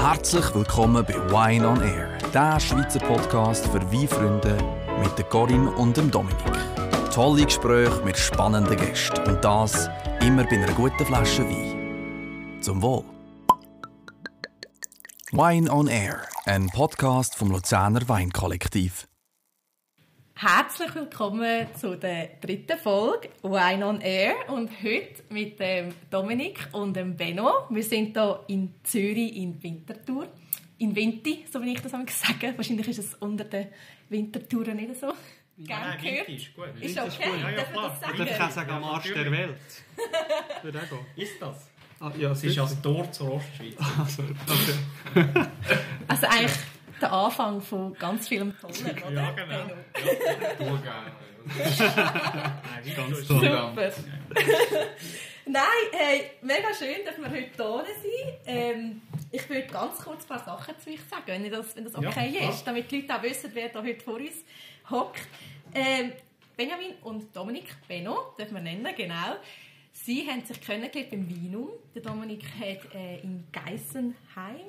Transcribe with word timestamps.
Herzlich 0.00 0.54
willkommen 0.54 1.04
bei 1.04 1.14
Wine 1.30 1.68
on 1.68 1.82
Air, 1.82 2.16
der 2.32 2.58
Schweizer 2.58 3.00
Podcast 3.00 3.66
für 3.66 3.82
Weinfreunde 3.92 4.56
mit 4.98 5.18
der 5.18 5.26
Corinne 5.26 5.70
und 5.72 5.94
Dominik. 5.94 6.38
Tolle 7.12 7.44
Gespräche 7.44 8.00
mit 8.02 8.16
spannenden 8.16 8.78
Gästen 8.78 9.20
und 9.28 9.44
das 9.44 9.90
immer 10.22 10.44
bei 10.44 10.56
einer 10.56 10.72
guten 10.72 11.04
Flasche 11.04 11.44
Wein. 11.46 12.62
Zum 12.62 12.80
Wohl. 12.80 13.04
Wine 15.32 15.70
on 15.70 15.86
Air, 15.86 16.22
ein 16.46 16.68
Podcast 16.70 17.36
vom 17.36 17.50
Luzerner 17.50 18.08
Weinkollektiv. 18.08 19.06
Herzlich 20.42 20.94
willkommen 20.94 21.66
zu 21.78 21.96
der 21.98 22.30
dritten 22.40 22.78
Folge 22.78 23.28
Wine 23.42 23.86
on 23.86 24.00
Air 24.00 24.32
und 24.48 24.70
heute 24.82 25.22
mit 25.28 25.60
dem 25.60 25.92
Dominik 26.10 26.66
und 26.72 26.96
dem 26.96 27.14
Benno. 27.14 27.66
Wir 27.68 27.82
sind 27.82 28.16
hier 28.16 28.42
in 28.46 28.74
Zürich 28.82 29.36
in 29.36 29.62
Winterthur. 29.62 30.28
In 30.78 30.96
Vinti, 30.96 31.44
so 31.52 31.60
wie 31.60 31.74
ich 31.74 31.82
das 31.82 31.92
sage. 31.92 32.54
Wahrscheinlich 32.56 32.88
ist 32.88 33.00
es 33.00 33.14
unter 33.16 33.44
den 33.44 33.66
Wintertouren 34.08 34.76
nicht 34.76 34.98
so. 34.98 35.12
Gern 35.58 35.78
Nein, 35.78 36.00
gehört. 36.02 36.28
Ist 36.30 36.54
gut. 36.54 36.68
Ist 36.80 36.98
okay, 36.98 37.30
Ja, 37.42 37.50
ja, 37.50 37.56
darf 37.56 37.74
man 37.74 37.74
klar. 37.74 37.90
das 37.90 38.00
sagen? 38.00 38.14
Oder 38.14 38.30
ich 38.30 38.38
kann 38.38 38.50
sagen, 38.50 38.70
am 38.70 38.84
Arsch 38.84 39.12
der 39.12 39.30
Welt. 39.30 39.56
Würde 40.62 40.78
auch 40.78 40.88
gehen. 40.88 41.22
Ist 41.22 41.32
das? 41.42 41.70
Ah, 42.00 42.12
ja, 42.18 42.30
Es 42.30 42.42
ist 42.42 42.58
als 42.58 42.80
Tor 42.80 43.12
zur 43.12 43.34
Ostschweiz. 43.34 43.74
Also, 43.98 44.22
okay. 44.22 45.24
Also 46.08 46.26
eigentlich 46.28 46.56
der 47.02 47.12
Anfang 47.12 47.60
von 47.60 47.94
ganz 47.94 48.28
vielem 48.28 48.54
Tollen, 48.58 49.02
oder? 49.02 49.22
Ja, 49.22 49.30
genau. 49.32 49.74
Benno? 50.58 50.78
Nein, 51.46 52.96
Ganz 52.96 53.18
ist 53.18 53.28
toll. 53.28 53.40
Super. 53.40 53.74
Nein, 55.46 55.62
hey, 55.92 56.30
mega 56.42 56.72
schön, 56.74 57.04
dass 57.04 57.16
wir 57.18 57.30
heute 57.30 57.50
hier 57.56 57.84
sind. 58.02 58.38
Ähm, 58.46 59.02
ich 59.32 59.48
würde 59.48 59.66
ganz 59.66 59.98
kurz 59.98 60.24
ein 60.24 60.28
paar 60.28 60.44
Sachen 60.44 60.78
zu 60.78 60.90
euch 60.90 61.00
sagen, 61.08 61.24
wenn 61.26 61.50
das, 61.50 61.74
wenn 61.74 61.84
das 61.84 61.94
okay 61.94 62.30
Ja, 62.38 62.50
ist, 62.50 62.64
damit 62.64 62.90
die 62.90 63.00
Leute 63.00 63.16
auch 63.16 63.22
wissen, 63.22 63.50
wer 63.54 63.68
da 63.68 63.82
heute 63.82 64.00
vor 64.00 64.14
uns 64.14 64.44
hockt. 64.90 65.22
Ähm, 65.74 66.12
Benjamin 66.56 66.94
und 67.02 67.34
Dominik 67.34 67.74
Benno, 67.88 68.34
dürfen 68.38 68.54
wir 68.54 68.60
nennen, 68.60 68.86
genau. 68.96 69.36
Sie 69.92 70.28
haben 70.28 70.44
sich 70.44 70.60
kennengelernt 70.60 71.10
beim 71.10 71.28
Vinum. 71.28 71.70
Der 71.94 72.02
Dominik 72.02 72.44
hat 72.44 72.94
äh, 72.94 73.20
in 73.22 73.44
Geissenheim, 73.52 74.60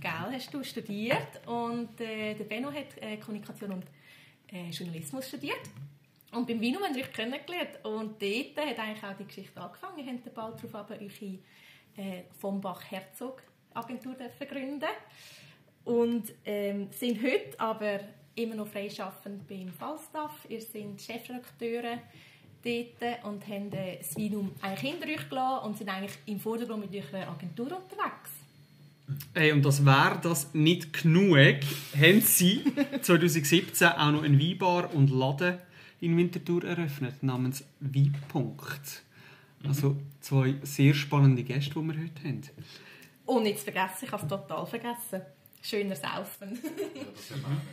gell, 0.00 0.32
hast 0.32 0.52
du 0.52 0.62
studiert 0.62 1.46
und 1.46 2.00
äh, 2.00 2.34
der 2.34 2.44
Benno 2.44 2.72
hat 2.72 2.96
äh, 3.00 3.16
Kommunikation 3.18 3.72
und 3.72 3.84
äh, 4.52 4.70
Journalismus 4.70 5.28
studiert. 5.28 5.60
Und 6.32 6.46
beim 6.46 6.60
Vinum 6.60 6.82
haben 6.82 6.94
wir 6.94 7.04
euch 7.04 7.12
kennengelernt. 7.12 7.84
Und 7.84 8.20
dort 8.20 8.68
hat 8.68 8.78
eigentlich 8.78 9.04
auch 9.04 9.16
die 9.18 9.24
Geschichte 9.24 9.60
angefangen. 9.60 9.98
Ihr 9.98 10.12
habt 10.12 10.26
den 10.26 10.34
bald 10.34 10.58
darauf 10.58 10.74
aber 10.74 10.94
eure 10.94 11.38
äh, 11.96 12.22
vom 12.38 12.60
Bach-Herzog 12.60 13.42
Agentur 13.74 14.14
dürfen 14.14 14.48
gründen 14.48 14.88
Und 15.84 16.32
ähm, 16.44 16.88
sind 16.90 17.22
heute 17.22 17.58
aber 17.58 18.00
immer 18.34 18.54
noch 18.54 18.68
freischaffend 18.68 19.46
beim 19.48 19.72
Falstaff. 19.72 20.46
Ihr 20.48 20.60
seid 20.60 21.00
Chefredakteure 21.00 21.98
dort 22.62 23.24
und 23.24 23.46
haben 23.46 23.72
äh, 23.72 23.98
das 23.98 24.16
Vinum 24.16 24.52
eigentlich 24.60 24.92
hinter 24.92 25.06
euch 25.06 25.28
gelassen 25.28 25.66
und 25.66 25.78
sind 25.78 25.88
eigentlich 25.88 26.18
im 26.26 26.40
Vordergrund 26.40 26.90
mit 26.90 27.04
eurer 27.04 27.28
Agentur 27.28 27.66
unterwegs. 27.66 28.30
Hey, 29.34 29.52
und 29.52 29.64
das 29.64 29.84
wäre 29.86 30.18
das 30.22 30.52
nicht 30.52 30.92
genug, 30.92 31.36
haben 31.96 32.20
sie 32.20 32.62
2017 33.02 33.88
auch 33.88 34.10
noch 34.12 34.22
ein 34.22 34.38
Weinbar 34.38 34.92
und 34.94 35.10
Laden 35.10 35.58
in 36.00 36.16
Winterthur 36.16 36.64
eröffnet, 36.64 37.22
namens 37.22 37.64
Weinpunkt. 37.80 39.02
Also 39.66 39.96
zwei 40.20 40.54
sehr 40.62 40.94
spannende 40.94 41.42
Gäste, 41.42 41.70
die 41.70 41.80
wir 41.80 41.94
heute 41.94 42.22
haben. 42.24 42.42
Und 43.26 43.42
nicht 43.42 43.58
zu 43.58 43.64
vergessen, 43.64 44.04
ich 44.04 44.12
habe 44.12 44.22
es 44.22 44.28
total 44.28 44.66
vergessen, 44.66 45.22
schöner 45.62 45.96
Saufen. 45.96 46.58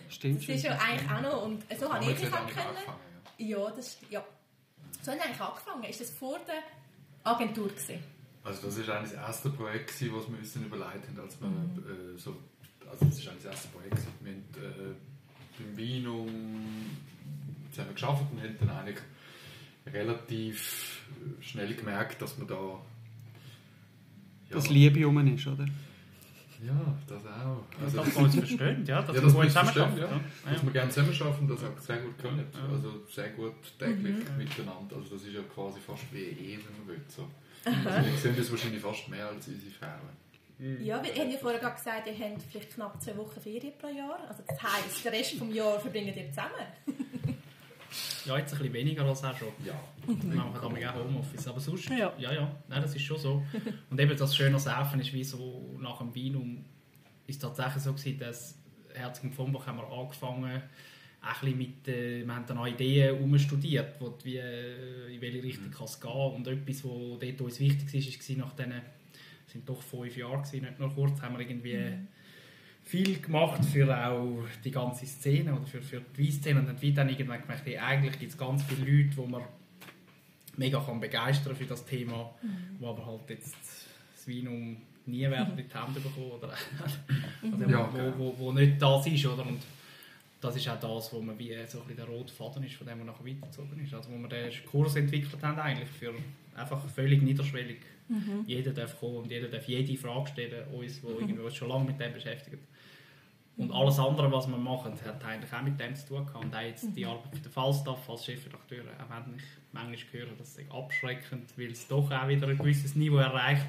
Stimmt 0.09 0.41
Das 0.41 0.49
ist 0.55 0.63
ja 0.63 0.77
eigentlich 0.77 1.11
auch 1.11 1.21
noch, 1.21 1.43
und 1.43 1.63
so 1.79 1.93
habe 1.93 2.03
ich 2.11 2.17
dich 2.17 2.31
auch 2.31 2.37
eigentlich 2.37 2.55
kennen. 2.55 2.67
angefangen, 2.69 2.99
Ja, 3.37 3.71
das 3.71 3.97
ja. 4.09 4.23
So 5.01 5.11
haben 5.11 5.19
wir 5.19 5.25
eigentlich 5.25 5.41
angefangen. 5.41 5.83
Ist 5.83 6.01
das 6.01 6.09
vor 6.09 6.39
der 6.47 6.63
Agentur 7.31 7.67
gewesen? 7.67 7.99
Also 8.45 8.67
das 8.67 8.87
war 8.87 8.97
eigentlich 8.97 9.11
das 9.13 9.27
erste 9.27 9.49
Projekt, 9.49 9.87
gewesen, 9.87 10.15
was 10.15 10.29
wir 10.29 10.37
uns 10.37 10.53
dann 10.53 10.65
überlegt 10.65 11.07
haben, 11.07 11.19
als 11.19 11.41
wir 11.41 11.47
äh, 11.47 12.17
so, 12.17 12.37
also 12.89 13.05
das 13.05 13.17
ist 13.17 13.27
eigentlich 13.27 13.43
das 13.43 13.53
erste 13.53 13.67
Projekt. 13.69 13.95
gewesen. 13.95 14.13
Wir 14.21 14.33
haben 14.33 14.91
äh, 14.91 14.93
beim 15.57 15.77
Vinum 15.77 16.29
zusammen 17.71 17.93
geschafft 17.93 18.23
und 18.31 18.41
haben 18.41 18.55
dann 18.59 18.69
eigentlich 18.69 18.99
relativ 19.87 21.01
schnell 21.41 21.73
gemerkt, 21.75 22.21
dass 22.21 22.37
wir 22.37 22.45
da 22.45 22.55
ja, 24.49 24.55
Dass 24.55 24.69
Liebe 24.69 25.07
um 25.07 25.17
ist, 25.27 25.47
oder? 25.47 25.65
ja, 26.65 26.97
das 27.07 27.25
auch. 27.25 27.63
Also, 27.81 27.97
dass 27.97 28.15
wir 28.15 28.23
uns 28.23 28.35
verstehen, 28.45 28.85
ja, 28.85 29.01
dass 29.01 29.15
ja, 29.15 29.21
wir 29.21 29.21
dass 29.21 29.33
gut 29.33 29.41
wir 29.41 29.45
uns 29.45 29.53
zusammenarbeiten. 29.53 29.97
verstehen, 29.97 30.31
ja. 30.45 30.51
dass 30.53 30.63
wir 30.63 30.71
gerne 30.71 30.89
zusammenarbeiten 30.91 31.41
und 31.41 31.49
das 31.49 31.63
auch 31.63 31.79
sehr 31.79 31.97
gut 31.97 32.17
können. 32.19 32.45
Also 32.71 33.03
sehr 33.09 33.29
gut 33.29 33.53
täglich 33.79 34.15
miteinander. 34.37 34.95
Also 34.97 35.15
das 35.15 35.23
ist 35.23 35.33
ja 35.33 35.41
quasi 35.53 35.79
fast 35.79 36.03
wie 36.13 36.19
Ehe, 36.19 36.57
wenn 36.57 36.77
man 36.77 36.87
will. 36.87 37.01
So. 37.07 37.27
Also 37.65 38.05
wir 38.11 38.17
sehen 38.17 38.35
das 38.37 38.51
wahrscheinlich 38.51 38.81
fast 38.81 39.07
mehr 39.09 39.27
als 39.27 39.47
unsere 39.47 39.71
Frauen. 39.71 40.15
Ja, 40.83 41.03
wir 41.03 41.13
haben 41.13 41.31
ja 41.31 41.37
vorher 41.37 41.59
gerade 41.59 41.75
gesagt, 41.75 42.07
ihr 42.07 42.13
habt 42.17 42.41
vielleicht 42.49 42.73
knapp 42.75 43.01
zwei 43.01 43.17
Wochen 43.17 43.41
Ferien 43.41 43.73
pro 43.77 43.87
Jahr. 43.87 44.19
Also 44.29 44.41
das 44.47 44.61
heisst, 44.63 45.03
den 45.03 45.11
Rest 45.13 45.33
des 45.41 45.53
Jahres 45.55 45.81
verbringt 45.81 46.15
ihr 46.15 46.29
zusammen. 46.29 46.51
Ja, 48.25 48.37
jetzt 48.37 48.53
ein 48.53 48.57
bisschen 48.59 48.73
weniger 48.73 49.03
als 49.05 49.23
auch 49.23 49.37
schon. 49.37 49.49
Ja. 49.65 49.73
Wir 50.07 50.35
machen 50.35 50.59
damit 50.61 50.85
auch 50.87 50.95
Homeoffice. 50.95 51.47
Aber 51.47 51.59
sonst, 51.59 51.89
Ja. 51.89 52.11
ja, 52.17 52.33
ja, 52.33 52.55
Nein, 52.67 52.81
das 52.81 52.95
ist 52.95 53.03
schon 53.03 53.17
so. 53.17 53.43
Und 53.89 53.99
eben 53.99 54.17
das 54.17 54.35
schöne 54.35 54.59
Saufen 54.59 54.99
ist 54.99 55.13
wie 55.13 55.23
so 55.23 55.75
nach 55.79 55.99
dem 55.99 56.13
Vinum 56.13 56.65
ist 57.27 57.41
tatsächlich 57.41 57.83
so 57.83 57.93
gewesen, 57.93 58.19
dass 58.19 58.55
Herzog 58.93 59.21
von 59.23 59.33
Fombach 59.33 59.67
haben 59.67 59.77
wir 59.77 59.91
angefangen, 59.91 60.61
auch 61.25 61.43
ein 61.43 61.57
mit, 61.57 61.87
äh, 61.87 62.25
wir 62.25 62.35
haben 62.35 62.45
dann 62.45 62.57
auch 62.57 62.67
Ideen 62.67 63.19
umstudiert, 63.21 63.95
wo 63.99 64.09
die, 64.09 64.25
wie, 64.25 64.37
äh, 64.37 65.15
in 65.15 65.21
welche 65.21 65.43
Richtung 65.43 65.71
kann 65.71 65.85
es 65.85 65.99
gehen. 65.99 66.11
Und 66.11 66.47
etwas, 66.47 66.83
was 66.83 67.19
dort 67.19 67.41
uns 67.41 67.59
wichtig 67.59 67.93
war, 67.93 68.37
war 68.37 68.45
nach 68.45 68.55
diesen, 68.55 68.81
es 69.47 69.53
sind 69.53 69.67
doch 69.67 69.81
fünf 69.81 70.15
Jahre 70.17 70.37
gewesen, 70.37 70.61
nicht 70.61 70.79
nur 70.79 70.93
kurz, 70.93 71.21
haben 71.21 71.37
wir 71.37 71.45
irgendwie 71.45 71.77
viel 72.83 73.19
gemacht 73.19 73.65
für 73.65 74.07
auch 74.07 74.43
die 74.63 74.71
ganze 74.71 75.07
Szene 75.07 75.55
oder 75.55 75.65
für, 75.65 75.81
für 75.81 76.01
die 76.15 76.25
Weinszene 76.25 76.59
und 76.59 76.67
dann 76.67 76.81
wie 76.81 76.93
dann 76.93 77.09
irgendwann 77.09 77.41
gemerkt, 77.41 77.65
hey, 77.65 77.77
eigentlich 77.79 78.19
gibt 78.19 78.31
es 78.31 78.37
ganz 78.37 78.63
viele 78.63 78.81
Leute, 78.81 79.15
die 79.15 79.27
man 79.31 79.41
mega 80.57 80.79
kann 80.79 80.99
begeistern 80.99 81.55
für 81.55 81.65
das 81.65 81.83
Thema, 81.83 82.31
wo 82.79 82.89
aber 82.89 83.05
halt 83.05 83.29
jetzt 83.29 83.55
das 84.13 84.27
Vinum 84.27 84.77
nie 85.07 85.21
werden 85.21 85.57
in 85.57 85.67
die 85.67 85.73
Hände 85.73 85.99
bekommen 85.99 86.31
oder 86.31 86.49
also, 87.41 87.71
Ja, 87.71 87.91
wo, 87.91 87.97
okay. 87.97 88.13
wo, 88.17 88.35
wo 88.37 88.51
nicht 88.51 88.79
das 88.79 89.07
ist 89.07 89.25
oder? 89.25 89.45
Und 89.45 89.61
das 90.41 90.55
ist 90.55 90.67
auch 90.69 90.79
das, 90.79 91.11
wo 91.13 91.21
man 91.21 91.37
wie 91.39 91.49
so 91.67 91.79
ein 91.79 91.87
bisschen 91.87 91.95
der 91.97 92.05
rote 92.05 92.33
Faden 92.33 92.63
ist, 92.63 92.75
von 92.75 92.85
dem 92.87 92.99
man 92.99 93.07
nachher 93.07 93.25
weitergezogen 93.25 93.83
ist. 93.83 93.93
Also 93.93 94.11
wo 94.11 94.17
wir 94.17 94.27
den 94.27 94.51
Kurs 94.69 94.95
entwickelt 94.95 95.41
haben 95.41 95.59
eigentlich 95.59 95.89
für 95.89 96.13
einfach 96.55 96.85
völlig 96.89 97.21
niederschwellig. 97.21 97.79
Jeder 98.45 98.71
darf 98.71 98.99
kommen 98.99 99.17
und 99.17 99.31
jeder 99.31 99.47
darf 99.47 99.67
jede 99.67 99.97
Frage 99.97 100.27
stellen, 100.27 100.67
uns, 100.73 101.01
die 101.01 101.07
irgendwie 101.07 101.39
uns 101.39 101.55
schon 101.55 101.69
lange 101.69 101.85
mit 101.85 101.99
dem 101.99 102.13
beschäftigen. 102.13 102.59
Und 103.57 103.71
alles 103.71 103.97
andere, 103.99 104.31
was 104.31 104.47
wir 104.47 104.57
machen, 104.57 104.93
hat 105.03 105.23
eigentlich 105.23 105.53
auch 105.53 105.61
mit 105.61 105.79
dem 105.79 105.95
zu 105.95 106.07
tun 106.07 106.25
gehabt. 106.25 106.43
Und 106.43 106.53
auch 106.53 106.61
jetzt 106.61 106.95
die 106.95 107.05
Arbeit 107.05 107.33
für 107.33 107.41
den 107.41 107.51
Falstaff 107.51 108.09
als 108.09 108.25
Chefredakteur, 108.25 108.83
auch 108.99 109.09
wenn 109.09 109.35
ich 109.37 109.43
manchmal 109.75 110.21
höre, 110.21 110.31
das 110.37 110.57
ist 110.57 110.71
abschreckend, 110.71 111.55
weil 111.57 111.71
es 111.71 111.87
doch 111.87 112.09
auch 112.09 112.27
wieder 112.27 112.47
ein 112.47 112.57
gewisses 112.57 112.95
Niveau 112.95 113.17
erreicht. 113.17 113.67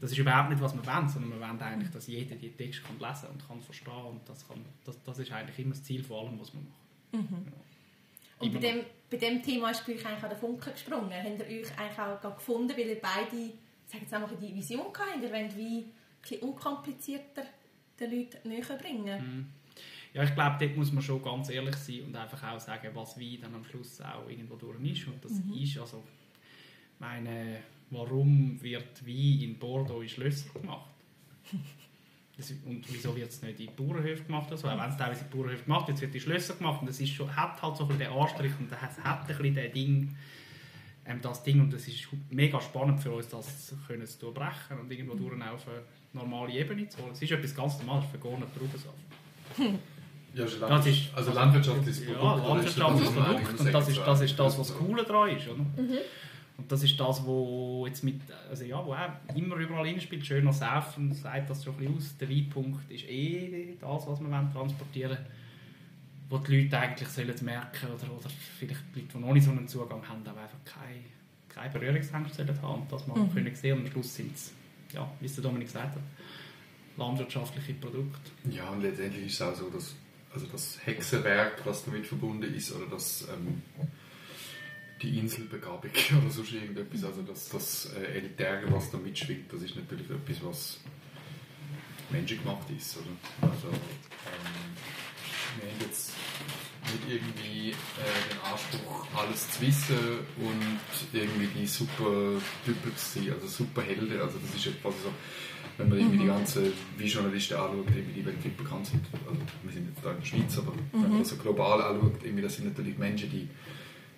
Das 0.00 0.10
ist 0.10 0.18
überhaupt 0.18 0.50
nicht, 0.50 0.60
was 0.60 0.74
wir 0.74 0.84
wollen, 0.84 1.08
sondern 1.08 1.30
wir 1.30 1.40
wollen 1.40 1.60
eigentlich, 1.60 1.90
dass 1.90 2.06
jeder 2.06 2.34
die 2.34 2.50
Texte 2.50 2.82
kann 2.82 2.98
lesen 2.98 3.28
und 3.30 3.46
kann 3.46 3.60
verstehen 3.60 4.04
und 4.08 4.28
das, 4.28 4.48
kann, 4.48 4.64
das, 4.84 5.00
das 5.04 5.18
ist 5.18 5.30
eigentlich 5.30 5.58
immer 5.58 5.70
das 5.70 5.84
Ziel 5.84 6.02
von 6.02 6.26
allem, 6.26 6.40
was 6.40 6.52
wir 6.52 6.60
machen. 6.60 7.52
Und 8.40 8.54
bei 8.54 8.58
dem, 8.58 8.80
bei 9.10 9.16
dem 9.18 9.42
Thema 9.42 9.70
ist 9.70 9.86
bei 9.86 9.94
euch 9.94 10.06
eigentlich 10.06 10.24
auch 10.24 10.28
der 10.28 10.38
Funke 10.38 10.70
gesprungen. 10.72 11.12
Habt 11.12 11.50
ihr 11.50 11.60
euch 11.60 11.78
eigentlich 11.78 11.98
auch 11.98 12.36
gefunden, 12.36 12.70
weil 12.70 12.88
ihr 12.88 13.00
beide, 13.00 13.36
ich 13.36 13.52
sage 13.86 14.04
jetzt 14.04 14.14
einfach, 14.14 14.30
die 14.40 14.54
Vision 14.54 14.92
gehabt 14.92 15.22
ihr 15.22 15.30
wollt 15.30 15.56
wie 15.56 15.78
ein 15.78 15.92
bisschen 16.22 16.40
unkomplizierter 16.40 17.42
den 17.98 18.10
Leuten 18.10 18.48
näher 18.48 18.76
bringen? 18.78 19.52
Ja, 20.12 20.24
ich 20.24 20.34
glaube, 20.34 20.56
dort 20.58 20.76
muss 20.76 20.92
man 20.92 21.02
schon 21.02 21.22
ganz 21.22 21.50
ehrlich 21.50 21.76
sein 21.76 22.02
und 22.06 22.16
einfach 22.16 22.42
auch 22.42 22.58
sagen, 22.58 22.88
was 22.94 23.18
Wein 23.18 23.38
dann 23.40 23.54
am 23.54 23.64
Schluss 23.64 24.00
auch 24.00 24.28
irgendwo 24.28 24.56
durch 24.56 24.80
ist. 24.82 25.06
Und 25.06 25.24
das 25.24 25.32
ist 25.54 25.78
also, 25.78 26.02
meine, 26.98 27.60
warum 27.90 28.60
wird 28.60 29.06
Wein 29.06 29.40
in 29.40 29.58
Bordeaux 29.58 30.02
in 30.02 30.08
Schlösser 30.08 30.50
gemacht? 30.58 30.90
Das, 32.36 32.50
und 32.64 32.90
wieso 32.90 33.14
wird 33.14 33.28
es 33.28 33.42
nicht 33.42 33.60
in 33.60 33.76
Bauernhöfen 33.76 34.26
gemacht? 34.26 34.50
Also, 34.50 34.66
auch 34.66 34.78
wenn 34.78 34.88
es 34.88 34.96
teilweise 34.96 35.24
in 35.24 35.30
Bauernhöfen 35.30 35.66
gemacht 35.66 35.88
wird, 35.88 35.96
es 35.96 36.00
wird 36.00 36.14
in 36.14 36.20
Schlösser 36.22 36.54
gemacht. 36.54 36.80
Und 36.80 36.88
das 36.88 36.98
ist 36.98 37.10
schon, 37.10 37.36
hat 37.36 37.60
halt 37.60 37.76
so 37.76 37.84
ein 37.84 37.88
bisschen 37.88 38.10
den 38.10 38.18
Anstrich 38.18 38.52
und 38.58 38.72
das 38.72 38.80
hat 38.80 39.20
ein 39.20 39.26
bisschen 39.26 39.54
den 39.54 39.72
Ding, 39.74 40.16
ähm, 41.04 41.20
das 41.20 41.42
Ding. 41.42 41.60
Und 41.60 41.74
es 41.74 41.86
ist 41.86 42.08
mega 42.30 42.58
spannend 42.62 42.98
für 42.98 43.12
uns, 43.12 43.28
das 43.28 43.74
können 43.86 44.06
zu 44.06 44.18
durchbrechen 44.20 44.78
und 44.80 44.90
irgendwo 44.90 45.16
durch 45.16 45.34
auf 45.34 45.68
eine 45.68 45.82
normale 46.14 46.54
Ebene 46.54 46.88
zu 46.88 47.02
holen. 47.02 47.12
Es 47.12 47.20
ist 47.20 47.30
etwas 47.30 47.54
ganz 47.54 47.78
Normales 47.78 48.06
nicht 48.10 48.22
Traubensaft. 48.22 48.96
Ja, 50.34 50.44
ist 50.44 50.60
Das 50.62 50.86
ist- 50.86 51.14
also 51.14 51.32
landwirtschaftliches 51.32 52.06
Ja, 52.06 52.14
Produkt. 52.14 52.40
oder? 52.44 52.48
landwirtschaftliches 52.54 53.12
Produkt. 53.14 53.60
Und 53.60 53.74
das 53.74 53.88
ist 53.88 53.98
das, 53.98 54.20
ist 54.20 54.38
das 54.38 54.58
was 54.58 54.74
Coole 54.76 55.02
daran 55.04 55.36
ist. 55.36 55.48
Oder? 55.48 55.66
Und 56.58 56.70
das 56.70 56.82
ist 56.82 57.00
das, 57.00 57.24
wo 57.24 57.86
jetzt 57.86 58.04
mit, 58.04 58.20
also 58.50 58.64
ja, 58.64 58.84
wo 58.84 58.92
auch 58.92 59.34
immer 59.34 59.56
überall 59.56 59.86
hinspielt, 59.86 60.26
schöner 60.26 60.52
Saufen, 60.52 61.12
sagt 61.12 61.48
das 61.50 61.64
schon 61.64 61.74
ein 61.74 61.78
bisschen 61.78 61.96
aus. 61.96 62.16
Der 62.18 62.28
Weinpunkt 62.28 62.90
ist 62.90 63.04
eh 63.08 63.76
das, 63.80 64.06
was 64.06 64.20
wir 64.20 64.30
wollen 64.30 64.52
transportieren 64.52 65.10
wollen. 65.12 65.26
Wo 66.28 66.38
die 66.38 66.62
Leute 66.62 66.78
eigentlich 66.78 67.08
sollen 67.08 67.34
merken 67.42 67.86
oder, 67.86 68.12
oder 68.14 68.28
vielleicht 68.58 68.82
die 68.94 69.00
Leute, 69.00 69.12
die 69.14 69.18
noch 69.18 69.32
nicht 69.32 69.44
so 69.44 69.50
einen 69.50 69.66
Zugang 69.66 70.06
haben, 70.06 70.20
aber 70.24 70.42
einfach 70.42 70.58
keine, 70.64 71.00
keine 71.48 71.72
Berührungsängste 71.72 72.44
sollen 72.46 72.62
haben. 72.62 72.82
Und 72.82 72.92
das 72.92 73.06
mal 73.08 73.18
Mhm. 73.18 73.32
können 73.34 73.54
sehen 73.56 73.78
und 73.78 73.86
am 73.86 73.90
Schluss 73.92 74.14
sind 74.14 74.32
es, 74.36 74.52
ja, 74.92 75.10
wie 75.18 75.26
es 75.26 75.34
der 75.34 75.42
Dominik 75.42 75.66
gesagt 75.66 75.94
hat, 75.96 76.02
landwirtschaftliche 76.96 77.74
Produkte. 77.74 78.30
Ja, 78.50 78.68
und 78.68 78.82
letztendlich 78.82 79.26
ist 79.26 79.34
es 79.34 79.42
auch 79.42 79.54
so, 79.54 79.70
dass 79.70 79.94
also 80.32 80.46
das 80.46 80.78
Hexenwerk, 80.84 81.64
was 81.64 81.84
damit 81.84 82.06
verbunden 82.06 82.54
ist, 82.54 82.72
oder 82.72 82.86
das, 82.86 83.26
ähm, 83.32 83.62
die 85.02 85.18
Inselbegabung 85.18 85.90
oder 86.22 86.30
sonst 86.30 86.52
irgendetwas, 86.52 87.04
also 87.04 87.22
das, 87.22 87.48
das 87.48 87.90
äh, 87.96 88.18
Elitäre, 88.18 88.70
was 88.72 88.90
da 88.90 88.98
mitschwingt, 88.98 89.52
das 89.52 89.62
ist 89.62 89.76
natürlich 89.76 90.08
etwas, 90.10 90.44
was 90.44 90.80
menschengemacht 92.10 92.68
ist. 92.76 92.98
Oder? 92.98 93.50
Also, 93.50 93.68
ähm, 93.68 94.76
wir 95.60 95.70
haben 95.70 95.80
jetzt 95.80 96.12
nicht 96.92 97.08
irgendwie 97.08 97.70
äh, 97.70 97.74
den 98.30 98.40
Anspruch, 98.40 99.06
alles 99.16 99.50
zu 99.50 99.60
wissen 99.60 100.18
und 100.38 101.12
irgendwie 101.12 101.48
die 101.60 101.66
super 101.66 102.40
Typen 102.64 102.96
zu 102.96 103.18
sein, 103.18 103.32
also 103.32 103.46
super 103.46 103.82
Helden. 103.82 104.20
Also 104.20 104.38
das 104.38 104.54
ist 104.54 104.66
etwas 104.66 104.94
so, 105.02 105.12
wenn 105.80 105.88
man 105.88 105.98
irgendwie 105.98 106.18
die 106.18 106.26
ganzen 106.26 106.72
Wie-Journalisten 106.98 107.54
anschaut, 107.54 107.86
irgendwie 107.88 108.20
die 108.20 108.26
weltweit 108.26 108.56
bekannt 108.56 108.86
sind. 108.86 109.02
Also 109.26 109.40
wir 109.62 109.72
sind 109.72 109.88
jetzt 109.88 110.04
da 110.04 110.10
in 110.10 110.18
der 110.20 110.26
Schweiz, 110.26 110.58
aber 110.58 110.72
wenn 110.92 111.10
man 111.10 111.18
das 111.20 111.30
so 111.30 111.36
global 111.36 111.80
anschaut, 111.80 112.20
irgendwie, 112.22 112.42
das 112.42 112.56
sind 112.56 112.66
natürlich 112.66 112.98
Menschen, 112.98 113.30
die 113.30 113.48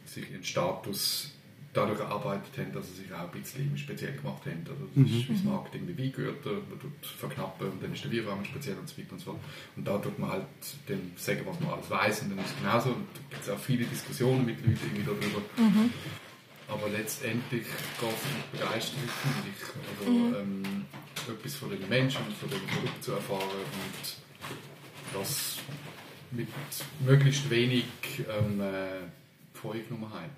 sich 0.04 0.30
ihren 0.30 0.44
Status 0.44 1.30
dadurch 1.72 2.00
erarbeitet 2.00 2.52
haben, 2.58 2.72
dass 2.72 2.88
sie 2.88 3.02
sich 3.02 3.12
auch 3.14 3.32
ein 3.32 3.40
bisschen 3.40 3.78
speziell 3.78 4.12
gemacht 4.12 4.44
haben. 4.44 4.62
Also 4.68 4.88
das 4.94 5.10
ist 5.10 5.28
wie 5.28 5.32
das 5.32 5.44
Marketing 5.44 5.88
wie 5.88 5.96
Weingürtel, 5.96 6.62
man 6.68 6.78
tut 6.78 7.06
verknappen 7.06 7.70
und 7.70 7.82
dann 7.82 7.92
ist 7.94 8.04
der 8.04 8.10
Bierrahmen 8.10 8.44
speziell 8.44 8.76
und 8.76 8.88
so 8.88 8.98
weiter 8.98 9.12
und 9.12 9.18
so 9.20 9.24
fort. 9.30 9.40
Und 9.76 9.86
da 9.86 9.96
tut 9.98 10.18
man 10.18 10.30
halt 10.32 10.46
dann 10.86 11.12
sagen, 11.16 11.40
was 11.46 11.60
man 11.60 11.70
alles 11.70 11.88
weiß 11.88 12.22
und 12.22 12.30
dann 12.30 12.44
ist 12.44 12.50
es 12.50 12.58
genauso. 12.58 12.88
Und 12.90 13.06
da 13.14 13.20
gibt 13.30 13.42
es 13.42 13.48
auch 13.48 13.58
viele 13.58 13.84
Diskussionen 13.86 14.44
mit 14.44 14.58
Leuten 14.60 14.78
irgendwie 14.84 15.04
darüber. 15.04 15.40
Aber 16.68 16.88
letztendlich 16.90 17.64
geht 17.64 17.70
es 18.00 18.02
um 18.02 18.58
Begeisterung, 18.58 19.08
finde 19.22 19.48
ich. 19.48 19.62
Also, 20.00 20.36
ähm, 20.40 20.84
etwas 21.28 21.54
von 21.54 21.70
den 21.70 21.88
Menschen 21.88 22.24
und 22.26 22.36
von 22.36 22.50
den 22.50 22.60
Produkten 22.66 23.02
zu 23.02 23.12
erfahren 23.12 23.48
und 23.50 25.20
das 25.20 25.58
mit 26.30 26.48
möglichst 27.04 27.48
wenig 27.50 27.84
ähm, 28.19 28.60
äh, 28.60 29.06
Vorgenommenheit. 29.54 30.30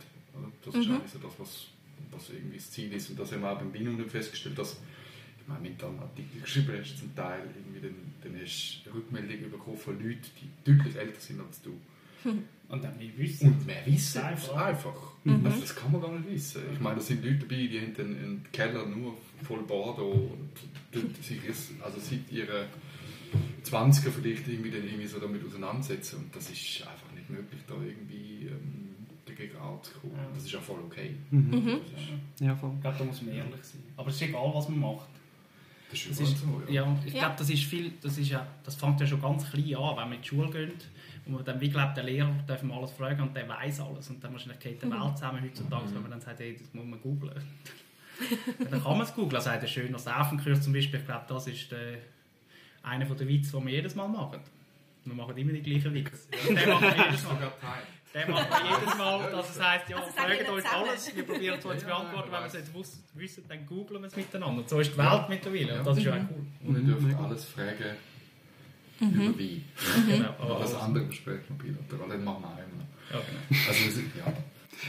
Das 0.64 0.74
ist 0.74 0.88
eigentlich 0.88 1.12
so 1.12 1.18
das, 1.18 1.32
was, 1.38 1.66
was 2.10 2.30
irgendwie 2.30 2.56
das 2.56 2.70
Ziel 2.70 2.92
ist. 2.92 3.10
Und 3.10 3.18
das 3.18 3.32
haben 3.32 3.42
wir 3.42 3.52
auch 3.52 3.58
beim 3.58 3.70
Binum 3.70 4.08
festgestellt, 4.08 4.58
dass 4.58 4.76
ich 5.40 5.48
meine, 5.48 5.64
wenn 5.64 5.76
du 5.76 5.86
einen 5.86 6.00
Artikel 6.00 6.40
geschrieben 6.40 6.78
hast, 6.80 6.98
zum 6.98 7.14
Teil, 7.14 7.42
irgendwie, 7.54 7.80
dann, 7.80 7.94
dann 8.22 8.42
hast 8.42 8.82
du 8.84 8.94
Rückmeldungen 8.94 9.50
bekommen 9.50 9.76
von 9.76 9.94
Leuten, 10.02 10.22
die 10.40 10.72
deutlich 10.72 10.96
älter 10.96 11.20
sind 11.20 11.40
als 11.40 11.60
du. 11.60 11.78
Und 12.68 12.82
dann 12.82 12.98
wir 12.98 13.16
wissen, 13.18 13.52
Und 13.52 13.66
mehr 13.66 13.84
wissen 13.86 14.22
Einfach. 14.22 14.56
einfach. 14.56 14.94
Also 15.26 15.60
das 15.60 15.76
kann 15.76 15.92
man 15.92 16.00
gar 16.00 16.12
nicht 16.18 16.28
wissen. 16.30 16.62
Ich 16.72 16.80
meine, 16.80 16.96
da 16.96 17.02
sind 17.02 17.22
Leute 17.24 17.38
dabei, 17.40 17.66
die 17.66 17.78
haben 17.80 17.94
einen, 17.98 18.16
einen 18.18 18.46
Keller 18.52 18.86
nur 18.86 19.14
voll 19.42 19.62
Bordeaux 19.62 20.12
und 20.32 20.50
dort 20.90 21.22
sich 21.22 21.38
also 21.82 21.98
seit 22.00 22.30
ihrer 22.32 22.66
20er 23.64 24.10
vielleicht 24.10 24.48
irgendwie, 24.48 24.70
dann 24.70 24.84
irgendwie 24.84 25.06
so 25.06 25.18
damit 25.18 25.44
auseinandersetzen. 25.46 26.16
Und 26.24 26.34
das 26.36 26.50
ist 26.50 26.82
einfach 26.86 27.12
nicht 27.14 27.28
möglich, 27.30 27.60
da 27.66 27.74
irgendwie 27.74 28.46
ähm, 28.48 28.94
dagegen 29.26 29.56
anzukommen. 29.56 30.16
Ja. 30.16 30.26
Das 30.34 30.44
ist 30.44 30.54
auch 30.56 30.62
voll 30.62 30.80
okay. 30.86 31.14
Mhm. 31.30 31.52
Ist, 31.68 32.40
Ja, 32.40 32.54
voll. 32.56 32.72
ich 32.76 32.80
glaube, 32.82 32.98
da 32.98 33.04
muss 33.04 33.22
man 33.22 33.34
ehrlich 33.34 33.62
sein. 33.62 33.82
Aber 33.96 34.08
es 34.08 34.16
ist 34.16 34.22
egal, 34.22 34.50
was 34.54 34.68
man 34.68 34.80
macht. 34.80 35.08
das 35.90 36.00
ist 36.00 36.10
Das 36.10 36.20
ist, 36.28 36.38
so, 36.40 36.62
ja. 36.68 36.84
ja, 36.84 36.98
ich 37.06 37.12
Ja. 37.14 37.20
glaube, 37.20 37.34
das 37.38 37.50
ist 37.50 37.64
viel, 37.64 37.92
das 38.00 38.18
ist 38.18 38.28
ja, 38.30 38.46
das 38.64 38.74
fängt 38.74 39.00
ja 39.00 39.06
schon 39.06 39.20
ganz 39.20 39.48
klein 39.50 39.64
an, 39.76 39.96
wenn 39.96 40.08
man 40.08 40.12
in 40.14 40.22
die 40.22 40.28
Schule 40.28 40.50
geht 40.50 40.86
und 41.26 41.32
man 41.32 41.44
dann 41.44 41.60
wie 41.60 41.70
glaubt, 41.70 41.96
der 41.96 42.04
Lehrer 42.04 42.34
darf 42.46 42.62
man 42.62 42.76
alles 42.78 42.92
fragen 42.92 43.22
und 43.22 43.34
der 43.36 43.48
weiß 43.48 43.80
alles 43.80 44.08
und 44.10 44.22
dann 44.22 44.32
wahrscheinlich 44.32 44.60
geht 44.60 44.82
die 44.82 44.90
Welt 44.90 45.16
zusammen 45.16 45.42
heutzutage, 45.42 45.94
wenn 45.94 46.02
man 46.02 46.10
dann 46.10 46.20
sagt, 46.20 46.38
hey, 46.40 46.56
das 46.58 46.72
muss 46.74 46.84
man 46.84 47.00
googlen. 47.00 47.32
dann 48.70 48.82
kann 48.82 48.92
man 48.98 49.02
es 49.02 49.14
googlen, 49.14 49.36
also 49.36 49.50
ein 49.50 49.66
schöner 49.66 49.98
Seifenkurs 49.98 50.62
zum 50.62 50.72
Beispiel, 50.72 51.00
ich 51.00 51.06
glaube, 51.06 51.24
das 51.28 51.46
ist 51.46 51.70
der, 51.72 51.98
einer 52.82 53.04
der 53.06 53.28
Witze, 53.28 53.56
die 53.58 53.66
wir 53.66 53.72
jedes 53.72 53.94
Mal 53.94 54.08
machen. 54.08 54.40
Wir 55.04 55.14
machen 55.14 55.36
immer 55.36 55.52
die 55.52 55.62
gleichen 55.62 55.92
Witze. 55.94 56.28
Den 56.48 56.54
machen 56.70 56.82
wir 56.96 57.04
jedes 57.06 57.24
Mal. 57.24 57.52
Den 58.14 58.30
machen 58.30 58.46
wir 58.50 58.78
jedes 58.80 58.96
Mal, 58.96 59.30
dass 59.32 59.50
es 59.50 59.62
heisst, 59.62 59.88
ja, 59.88 59.96
Also 59.96 60.10
fragt 60.12 60.48
uns 60.48 60.62
zusammen. 60.64 60.88
alles, 60.88 61.16
wir 61.16 61.26
probieren 61.26 61.58
es 61.58 61.66
euch 61.66 61.78
zu 61.80 61.86
Ja, 61.88 61.98
beantworten, 61.98 62.28
ja, 62.32 62.34
wenn 62.34 62.42
wir 62.42 62.46
es 62.46 62.54
nicht 62.54 62.74
wuss- 62.74 63.02
wissen, 63.14 63.44
dann 63.48 63.66
googeln 63.66 64.00
wir 64.02 64.06
es 64.06 64.16
miteinander. 64.16 64.60
Und 64.62 64.68
so 64.68 64.78
ist 64.80 64.92
die 64.92 64.98
Welt 64.98 65.28
mittlerweile 65.28 65.78
und 65.78 65.86
das 65.86 65.98
ist 65.98 66.04
ja 66.04 66.12
auch 66.12 66.16
cool. 66.30 66.46
Und 66.68 66.74
ihr 66.76 66.94
Mhm, 66.94 67.00
dürft 67.06 67.18
alles 67.20 67.44
fragen 67.46 67.96
über 69.00 69.38
wie. 69.38 69.62
Genau, 70.08 70.28
Aber 70.40 70.58
das 70.60 70.74
andere 70.74 71.04
besprechen 71.04 71.56
wir 71.58 71.72
bilateral, 71.72 72.08
dann 72.08 72.24
machen 72.24 72.42
wir 72.44 72.64
immer. 72.64 72.84
Ja, 73.12 73.20
genau. 73.26 73.68
Also, 73.68 73.84
wir 73.84 73.92
sind- 73.92 74.10
ja. 74.16 74.32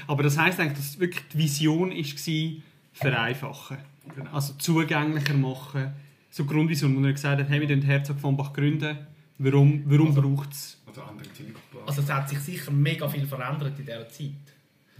Aber 0.07 0.23
das 0.23 0.37
heisst 0.37 0.59
eigentlich, 0.59 0.77
dass 0.77 0.99
wirklich 0.99 1.23
die 1.33 1.37
Vision 1.37 1.91
war, 1.91 2.61
vereinfachen. 2.93 3.77
Genau. 4.15 4.31
Also 4.31 4.53
zugänglicher 4.57 5.33
machen. 5.33 5.93
So 6.29 6.45
Grundvision, 6.45 6.95
wo 7.01 7.05
er 7.05 7.13
gesagt 7.13 7.39
hat, 7.41 7.49
hey, 7.49 7.59
wir 7.61 7.67
den 7.67 7.81
Herzog 7.81 8.19
von 8.19 8.35
Bach 8.37 8.53
gründen. 8.53 8.97
Warum, 9.37 9.83
warum 9.85 10.07
Also- 10.07 10.21
braucht 10.21 10.51
es... 10.53 10.81
Oder 10.91 11.07
andere 11.09 11.31
Zielgruppen. 11.33 11.79
Also 11.85 12.01
es 12.01 12.09
hat 12.09 12.29
sich 12.29 12.39
sicher 12.39 12.71
mega 12.71 13.07
viel 13.09 13.25
verändert 13.27 13.77
in 13.77 13.85
dieser 13.85 14.07
Zeit. 14.07 14.29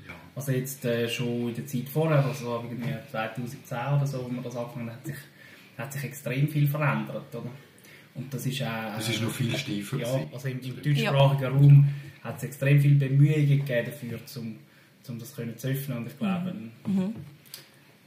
ja. 0.06 0.14
Also 0.36 0.52
jetzt 0.52 0.84
äh, 0.84 1.08
schon 1.08 1.50
in 1.50 1.56
der 1.56 1.66
Zeit 1.66 1.88
vorher, 1.88 2.24
also 2.26 2.62
irgendwie 2.70 2.94
2010 3.12 3.78
oder 3.96 4.06
so, 4.06 4.24
wo 4.26 4.28
man 4.28 4.44
das 4.44 4.56
angefangen 4.58 4.88
hat, 4.90 4.98
hat 4.98 5.06
sich, 5.06 5.16
hat 5.78 5.94
sich 5.94 6.04
extrem 6.04 6.48
viel 6.50 6.68
verändert, 6.68 7.34
oder? 7.34 7.50
Und 8.16 8.34
das 8.34 8.46
ist 8.46 8.62
auch... 8.64 8.98
Es 8.98 9.10
ist 9.10 9.22
noch 9.22 9.32
viel 9.32 9.56
steifer. 9.58 9.98
Ja, 9.98 10.26
also 10.32 10.48
im, 10.48 10.60
im 10.62 10.82
deutschsprachigen 10.82 11.46
Raum 11.46 11.88
hat 12.24 12.38
es 12.38 12.44
extrem 12.44 12.82
viele 12.82 12.96
Bemühungen 12.96 13.48
gegeben 13.48 13.86
dafür, 13.86 14.20
um, 14.38 14.56
um 15.08 15.20
das 15.20 15.36
können 15.36 15.58
zu 15.58 15.68
öffnen. 15.68 16.00
Und 16.00 16.08
ich 16.08 16.18
glaube, 16.18 16.54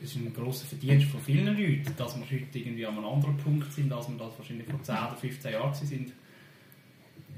es 0.02 0.10
ist 0.10 0.16
ein 0.16 0.32
grosser 0.32 0.66
Verdienst 0.66 1.08
von 1.08 1.20
vielen 1.20 1.46
Leuten, 1.46 1.92
dass 1.96 2.16
wir 2.16 2.24
heute 2.24 2.58
irgendwie 2.58 2.86
an 2.86 2.96
einem 2.96 3.06
anderen 3.06 3.36
Punkt 3.36 3.72
sind, 3.72 3.92
als 3.92 4.08
wir 4.08 4.16
das 4.16 4.38
wahrscheinlich 4.38 4.66
vor 4.66 4.82
10 4.82 4.94
oder 4.94 5.16
15 5.16 5.52
Jahren 5.52 5.72
gewesen 5.72 5.86
sind. 5.86 6.12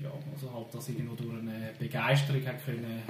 Ja, 0.03 0.11
also 0.33 0.55
halt, 0.55 0.75
dass 0.75 0.89
irgendwo 0.89 1.15
durch 1.15 1.39
eine 1.39 1.73
Begeisterung 1.79 2.47
hat 2.47 2.65
können 2.65 3.03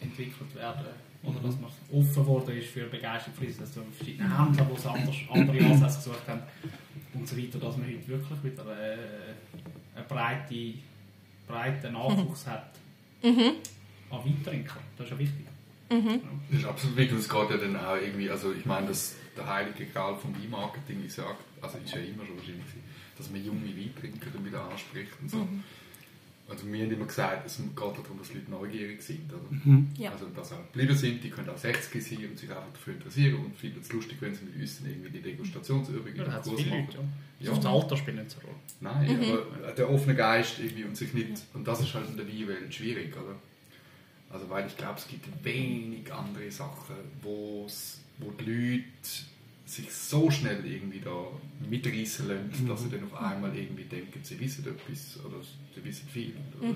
entwickelt 0.00 0.54
werden 0.54 0.86
oder 1.22 1.40
dass 1.40 1.56
man 1.60 1.70
offen 1.92 2.22
geworden 2.22 2.56
ist 2.56 2.68
für 2.68 2.86
Begeisterung 2.86 3.34
für 3.34 3.46
das, 3.46 3.60
also 3.60 3.82
verschiedene 3.96 4.38
Händler, 4.38 4.64
die 4.64 4.76
es 4.76 4.86
anders, 4.86 5.16
andere 5.30 5.64
Ansätze 5.64 5.96
gesucht 5.96 6.28
haben 6.28 6.42
und 7.14 7.28
so 7.28 7.36
weiter, 7.36 7.58
dass 7.58 7.76
man 7.76 7.86
heute 7.86 8.08
wirklich 8.08 8.44
wieder 8.44 8.64
äh, 8.66 8.96
einen 9.96 10.06
breite, 10.08 10.74
breiten 11.46 11.92
Nachwuchs 11.92 12.46
hat 12.46 12.70
an 14.10 14.24
Weintrinker. 14.24 14.78
Das 14.96 15.06
ist 15.06 15.12
ja 15.12 15.18
wichtig. 15.18 15.46
Das 16.50 16.60
ist 16.60 16.66
absolut 16.66 16.96
wichtig. 16.96 17.18
Es 17.18 17.28
geht 17.28 17.50
ja 17.50 17.56
dann 17.56 17.76
auch 17.76 17.96
irgendwie, 17.96 18.30
also 18.30 18.52
ich 18.52 18.64
meine, 18.66 18.88
dass 18.88 19.16
der 19.36 19.46
heilige 19.46 19.86
Gral 19.86 20.16
vom 20.16 20.34
Weinmarketing 20.34 21.04
ist 21.04 21.16
ja, 21.18 21.24
also 21.60 21.78
ist 21.78 21.94
ja 21.94 22.00
immer 22.00 22.24
schon 22.26 22.36
wahrscheinlich, 22.36 22.66
dass 23.16 23.30
man 23.30 23.44
junge 23.44 23.66
Weintrinker 23.66 24.30
dann 24.32 24.44
wieder 24.44 24.62
anspricht 24.70 25.12
und 25.20 25.30
so. 25.30 25.48
Also 26.48 26.66
wir 26.72 26.82
haben 26.82 26.90
immer 26.90 27.04
gesagt, 27.04 27.46
es 27.46 27.58
geht 27.58 27.76
darum, 27.76 28.18
dass 28.18 28.32
Leute 28.32 28.50
neugierig 28.50 29.02
sind. 29.02 29.30
Oder? 29.30 29.82
Ja. 29.98 30.12
Also 30.12 30.26
dass 30.34 30.52
auch 30.52 30.64
geblieben 30.72 30.96
sind, 30.96 31.22
die 31.22 31.28
können 31.28 31.50
auch 31.50 31.58
60 31.58 32.02
sein 32.02 32.26
und 32.30 32.38
sich 32.38 32.48
einfach 32.48 32.72
dafür 32.72 32.94
interessieren 32.94 33.44
und 33.44 33.54
finden 33.54 33.80
es 33.80 33.92
lustig, 33.92 34.16
wenn 34.20 34.34
sie 34.34 34.46
mit 34.46 34.56
uns 34.56 34.80
irgendwie 34.80 35.10
die 35.10 35.20
Degustationsübungen 35.20 36.16
Ja, 36.16 36.24
im 36.24 36.30
da 36.30 36.36
hat 36.36 36.46
es 36.46 36.48
Kurs 36.48 36.64
machen. 36.66 36.86
Leute. 36.86 36.98
Ja. 37.40 37.50
Ja. 37.50 37.54
Das 37.54 37.66
Alter 37.66 37.96
spielt 37.96 38.16
nicht 38.16 38.30
so 38.30 38.38
eine 38.40 38.48
Rolle. 38.48 38.58
Nein, 38.80 39.46
aber 39.62 39.72
der 39.72 39.90
offene 39.90 40.16
Geist 40.16 40.58
irgendwie 40.58 40.84
und 40.84 40.96
sich 40.96 41.12
nicht, 41.14 41.42
und 41.54 41.68
das 41.68 41.80
ist 41.80 41.94
halt 41.94 42.08
in 42.08 42.16
der 42.16 42.26
Weinwelt 42.26 42.74
schwierig, 42.74 43.14
oder? 43.16 43.36
Also 44.30 44.50
weil 44.50 44.66
ich 44.66 44.76
glaube, 44.76 44.98
es 44.98 45.06
gibt 45.06 45.26
wenig 45.44 46.12
andere 46.12 46.50
Sachen, 46.50 46.96
wo 47.22 47.66
die 48.18 48.44
Leute 48.44 48.84
sich 49.68 49.92
so 49.92 50.30
schnell 50.30 50.64
irgendwie 50.64 51.00
da 51.00 51.26
mitreißen 51.68 52.26
lassen, 52.28 52.66
dass 52.66 52.82
sie 52.82 52.90
dann 52.90 53.04
auf 53.04 53.14
einmal 53.20 53.54
irgendwie 53.54 53.84
denken, 53.84 54.20
sie 54.22 54.40
wissen 54.40 54.66
etwas 54.66 55.18
oder 55.24 55.36
sie 55.74 55.84
wissen 55.84 56.08
viel. 56.08 56.34
Oder? 56.58 56.70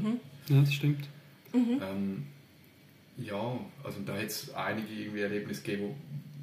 Ja, 0.48 0.60
das 0.60 0.74
stimmt. 0.74 1.08
Ähm, 1.54 2.24
ja, 3.16 3.58
also 3.82 3.98
da 4.04 4.14
hat 4.14 4.26
es 4.26 4.52
einige 4.54 4.92
irgendwie 4.92 5.20
Erlebnisse 5.20 5.62
gegeben, 5.62 5.94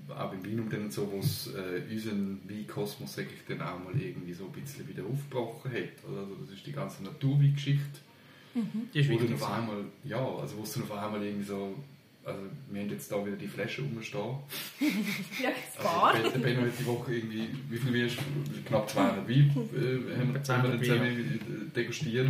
wo, 0.07 0.13
auch 0.13 0.33
im 0.33 0.43
Vinum 0.43 0.69
dann 0.69 0.83
und 0.85 0.93
so, 0.93 1.11
wo 1.11 1.19
es 1.19 1.53
äh, 1.53 1.81
unseren 1.91 2.39
Weinkosmos 2.49 3.13
sag 3.13 3.25
ich, 3.25 3.45
dann 3.47 3.61
auch 3.61 3.83
mal 3.83 3.99
irgendwie 3.99 4.33
so 4.33 4.45
ein 4.45 4.51
bisschen 4.51 4.87
wieder 4.87 5.03
aufgebrochen 5.05 5.71
hat. 5.71 6.03
Also 6.07 6.35
das 6.41 6.57
ist 6.57 6.65
die 6.65 6.71
ganze 6.71 7.03
Naturweingeschichte. 7.03 7.99
Die 8.93 8.99
ist 8.99 9.09
Wo 9.09 9.13
dann 9.13 9.29
wichtig. 9.29 9.41
auf 9.41 9.51
einmal, 9.51 9.85
ja, 10.03 10.17
also 10.17 10.57
wo 10.57 10.63
es 10.63 10.73
dann 10.73 10.83
auf 10.83 10.91
einmal 10.91 11.23
irgendwie 11.23 11.45
so, 11.45 11.75
also 12.25 12.41
wir 12.69 12.81
haben 12.81 12.89
jetzt 12.89 13.11
da 13.11 13.25
wieder 13.25 13.35
die 13.35 13.47
Flasche 13.47 13.81
rumstehen. 13.81 14.35
Ja, 15.41 15.49
das 15.49 15.83
Bar. 15.83 16.13
Also, 16.13 16.29
der 16.29 16.39
Benno 16.39 16.61
hat 16.61 16.79
die 16.79 16.85
Woche 16.85 17.15
irgendwie, 17.15 17.47
wie 17.69 17.77
viel 17.77 17.95
ist, 18.05 18.17
knapp 18.65 18.89
200 18.89 19.27
Wein 19.27 19.69
äh, 19.75 20.19
haben 20.19 20.33
wir 20.33 20.43
zusammen, 20.43 20.83
200 20.83 20.83
zusammen 20.83 21.71
degustiert. 21.75 22.27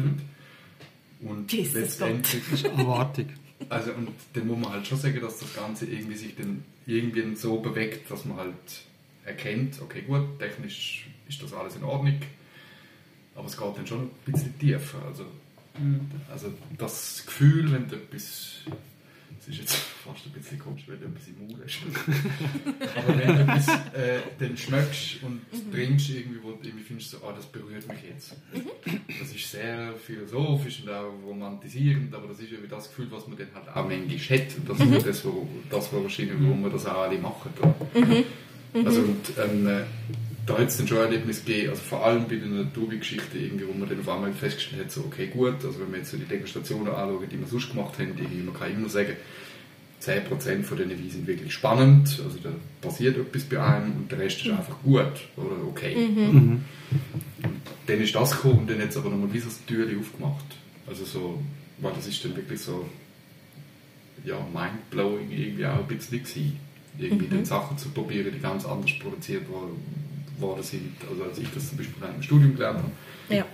Und 1.21 1.51
Jesus 1.51 1.73
letztendlich 1.73 2.43
Das 2.49 2.61
ist 2.61 2.65
Erwartung. 2.65 3.27
Also, 3.67 3.91
und 3.93 4.09
dann 4.33 4.47
muss 4.47 4.57
man 4.57 4.71
halt 4.71 4.87
schon 4.87 4.97
sagen, 4.97 5.19
dass 5.19 5.39
das 5.39 5.53
Ganze 5.53 5.85
irgendwie 5.85 6.15
sich 6.15 6.35
dann 6.35 6.63
irgendwie 6.85 7.35
so 7.35 7.59
bewegt, 7.59 8.09
dass 8.09 8.25
man 8.25 8.37
halt 8.37 8.53
erkennt, 9.25 9.81
okay 9.81 10.01
gut, 10.01 10.39
technisch 10.39 11.07
ist 11.27 11.43
das 11.43 11.53
alles 11.53 11.75
in 11.75 11.83
Ordnung, 11.83 12.19
aber 13.35 13.45
es 13.45 13.57
geht 13.57 13.77
dann 13.77 13.85
schon 13.85 14.03
ein 14.03 14.09
bisschen 14.25 14.57
tiefer. 14.57 14.99
Also, 15.05 15.25
also 16.31 16.53
das 16.77 17.23
Gefühl, 17.25 17.71
wenn 17.71 17.87
du 17.87 17.95
etwas, 17.95 18.61
es 19.37 19.47
ist 19.47 19.59
jetzt 19.59 19.75
fast 20.05 20.25
ein 20.25 20.31
bisschen 20.31 20.59
komisch, 20.59 20.83
wenn 20.87 20.99
du 20.99 21.05
etwas 21.05 21.27
im 21.27 21.39
Mund 21.39 21.57
hast, 21.63 21.79
aber 22.97 23.17
wenn 23.17 23.35
du 23.35 23.41
etwas 23.41 23.67
äh, 23.67 24.19
dann 24.39 24.57
schmeckst 24.57 25.23
und 25.23 25.41
trinkst, 25.71 26.09
irgendwie, 26.09 26.39
wo 26.41 26.51
du 26.51 26.59
irgendwie 26.63 26.83
findest, 26.83 27.11
so, 27.11 27.17
ah, 27.25 27.33
das 27.35 27.45
berührt 27.45 27.87
mich 27.87 28.03
jetzt. 28.09 28.35
Das 29.19 29.33
ist 29.33 29.51
sehr 29.51 29.93
philosophisch 29.95 30.81
und 30.83 30.89
auch 30.89 31.11
romantisierend, 31.25 32.13
aber 32.13 32.27
das 32.27 32.39
ist 32.39 32.51
irgendwie 32.51 32.69
das 32.69 32.89
Gefühl, 32.89 33.07
was 33.11 33.27
man 33.27 33.37
dann 33.37 33.47
halt 33.53 33.69
auch 33.69 33.87
manchmal 33.87 34.39
hat. 34.39 34.57
Und 34.57 34.69
das 34.69 34.79
ist 34.79 34.91
ja 34.91 34.99
das, 34.99 35.25
wo, 35.25 35.47
das 35.69 35.93
wo 35.93 36.03
wahrscheinlich, 36.03 36.35
warum 36.39 36.63
wir 36.63 36.69
das 36.69 36.85
auch 36.85 37.01
alle 37.01 37.17
machen. 37.17 37.51
Oder? 37.59 38.23
Also, 38.85 39.01
und, 39.01 39.33
ähm, 39.37 39.67
äh, 39.67 39.83
da 40.45 40.57
hat 40.57 40.67
es 40.67 40.77
dann 40.77 40.87
schon 40.87 40.97
Erlebnisse 40.97 41.43
gegeben, 41.43 41.69
also 41.69 41.81
vor 41.81 42.05
allem 42.05 42.27
bei 42.27 42.35
der 42.35 42.47
Naturbi-Geschichte, 42.47 43.37
irgendwie, 43.37 43.67
wo 43.67 43.73
man 43.73 43.87
dann 43.87 43.99
auf 43.99 44.09
einmal 44.09 44.33
festgestellt 44.33 44.85
hat, 44.85 44.91
so, 44.91 45.01
okay, 45.01 45.27
gut, 45.27 45.63
also 45.63 45.79
wenn 45.79 45.91
wir 45.91 45.99
jetzt 45.99 46.11
so 46.11 46.17
die 46.17 46.25
Degustationen 46.25 46.87
anschauen, 46.87 47.29
die 47.29 47.39
wir 47.39 47.47
sonst 47.47 47.71
gemacht 47.71 47.99
haben, 47.99 48.13
irgendwie, 48.17 48.43
man 48.43 48.53
kann 48.53 48.71
immer 48.71 48.89
sagen, 48.89 49.13
10% 50.01 50.63
von 50.63 50.77
diesen 50.77 50.91
Weinen 50.91 51.09
sind 51.09 51.27
wirklich 51.27 51.53
spannend, 51.53 52.21
also 52.23 52.37
da 52.41 52.49
passiert 52.81 53.17
etwas 53.17 53.43
bei 53.43 53.61
einem 53.61 53.97
und 53.97 54.11
der 54.11 54.19
Rest 54.19 54.45
ist 54.45 54.49
einfach 54.49 54.81
gut 54.81 55.11
oder 55.35 55.61
okay. 55.67 55.93
Und 55.95 56.63
dann 57.85 58.01
ist 58.01 58.15
das 58.15 58.31
gekommen 58.31 58.59
und 58.59 58.69
dann 58.69 58.81
hat 58.81 58.89
es 58.89 58.97
aber 58.97 59.09
nochmal 59.09 59.33
wie 59.33 59.39
so 59.39 59.49
Türchen 59.67 59.99
aufgemacht. 59.99 60.45
Also 60.87 61.03
so, 61.03 61.43
weil 61.79 61.91
das 61.93 62.07
ist 62.07 62.23
dann 62.23 62.35
wirklich 62.35 62.61
so, 62.61 62.87
ja, 64.23 64.37
mindblowing 64.53 65.31
irgendwie 65.31 65.65
auch 65.65 65.79
ein 65.79 65.87
bisschen 65.87 66.23
gewesen. 66.23 66.57
Irgendwie 66.97 67.27
dann 67.27 67.45
Sachen 67.45 67.77
zu 67.77 67.89
probieren, 67.89 68.31
die 68.33 68.39
ganz 68.39 68.65
anders 68.65 68.91
produziert 68.99 69.49
worden, 69.49 69.77
worden 70.41 70.63
sind, 70.63 70.95
also 71.09 71.23
als 71.23 71.37
ich 71.37 71.47
das 71.53 71.69
zum 71.69 71.77
Beispiel 71.77 71.95
im 72.15 72.21
Studium 72.23 72.55
gelernt 72.55 72.79
habe. 72.79 72.91
Ja. 73.35 73.45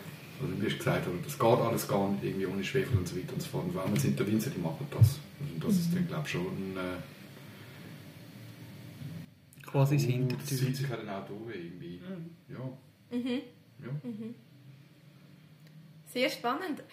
Also 0.41 0.53
mir 0.55 0.67
ist 0.67 0.77
gesagt, 0.77 1.05
worden, 1.07 1.21
das 1.23 1.39
geht 1.39 1.47
alles 1.59 1.87
gar 1.87 2.09
nicht, 2.11 2.23
irgendwie 2.23 2.45
ohne 2.45 2.63
Schwefel 2.63 2.97
und 2.97 3.07
so 3.07 3.15
weiter 3.15 3.33
und 3.33 3.41
so 3.41 3.47
fort. 3.49 3.65
Und 3.65 3.71
vor 3.73 3.83
allem 3.83 3.95
sind 3.97 4.19
der 4.19 4.27
Winzer, 4.27 4.49
die 4.49 4.59
machen 4.59 4.85
das. 4.91 5.19
Also 5.39 5.67
das 5.67 5.77
ist 5.77 5.93
dann, 5.95 6.07
glaube 6.07 6.23
ich, 6.25 6.31
schon 6.31 6.77
äh, 6.77 6.97
Quasi 9.65 9.95
das 9.95 10.03
das 10.05 10.11
Hintertür. 10.13 10.57
zieht 10.57 10.75
sich 10.77 10.89
halt 10.89 11.01
dann 11.01 11.09
auch 11.09 11.27
durch 11.27 11.55
irgendwie. 11.55 11.99
Ja. 12.49 12.57
ja. 13.19 13.89
Sehr 16.13 16.29
spannend. 16.29 16.83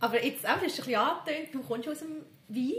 Aber 0.00 0.24
jetzt 0.24 0.46
auch, 0.48 0.58
du 0.58 0.64
hast 0.66 0.78
ein 0.80 0.84
bisschen 0.86 0.94
angetönt, 0.96 1.48
du 1.52 1.60
kommst 1.62 1.88
aus 1.88 1.98
dem 2.00 2.08
Wein. 2.48 2.72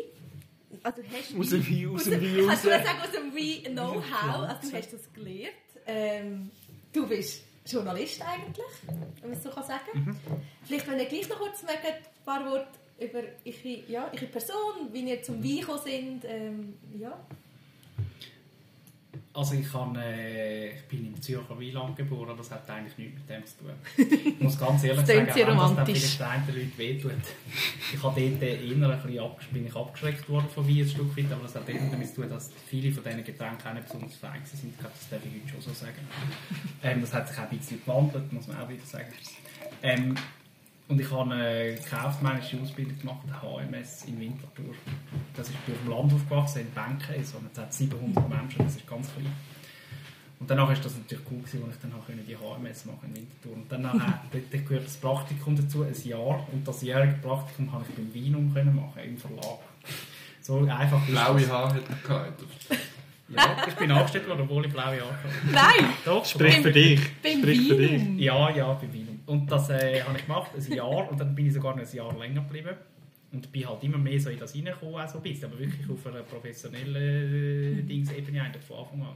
Also 0.84 1.02
hast 1.04 1.40
Aus 1.40 1.50
dem 1.50 1.66
Wein, 1.68 1.90
aus 1.96 2.04
dem 2.04 2.22
Wein 2.22 2.50
Also 2.50 2.70
raus. 2.70 2.80
ich 2.80 2.86
sagen, 2.88 3.00
aus 3.02 3.12
dem 3.12 3.34
Wein 3.34 3.74
Know-how, 3.74 4.50
also 4.50 4.70
du 4.72 4.78
hast 4.78 4.94
das 4.94 5.14
gelernt. 5.14 5.54
Ähm, 5.88 6.52
du 6.92 7.08
bist 7.08 7.44
Journalist 7.66 8.22
eigentlich, 8.22 8.66
wenn 9.22 9.30
man 9.30 9.38
es 9.38 9.44
so 9.44 9.50
kann 9.50 9.64
sagen 9.64 9.84
Mhm. 9.94 10.18
Vielleicht, 10.64 10.88
wenn 10.88 11.00
ihr 11.00 11.06
gleich 11.06 11.30
noch 11.30 11.40
kurz 11.40 11.62
mögt, 11.64 11.86
ein 11.86 12.26
paar 12.26 12.46
Worte 12.46 12.68
über 13.00 13.20
eure, 13.20 13.84
ja, 13.88 14.10
eure 14.14 14.26
Person, 14.28 14.92
wie 14.92 15.02
ihr 15.02 15.22
zum 15.22 15.44
Wein 15.44 15.60
gekommen 15.60 15.82
sind. 15.84 16.26
Ähm, 16.26 16.74
ja. 17.00 17.18
Also 19.34 19.56
ich, 19.56 19.72
kann, 19.72 19.96
äh, 19.96 20.76
ich 20.76 20.84
bin 20.84 21.08
im 21.08 21.22
Zürcher 21.22 21.60
Wieland 21.60 21.96
geboren, 21.96 22.36
das 22.38 22.52
hat 22.52 22.70
eigentlich 22.70 22.98
nichts 22.98 23.20
mit 23.20 23.30
dem 23.30 23.46
zu 23.46 23.58
tun. 23.58 23.74
Ich 23.98 24.40
muss 24.40 24.58
ganz 24.58 24.84
ehrlich 24.84 25.06
sagen, 25.06 25.30
auch 25.30 25.36
wenn 25.36 25.58
das 25.58 25.76
dann 25.76 25.86
vielleicht 25.86 26.48
den 26.48 26.56
Leuten 26.56 26.78
wehtut. 26.78 27.12
Ich 27.94 28.04
habe 28.04 28.22
dort 28.22 28.42
eher 28.42 28.60
ein 28.60 29.02
bisschen 29.02 29.30
bin 29.52 29.68
ich 29.68 29.76
abgeschreckt 29.76 30.30
worden 30.30 30.48
von 30.54 30.68
Wein 30.68 30.80
ein 30.80 30.90
Stück 30.90 31.18
weit, 31.18 31.32
aber 31.32 31.44
das 31.44 31.56
hat 31.56 31.68
dort 31.68 31.80
damit 31.92 32.08
zu 32.08 32.22
tun, 32.22 32.30
dass 32.30 32.52
viele 32.68 32.92
von 32.92 33.04
diesen 33.04 33.24
Getränken 33.24 33.68
auch 33.68 33.74
nicht 33.74 33.86
besonders 33.86 34.16
fein 34.16 34.42
sind. 34.46 34.72
Ich 34.72 34.80
glaube, 34.80 34.96
das 34.98 35.10
darf 35.10 35.22
ich 35.26 35.42
heute 35.42 35.52
schon 35.52 35.62
so 35.62 35.74
sagen. 35.74 36.08
Ähm, 36.84 37.02
das 37.02 37.14
hat 37.14 37.28
sich 37.28 37.38
auch 37.38 37.52
ein 37.52 37.58
bisschen 37.58 37.82
gewandelt, 37.82 38.34
muss 38.34 38.48
man 38.48 38.58
auch 38.58 38.70
wieder 38.70 38.86
sagen. 38.86 39.12
Ähm, 39.84 40.16
und 40.88 41.02
ich 41.02 41.12
habe 41.12 41.34
eine 41.34 41.76
kaufmännische 41.90 42.60
Ausbildung 42.62 43.00
gemacht, 43.00 43.28
HMS 43.42 44.06
in 44.06 44.20
Winterthur. 44.20 44.76
Das 45.46 45.54
ist 45.54 45.60
ich 45.60 45.66
bin 45.66 45.76
auf 45.76 45.82
dem 45.82 45.92
Land 45.92 46.14
aufgewachsen, 46.14 46.62
in 46.62 46.72
Benken, 46.72 47.24
so, 47.24 47.38
und 47.38 47.52
es 47.52 47.60
hat 47.60 47.72
700 47.72 48.30
Menschen, 48.30 48.66
das 48.66 48.78
ist 48.78 48.88
ganz 48.88 49.14
klein. 49.14 49.32
Und 50.40 50.50
danach 50.50 50.72
ist 50.72 50.84
das 50.84 50.98
natürlich 50.98 51.24
cool 51.30 51.38
gewesen, 51.38 51.64
als 51.68 51.76
ich 51.76 51.82
dann 51.82 51.94
auch 51.94 52.06
die 52.08 52.36
HMS 52.36 52.86
machen 52.86 53.10
in 53.10 53.16
Winterthur. 53.16 53.54
Und 53.54 53.72
dann 53.72 53.84
dort, 54.32 54.68
gehört 54.68 54.86
das 54.86 54.98
Praktikum 54.98 55.56
dazu, 55.56 55.84
ein 55.84 55.94
Jahr. 56.04 56.48
Und 56.52 56.68
das 56.68 56.82
jährige 56.82 57.14
Praktikum 57.22 57.72
habe 57.72 57.86
ich 57.88 57.96
beim 57.96 58.12
Vinum 58.12 58.54
können 58.54 58.76
machen, 58.76 59.02
im 59.06 59.18
Verlag. 59.18 59.60
So 60.42 60.60
einfach 60.62 61.06
Blaue. 61.06 61.48
Haare 61.48 61.76
hat 61.76 61.90
man 61.90 62.04
gehabt. 62.04 62.44
Ja, 63.30 63.68
ich 63.68 63.76
bin 63.76 63.92
angestellt 63.92 64.28
worden, 64.28 64.42
obwohl 64.42 64.66
ich 64.66 64.74
blaue 64.74 64.86
Haare 64.86 65.02
hatte. 65.02 65.52
Nein, 65.52 65.94
Doch, 66.04 66.26
Sprich 66.26 66.58
für 66.58 66.72
dich. 66.72 67.02
beim 67.22 67.40
Sprich 67.40 67.68
für 67.68 67.76
dich. 67.76 68.02
Ja, 68.18 68.50
ja, 68.50 68.74
bei 68.74 68.92
Vinum. 68.92 69.20
Und 69.28 69.52
das 69.52 69.70
äh, 69.70 70.02
habe 70.02 70.18
ich 70.18 70.26
gemacht, 70.26 70.52
ein 70.56 70.74
Jahr. 70.74 71.10
Und 71.10 71.20
dann 71.20 71.34
bin 71.34 71.48
ich 71.48 71.54
sogar 71.54 71.76
noch 71.76 71.84
ein 71.84 71.96
Jahr 71.96 72.18
länger 72.18 72.42
geblieben. 72.42 72.76
Und 73.36 73.52
bin 73.52 73.68
halt 73.68 73.84
immer 73.84 73.98
mehr 73.98 74.18
so 74.18 74.30
in 74.30 74.40
das 74.40 74.56
reingekommen, 74.56 74.96
auch 74.96 75.10
so 75.10 75.18
ein 75.18 75.24
bisschen. 75.24 75.52
Aber 75.52 75.60
wirklich 75.60 75.90
auf 75.90 76.08
einer 76.08 76.24
professionellen 76.24 77.80
äh, 77.80 77.84
Dingsebene 77.84 78.42
eigentlich 78.42 78.64
von 78.64 78.78
Anfang 78.78 79.02
an. 79.02 79.16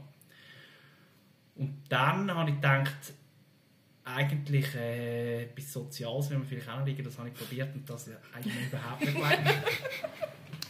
Und 1.56 1.82
dann 1.88 2.30
habe 2.34 2.50
ich 2.50 2.56
gedacht, 2.56 3.14
eigentlich 4.04 4.74
äh, 4.74 5.44
etwas 5.44 5.72
Soziales, 5.72 6.30
wenn 6.30 6.40
wir 6.40 6.46
vielleicht 6.46 6.68
auch 6.68 6.84
liegen, 6.84 7.02
das 7.02 7.18
habe 7.18 7.28
ich 7.28 7.34
probiert 7.34 7.74
und 7.74 7.88
das 7.88 8.10
eigentlich 8.34 8.54
überhaupt 8.68 9.00
nicht 9.00 9.14
gelangt. 9.14 9.38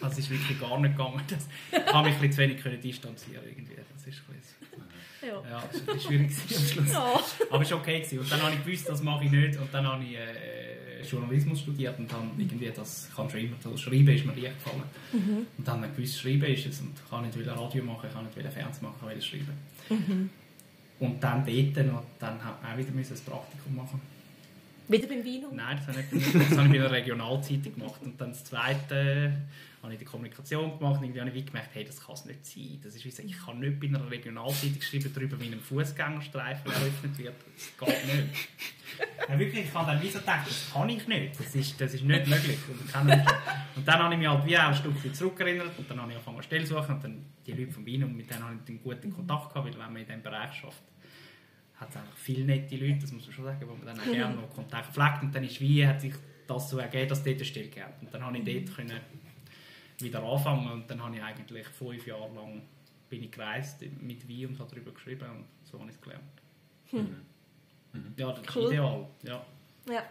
Also 0.02 0.14
es 0.14 0.18
ist 0.20 0.30
wirklich 0.30 0.58
gar 0.58 0.80
nicht 0.80 0.96
gegangen. 0.96 1.20
Das 1.28 1.46
habe 1.92 2.08
mich 2.08 2.16
ein 2.16 2.20
bisschen 2.22 2.32
zu 2.32 2.38
wenig 2.38 2.62
können 2.62 2.80
distanzieren 2.80 3.44
irgendwie. 3.46 3.74
Das 3.74 4.06
ist 4.06 4.22
ein 4.26 4.34
bisschen, 4.34 5.28
Ja. 5.28 5.42
ja, 5.50 5.68
das 5.70 5.86
war 5.86 5.98
schwierig 5.98 6.30
am 6.30 6.64
Schluss. 6.64 6.90
Ja. 6.90 7.20
Aber 7.50 7.62
es 7.62 7.70
war 7.70 7.78
okay. 7.78 8.00
Gewesen. 8.00 8.20
Und 8.20 8.32
dann 8.32 8.42
habe 8.42 8.54
ich 8.54 8.64
gewusst, 8.64 8.88
das 8.88 9.02
mache 9.02 9.26
ich 9.26 9.30
nicht. 9.30 9.58
Und 9.58 9.74
dann 9.74 9.86
habe 9.86 10.02
ich 10.02 10.14
äh, 10.14 10.79
Journalismus 11.08 11.60
studiert 11.60 11.98
und 11.98 12.10
dann 12.10 12.30
irgendwie 12.38 12.70
das, 12.74 13.08
ich 13.08 13.16
kann 13.16 13.30
schreiben, 13.30 13.54
das 13.62 13.80
Schreiben 13.80 14.08
ist 14.08 14.26
mir 14.26 14.34
leicht 14.34 14.62
gefallen. 14.62 14.82
Und 15.56 15.68
dann 15.68 15.84
ich 15.84 15.96
gewusst, 15.96 16.20
Schreiben 16.20 16.44
ist 16.44 16.66
es. 16.66 16.80
Und 16.80 16.92
ich 16.94 17.10
kann 17.10 17.24
nicht 17.24 17.38
wieder 17.38 17.52
Radio 17.52 17.84
machen, 17.84 18.06
ich 18.08 18.14
kann 18.14 18.24
nicht 18.24 18.36
wieder 18.36 18.50
Fernsehen 18.50 18.84
machen, 18.84 18.96
ich 19.08 19.16
wieder 19.16 19.22
schreiben. 19.22 20.30
Und 21.00 21.22
dann 21.24 21.44
dort 21.46 21.86
noch, 21.86 22.02
dann 22.18 22.44
hat 22.44 22.62
man 22.62 22.72
auch 22.72 22.78
wieder 22.78 22.90
ein 22.90 23.24
Praktikum 23.24 23.76
machen 23.76 24.00
Wieder 24.88 25.06
beim 25.06 25.24
Wein. 25.24 25.44
Nein, 25.52 25.78
das 25.78 25.96
habe 25.96 26.04
ich 26.04 26.12
nicht. 26.12 26.34
Das 26.34 26.58
habe 26.58 26.66
ich 26.66 26.72
bei 26.72 26.80
einer 26.80 26.90
Regionalzeitung 26.90 27.74
gemacht. 27.74 28.00
Und 28.02 28.20
dann 28.20 28.30
das 28.30 28.44
Zweite 28.44 29.32
habe 29.82 29.94
ich 29.94 29.98
die 29.98 30.04
Kommunikation 30.04 30.78
gemacht 30.78 31.02
und 31.02 31.18
habe 31.18 31.30
ich 31.30 31.46
gemerkt, 31.46 31.70
hey, 31.72 31.84
das 31.84 32.04
kann 32.04 32.14
es 32.14 32.26
nicht 32.26 32.44
sein. 32.44 32.80
Das 32.82 32.94
ist 32.94 33.04
wie 33.04 33.08
gesagt, 33.08 33.28
ich 33.28 33.38
kann 33.38 33.60
nicht 33.60 33.80
bei 33.80 33.86
einer 33.86 34.10
Regionalzeitung 34.10 34.82
schreiben 34.82 35.10
darüber, 35.14 35.40
wie 35.40 35.46
ein 35.46 35.60
Fußgängerstreifen 35.60 36.70
eröffnet 36.70 37.18
wird. 37.18 37.34
Das 37.54 37.88
geht 37.88 38.06
nicht. 38.06 38.48
Ja, 39.28 39.38
wirklich, 39.38 39.64
ich 39.64 39.74
habe 39.74 39.92
dann 39.92 40.02
wie 40.02 40.10
so 40.10 40.18
gedacht, 40.18 40.46
das 40.46 40.70
kann 40.72 40.88
ich 40.88 41.06
nicht. 41.08 41.38
Das 41.38 41.54
ist, 41.54 41.80
das 41.80 41.94
ist 41.94 42.04
nicht 42.04 42.26
möglich. 42.26 42.58
Und, 42.68 42.92
kann 42.92 43.06
dann 43.86 43.98
habe 44.02 44.14
ich 44.14 44.18
mich 44.18 44.28
halt 44.28 44.44
wie 44.44 44.58
auch 44.58 44.64
ein 44.64 44.74
Stück 44.74 45.14
zurückerinnert 45.14 45.78
und 45.78 45.90
dann 45.90 46.00
habe 46.00 46.10
ich 46.10 46.16
angefangen 46.16 46.36
eine 46.36 46.44
Stelle 46.44 46.66
suchen 46.66 46.94
und 46.96 47.04
dann 47.04 47.24
die 47.46 47.52
Leute 47.52 47.72
von 47.72 47.86
Wien 47.86 48.04
und 48.04 48.16
mit 48.16 48.28
denen 48.28 48.44
habe 48.44 48.58
ich 48.62 48.68
einen 48.68 48.82
guten 48.82 49.10
Kontakt 49.10 49.48
gehabt, 49.48 49.66
weil 49.66 49.72
wenn 49.72 49.92
man 49.92 49.96
in 49.96 50.06
diesem 50.06 50.22
Bereich 50.22 50.52
schafft, 50.54 50.82
hat 51.76 51.88
es 51.88 51.96
eigentlich 51.96 52.18
viele 52.18 52.44
nette 52.44 52.76
Leute, 52.76 52.98
das 52.98 53.12
muss 53.12 53.24
man 53.24 53.32
schon 53.32 53.44
sagen, 53.44 53.66
wo 53.66 53.74
man 53.74 53.86
dann 53.86 54.00
auch 54.00 54.12
gerne 54.12 54.34
noch 54.34 54.50
Kontakt 54.50 54.92
pflegt. 54.92 55.22
Und 55.22 55.34
dann 55.34 55.44
ist 55.44 55.60
wie, 55.60 55.86
hat 55.86 56.00
sich 56.00 56.12
das 56.46 56.68
so 56.68 56.78
ergeben, 56.78 57.08
dass 57.08 57.22
dort 57.22 57.36
eine 57.36 57.44
Stelle 57.44 57.68
gegeben 57.68 57.92
Und 58.02 58.12
dann 58.12 58.24
habe 58.24 58.36
ich 58.36 58.44
dort 58.44 58.76
können 58.76 59.00
wieder 60.02 60.22
anfangen 60.22 60.70
und 60.70 60.90
dann 60.90 61.02
habe 61.02 61.16
ich 61.16 61.22
eigentlich 61.22 61.66
fünf 61.68 62.06
Jahre 62.06 62.32
lang 62.34 62.62
bin 63.08 63.24
ich 63.24 63.30
gereist 63.32 63.82
mit 64.00 64.28
Wein 64.28 64.46
und 64.46 64.58
habe 64.58 64.70
darüber 64.70 64.92
geschrieben 64.92 65.28
und 65.30 65.44
so 65.64 65.78
habe 65.80 65.90
ich 65.90 65.96
es 65.96 66.00
gelernt. 66.00 66.22
Ja, 68.16 68.30
das 68.32 68.40
ist 68.40 68.56
Cool. 68.56 68.66
ideal. 68.72 69.06
Ja, 69.24 69.44
Ja. 69.88 70.02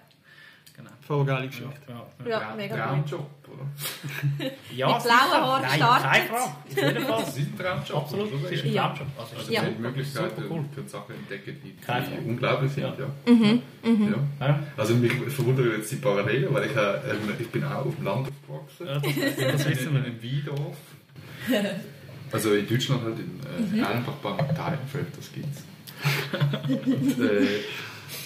Genau. 0.79 0.89
Voll 1.01 1.25
geile 1.25 1.41
Ja, 1.41 1.45
Geschichte. 1.47 1.69
ja, 1.87 2.29
Ja, 2.29 2.55
mega 2.55 2.75
gut. 2.75 3.07
Traumjob, 3.09 3.29
oder? 3.47 4.51
Ja, 4.75 4.87
Mit 4.93 5.03
blauen. 5.03 5.09
Haaren 5.31 5.61
Nein, 5.63 5.75
startet. 5.75 6.11
keine 6.11 6.25
Frage. 6.29 6.43
Auf 6.43 6.77
jeden 6.77 7.03
Fall. 7.07 7.19
Das 7.19 7.29
ist 7.29 7.37
ein 7.37 7.57
Traumjob. 7.57 7.97
Absolut, 7.97 8.43
das 8.43 8.51
ist 8.51 8.63
ein 8.65 8.73
Ja. 8.73 8.83
Traumjob. 8.87 9.07
Also, 9.19 9.35
Also 9.37 9.51
Ja. 9.51 9.63
ja. 9.63 9.69
die 9.69 9.81
Möglichkeiten 9.81 10.43
cool. 10.49 10.65
für 10.75 10.89
Sachen 10.89 11.15
entdecken, 11.15 11.57
die, 11.63 12.27
unglaublich 12.29 12.71
sind. 12.71 12.83
Ja. 12.83 12.93
Ja. 12.97 13.35
Ja. 13.83 14.47
Ja, 14.47 14.59
Also 14.77 14.95
mich 14.95 15.11
verwundern 15.13 15.71
jetzt 15.77 15.91
die 15.91 15.95
Parallelen, 15.97 16.53
weil 16.53 16.65
ich, 16.65 16.75
äh, 16.75 16.79
ähm, 17.11 17.33
ich 17.39 17.49
bin 17.49 17.63
auch 17.63 17.85
auf 17.85 17.95
dem 17.95 18.05
Land 18.05 18.27
aufgewachsen. 18.47 18.87
ja, 18.87 19.51
das, 19.51 19.69
wissen 19.69 19.87
in 19.87 19.93
wir. 19.95 20.03
einem 20.03 20.23
Weindorf. 20.23 20.77
Also 22.31 22.53
in 22.53 22.67
Deutschland 22.67 23.01
halt, 23.03 23.17
in 23.17 23.79
äh, 23.79 23.83
einfach 23.83 24.13
bei 24.21 24.37
Teilenfeld, 24.53 25.07
das 25.17 25.31
gibt's. 25.33 25.63
Und, 26.69 27.19
äh, 27.19 27.59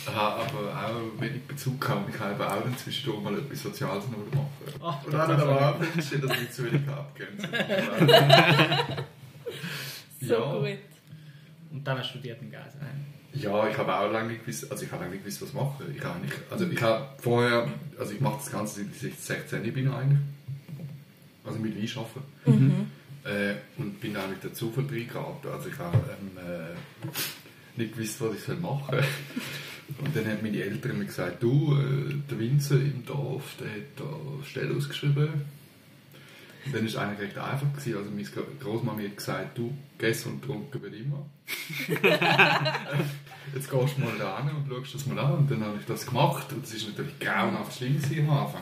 habe 0.07 0.41
aber 0.41 0.87
auch 0.87 1.21
wenig 1.21 1.43
Bezug 1.43 1.79
gehabt. 1.81 2.13
Ich 2.13 2.19
habe 2.19 2.47
auch 2.51 2.61
dann 2.63 2.77
zwischendurch 2.77 3.21
mal 3.23 3.37
etwas 3.37 3.61
Soziales 3.63 4.03
noch 4.07 4.29
gemacht. 4.29 4.47
Ah, 4.81 4.99
Und 5.05 5.13
dann 5.13 5.21
habe 5.21 5.33
ich 5.33 5.39
aber 5.39 5.69
auch 5.69 5.77
festgestellt, 5.83 6.23
dass 6.29 6.41
ich 6.41 6.51
zu 6.51 6.65
wenig 6.71 6.87
abgrenze. 6.87 7.47
So 10.21 10.33
Ja. 10.33 10.53
gut. 10.59 10.79
Und 11.71 11.83
dann 11.87 11.97
hast 11.97 12.05
du 12.13 12.19
studiert 12.19 12.41
in 12.41 12.51
Geisheim. 12.51 13.05
Ja, 13.33 13.67
ich 13.67 13.77
habe 13.77 13.95
auch 13.95 14.11
lange 14.11 14.37
gewusst, 14.37 14.71
also 14.71 14.85
ich 14.85 14.91
habe 14.91 15.03
lange 15.05 15.17
gewusst, 15.17 15.41
was 15.41 15.49
ich 15.49 15.55
mache. 15.55 15.83
Ich 15.95 16.03
habe 16.03 16.19
nicht, 16.19 16.33
also 16.51 16.67
ich 16.67 16.81
habe 16.81 17.05
vorher, 17.17 17.67
also 17.97 18.13
ich 18.13 18.21
mache 18.21 18.35
das 18.37 18.51
Ganze 18.51 18.81
seit 18.85 19.11
ich 19.11 19.19
16 19.19 19.73
bin 19.73 19.87
eigentlich. 19.91 20.19
also 21.43 21.57
mit 21.59 21.75
Wein 21.75 21.89
arbeiten. 22.45 22.91
Äh, 23.25 23.55
und 23.77 23.99
bin 24.01 24.15
eigentlich 24.17 24.39
der 24.41 24.53
Zufall 24.53 24.85
reingeraten. 24.85 25.49
Also 25.51 25.69
ich 25.69 25.77
habe 25.79 25.97
ähm, 25.97 26.37
äh, 26.37 27.79
nicht 27.81 27.95
gewusst, 27.95 28.21
was 28.21 28.35
ich 28.35 28.59
machen 28.59 28.83
soll. 28.91 29.03
Und 29.99 30.15
dann 30.15 30.25
haben 30.25 30.39
meine 30.41 30.61
Eltern 30.61 30.97
mir 30.97 31.05
gesagt, 31.05 31.41
du, 31.41 31.75
äh, 31.77 32.13
der 32.29 32.39
Winzer 32.39 32.75
im 32.75 33.05
Dorf, 33.05 33.55
der 33.59 33.69
hat 33.69 33.97
da 33.97 34.03
eine 34.03 34.43
Stelle 34.45 34.75
ausgeschrieben. 34.75 35.29
Und 36.65 36.73
dann 36.73 36.81
war 36.81 36.87
es 36.87 36.95
eigentlich 36.95 37.27
recht 37.27 37.37
einfach. 37.37 37.73
Gewesen. 37.73 37.97
Also 37.97 38.09
meine 38.11 38.57
Großmama 38.59 39.01
hat 39.01 39.17
gesagt, 39.17 39.57
du, 39.57 39.73
gegessen 39.97 40.33
und 40.33 40.41
getrunken 40.41 40.81
wird 40.81 40.93
immer. 40.95 41.25
Jetzt 43.53 43.69
gehst 43.69 43.97
du 43.97 44.01
mal 44.01 44.17
da 44.17 44.43
hin 44.43 44.55
und 44.55 44.67
schaust 44.69 44.95
das 44.95 45.05
mal 45.05 45.19
an. 45.19 45.33
Und 45.39 45.51
dann 45.51 45.63
habe 45.63 45.77
ich 45.79 45.85
das 45.85 46.05
gemacht. 46.05 46.51
Und 46.53 46.63
das 46.63 46.73
ist 46.73 46.87
natürlich 46.87 47.19
grauenhaft 47.19 47.77
schlimm 47.77 48.01
gewesen 48.01 48.29
am 48.29 48.37
Anfang. 48.37 48.61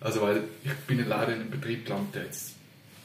Also 0.00 0.22
weil 0.22 0.44
ich 0.64 0.72
bin 0.86 1.06
leider 1.06 1.34
in 1.34 1.42
einem 1.42 1.50
Betrieb 1.50 1.84
gelandet, 1.84 2.14
der 2.14 2.24
jetzt 2.24 2.56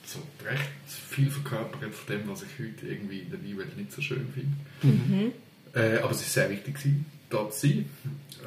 so 0.05 0.19
recht 0.45 0.69
viel 0.87 1.29
verkörpert 1.29 1.93
von 1.93 2.15
dem, 2.15 2.29
was 2.29 2.43
ich 2.43 2.49
heute 2.59 2.87
irgendwie 2.87 3.19
in 3.19 3.29
der 3.31 3.43
Weinwelt 3.43 3.77
nicht 3.77 3.91
so 3.91 4.01
schön 4.01 4.27
finde. 4.33 5.33
Äh, 5.73 5.97
aber 5.99 6.11
es 6.11 6.21
war 6.21 6.45
sehr 6.45 6.49
wichtig, 6.49 6.75
gewesen, 6.75 7.05
sein. 7.51 7.89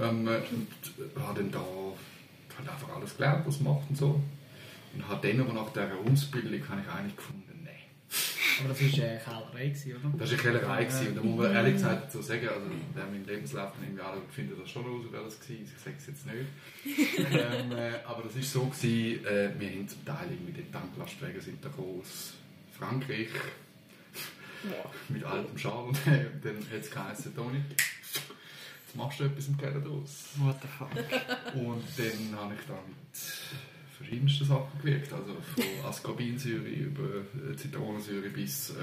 Ähm, 0.01 0.29
äh, 0.29 0.37
und 0.37 1.23
habe 1.23 1.41
dann 1.41 1.51
da 1.51 1.65
halt 2.59 2.69
einfach 2.69 2.97
alles 2.97 3.17
gelernt, 3.17 3.47
was 3.47 3.61
man 3.61 3.75
macht 3.75 3.91
und 3.91 3.97
so. 3.97 4.21
Und 4.95 5.09
habe 5.09 5.29
dann 5.29 5.41
aber 5.41 5.53
nach 5.53 5.73
dieser 5.73 5.91
Ausbildung 6.11 6.69
habe 6.69 6.81
ich 6.81 6.93
eigentlich 6.93 7.17
gefunden, 7.17 7.65
nein. 7.65 7.75
Aber 8.61 8.69
das 8.71 8.81
war 8.81 8.89
äh, 8.89 8.91
Kellerei, 8.91 9.97
oder? 9.97 10.19
Das 10.19 10.31
war 10.31 10.39
eine 10.39 10.43
Kellerei. 10.43 10.85
gewesen. 10.85 11.09
Und 11.09 11.17
da 11.17 11.23
muss 11.23 11.39
man 11.39 11.55
ehrlich 11.55 11.73
gesagt 11.75 12.13
so 12.13 12.23
sagen, 12.23 12.49
also 12.49 12.67
der 12.97 13.07
meinen 13.07 13.27
Lebenslauf 13.27 13.73
irgendwie 13.81 14.03
alle 14.03 14.23
finden 14.31 14.55
das 14.61 14.71
schon 14.71 14.85
raus, 14.85 15.05
wer 15.11 15.23
das 15.23 15.39
war. 15.39 15.57
Ich 15.57 15.83
sage 15.85 15.97
es 15.99 16.07
jetzt 16.07 16.27
nicht. 16.27 17.29
ähm, 17.33 17.73
äh, 17.73 17.93
aber 18.05 18.23
das 18.23 18.35
war 18.35 18.43
so, 18.43 18.67
gewesen, 18.67 19.27
äh, 19.27 19.51
wir 19.59 19.71
haben 19.71 19.89
zum 19.89 20.05
Teil 20.05 20.29
irgendwie 20.31 20.63
die 20.63 20.71
Tanklastwagen 20.71 21.41
sind 21.41 21.65
da 21.65 21.69
aus 21.69 22.35
Frankreich 22.79 23.29
mit 25.09 25.25
altem 25.25 25.57
Schal 25.57 25.85
und 25.89 25.99
dann 26.07 26.57
hat 26.57 26.81
es 26.81 26.91
geheißen, 26.91 27.35
Toni, 27.35 27.63
machst 28.99 29.21
du 29.21 29.25
etwas 29.25 29.49
im 29.49 29.57
Keller 29.57 29.81
draus. 29.81 30.29
What 30.37 30.57
the 30.61 30.69
fuck? 30.69 30.91
Und 31.55 31.85
dann 31.97 32.39
habe 32.39 32.55
ich 32.55 32.67
da 32.67 32.75
mit 32.75 33.19
verschiedensten 33.97 34.45
Sachen 34.45 34.79
gewirkt. 34.83 35.13
Also 35.13 35.35
von 35.55 35.65
Ascorbinsäure 35.89 36.69
über 36.69 37.51
äh, 37.51 37.57
Zitronensäure 37.57 38.29
bis 38.29 38.71
äh, 38.71 38.75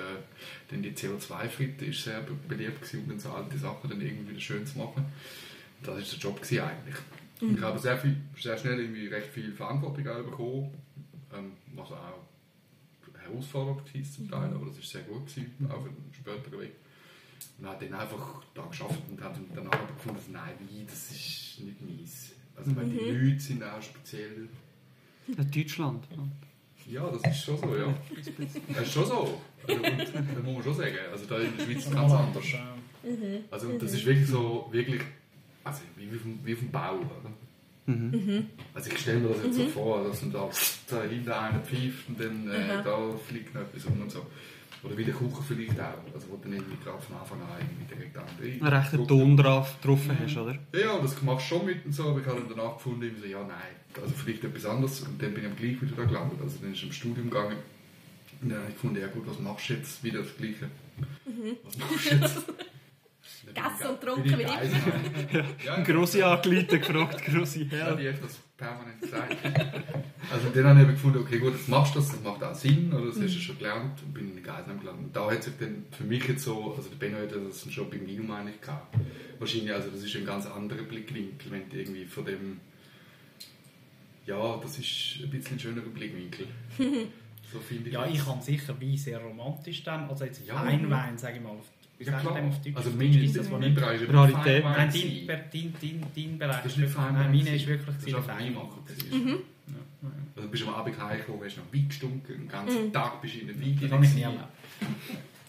dann 0.70 0.82
die 0.82 0.92
CO2-Fritte 0.92 1.86
ist 1.86 2.04
sehr 2.04 2.22
be- 2.22 2.34
beliebt 2.48 2.82
gewesen, 2.82 3.04
um 3.04 3.10
dann 3.10 3.20
so 3.20 3.30
alte 3.32 3.58
Sachen 3.58 3.90
dann 3.90 4.02
irgendwie 4.02 4.32
wieder 4.32 4.40
schön 4.42 4.66
zu 4.66 4.78
machen. 4.80 5.06
Das 5.84 6.00
ist 6.00 6.12
der 6.14 6.20
Job 6.20 6.42
gewesen 6.42 6.62
eigentlich. 6.64 6.96
Und 7.42 7.58
ich 7.58 7.62
habe 7.64 7.78
sehr, 7.78 7.98
viel, 7.98 8.16
sehr 8.40 8.58
schnell 8.58 8.80
irgendwie 8.80 9.08
recht 9.08 9.28
viel 9.28 9.52
Verantwortung 9.54 10.08
auch 10.08 10.24
bekommen, 10.24 10.74
ähm, 11.38 11.52
was 11.76 11.92
auch 11.92 12.24
herausfordernd 13.22 13.94
war 13.94 14.04
zum 14.04 14.30
Teil, 14.32 14.54
aber 14.54 14.66
das 14.68 14.78
ist 14.78 14.90
sehr 14.90 15.02
gut 15.04 15.28
gewesen, 15.28 15.54
auch 15.70 15.84
für 15.84 15.90
den 15.90 16.14
späteren 16.14 16.62
Weg. 16.62 16.72
Und 17.58 17.68
habe 17.68 17.86
dann 17.86 18.00
einfach 18.00 18.44
da 18.54 18.66
geschafft 18.66 19.02
und 19.10 19.22
habe 19.22 19.36
dann 19.36 19.46
danach 19.56 19.74
aber 19.74 19.94
gefunden, 19.94 20.18
dass, 20.18 20.28
nein, 20.30 20.54
Wein, 20.60 20.86
das 20.88 21.12
ist 21.12 21.60
nicht 21.62 21.82
meins. 21.82 22.32
Also 22.56 22.76
weil 22.76 22.86
die 22.86 22.98
Leute 22.98 23.40
sind 23.40 23.64
auch 23.64 23.82
speziell. 23.82 24.50
Ja, 25.28 25.44
Deutschland. 25.44 26.06
Ja, 26.88 27.10
das 27.10 27.32
ist 27.32 27.44
schon 27.44 27.58
so, 27.58 27.76
ja. 27.76 27.94
Das 28.74 28.84
ist 28.84 28.94
schon 28.94 29.06
so. 29.06 29.42
Also, 29.68 29.82
und, 29.82 30.00
das 30.00 30.44
muss 30.44 30.54
man 30.54 30.64
schon 30.64 30.76
sagen. 30.76 30.96
Also 31.12 31.26
da 31.26 31.40
in 31.40 31.58
der 31.58 31.64
Schweiz 31.64 31.78
ist 31.78 31.88
es 31.88 31.94
ganz 31.94 32.12
anders. 32.12 32.46
Also 33.52 33.70
und 33.70 33.82
das 33.82 33.94
ist 33.94 34.06
wirklich 34.06 34.28
so, 34.28 34.68
wirklich, 34.72 35.02
also 35.64 35.82
wie, 35.98 36.12
wie, 36.12 36.18
vom, 36.18 36.40
wie 36.44 36.56
vom 36.56 36.72
Bau, 36.72 36.96
oder? 36.98 37.32
Also 38.74 38.92
ich 38.92 38.98
stelle 39.00 39.20
mir 39.20 39.30
das 39.30 39.44
jetzt 39.44 39.58
so 39.58 39.68
vor, 39.68 40.04
dass 40.04 40.22
dann 40.22 40.32
da, 40.32 40.50
da 40.90 41.04
hinter 41.04 41.40
einer 41.40 41.60
pfeift 41.60 42.10
und 42.10 42.20
dann 42.20 42.50
äh, 42.50 42.84
da 42.84 43.16
fliegt 43.28 43.54
noch 43.54 43.62
etwas 43.62 43.86
um 43.86 44.02
und 44.02 44.12
so. 44.12 44.26
Oder 44.86 44.98
wie 44.98 45.04
der 45.04 45.16
Kuchen 45.16 45.44
vielleicht 45.44 45.80
auch, 45.80 46.14
also 46.14 46.28
wo 46.30 46.38
dann 46.38 46.54
irgendwie 46.54 46.78
gerade 46.84 47.02
von 47.02 47.18
Anfang 47.18 47.42
an 47.42 47.48
irgendwie 47.60 47.96
direkt 47.96 48.18
andere... 48.18 48.44
Einen 48.44 48.82
rechten 48.82 49.08
Ton 49.08 49.36
drauf 49.36 49.76
getroffen 49.82 50.18
hast, 50.22 50.38
oder? 50.38 50.58
Ja, 50.74 51.00
das 51.00 51.22
machst 51.24 51.52
du 51.52 51.56
schon 51.56 51.66
mit 51.66 51.86
und 51.86 51.92
so, 51.92 52.10
aber 52.10 52.20
ich 52.20 52.26
habe 52.28 52.42
dann 52.42 52.56
danach 52.56 52.76
gefunden, 52.76 53.04
irgendwie 53.04 53.22
so, 53.24 53.28
ja, 53.28 53.44
nein, 53.44 53.76
also 54.00 54.14
vielleicht 54.14 54.44
etwas 54.44 54.66
anderes 54.66 55.02
und 55.02 55.22
dann 55.22 55.34
bin 55.34 55.44
ich 55.44 55.50
am 55.50 55.56
gleich 55.56 55.82
wieder 55.82 55.96
da 55.96 56.04
gelandet, 56.04 56.40
also 56.42 56.58
dann 56.62 56.72
ist 56.72 56.78
ich 56.78 56.84
im 56.86 56.92
Studium 56.92 57.30
gegangen 57.32 57.58
und 58.42 58.50
dann 58.50 58.60
habe 58.60 58.70
ich 58.70 58.76
gefunden, 58.76 59.02
ja 59.02 59.08
gut, 59.08 59.24
was 59.28 59.40
machst 59.40 59.70
du 59.70 59.74
jetzt? 59.74 60.04
Wieder 60.04 60.20
das 60.20 60.38
Gleiche. 60.38 60.70
Was 61.64 61.78
machst 61.78 62.12
du 62.12 62.16
jetzt? 62.16 62.44
Gegessen 63.56 63.88
und 63.88 64.02
getrunken 64.02 64.26
ich 64.30 64.38
wie 64.38 65.38
immer. 65.38 65.46
Ja, 65.66 65.84
Grosse 65.84 66.26
angeleitet, 66.26 66.86
gefragt, 66.86 67.24
grosse 67.26 67.64
ja, 67.64 67.70
Herr. 67.70 67.96
die 67.96 68.10
hat 68.10 68.24
das 68.24 68.40
permanent 68.58 69.02
gesagt. 69.02 69.36
Also 70.32 70.50
dann 70.50 70.66
habe 70.66 70.82
ich 70.82 70.88
gefunden, 70.88 71.20
okay 71.20 71.38
gut, 71.38 71.54
jetzt 71.54 71.70
machst 71.70 71.94
du 71.94 72.00
das, 72.00 72.10
das 72.10 72.22
macht 72.24 72.44
auch 72.44 72.56
Sinn, 72.56 72.92
oder 72.92 73.06
das 73.06 73.22
hast 73.22 73.36
du 73.36 73.40
schon 73.40 73.60
gelernt 73.60 74.02
und 74.02 74.12
bin 74.12 74.36
in 74.36 74.42
Geiselheim 74.42 74.80
gelandet. 74.80 75.06
Und 75.06 75.16
da 75.16 75.30
hat 75.30 75.44
sich 75.44 75.54
dann 75.60 75.86
für 75.92 76.04
mich 76.04 76.28
jetzt 76.28 76.44
so, 76.44 76.74
also 76.76 76.90
der 76.90 76.96
Benno 76.96 77.20
hat 77.20 77.32
das 77.32 77.72
schon 77.72 77.92
beim 77.92 78.04
Minum 78.04 78.32
eigentlich 78.32 78.60
gehabt. 78.60 78.96
Wahrscheinlich, 79.38 79.72
also 79.72 79.92
das 79.92 80.02
ist 80.02 80.16
ein 80.16 80.26
ganz 80.26 80.48
anderer 80.48 80.82
Blickwinkel, 80.82 81.52
wenn 81.52 81.70
du 81.70 81.78
irgendwie 81.78 82.06
von 82.06 82.26
dem, 82.26 82.60
ja, 84.26 84.58
das 84.58 84.80
ist 84.80 85.20
ein 85.22 85.30
bisschen 85.30 85.58
ein 85.58 85.60
schönerer 85.60 85.90
Blickwinkel. 85.90 86.48
So 87.54 87.60
finde 87.60 87.90
ich. 87.90 87.94
Ja, 87.94 88.08
ich 88.08 88.26
habe 88.26 88.42
sicher 88.42 88.82
Wein 88.82 88.98
sehr 88.98 89.20
romantisch 89.20 89.84
dann. 89.84 90.10
Also 90.10 90.26
jetzt 90.26 90.46
Ja. 90.46 90.56
Feinwein, 90.58 91.18
sage 91.18 91.38
ich 91.38 91.44
mal. 91.44 91.52
Auf, 91.52 91.70
wie 91.82 91.85
Ja 91.98 92.20
klar, 92.20 92.52
also 92.76 92.90
mein, 92.92 93.14
ist 93.14 93.38
das, 93.38 93.50
mein. 93.50 93.74
Bereich 93.74 94.02
ist 94.02 94.14
Rarität. 94.14 94.64
Nein, 94.64 94.90
dein, 94.92 95.28
dein, 95.52 95.74
dein, 95.82 96.06
dein 96.16 96.38
Bereich 96.38 96.64
Das 96.64 96.72
ist 96.74 96.78
nicht 96.78 96.94
Feinwein. 96.94 97.32
Nein, 97.32 97.44
meine 97.44 97.56
ist 97.56 97.68
wirklich 97.68 97.96
Das 97.96 98.98
ist 98.98 99.16
du 100.36 100.52
bist 100.52 100.68
am 100.68 100.76
Abend 100.76 101.00
heimgekommen, 101.02 101.42
hast 101.44 101.58
noch 101.58 101.74
Wein 101.74 101.88
gestunken, 101.88 102.38
den 102.38 102.48
ganzen 102.48 102.94
Tag 102.94 103.22
bist 103.22 103.36
du 103.36 103.40
in 103.40 103.48
der 103.48 103.60
Wein 103.60 103.80
Das 103.82 103.92
habe 103.92 104.06
ich 104.06 104.14
nie 104.14 104.22
erlebt. 104.22 104.44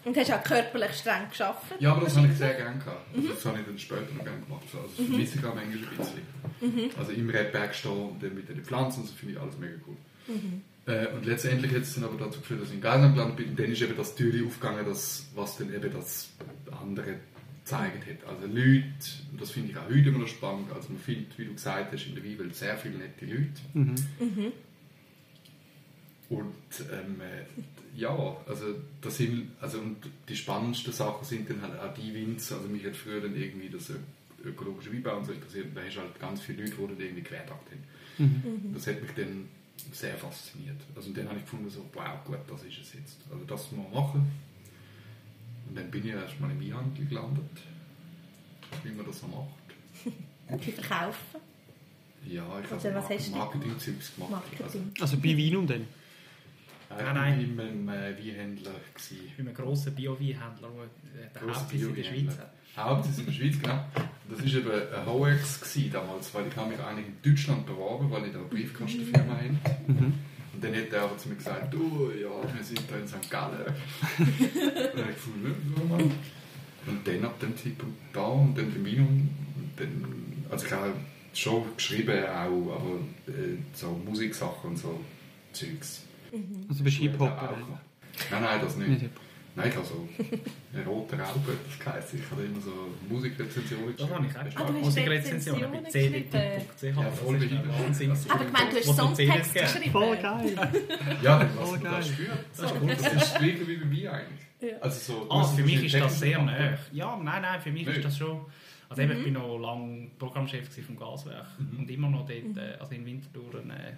Und 0.05 0.17
hast 0.17 0.33
auch 0.33 0.43
körperlich 0.45 0.93
streng 0.93 1.29
geschafft. 1.29 1.75
Ja, 1.81 1.93
aber 1.93 2.03
das 2.03 2.17
habe 2.17 2.29
ich 2.29 2.35
sehr 2.35 2.55
gerne 2.55 2.79
gehabt. 2.79 3.15
Also 3.15 3.29
Das 3.29 3.45
habe 3.45 3.59
ich 3.59 3.67
dann 3.67 3.79
später 3.79 4.15
noch 4.17 4.25
gerne 4.25 4.41
gemacht. 4.41 4.63
Also 4.73 4.87
das 4.97 5.07
vermisse 5.07 5.39
ich 5.39 5.45
auch 5.45 5.55
manchmal 5.55 5.79
ein 5.79 5.97
bisschen. 6.61 6.91
Also 6.97 7.13
im 7.13 7.29
Rebberg 7.29 7.75
stehen 7.75 7.91
und 7.91 8.23
dann 8.23 8.35
mit 8.35 8.49
den 8.49 8.65
Pflanzen, 8.65 9.03
das 9.03 9.11
finde 9.11 9.35
ich 9.35 9.41
alles 9.41 9.59
mega 9.59 9.75
cool. 9.87 9.97
Äh, 10.87 11.09
und 11.09 11.27
letztendlich 11.27 11.73
hat 11.73 11.83
es 11.83 11.95
dann 11.95 12.05
aber 12.05 12.17
dazu 12.17 12.41
geführt, 12.41 12.63
dass 12.63 12.69
ich 12.69 12.77
in 12.77 12.81
Geisern 12.81 13.13
gelandet 13.13 13.37
bin. 13.37 13.49
Und 13.51 13.59
dann 13.59 13.71
ist 13.71 13.83
eben 13.83 13.97
das 13.97 14.15
Türchen 14.15 14.47
aufgegangen, 14.47 14.87
das, 14.87 15.27
was 15.35 15.59
dann 15.59 15.75
eben 15.75 15.93
das 15.93 16.31
andere 16.81 17.17
gezeigt 17.65 18.07
hat. 18.07 18.29
Also 18.29 18.47
Leute, 18.47 18.85
und 19.33 19.41
das 19.41 19.51
finde 19.51 19.73
ich 19.73 19.77
auch 19.77 19.87
heute 19.87 20.09
immer 20.09 20.19
noch 20.21 20.29
spannend, 20.29 20.73
also 20.73 20.91
man 20.93 21.01
findet, 21.01 21.37
wie 21.39 21.47
du 21.47 21.53
gesagt 21.53 21.93
hast, 21.93 22.07
in 22.07 22.15
der 22.15 22.25
Weinwelt 22.25 22.55
sehr 22.55 22.77
viele 22.77 22.99
nette 22.99 23.27
Leute. 23.27 23.61
Und 26.29 26.55
ähm, 26.93 27.21
äh, 27.21 27.99
ja, 27.99 28.37
also, 28.49 28.67
das 29.01 29.17
sind, 29.17 29.53
also 29.61 29.79
und 29.79 29.97
die 30.29 30.37
spannendsten 30.37 30.93
Sachen 30.93 31.25
sind 31.25 31.49
dann 31.49 31.63
halt 31.63 31.79
auch 31.79 31.95
die 31.95 32.15
Winzer. 32.15 32.57
Also 32.57 32.69
mich 32.69 32.85
hat 32.85 32.97
früher 32.97 33.21
dann 33.21 33.37
irgendwie 33.37 33.69
das 33.69 33.93
ökologische 34.45 34.93
Weinbau 34.93 35.19
und 35.19 35.25
so 35.25 35.33
interessiert. 35.33 35.67
Und 35.67 35.77
da 35.77 35.83
hast 35.83 35.97
du 35.97 36.01
halt 36.01 36.21
ganz 36.21 36.41
viele 36.41 36.65
Leute, 36.65 36.77
die 36.77 36.87
dann 36.89 37.01
irgendwie 37.01 37.23
querdacht 37.23 37.67
haben. 37.71 38.73
Das 38.75 38.87
hat 38.87 39.03
mich 39.03 39.13
dann 39.17 39.49
sehr 39.93 40.17
fasziniert. 40.17 40.81
Also 40.95 41.09
und 41.09 41.17
dann 41.19 41.29
habe 41.29 41.39
ich 41.39 41.45
gefunden, 41.45 41.69
so, 41.71 41.85
wow, 41.95 42.23
gut, 42.25 42.39
das 42.49 42.63
ist 42.65 42.79
es 42.81 42.95
jetzt. 42.95 43.19
Also 43.31 43.45
das 43.45 43.73
mal 43.73 43.87
machen. 43.93 44.31
Und 45.69 45.77
dann 45.77 45.91
bin 45.91 46.05
ich 46.07 46.13
erst 46.13 46.39
mal 46.41 46.51
im 46.51 46.61
Weinhandel 46.61 47.07
gelandet, 47.07 47.51
wie 48.85 48.91
man 48.91 49.07
das 49.07 49.21
so 49.21 49.27
macht. 49.27 49.49
Und 50.49 50.65
die 50.65 50.73
verkaufen. 50.73 51.41
Ja, 52.29 52.45
ich 52.61 52.71
Also, 52.73 52.89
habe? 52.93 53.31
Marketing-Zeugs 53.31 54.15
gemacht. 54.15 54.31
Marketing. 54.31 54.93
Also 55.01 55.17
bei 55.19 55.37
Weinum 55.37 55.67
dann? 55.67 55.87
Nein, 56.91 56.99
äh, 56.99 57.13
nein. 57.13 57.41
Ich 57.41 57.57
war 57.57 57.65
beim 57.65 57.89
äh, 57.89 58.19
Weinhändler. 58.19 58.73
Gewesen. 58.95 59.27
Ich 59.27 59.37
bin 59.37 59.49
ein 59.49 59.55
grosser 59.55 59.91
Bio-Weinhändler, 59.91 60.71
der 61.35 61.41
den 61.41 61.55
Hauptsitz 61.55 61.83
in 61.83 61.95
der. 61.95 62.05
Schweiz 62.05 62.39
hat. 62.39 62.53
Hauptsitz 62.77 63.19
in 63.19 63.27
der 63.27 63.33
Schweiz, 63.33 63.61
genau. 63.61 63.85
Das 64.29 64.41
war 64.41 64.47
eben 64.47 64.71
ein 64.71 65.39
gewesen 65.39 65.93
damals, 65.93 66.35
weil 66.35 66.47
ich 66.49 66.57
habe 66.57 66.71
mich 66.71 66.81
eigentlich 66.81 67.07
in 67.07 67.31
Deutschland 67.31 67.67
beworben, 67.67 68.11
weil 68.11 68.27
ich 68.27 68.33
da 68.33 68.39
eine 68.39 68.49
Briefkastenfirma 68.49 69.35
habe. 69.35 70.13
Und 70.57 70.65
dann 70.65 70.75
hat 70.75 70.93
er 70.93 71.03
aber 71.03 71.19
zu 71.19 71.29
mir 71.29 71.37
gesagt, 71.37 71.73
du, 71.73 72.11
ja, 72.19 72.31
wir 72.55 72.65
sind 72.65 72.83
da 72.91 72.97
in 72.97 73.07
St. 73.07 73.31
Gallen. 73.31 73.67
und 74.19 74.29
dann 74.57 75.03
habe 75.03 75.11
ich 75.11 75.17
gefunden. 75.17 76.13
Und 76.87 77.07
dann 77.07 77.25
ab 77.25 77.39
dem 77.41 77.57
Zeitpunkt 77.57 77.99
da 78.13 78.27
und 78.27 78.57
dann 78.57 78.73
bei 78.73 78.79
Minum, 78.79 79.29
und 79.57 79.73
dann, 79.77 80.45
also 80.51 80.67
ich 80.67 80.73
habe 80.73 80.93
schon 81.35 81.77
geschrieben 81.77 82.25
auch, 82.25 82.77
aber 82.77 83.01
äh, 83.29 83.59
so 83.75 84.01
Musiksachen 84.05 84.71
und 84.71 84.79
so 84.79 85.01
Zeugs. 85.53 86.05
Also 86.69 86.85
bist 86.85 86.99
du 86.99 87.03
Hip-Hop? 87.03 87.31
Nein, 88.31 88.43
nein, 88.43 88.61
das 88.63 88.77
nicht. 88.77 88.89
Nicht. 88.89 89.11
Nein, 89.55 89.69
ich 89.71 89.77
habe 89.77 89.87
so 89.87 90.07
eine 90.75 90.85
rote 90.87 91.19
Raupe, 91.19 91.53
das 91.67 91.79
geheißen. 91.79 92.19
Ich 92.23 92.31
habe 92.31 92.43
immer 92.43 92.61
so 92.61 92.73
Musikrezensionen 93.09 93.95
Das 93.97 94.11
habe 94.11 94.27
ich 94.27 94.37
auch 94.37 94.41
Ah, 94.41 94.45
geschrieben. 94.45 94.81
Musikrezensionen 94.83 95.71
bei 95.83 95.91
cd.ch. 95.91 96.83
Ja, 96.83 97.11
voll 97.11 97.39
das. 97.39 97.51
Wahnsinn. 97.81 98.11
Aber 98.29 98.45
ich 98.45 98.53
meine, 98.53 98.71
du 98.71 98.77
hast 98.77 98.97
Songtext 98.97 99.55
geschrieben. 99.55 99.93
Voll 99.93 100.17
geil! 100.19 100.55
Ja, 101.23 101.49
Oh, 101.65 101.73
mich 101.73 101.83
geil. 101.83 101.93
das 101.97 102.09
spüren. 102.09 102.39
Das 102.55 102.71
ist 102.71 102.77
cool. 102.83 102.89
Das 102.91 103.01
ist 103.01 103.15
das 103.15 103.35
Gleiche 103.39 103.67
wie 103.69 103.77
bei 103.79 103.85
mir 103.87 104.13
eigentlich. 104.13 104.41
Ja. 104.61 104.79
Also 104.81 105.13
so, 105.15 105.31
Ah, 105.31 105.45
für 105.45 105.63
mich 105.63 105.85
ist 105.85 105.95
das 105.95 106.19
sehr 106.21 106.43
nah. 106.43 106.75
Ja, 106.93 107.17
nein, 107.23 107.41
nein, 107.43 107.61
für 107.61 107.71
mich 107.71 107.87
Nicht? 107.87 107.97
ist 107.99 108.05
das 108.05 108.19
schon... 108.19 108.41
Also 108.89 109.03
eben, 109.03 109.17
ich 109.19 109.25
bin 109.25 109.33
noch 109.33 109.59
lange 109.59 110.09
Programmchef 110.19 110.69
vom 110.87 110.97
Gaswerk 110.97 111.47
und 111.77 111.91
immer 111.91 112.09
noch 112.09 112.25
dort, 112.27 112.57
äh, 112.57 112.77
also 112.79 112.95
in 112.95 113.05
Winterthur, 113.05 113.55
äh, 113.71 113.95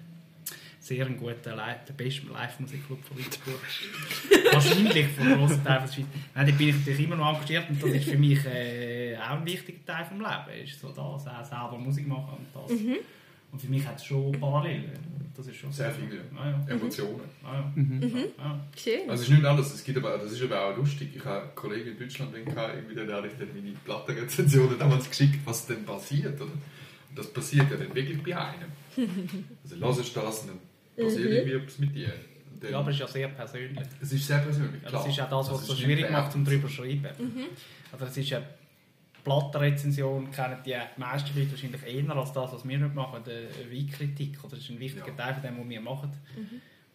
sehr 0.89 1.07
ein 1.07 1.17
guter, 1.17 1.55
Li- 1.55 1.81
der 1.89 1.93
beste 1.97 2.27
Live-Musikclub 2.27 3.05
von 3.05 3.17
Würzburg. 3.19 3.61
Wahrscheinlich 4.53 5.07
von 5.09 5.35
grossen 5.35 5.65
Teil 5.65 5.81
der 5.81 5.93
Schweiz. 5.93 6.07
Nein, 6.35 6.47
da 6.47 6.53
bin 6.53 6.69
ich 6.69 6.77
natürlich 6.77 7.05
immer 7.05 7.17
noch 7.17 7.35
engagiert 7.35 7.69
und 7.69 7.83
das 7.83 7.91
ist 7.91 8.05
für 8.09 8.19
mich 8.19 8.45
äh, 8.47 9.17
auch 9.19 9.31
ein 9.39 9.47
wichtiger 9.47 9.85
Teil 9.87 10.05
des 10.05 10.13
Lebens. 10.13 10.71
Ist 10.73 10.81
so 10.81 10.89
das, 10.89 10.99
auch 10.99 11.19
selber 11.45 11.79
Musik 11.79 12.07
machen 12.09 12.39
und 12.39 12.47
das. 12.55 12.71
Und 13.51 13.61
für 13.63 13.69
mich 13.69 13.87
hat 13.87 13.97
es 13.97 14.05
schon 14.05 14.33
parallel. 14.33 14.85
Das 15.37 15.47
ist 15.47 15.57
schon 15.57 15.71
Sehr 15.73 15.93
so. 15.93 16.01
viele 16.01 16.21
Ah, 16.37 16.51
ja. 16.51 16.75
Emotionen. 16.75 17.21
Ah, 17.45 17.55
ja. 17.55 17.73
Mhm. 17.77 18.25
Ah, 18.39 18.57
Schön. 18.77 19.09
Also 19.09 19.23
es 19.23 19.29
ist 19.29 19.35
nicht 19.37 19.45
anders, 19.47 19.73
es 19.73 19.85
gibt 19.85 19.97
aber, 19.99 20.19
das 20.19 20.33
ist 20.33 20.43
aber 20.43 20.65
auch 20.67 20.77
lustig. 20.77 21.11
Ich 21.15 21.25
habe 21.25 21.43
einen 21.43 21.55
Kollegen 21.55 21.91
in 21.93 21.99
Deutschland, 21.99 22.35
den 22.35 22.45
gehabt, 22.45 22.75
irgendwie, 22.75 22.95
der 22.97 23.17
hat 23.17 23.25
ich 23.25 23.33
dann 23.39 23.49
meine 23.55 23.73
Plattenrezensionen 23.85 24.79
damals 24.79 25.09
geschickt, 25.09 25.39
was 25.45 25.67
denn 25.67 25.85
passiert. 25.85 26.35
Oder? 26.41 26.51
Und 26.51 27.17
das 27.19 27.33
passiert 27.33 27.71
ja 27.71 27.77
dann 27.77 27.95
wirklich 27.95 28.21
bei 28.23 28.37
einem. 28.37 28.73
Also 29.63 29.77
hörst 29.77 30.17
du 30.17 30.21
das 30.21 30.41
und 30.41 30.49
dann 30.49 30.59
passiert 31.05 31.31
irgendwie 31.31 31.53
etwas 31.57 31.79
mit 31.79 31.95
dir. 31.95 32.13
Dann, 32.61 32.73
ja, 32.73 32.79
aber 32.81 32.89
es 32.91 32.97
ist 32.97 33.01
ja 33.01 33.07
sehr 33.07 33.29
persönlich. 33.29 33.87
es 34.01 34.13
ist 34.13 34.27
sehr 34.27 34.39
persönlich, 34.39 34.83
Ja, 34.83 34.89
klar. 34.89 35.05
das 35.05 35.13
ist 35.13 35.21
auch 35.21 35.31
das, 35.31 35.51
was 35.53 35.61
es 35.61 35.67
so 35.69 35.75
schwierig 35.77 36.03
nicht 36.05 36.11
macht, 36.13 36.35
um 36.35 36.45
darüber 36.45 36.67
zu 36.69 36.75
schreiben. 36.75 37.07
Also 37.93 38.05
es 38.05 38.17
ist 38.17 38.33
eine 38.33 38.45
Plattenrezension, 39.25 40.31
kennen 40.31 40.57
die 40.65 40.75
meisten 40.97 41.39
Leute 41.39 41.51
wahrscheinlich 41.53 41.83
eher 41.87 42.17
als 42.17 42.33
das, 42.33 42.53
was 42.53 42.67
wir 42.69 42.81
heute 42.81 42.95
machen, 42.95 43.23
eine 43.25 43.73
Weinkritik. 43.73 44.39
Oder 44.43 44.51
das 44.57 44.61
ist 44.65 44.71
ein 44.71 44.81
wichtiger 44.81 45.07
Ja. 45.09 45.15
Teil 45.15 45.35
von 45.35 45.43
dem, 45.43 45.59
was 45.61 45.69
wir 45.69 45.81
machen. 45.81 46.13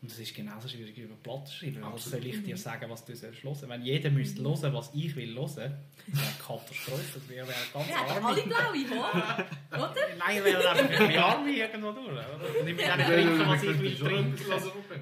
Und 0.03 0.11
es 0.11 0.19
ist 0.19 0.35
genauso 0.35 0.67
schwierig 0.67 0.97
über 0.97 1.15
Platten 1.15 1.45
zu 1.45 1.55
schreiben. 1.55 1.77
Was 1.81 1.93
Absolut. 1.93 2.23
soll 2.23 2.29
ich 2.33 2.43
dir 2.43 2.57
sagen, 2.57 2.89
was 2.89 3.05
du 3.05 3.15
sollst 3.15 3.41
hören? 3.41 3.69
Wenn 3.69 3.83
jeder 3.83 4.09
müsste 4.11 4.43
hören, 4.43 4.73
was 4.73 4.91
ich 4.93 5.15
will 5.15 5.33
hören, 5.33 5.45
das 5.45 5.55
wäre 5.55 5.65
eine 6.11 6.33
Katastrophe. 6.45 7.01
Das 7.13 7.29
wäre 7.29 7.47
ganz 7.73 7.87
Wir 7.87 7.97
haben 7.97 8.11
arm. 8.11 8.25
alle 8.25 8.41
blaue 8.43 8.89
Haare, 9.01 9.45
oder? 9.71 9.95
Nein, 10.19 10.37
ich 10.37 10.43
wäre 10.43 10.69
einfach 10.69 10.83
ein 10.83 10.89
bisschen 10.89 11.17
arm 11.23 11.47
irgendwo 11.47 11.91
durch. 11.93 12.09
Oder? 12.09 12.59
Und 12.61 12.67
ich 12.67 12.77
will 12.77 12.83
auch 12.91 12.97
nicht 12.97 13.07
trinken, 13.07 13.47
was 13.47 13.63
ich 13.63 13.79
will 13.79 13.95
trinken. 13.95 14.45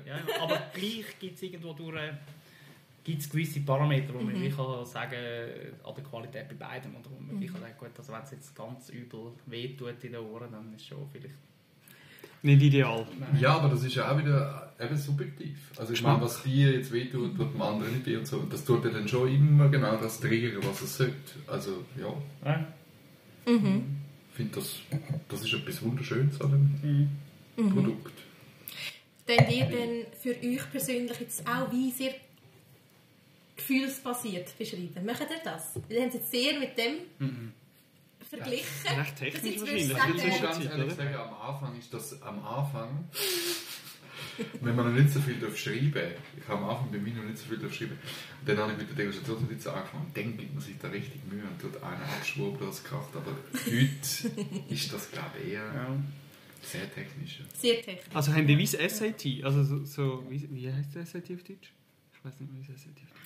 Ja, 0.06 0.18
ja. 0.18 0.42
Aber 0.44 0.62
gleich 0.72 1.06
gibt 1.20 1.36
es 1.36 1.42
irgendwo 1.42 1.74
durch 1.74 1.96
äh, 1.98 2.14
gibt's 3.04 3.28
gewisse 3.28 3.62
Parameter, 3.62 4.14
wo 4.14 4.20
man 4.20 4.40
Mhm. 4.40 4.56
kann 4.56 4.86
sagen 4.86 5.16
an 5.84 5.96
der 5.96 6.04
Qualität 6.04 6.48
bei 6.48 6.54
beidem. 6.54 6.96
Oder 6.96 7.10
wo 7.10 7.20
man 7.20 7.42
wie 7.42 7.48
kann 7.48 7.60
sagen, 7.60 7.74
gut, 7.80 7.90
also 7.98 8.14
wenn 8.14 8.22
es 8.22 8.30
jetzt 8.32 8.56
ganz 8.56 8.90
übel 8.90 9.32
wehtut 9.48 10.04
in 10.04 10.12
den 10.12 10.22
Ohren, 10.22 10.52
dann 10.52 10.72
ist 10.76 10.82
es 10.84 10.88
schon 10.90 11.10
vielleicht... 11.12 11.34
Nicht 12.44 12.62
ideal. 12.64 13.06
Ja, 13.40 13.56
aber 13.58 13.70
das 13.70 13.84
ist 13.84 13.96
ja 13.96 14.12
auch 14.12 14.18
wieder 14.18 14.74
eben 14.80 14.98
subjektiv. 14.98 15.58
Also 15.78 15.94
ich 15.94 16.02
meine, 16.02 16.22
was 16.22 16.42
dir 16.42 16.72
jetzt 16.72 16.92
wehtut, 16.92 17.38
tut 17.38 17.54
dem 17.54 17.62
anderen 17.62 17.94
nicht 17.94 18.06
weh 18.08 18.18
und 18.18 18.26
so. 18.26 18.38
Und 18.38 18.52
das 18.52 18.66
tut 18.66 18.84
dir 18.84 18.90
dann 18.92 19.08
schon 19.08 19.28
immer 19.34 19.70
genau 19.70 19.96
das 19.98 20.20
triggern, 20.20 20.64
was 20.64 20.82
es 20.82 20.98
sollte. 20.98 21.14
Also 21.48 21.84
ja, 22.00 22.14
Ja. 22.46 22.66
ich 23.46 23.52
finde 24.36 24.56
das, 24.56 24.76
das 25.30 25.42
ist 25.44 25.54
etwas 25.54 25.82
Wunderschönes 25.84 26.42
an 26.42 26.52
dem 26.52 27.10
Mhm. 27.58 27.74
Produkt. 27.76 28.14
Dann 29.28 29.50
ihr 29.52 29.66
denn 29.66 30.06
für 30.20 30.32
euch 30.32 30.72
persönlich 30.72 31.20
jetzt 31.20 31.48
auch, 31.48 31.72
wie 31.72 31.92
sehr 31.92 32.16
gefühlsbasiert 33.56 34.58
beschreiben? 34.58 35.06
Macht 35.06 35.22
ihr 35.22 35.42
das? 35.44 35.76
Wir 35.88 36.02
haben 36.02 36.08
es 36.10 36.16
jetzt 36.16 36.32
sehr 36.32 36.60
mit 36.60 36.76
dem 36.78 37.52
verglichen. 38.38 38.98
Recht 38.98 39.16
technisch 39.18 39.60
wahrscheinlich. 39.62 39.88
Ich 39.88 39.94
muss 39.94 40.42
ganz 40.42 40.66
ehrlich 40.66 40.94
sagen, 40.94 41.16
am 41.16 41.34
Anfang 41.34 41.78
ist 41.78 41.94
das 41.94 42.22
am 42.22 42.44
Anfang, 42.46 43.10
wenn 44.62 44.76
man 44.76 44.88
noch 44.94 45.02
nicht 45.02 45.14
so 45.14 45.20
viel 45.22 45.36
darf 45.40 45.58
schreiben 45.58 45.94
ich 46.38 46.48
habe 46.48 46.64
am 46.64 46.70
Anfang 46.70 46.92
bei 46.92 46.98
mir 46.98 47.14
noch 47.14 47.24
nicht 47.24 47.38
so 47.38 47.46
viel 47.50 47.58
darf 47.58 47.74
schreiben 47.74 47.92
und 48.40 48.50
dann 48.50 48.58
habe 48.58 48.72
ich 48.74 48.78
mit 48.80 48.90
der 48.90 48.96
Degustation 48.96 49.48
jetzt 49.52 49.68
angefangen 49.68 50.06
und 50.08 50.18
dann 50.18 50.38
gibt 50.38 50.54
man 50.54 50.64
sich 50.64 50.78
da 50.80 50.88
richtig 50.88 51.22
Mühe 51.30 51.44
und 51.44 51.60
tut 51.62 51.76
einen 51.84 52.02
abschwurbeln 52.02 52.68
als 52.70 52.84
Kraft, 52.84 53.16
aber 53.16 53.36
heute 53.66 54.74
ist 54.74 54.94
das 54.94 55.12
glaube 55.12 55.38
ich 55.44 55.54
eher 55.54 55.66
Ja. 55.66 55.96
sehr 56.64 56.94
technisch. 56.94 57.42
Sehr 57.60 57.82
technisch. 57.82 58.16
Also 58.16 58.34
haben 58.34 58.48
die 58.48 58.58
wie 58.58 58.66
SAT? 58.68 59.44
Also 59.44 59.64
so, 59.64 59.86
so 59.86 60.24
wie, 60.30 60.48
wie 60.52 60.72
heißt 60.72 60.96
das 60.96 61.12
SAT 61.12 61.32
auf 61.34 61.44
Deutsch? 61.44 61.72
Ich 62.14 62.26
weiß 62.26 62.40
nicht, 62.40 62.52
wie 62.54 62.60
das 62.60 62.82
SAT 62.82 62.92
auf 62.92 62.96
Deutsch 62.96 63.12
heißt. 63.12 63.21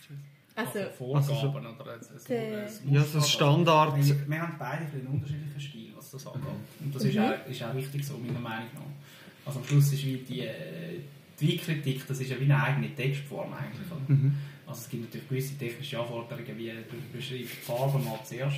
Also, 0.56 0.80
Vorgaben 0.98 1.66
oder 1.68 1.94
ein, 1.94 2.00
ein, 2.00 2.06
Der- 2.30 2.66
ein 2.68 2.94
Ja, 2.94 3.04
so 3.04 3.20
Standard. 3.22 3.98
Wir, 3.98 4.30
wir 4.30 4.42
haben 4.42 4.56
beide 4.58 4.78
ein 4.84 4.86
bisschen 4.86 5.08
einen 5.08 5.16
unterschiedlichen 5.16 5.60
Stil, 5.60 5.90
was 5.96 6.12
das 6.12 6.28
angeht. 6.28 6.42
Und 6.80 6.96
das 6.96 7.04
ist, 7.04 7.20
auch, 7.20 7.50
ist 7.50 7.64
auch 7.64 7.74
richtig 7.76 8.06
so, 8.06 8.18
meiner 8.18 8.40
Meinung 8.40 8.70
nach. 8.74 9.46
Also 9.48 9.60
am 9.60 9.66
Schluss 9.66 9.92
ist 9.94 10.06
wie 10.06 10.18
die, 10.18 10.40
äh, 10.42 11.00
die 11.40 11.50
Weinkritik, 11.52 12.08
das 12.08 12.20
ist 12.22 12.30
ja 12.32 12.40
wie 12.40 12.46
eine 12.46 12.64
eigene 12.64 12.96
Textform 12.96 13.54
eigentlich. 13.54 13.92
Oder? 13.92 14.02
Mhm. 14.16 14.36
Also 14.66 14.82
es 14.82 14.90
gibt 14.90 15.04
natürlich 15.04 15.28
gewisse 15.30 15.58
technische 15.58 16.00
Anforderungen, 16.00 16.58
wie 16.58 16.68
du 16.70 16.96
beschreibst 17.18 17.32
die 17.42 17.46
Farbe 17.46 18.00
mal 18.00 18.20
zuerst 18.24 18.58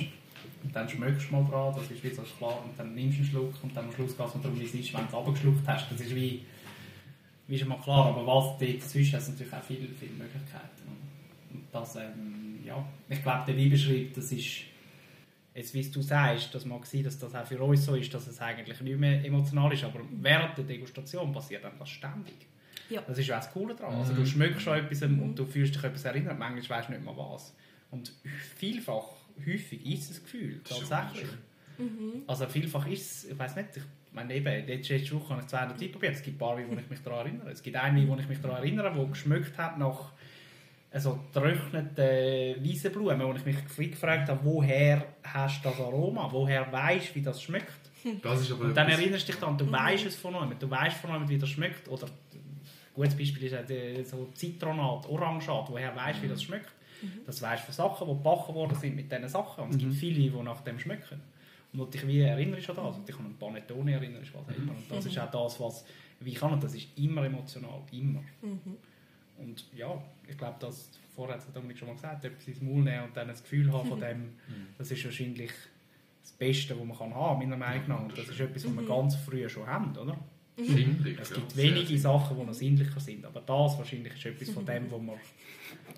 und 0.62 0.74
dann 0.74 0.88
schmeckst 0.88 1.28
du 1.30 1.34
mal 1.36 1.44
dran, 1.50 1.74
das 1.76 1.90
ist 1.90 2.02
wie 2.02 2.08
so 2.14 2.22
klar, 2.22 2.64
und 2.64 2.78
dann 2.78 2.94
nimmst 2.94 3.18
du 3.18 3.22
einen 3.22 3.30
Schluck 3.30 3.54
und 3.62 3.76
dann 3.76 3.86
am 3.86 3.92
Schluss 3.92 4.16
geht 4.16 4.26
es 4.26 4.32
darum, 4.32 4.58
wie 4.58 4.64
es 4.64 4.72
ist, 4.74 4.94
wenn 4.94 5.00
du 5.02 5.06
es 5.08 5.12
runtergeschluckt 5.14 5.66
hast. 5.68 5.90
Das 5.90 6.00
ist 6.00 6.14
wie, 6.14 6.42
wie 7.48 7.58
schon 7.58 7.68
mal 7.68 7.78
klar, 7.80 8.06
aber 8.06 8.26
was 8.26 8.56
dort 8.58 8.76
dazwischen 8.82 9.12
hat 9.14 9.20
es 9.22 9.28
natürlich 9.28 9.52
auch 9.52 9.62
viele, 9.62 9.88
viele 9.98 10.12
Möglichkeiten. 10.12 10.88
Das, 11.72 11.96
ähm, 11.96 12.60
ja, 12.64 12.84
ich 13.08 13.22
glaube, 13.22 13.44
der 13.46 13.56
Weinbeschreib, 13.56 14.14
das 14.14 14.32
ist, 14.32 14.62
jetzt 15.54 15.74
wie 15.74 15.82
du 15.82 16.00
sagst, 16.00 16.54
das 16.54 16.64
mag 16.64 16.86
sein, 16.86 17.04
dass 17.04 17.18
das 17.18 17.34
auch 17.34 17.46
für 17.46 17.60
uns 17.60 17.84
so 17.84 17.94
ist, 17.94 18.12
dass 18.12 18.26
es 18.26 18.40
eigentlich 18.40 18.80
nicht 18.80 18.98
mehr 18.98 19.24
emotional 19.24 19.72
ist, 19.72 19.84
aber 19.84 20.00
während 20.10 20.56
der 20.56 20.64
Degustation 20.64 21.32
passiert 21.32 21.64
dann 21.64 21.78
das 21.78 21.90
ständig. 21.90 22.46
Ja. 22.88 23.02
Das 23.06 23.18
ist 23.18 23.26
ja 23.26 23.36
auch 23.36 23.40
das 23.40 23.52
Coole 23.52 23.74
daran. 23.74 23.96
Also 23.96 24.14
du 24.14 24.24
schmeckst 24.24 24.62
schon 24.62 24.78
etwas 24.78 25.02
und 25.02 25.34
du 25.34 25.44
fühlst 25.44 25.74
dich 25.74 25.84
an 25.84 25.90
etwas 25.90 26.04
erinnert, 26.04 26.38
manchmal 26.38 26.78
weißt 26.78 26.88
du 26.88 26.92
nicht 26.92 27.04
mehr 27.04 27.16
was. 27.16 27.54
Und 27.90 28.12
vielfach, 28.56 29.04
häufig 29.46 29.84
ist 29.84 30.02
es 30.02 30.08
das 30.08 30.22
Gefühl, 30.22 30.60
tatsächlich. 30.64 31.28
wunderschön. 31.76 32.22
Also 32.26 32.46
vielfach 32.46 32.86
ist 32.88 33.24
es, 33.24 33.30
ich 33.30 33.38
weiß 33.38 33.56
nicht, 33.56 33.76
ich 33.76 33.82
meine 34.12 34.34
eben, 34.34 34.66
letzte 34.66 35.14
Woche 35.14 35.30
habe 35.30 35.42
ich 35.42 35.48
200 35.48 35.80
Wein 35.80 35.92
probiert, 35.92 36.14
es 36.14 36.22
gibt 36.22 36.36
ein 36.36 36.38
paar 36.38 36.56
wo 36.56 36.76
ich 36.76 36.90
mich 36.90 37.00
daran 37.02 37.26
erinnere. 37.26 37.50
Es 37.50 37.62
gibt 37.62 37.76
Wein, 37.76 38.08
wo 38.08 38.16
ich 38.16 38.28
mich 38.28 38.40
daran 38.40 38.56
erinnere, 38.58 38.92
der 38.92 39.04
geschmeckt 39.04 39.56
hat 39.56 39.78
nach 39.78 40.12
also 40.90 41.18
getrockneten 41.32 42.62
Wiesenblumen, 42.64 43.20
wo 43.26 43.32
ich 43.34 43.44
mich 43.44 43.90
gefragt 43.90 44.28
habe, 44.28 44.40
woher 44.42 45.04
hast 45.22 45.64
du 45.64 45.68
das 45.68 45.80
Aroma, 45.80 46.28
woher 46.30 46.70
weißt 46.72 47.10
du, 47.10 47.14
wie 47.16 47.22
das 47.22 47.42
schmeckt. 47.42 47.72
Das 48.22 48.40
ist 48.40 48.52
aber 48.52 48.66
Und 48.66 48.74
dann 48.76 48.88
erinnerst 48.88 49.28
du 49.28 49.32
dich 49.32 49.40
daran, 49.40 49.58
du 49.58 49.70
weißt 49.70 50.06
es 50.06 50.16
von 50.16 50.32
jemandem, 50.32 50.58
du 50.58 50.70
weißt 50.70 50.96
von 50.98 51.10
jemandem, 51.10 51.28
wie 51.36 51.38
das 51.38 51.48
schmeckt. 51.48 51.88
Oder 51.88 52.06
ein 52.06 52.40
gutes 52.94 53.16
Beispiel 53.16 53.42
ist 53.44 53.54
auch 53.56 53.66
die- 53.66 54.04
so 54.04 54.28
Zitronat, 54.34 55.06
Orangat, 55.08 55.66
woher 55.68 55.94
weißt 55.94 56.20
du, 56.20 56.22
wie 56.24 56.28
das 56.28 56.42
schmeckt. 56.42 56.72
Das 57.26 57.42
weißt 57.42 57.62
du 57.62 57.66
von 57.66 57.74
Sachen, 57.74 58.08
die 58.08 58.14
gebacken 58.14 58.54
worden 58.54 58.76
sind 58.76 58.96
mit 58.96 59.10
diesen 59.10 59.28
Sachen. 59.28 59.64
Und 59.64 59.70
es 59.70 59.78
gibt 59.78 59.94
viele, 59.94 60.30
die 60.30 60.42
nach 60.42 60.60
dem 60.62 60.78
schmecken. 60.78 61.20
Und 61.72 61.92
dich 61.92 62.06
wie 62.06 62.20
erinnerst 62.20 62.70
an 62.70 62.76
das. 62.76 62.96
Und 62.96 63.06
dich 63.08 63.16
an 63.18 63.26
einen 63.26 63.36
Panettone 63.36 63.92
erinnerst, 63.92 64.32
was 64.34 64.56
immer. 64.56 64.72
Und 64.72 64.90
das 64.90 65.04
ist 65.06 65.18
auch 65.18 65.30
das, 65.30 65.60
was 65.60 65.84
wie 66.20 66.34
kann 66.34 66.52
und 66.52 66.62
das 66.64 66.74
ist 66.74 66.88
immer 66.98 67.24
emotional, 67.24 67.82
immer. 67.92 68.20
Und 69.38 69.64
ja, 69.76 70.02
ich 70.28 70.36
glaube, 70.36 70.56
das 70.60 70.90
vorher 71.14 71.36
hat 71.36 71.44
es 71.46 71.52
Dominik 71.52 71.78
schon 71.78 71.88
mal 71.88 71.94
gesagt, 71.94 72.24
etwas 72.24 72.46
ins 72.46 72.60
Maul 72.60 72.82
nehmen 72.82 73.04
und 73.04 73.16
dann 73.16 73.28
das 73.28 73.42
Gefühl 73.42 73.72
haben 73.72 73.88
von 73.88 74.00
dem, 74.08 74.34
das 74.76 74.90
ist 74.90 75.04
wahrscheinlich 75.04 75.52
das 76.22 76.32
Beste, 76.32 76.78
was 76.78 76.86
man 76.86 76.96
kann 76.96 77.14
haben, 77.14 77.38
meiner 77.40 77.56
Meinung 77.56 77.88
nach. 77.88 78.00
Und 78.00 78.18
das 78.18 78.28
ist 78.28 78.40
etwas, 78.40 78.64
was 78.64 78.76
wir 78.76 78.86
ganz 78.86 79.16
früh 79.16 79.48
schon 79.48 79.66
haben, 79.66 79.96
oder? 79.96 80.16
sinnlich. 80.64 81.18
Es 81.20 81.30
ja, 81.30 81.36
gibt 81.36 81.52
sehr 81.52 81.74
wenige. 81.74 81.98
Sachen, 81.98 82.36
die 82.36 82.44
noch 82.44 82.54
sinnlicher 82.54 83.00
sind, 83.00 83.24
aber 83.24 83.40
das 83.40 83.78
wahrscheinlich 83.78 84.14
ist 84.14 84.26
etwas 84.26 84.50
von 84.50 84.66
dem, 84.66 84.86
wo 84.90 84.98
man 84.98 85.16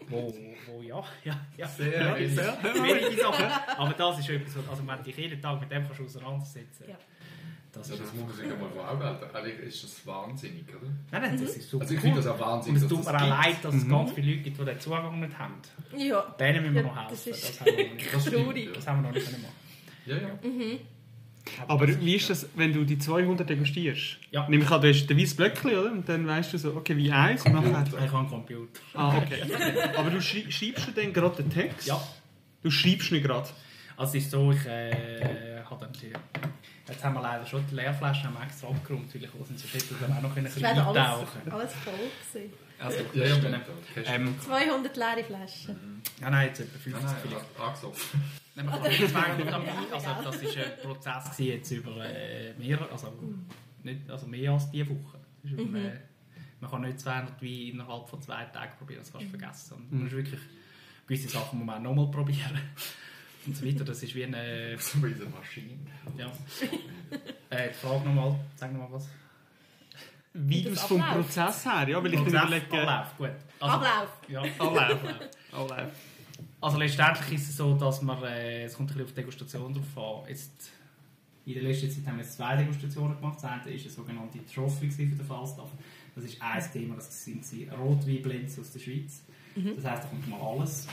wo, 0.08 0.34
wo 0.66 0.82
ja, 0.82 1.02
ja, 1.24 1.46
ja, 1.56 1.68
Sehr 1.68 2.18
ja, 2.20 2.28
sehr, 2.28 2.58
wenige 2.74 3.22
Sachen, 3.22 3.46
aber 3.76 3.92
das 3.92 4.18
ist 4.18 4.28
etwas, 4.28 4.56
also 4.68 4.86
wenn 4.86 4.96
du 4.98 5.02
dich 5.04 5.16
jeden 5.16 5.40
Tag 5.40 5.60
mit 5.60 5.70
dem 5.70 5.86
kannst 5.86 6.00
auseinandersetzen 6.00 6.84
Ja. 6.88 6.96
Das 7.72 7.88
Ja, 7.90 7.96
das 7.96 8.12
muss 8.14 8.26
man 8.26 8.36
sich 8.36 8.52
einmal 8.52 8.68
vor 8.70 8.88
Augen 8.90 9.02
halten. 9.02 9.36
Eigentlich 9.36 9.58
ist 9.60 9.84
das 9.84 10.06
wahnsinnig, 10.06 10.64
oder? 10.68 10.88
nein, 11.10 11.22
nein, 11.22 11.40
das 11.40 11.56
ist 11.56 11.70
super 11.70 11.82
Also 11.84 11.94
ich 11.94 11.98
cool. 12.00 12.02
finde 12.02 12.16
das 12.18 12.26
auch 12.26 12.34
und 12.34 12.40
wahnsinnig, 12.40 12.82
es 12.82 12.88
dass 12.88 12.96
tut 12.98 13.06
das 13.06 13.12
mir 13.12 13.22
auch 13.22 13.28
leid, 13.28 13.56
dass 13.62 13.74
es 13.74 13.88
ganz 13.88 14.12
viele 14.12 14.30
Leute 14.32 14.42
gibt, 14.42 14.58
die 14.60 14.64
den 14.64 14.80
Zugang 14.80 15.20
nicht 15.20 15.38
haben. 15.38 15.54
ja. 15.96 16.20
Denen 16.38 16.62
müssen 16.62 16.74
wir 16.74 16.82
Ja, 16.82 16.88
noch 16.88 17.08
das 17.10 17.26
helfen. 17.26 17.40
ist 17.40 17.60
Das, 17.60 17.60
haben 17.60 17.66
wir 17.76 17.82
noch 17.82 17.92
nicht. 17.92 18.12
Das 18.12 18.22
stimmt. 18.26 18.76
Das 18.76 18.86
haben 18.86 19.02
wir 19.02 19.08
noch 19.08 19.14
nicht 19.14 19.26
können 19.30 19.42
machen. 19.42 19.54
Ja, 20.06 20.16
ja. 20.16 20.78
Aber 21.66 21.88
wie 21.88 22.14
ist 22.16 22.28
das, 22.30 22.46
wenn 22.54 22.72
du 22.72 22.84
die 22.84 22.98
200 22.98 23.48
degustierst? 23.48 24.18
Ja. 24.30 24.48
Nehme 24.48 24.62
ich 24.64 24.70
an, 24.70 24.80
du 24.80 24.88
hast 24.88 25.06
den 25.06 25.18
weißen 25.18 25.36
Blöckchen, 25.36 25.70
oder? 25.70 25.90
Und 25.92 26.08
dann 26.08 26.26
weißt 26.26 26.52
du 26.52 26.58
so, 26.58 26.74
okay, 26.76 26.96
wie 26.96 27.10
eins 27.10 27.44
und 27.46 27.52
nachher... 27.54 27.84
Ich 27.86 27.92
habe 27.94 28.18
einen 28.18 28.28
Computer. 28.28 28.80
Ah, 28.94 29.16
okay. 29.18 29.42
Aber 29.96 30.10
du 30.10 30.20
schrei 30.20 30.44
schreibst 30.50 30.88
du 30.88 30.92
dann 30.92 31.12
gerade 31.12 31.42
den 31.42 31.50
Text? 31.50 31.86
Ja. 31.88 32.00
Du 32.62 32.70
schreibst 32.70 33.10
nicht 33.10 33.24
gerade? 33.24 33.48
Also 33.96 34.16
es 34.18 34.24
ist 34.24 34.30
so, 34.30 34.52
ich 34.52 34.64
äh, 34.66 35.60
habe 35.68 35.80
dann 35.80 35.92
die, 35.94 36.12
jetzt 36.90 37.04
haben 37.04 37.14
wir 37.14 37.22
leider 37.22 37.46
schon 37.46 37.64
die 37.70 37.74
Leerflaschen 37.76 38.32
wir 38.32 38.42
extra 38.42 38.68
abgeräumt, 38.68 39.14
weil 39.14 39.24
ich 39.24 39.30
sind 39.46 39.58
so 39.58 39.68
hätte 39.68 39.94
dann 40.00 40.12
auch 40.16 40.22
noch 40.22 40.36
ein 40.36 40.44
bisschen 40.44 40.64
eintauchen. 40.64 40.96
alles, 40.98 41.28
alles 41.50 41.72
voll 41.74 41.94
gewesen. 41.94 42.52
Also, 42.78 42.98
Ja, 43.12 43.26
ja, 43.26 43.36
dann, 43.36 43.52
ja. 43.52 44.02
ähm, 44.14 44.40
200 44.40 44.96
leere 44.96 45.24
Flaschen. 45.24 46.02
ja, 46.20 46.30
nein, 46.30 46.48
jetzt 46.48 46.60
etwa 46.60 46.72
Nein, 46.72 46.82
50 46.82 47.04
nein, 47.04 47.16
vielleicht. 47.22 47.60
angesoffen. 47.60 48.20
Nein, 48.54 48.66
man 48.66 48.74
kann 48.82 48.90
nicht 48.90 49.08
200 49.10 49.52
am 49.52 49.66
Wein, 49.66 49.92
also 49.92 50.08
das 50.24 50.36
ist 50.42 50.56
ein 50.56 50.64
Prozess 50.82 51.38
jetzt 51.38 51.70
über 51.72 52.04
äh, 52.04 52.54
mehr, 52.54 52.78
also, 52.90 53.12
nicht, 53.82 54.10
also 54.10 54.26
mehr 54.26 54.52
als 54.52 54.70
diese 54.70 54.88
Woche. 54.88 55.18
Über, 55.42 55.78
äh, 55.78 55.92
man 56.60 56.70
kann 56.70 56.80
nicht 56.82 57.00
200 57.00 57.42
Wein 57.42 57.50
innerhalb 57.72 58.08
von 58.08 58.20
zwei 58.22 58.44
Tagen 58.46 58.72
probieren, 58.78 59.00
das 59.00 59.12
kannst 59.12 59.26
du 59.26 59.30
vergessen. 59.38 59.74
Und 59.74 59.92
man 59.92 60.02
muss 60.04 60.12
wirklich, 60.12 60.40
gewisse 61.06 61.28
Sachen 61.28 61.58
muss 61.58 61.66
man 61.66 61.76
auch 61.86 61.94
nochmal 61.94 62.10
probieren. 62.10 62.58
Und 63.46 63.56
so 63.56 63.64
weiter, 63.66 63.84
das 63.84 64.02
ist 64.02 64.14
wie 64.14 64.24
eine... 64.24 64.76
So 64.78 65.02
wie 65.02 65.14
eine 65.14 65.24
Maschine. 65.26 65.78
Ja. 66.16 66.30
äh, 67.50 67.68
die 67.68 67.74
Frage 67.74 68.04
nochmal, 68.08 68.38
sag 68.56 68.72
nochmal 68.72 68.92
was. 68.92 69.08
weitaus 70.34 70.74
das 70.74 70.84
vom 70.84 71.00
abläuft. 71.00 71.26
Prozess 71.28 71.64
her, 71.64 71.88
ja, 71.88 72.02
weil 72.02 72.14
ich 72.14 72.20
mir 72.20 72.24
Prozess, 72.26 72.42
überlege... 72.42 72.80
Ablauf, 72.82 73.16
gut. 73.16 73.30
Also, 73.60 73.74
Ablauf. 73.76 74.08
Ja. 74.28 74.42
Ablauf. 74.58 74.98
Ablauf. 75.52 75.92
Also 76.62 76.78
letztendlich 76.78 77.32
ist 77.40 77.48
es 77.50 77.56
so, 77.56 77.74
dass 77.74 78.02
man, 78.02 78.22
äh, 78.24 78.64
es 78.64 78.74
kommt 78.74 78.90
ein 78.90 78.94
bisschen 78.94 79.04
auf 79.04 79.10
die 79.12 79.20
Degustation 79.20 79.74
drauf 79.74 80.22
an. 80.22 80.28
Jetzt, 80.28 80.70
in 81.46 81.54
der 81.54 81.62
letzten 81.62 81.90
Zeit 81.90 82.06
haben 82.06 82.18
wir 82.18 82.24
zwei 82.24 82.56
Degustationen 82.56 83.16
gemacht. 83.16 83.36
Das 83.36 83.44
eine 83.44 83.64
war 83.64 83.70
eine 83.70 83.78
sogenannte 83.90 84.38
Trophy 84.46 84.90
für 84.90 85.06
den 85.06 85.24
Falstaff. 85.24 85.70
Das 86.14 86.24
ist 86.24 86.40
ein 86.40 86.72
Thema, 86.72 86.96
das 86.96 87.24
sind 87.24 87.44
sie 87.44 87.68
Rotweinblends 87.68 88.58
aus 88.58 88.72
der 88.72 88.80
Schweiz. 88.80 89.22
Das 89.56 89.84
heisst, 89.84 90.04
da 90.04 90.08
kommt 90.08 90.28
mal 90.28 90.40
alles, 90.40 90.86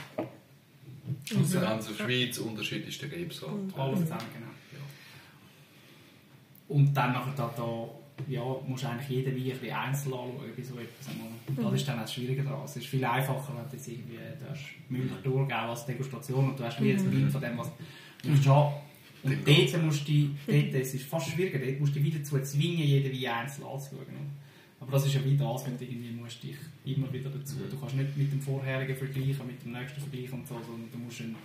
In 1.30 1.50
der 1.50 1.94
Schweiz 1.94 2.38
unterschiedlichste 2.38 3.10
Rebsorten. 3.10 3.72
alles 3.76 4.00
zusammen, 4.00 4.24
genau. 4.34 4.48
Und 6.68 6.92
dann 6.94 7.12
nachher 7.12 7.32
da, 7.34 7.50
da 7.56 7.88
ja, 8.26 8.42
musst 8.66 8.84
du 8.84 8.88
eigentlich 8.88 9.08
jeden 9.08 9.34
Wein 9.34 9.52
ein 9.52 9.58
bisschen 9.58 9.76
einzeln 9.76 10.12
anschauen 10.12 10.52
bei 10.56 10.62
so 10.62 10.74
etwas. 10.74 11.08
Und 11.46 11.64
das 11.64 11.74
ist 11.74 11.88
dann 11.88 11.98
auch 11.98 12.02
das 12.02 12.14
Schwierige 12.14 12.42
daran. 12.42 12.64
Es 12.64 12.76
ist 12.76 12.86
viel 12.86 13.04
einfacher, 13.04 13.54
wenn 13.56 13.70
du 13.70 13.76
jetzt 13.76 13.88
irgendwie, 13.88 14.16
du 14.16 14.50
hast 14.50 14.60
Münch 14.88 15.10
durchgeben 15.22 15.52
als 15.52 15.86
Degustation 15.86 16.50
und 16.50 16.58
du 16.58 16.64
hast 16.64 16.82
wie 16.82 16.92
ein 16.92 17.12
Wein 17.12 17.30
von 17.30 17.40
dem, 17.40 17.58
was 17.58 17.70
du 18.22 18.28
musst 18.30 18.46
haben. 18.46 18.74
Und 19.22 19.36
dort 19.46 19.82
musst 19.84 20.08
du, 20.08 20.30
dort, 20.46 20.74
es 20.74 20.94
ist 20.94 21.06
fast 21.06 21.30
schwieriger, 21.30 21.58
dort 21.58 21.80
musst 21.80 21.96
du 21.96 22.02
wieder 22.02 22.18
dazu 22.18 22.38
zwingen, 22.40 22.84
jeden 22.84 23.12
Wein 23.12 23.32
einzeln 23.32 23.66
anzuschauen. 23.66 24.38
Aber 24.88 24.96
das 24.96 25.06
ist 25.06 25.16
ja 25.16 25.24
wieder 25.24 25.52
das, 25.52 25.66
wenn 25.66 25.76
du 25.76 25.84
irgendwie 25.84 26.12
musst 26.12 26.42
dich 26.42 26.56
immer 26.86 27.12
wieder 27.12 27.28
dazu. 27.28 27.56
Du 27.70 27.78
kannst 27.78 27.94
nicht 27.94 28.16
mit 28.16 28.32
dem 28.32 28.40
vorherigen 28.40 28.96
vergleichen, 28.96 29.46
mit 29.46 29.62
dem 29.62 29.72
nächsten 29.72 30.00
vergleichen 30.00 30.40
und 30.40 30.48
so, 30.48 30.54
sondern 30.54 30.90
du 30.90 30.96
musst 30.96 31.20
ein, 31.20 31.36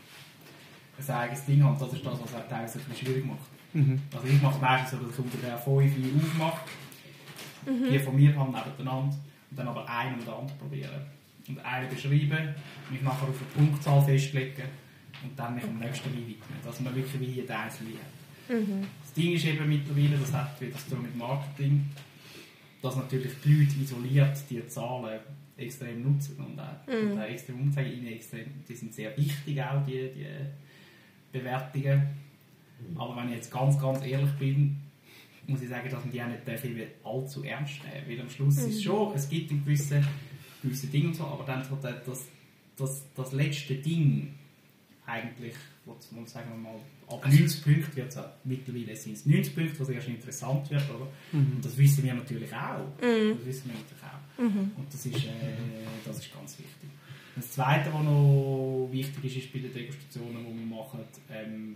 ein 0.98 1.16
eigenes 1.16 1.44
Ding 1.44 1.62
haben. 1.62 1.78
Das 1.78 1.92
ist 1.92 2.06
das, 2.06 2.22
was 2.22 2.36
auch 2.36 2.48
teilweise 2.48 2.80
ein 2.80 2.86
bisschen 2.86 3.06
schwierig 3.06 3.26
macht. 3.26 3.52
Mhm. 3.74 4.02
Also 4.16 4.28
ich 4.30 4.42
mache 4.42 4.56
es 4.56 4.62
meistens 4.62 4.92
so, 4.92 5.06
dass 5.06 5.14
ich 5.14 5.20
unter 5.20 5.38
der 5.40 5.58
5 5.58 5.68
Wein 5.68 6.22
aufmache, 6.24 6.62
die 7.68 8.00
von 8.00 8.16
mir 8.16 8.34
habe 8.34 8.50
nebeneinander 8.50 9.18
und 9.50 9.60
dann 9.60 9.68
aber 9.68 9.90
einen 9.90 10.22
oder 10.22 10.38
anderen 10.38 10.58
probieren. 10.58 11.02
Und 11.50 11.60
einen 11.66 11.90
beschreiben, 11.90 12.56
mich 12.90 13.02
nachher 13.02 13.28
auf 13.28 13.36
eine 13.36 13.68
Punktzahl 13.68 14.02
festlegen 14.04 14.64
und 15.22 15.38
dann 15.38 15.56
mich 15.56 15.66
am 15.66 15.80
nächsten 15.80 16.10
Wein 16.16 16.28
widmen. 16.28 16.60
Dass 16.64 16.80
man 16.80 16.96
wirklich 16.96 17.20
wie 17.20 17.42
jeden 17.42 17.52
einzelnen 17.52 17.96
hat. 17.96 18.58
Das 19.04 19.14
Ding 19.14 19.34
ist 19.34 19.44
eben 19.44 19.68
mittlerweile, 19.68 20.18
das 20.18 20.32
hat 20.32 20.62
wieder 20.62 20.78
zu 20.78 20.92
tun 20.92 21.02
mit 21.02 21.18
Marketing, 21.18 21.90
dass 22.84 22.98
natürlich 22.98 23.32
die 23.44 23.54
Leute 23.54 23.80
isoliert 23.82 24.38
die 24.50 24.68
Zahlen 24.68 25.20
extrem 25.56 26.04
nutzen 26.04 26.36
und 26.38 26.60
auch, 26.60 26.86
und 26.86 27.18
auch 27.18 27.24
extrem 27.24 27.62
umzeigen. 27.62 28.06
Extrem, 28.08 28.46
die 28.68 28.76
sind 28.76 28.94
sehr 28.94 29.16
wichtig 29.18 29.64
auch, 29.64 29.86
die, 29.86 30.10
die 30.14 30.28
Bewertungen. 31.32 32.10
Aber 32.96 33.16
wenn 33.16 33.30
ich 33.30 33.36
jetzt 33.36 33.52
ganz, 33.52 33.80
ganz 33.80 34.06
ehrlich 34.06 34.32
bin, 34.34 34.76
muss 35.48 35.62
ich 35.62 35.70
sagen, 35.70 35.90
dass 35.90 36.04
man 36.04 36.12
die 36.12 36.22
auch 36.22 36.28
nicht 36.28 36.66
eben 36.66 36.88
allzu 37.04 37.44
ernst 37.44 37.80
nehmen 37.84 38.06
Weil 38.08 38.22
am 38.22 38.30
Schluss 38.30 38.58
ist 38.58 38.68
es 38.68 38.84
schon, 38.84 39.14
es 39.16 39.30
gibt 39.30 39.52
ein 39.52 39.64
gewisse, 39.64 40.04
gewisse 40.62 40.88
Dinge 40.88 41.08
und 41.08 41.16
so, 41.16 41.24
aber 41.24 41.46
dann 41.46 41.64
so 41.64 41.78
das, 41.82 42.04
das, 42.06 42.26
das, 42.76 43.06
das 43.16 43.32
letzte 43.32 43.76
Ding 43.76 44.34
eigentlich, 45.06 45.56
was 45.86 46.12
man 46.12 46.26
sagen 46.26 46.50
wir 46.52 46.58
mal, 46.58 46.80
ab 47.08 47.26
90 47.26 47.64
Punkten 47.64 47.96
wird 47.96 48.16
es 48.16 48.20
mittlerweile 48.44 48.96
sind 48.96 49.14
es 49.14 49.26
90 49.26 49.56
Punkte, 49.56 49.80
was 49.80 49.90
erst 49.90 50.08
interessant 50.08 50.70
wird, 50.70 50.90
oder? 50.90 51.08
Und 51.56 51.66
das 51.66 51.78
wissen 51.78 52.04
wir 52.04 52.14
natürlich 52.14 52.54
auch. 52.54 52.86
Das 53.38 53.46
wissen 53.46 53.70
wir 53.70 53.76
natürlich 53.76 54.04
auch. 54.04 54.40
Und 54.78 54.88
das 54.92 55.06
ist, 55.06 55.26
äh, 55.26 55.30
das 56.06 56.20
ist 56.20 56.34
ganz 56.34 56.58
wichtig. 56.58 56.90
Das 57.36 57.52
Zweite, 57.52 57.92
was 57.92 58.04
noch 58.04 58.88
wichtig 58.92 59.26
ist, 59.26 59.46
ist 59.46 59.54
bei 59.54 59.60
den 59.60 59.74
Degustationen, 59.74 60.46
die 60.46 60.60
wir 60.60 60.78
machen, 60.78 61.00
ähm, 61.32 61.76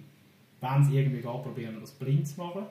wenn 0.62 0.82
es 0.82 0.90
irgendwie 0.90 1.22
geht, 1.22 1.44
probieren 1.44 1.74
wir 1.74 1.82
das 1.82 1.92
blind 1.92 2.28
zu 2.28 2.40
machen. 2.40 2.66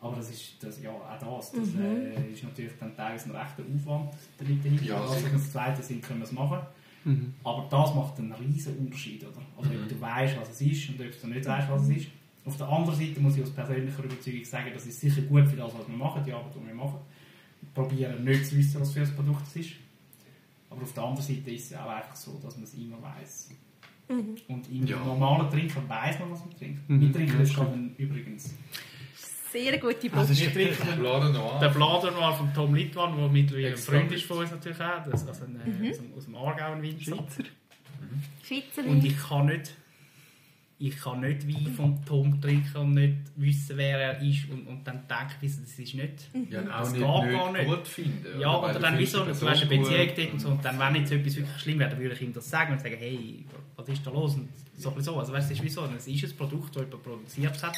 Aber 0.00 0.16
das 0.16 0.30
ist, 0.30 0.56
das, 0.60 0.82
ja, 0.82 0.90
auch 0.90 1.18
das, 1.18 1.52
das 1.52 1.68
äh, 1.74 2.32
ist 2.32 2.44
natürlich 2.44 2.72
dann 2.78 2.94
teilweise 2.94 3.30
ein 3.30 3.36
rechter 3.36 3.62
Aufwand 3.62 4.14
damit 4.38 4.64
dahinter. 4.64 4.84
Ja, 4.84 5.00
also, 5.00 5.26
das 5.32 5.52
Zweite 5.52 5.82
sind, 5.82 6.02
können 6.02 6.20
wir 6.20 6.24
es 6.24 6.32
machen. 6.32 6.58
Mhm. 7.06 7.32
Aber 7.44 7.66
das 7.70 7.94
macht 7.94 8.18
einen 8.18 8.32
riesen 8.32 8.76
Unterschied, 8.78 9.22
oder? 9.24 9.40
Also 9.56 9.70
ob 9.70 9.88
du 9.88 10.00
weißt, 10.00 10.36
was 10.40 10.50
es 10.50 10.60
ist 10.60 10.88
und 10.90 11.00
ob 11.00 11.20
du 11.20 11.26
nicht 11.28 11.46
weißt, 11.46 11.70
was 11.70 11.82
es 11.84 11.96
ist. 11.96 12.06
Auf 12.44 12.56
der 12.56 12.68
anderen 12.68 12.98
Seite 12.98 13.20
muss 13.20 13.36
ich 13.36 13.42
aus 13.42 13.50
persönlicher 13.50 14.04
Überzeugung 14.04 14.44
sagen, 14.44 14.70
das 14.74 14.86
ist 14.86 15.00
sicher 15.00 15.22
gut 15.22 15.46
für 15.48 15.56
das, 15.56 15.72
was 15.74 15.88
wir 15.88 15.96
machen, 15.96 16.22
die 16.24 16.32
Arbeit, 16.32 16.52
die 16.60 16.66
wir 16.66 16.74
machen. 16.74 16.98
Wir 17.60 17.70
probieren 17.82 18.24
nicht 18.24 18.46
zu 18.46 18.56
wissen, 18.56 18.80
was 18.80 18.92
für 18.92 19.00
ein 19.00 19.14
Produkt 19.14 19.46
es 19.48 19.56
ist. 19.56 19.70
Aber 20.70 20.82
auf 20.82 20.92
der 20.92 21.02
anderen 21.04 21.26
Seite 21.26 21.50
ist 21.50 21.70
es 21.72 21.76
auch 21.78 21.88
einfach 21.88 22.14
so, 22.16 22.38
dass 22.42 22.54
man 22.56 22.64
es 22.64 22.74
immer 22.74 23.00
weiß. 23.02 23.50
Und 24.08 24.70
im 24.70 24.86
Ja. 24.86 24.98
normalen 25.04 25.50
Trinken 25.50 25.88
weiß 25.88 26.20
man, 26.20 26.30
was 26.30 26.40
man 26.40 26.56
trinkt. 26.56 26.88
Mhm. 26.88 27.00
Wir 27.00 27.12
trinken 27.12 27.32
Ja, 27.32 27.38
das 27.40 27.50
schon 27.52 27.90
übrigens. 27.98 28.54
Sehr 29.56 29.78
gute 29.78 30.02
Wir 30.12 30.22
ist 30.30 30.52
trinken 30.52 30.98
Blader 31.00 31.30
Noir. 31.30 31.58
der 31.60 31.68
Blader 31.70 32.10
Noir 32.10 32.34
von 32.34 32.52
Tom 32.52 32.74
Littmann, 32.74 33.16
der 33.16 33.28
mittlerweile 33.28 33.68
ein 33.68 33.76
Freund 33.78 34.12
ist 34.12 34.24
von 34.24 34.38
uns 34.38 34.50
natürlich 34.50 34.80
auch. 34.80 35.02
Das 35.10 35.22
ist 35.22 35.28
also 35.28 35.44
ein, 35.44 35.82
äh, 35.84 35.90
aus, 35.90 35.96
dem, 35.96 36.14
aus 36.14 36.24
dem 36.26 36.36
Aargau 36.36 36.72
ein 36.72 36.82
Winzer. 36.82 37.04
Schweizer. 37.16 37.44
Schweizer 38.46 38.88
Und 38.90 39.02
ich 39.04 39.16
kann 39.18 39.46
nicht, 39.46 39.72
ich 40.78 40.96
kann 41.00 41.20
nicht 41.20 41.48
Wein 41.48 41.72
von 41.74 42.04
Tom 42.04 42.38
trinken 42.38 42.76
und 42.76 42.94
nicht 42.94 43.16
wissen, 43.36 43.78
wer 43.78 43.98
er 43.98 44.20
ist 44.20 44.50
und, 44.50 44.66
und 44.66 44.86
dann 44.86 45.04
denke 45.08 45.34
ich, 45.40 45.50
das 45.56 45.78
ist 45.78 45.94
nicht. 45.94 46.28
ja, 46.50 46.60
auch 46.60 46.80
Das 46.80 46.92
nicht, 46.92 47.00
geht 47.02 47.24
nicht 47.24 47.32
gar 47.32 47.52
nicht. 47.52 47.66
gut 47.66 47.88
finden. 47.88 48.40
Ja, 48.40 48.58
oder 48.58 48.72
du 48.74 48.78
dann 48.80 48.98
wieso, 48.98 49.24
du 49.24 49.30
hast 49.30 49.42
eine 49.46 49.66
Beziehung 49.66 50.32
und 50.32 50.38
so, 50.40 50.48
und 50.50 50.62
dann, 50.64 50.78
wenn 50.78 50.96
jetzt 50.96 51.12
etwas 51.12 51.34
wirklich 51.36 51.58
schlimm 51.62 51.78
wäre, 51.78 51.88
dann 51.90 51.98
würde 51.98 52.14
ich 52.14 52.20
ihm 52.20 52.34
das 52.34 52.50
sagen 52.50 52.74
und 52.74 52.80
sagen, 52.82 52.96
hey, 52.98 53.46
was 53.74 53.88
ist 53.88 54.06
da 54.06 54.10
los? 54.10 54.34
Und 54.34 54.50
so, 54.76 54.90
ein 54.90 55.00
so. 55.02 55.18
Also 55.18 55.32
weißt 55.32 55.48
du, 55.48 55.52
es 55.54 55.58
ist 55.58 55.64
wieso, 55.64 55.84
es 55.96 56.06
ist 56.06 56.24
ein 56.24 56.36
Produkt, 56.36 56.76
das 56.76 56.84
jemand 56.84 57.02
produziert 57.02 57.62
hat 57.62 57.76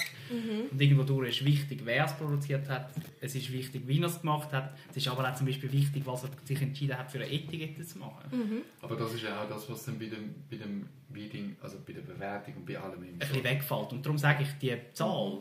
und 0.70 0.80
irgendwo 0.80 1.04
durch 1.04 1.28
ist 1.28 1.44
wichtig, 1.44 1.80
wer 1.84 2.04
es 2.04 2.12
produziert 2.14 2.68
hat, 2.68 2.90
es 3.20 3.34
ist 3.34 3.52
wichtig, 3.52 3.82
wie 3.86 4.00
er 4.00 4.06
es 4.06 4.20
gemacht 4.20 4.52
hat, 4.52 4.76
es 4.90 4.96
ist 4.98 5.08
aber 5.08 5.30
auch 5.30 5.34
zum 5.34 5.46
Beispiel 5.46 5.70
wichtig, 5.72 6.02
was 6.04 6.24
er 6.24 6.30
sich 6.44 6.60
entschieden 6.60 6.98
hat, 6.98 7.10
für 7.10 7.18
eine 7.18 7.30
Etikette 7.30 7.86
zu 7.86 7.98
machen. 7.98 8.62
Aber 8.80 8.96
das 8.96 9.14
ist 9.14 9.22
ja 9.22 9.42
auch 9.42 9.48
das, 9.48 9.68
was 9.70 9.84
dann 9.84 9.98
bei 9.98 10.06
dem, 10.06 10.34
bei 10.50 10.56
dem 10.56 10.86
Weeding, 11.10 11.56
also 11.60 11.78
bei 11.86 11.92
der 11.92 12.02
Bewertung 12.02 12.54
und 12.56 12.66
bei 12.66 12.78
allem 12.78 13.02
ein 13.02 13.18
bisschen 13.18 13.44
wegfällt. 13.44 13.92
Und 13.92 14.04
darum 14.04 14.18
sage 14.18 14.42
ich, 14.42 14.48
die 14.60 14.76
Zahl, 14.92 15.38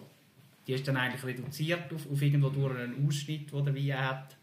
die 0.65 0.73
ist 0.73 0.87
dann 0.87 0.97
eigentlich 0.97 1.23
reduziert 1.23 1.93
auf, 1.93 2.11
auf 2.11 2.21
irgendwo 2.21 2.49
durch 2.49 2.77
einen 2.77 3.07
Ausschnitt, 3.07 3.51
den 3.51 3.65
der 3.65 3.75
Wein 3.75 4.05
hat, 4.05 4.37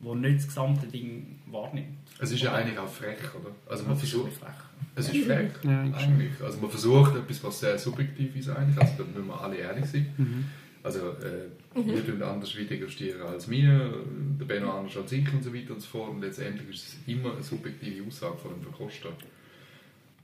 der 0.00 0.14
nicht 0.14 0.38
das 0.38 0.46
gesamte 0.46 0.86
Ding 0.86 1.40
wahrnimmt. 1.46 1.98
Es 2.18 2.30
ist 2.30 2.42
ja 2.42 2.54
eigentlich 2.54 2.78
auch 2.78 2.88
frech, 2.88 3.34
oder? 3.34 3.54
Also 3.66 3.84
man 3.84 3.96
versucht, 3.96 4.32
schon 4.32 4.32
frech. 4.32 4.67
Es 4.94 5.08
ist 5.08 5.24
frech, 5.24 5.50
Ja, 5.62 5.82
eigentlich. 5.82 6.32
Also 6.42 6.58
man 6.60 6.70
versucht 6.70 7.16
etwas, 7.16 7.44
was 7.44 7.60
sehr 7.60 7.78
subjektiv 7.78 8.36
ist 8.36 8.48
eigentlich, 8.48 8.78
also 8.78 8.94
da 8.98 9.04
müssen 9.04 9.26
wir 9.26 9.40
alle 9.40 9.56
ehrlich 9.56 9.86
sein. 9.86 10.06
Mhm. 10.16 10.44
Also 10.82 11.00
äh, 11.00 11.48
wir 11.74 12.06
tun 12.06 12.22
anders 12.22 12.56
wie 12.56 12.64
degustieren 12.64 13.22
als 13.22 13.50
wir, 13.50 13.92
der 14.40 14.44
Benno 14.46 14.70
anders 14.70 14.96
als 14.96 15.12
ich 15.12 15.32
und 15.32 15.42
so 15.42 15.52
weiter 15.52 15.74
und 15.74 15.80
so 15.80 15.88
fort. 15.88 16.10
Und 16.10 16.20
letztendlich 16.20 16.68
ist 16.68 16.88
es 16.88 16.96
immer 17.06 17.32
eine 17.32 17.42
subjektive 17.42 18.06
Aussage 18.06 18.38
von 18.38 18.52
dem 18.52 18.62
Verkoster. 18.62 19.10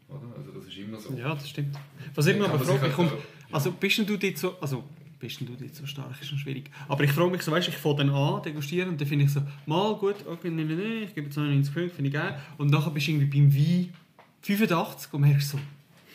Oder? 0.08 0.20
Also 0.36 0.52
das 0.52 0.66
ist 0.66 0.78
immer 0.78 0.98
so. 0.98 1.12
Ja, 1.14 1.34
das 1.34 1.48
stimmt. 1.48 1.76
Was 2.14 2.26
ich 2.26 2.38
Kann 2.38 2.50
aber 2.50 2.58
frage, 2.64 2.96
halt 2.96 3.12
also 3.50 3.72
bist 3.72 3.98
du 3.98 4.16
dort 4.16 4.38
so, 4.38 4.56
also 4.60 4.84
bist 5.18 5.40
denn 5.40 5.48
du 5.48 5.54
dort 5.58 5.74
so 5.74 5.86
stark, 5.86 6.20
ist 6.20 6.28
schon 6.28 6.38
schwierig. 6.38 6.70
Aber 6.88 7.02
ich 7.04 7.12
frage 7.12 7.30
mich 7.30 7.42
so, 7.42 7.52
weißt 7.52 7.68
du, 7.68 7.70
ich 7.72 7.78
fange 7.78 7.96
dann 7.96 8.10
an, 8.10 8.42
degustieren 8.42 8.90
und 8.90 9.00
dann 9.00 9.08
finde 9.08 9.24
ich 9.24 9.32
so, 9.32 9.42
mal 9.66 9.94
gut, 9.96 10.16
okay, 10.26 10.50
nee, 10.50 10.64
nee, 10.64 10.74
nee, 10.74 11.04
ich 11.04 11.14
gebe 11.14 11.26
jetzt 11.26 11.36
99 11.36 11.74
Punkte, 11.74 11.94
finde 11.94 12.08
ich 12.08 12.14
geil. 12.14 12.38
Und 12.58 12.70
nachher 12.70 12.90
bist 12.90 13.06
du 13.06 13.12
irgendwie 13.12 13.40
beim 13.40 13.54
Wein 13.54 13.94
85 14.44 15.12
und 15.12 15.20
merkst 15.22 15.50
so, 15.50 15.58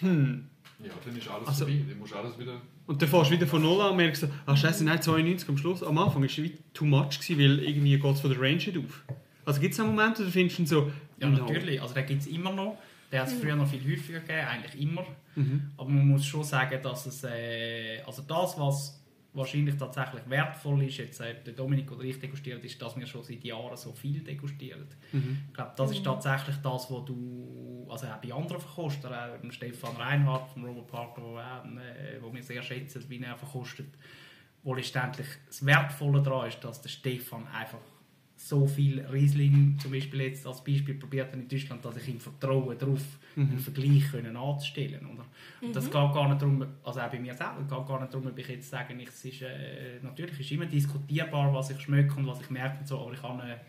hm. 0.01 0.45
Ja, 0.83 0.91
dann 1.03 1.17
ist 1.17 1.27
alles 1.27 1.47
Also- 1.47 1.65
vorbei. 1.65 1.81
Dann 1.89 1.99
musst 1.99 2.13
du 2.13 2.15
alles 2.17 2.39
wieder... 2.39 2.61
Und 2.87 3.01
dann 3.01 3.09
fährst 3.09 3.29
du 3.29 3.35
wieder 3.35 3.45
von 3.47 3.61
Null 3.61 3.81
an 3.81 3.91
und 3.91 3.97
merkst 3.97 4.21
so, 4.21 4.27
ah 4.45 4.55
scheiße, 4.55 4.83
nein, 4.83 5.01
92 5.01 5.47
am 5.49 5.57
Schluss. 5.57 5.83
Am 5.83 5.97
Anfang 5.97 6.23
ist 6.23 6.37
es 6.37 6.43
wie 6.43 6.57
too 6.73 6.85
much 6.85 7.19
gewesen, 7.19 7.37
weil 7.37 7.59
irgendwie 7.59 7.99
geht 7.99 8.13
es 8.15 8.21
von 8.21 8.29
der 8.31 8.39
Range 8.39 8.55
nicht 8.55 8.77
auf. 8.77 9.03
Also 9.45 9.59
gibt 9.61 9.73
es 9.73 9.79
auch 9.79 9.85
Momente, 9.85 10.23
da 10.23 10.29
findest 10.29 10.59
du 10.59 10.65
so, 10.65 10.91
Ja, 11.19 11.27
no. 11.29 11.37
natürlich. 11.39 11.81
Also 11.81 11.93
den 11.93 12.05
gibt 12.05 12.21
es 12.21 12.27
immer 12.27 12.51
noch. 12.51 12.77
Den 13.11 13.19
hat 13.21 13.27
es 13.27 13.33
früher 13.33 13.55
noch 13.55 13.67
viel 13.67 13.81
häufiger 13.83 14.19
gegeben, 14.19 14.47
eigentlich 14.47 14.81
immer. 14.81 15.03
Mhm. 15.35 15.71
Aber 15.77 15.89
man 15.89 16.07
muss 16.07 16.25
schon 16.25 16.43
sagen, 16.43 16.79
dass 16.81 17.05
es, 17.07 17.23
äh, 17.23 18.01
also 18.05 18.21
das, 18.21 18.57
was 18.59 18.98
wahrscheinlich 19.33 19.77
tatsächlich 19.77 20.27
wertvoll 20.27 20.83
ist, 20.83 20.97
jetzt 20.97 21.19
äh, 21.21 21.35
der 21.43 21.53
Dominik 21.53 21.91
oder 21.91 22.03
ich 22.03 22.19
degustiert, 22.19 22.63
ist, 22.63 22.81
dass 22.81 22.97
wir 22.97 23.05
schon 23.05 23.23
seit 23.23 23.43
Jahren 23.43 23.77
so 23.77 23.93
viel 23.93 24.21
degustieren. 24.21 24.87
Mhm. 25.11 25.45
Ich 25.47 25.53
glaube, 25.53 25.73
das 25.75 25.91
ist 25.91 26.03
tatsächlich 26.03 26.55
das, 26.57 26.91
was 26.91 27.05
du, 27.05 27.87
also 27.89 28.07
auch 28.07 28.17
bei 28.17 28.33
anderen 28.33 28.61
Verkostern, 28.61 29.13
auch 29.13 29.37
beim 29.37 29.51
Stefan 29.51 29.95
Reinhardt, 29.95 30.51
vom 30.51 30.65
Robert 30.65 30.87
Parker, 30.87 31.21
wo, 31.21 31.37
auch, 31.37 31.65
äh, 31.65 32.21
wo 32.21 32.33
wir 32.33 32.41
sehr 32.41 32.63
schätzen, 32.63 33.05
wie 33.07 33.21
er 33.21 33.37
verkostet, 33.37 33.89
wo 34.63 34.73
letztendlich 34.73 35.27
das 35.47 35.65
Wertvolle 35.65 36.21
daran 36.23 36.49
ist, 36.49 36.63
dass 36.63 36.81
der 36.81 36.89
Stefan 36.89 37.47
einfach 37.47 37.79
so 38.39 38.65
viel 38.65 39.01
Riesling 39.01 39.77
zum 39.79 39.91
Beispiel 39.91 40.21
jetzt 40.21 40.47
als 40.47 40.63
Beispiel 40.63 40.95
probiert 40.95 41.33
in 41.33 41.47
Deutschland, 41.47 41.83
dass 41.83 41.97
ich 41.97 42.07
ihm 42.07 42.21
vertraue 42.21 42.73
darauf, 42.73 43.01
einen 43.35 43.59
Vergleich 43.59 44.09
können 44.11 44.35
anzustellen. 44.37 45.05
Oder? 45.05 45.25
Und 45.61 45.75
das 45.75 45.85
geht 45.85 45.93
gar 45.93 46.29
nicht 46.29 46.41
darum, 46.41 46.65
also 46.83 47.01
auch 47.01 47.11
bei 47.11 47.19
mir 47.19 47.33
selber, 47.33 47.59
geht 47.59 47.87
gar 47.87 47.99
nicht 47.99 48.13
darum, 48.13 48.27
ob 48.27 48.37
ich 48.37 48.47
jetzt 48.47 48.69
sage, 48.69 48.93
ich, 48.93 49.09
es 49.09 49.25
ist, 49.25 49.41
äh, 49.41 49.99
natürlich 50.01 50.39
ist 50.39 50.51
immer 50.51 50.65
diskutierbar, 50.65 51.53
was 51.53 51.71
ich 51.71 51.81
schmecke 51.81 52.15
und 52.15 52.27
was 52.27 52.39
ich 52.39 52.49
merke 52.49 52.79
und 52.79 52.87
so, 52.87 52.99
aber 53.01 53.11
ich 53.11 53.21
habe 53.21 53.43
eine, 53.43 53.59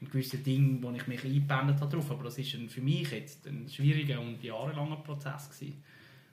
ein 0.00 0.08
gewisses 0.08 0.42
Ding, 0.44 0.80
wo 0.80 0.92
ich 0.92 1.06
mich 1.08 1.24
eingebändet 1.24 1.80
habe 1.80 1.96
drauf, 1.96 2.10
aber 2.12 2.24
das 2.24 2.38
ist 2.38 2.54
ein, 2.54 2.68
für 2.68 2.82
mich 2.82 3.10
jetzt 3.10 3.48
ein 3.48 3.68
schwieriger 3.68 4.20
und 4.20 4.42
jahrelanger 4.44 4.96
Prozess 4.96 5.50
gewesen. 5.50 5.82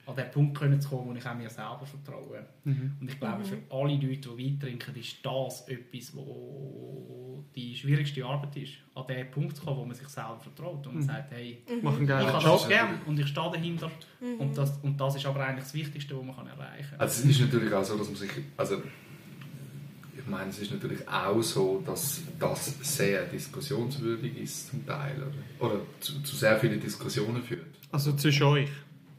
An 0.05 0.15
den 0.15 0.31
Punkt 0.31 0.57
können 0.57 0.81
zu 0.81 0.89
kommen, 0.89 1.09
wo 1.09 1.13
ich 1.13 1.25
auch 1.25 1.35
mir 1.35 1.49
selber 1.49 1.85
vertraue. 1.85 2.45
Mhm. 2.63 2.97
Und 2.99 3.09
ich 3.09 3.19
glaube, 3.19 3.43
für 3.45 3.57
alle 3.69 3.93
Leute, 3.95 4.29
die 4.29 4.37
Wein 4.37 4.59
trinken, 4.59 4.95
ist 4.95 5.17
das 5.23 5.67
etwas, 5.67 6.15
wo 6.15 7.43
die 7.55 7.75
schwierigste 7.75 8.25
Arbeit 8.25 8.55
ist, 8.57 8.73
an 8.95 9.05
den 9.07 9.29
Punkt 9.29 9.57
zu 9.57 9.63
kommen, 9.63 9.77
wo 9.77 9.85
man 9.85 9.95
sich 9.95 10.07
selber 10.07 10.39
vertraut 10.39 10.85
und 10.87 10.93
man 10.95 11.03
Mhm. 11.03 11.07
sagt, 11.07 11.31
hey, 11.31 11.61
einen 11.67 12.03
ich 12.03 12.09
Job. 12.09 12.43
das 12.43 12.67
gerne 12.67 12.97
und 13.05 13.19
ich 13.19 13.27
stehe 13.27 13.51
dahinter. 13.51 13.91
Und, 14.39 14.57
das, 14.57 14.77
und 14.81 14.99
das 14.99 15.15
ist 15.15 15.25
aber 15.25 15.45
eigentlich 15.45 15.63
das 15.65 15.73
Wichtigste, 15.73 16.17
was 16.17 16.23
man 16.25 16.35
kann 16.35 16.47
erreichen 16.47 16.89
kann. 16.91 16.99
Also 17.01 17.23
es 17.23 17.29
ist 17.29 17.41
natürlich 17.41 17.73
auch 17.73 17.83
so, 17.83 17.97
dass 17.97 18.07
man 18.07 18.15
sich, 18.15 18.31
also 18.57 18.77
ich 20.17 20.27
meine, 20.27 20.49
es 20.49 20.59
ist 20.59 20.71
natürlich 20.71 21.07
auch 21.07 21.41
so, 21.41 21.81
dass 21.85 22.21
das 22.39 22.75
sehr 22.81 23.25
diskussionswürdig 23.25 24.37
ist 24.37 24.69
zum 24.69 24.85
Teil 24.85 25.15
oder, 25.59 25.67
oder 25.73 25.81
zu, 25.99 26.21
zu 26.21 26.35
sehr 26.35 26.57
vielen 26.59 26.79
Diskussionen 26.79 27.43
führt. 27.43 27.65
Also 27.91 28.13
zwischen 28.13 28.43
euch? 28.43 28.69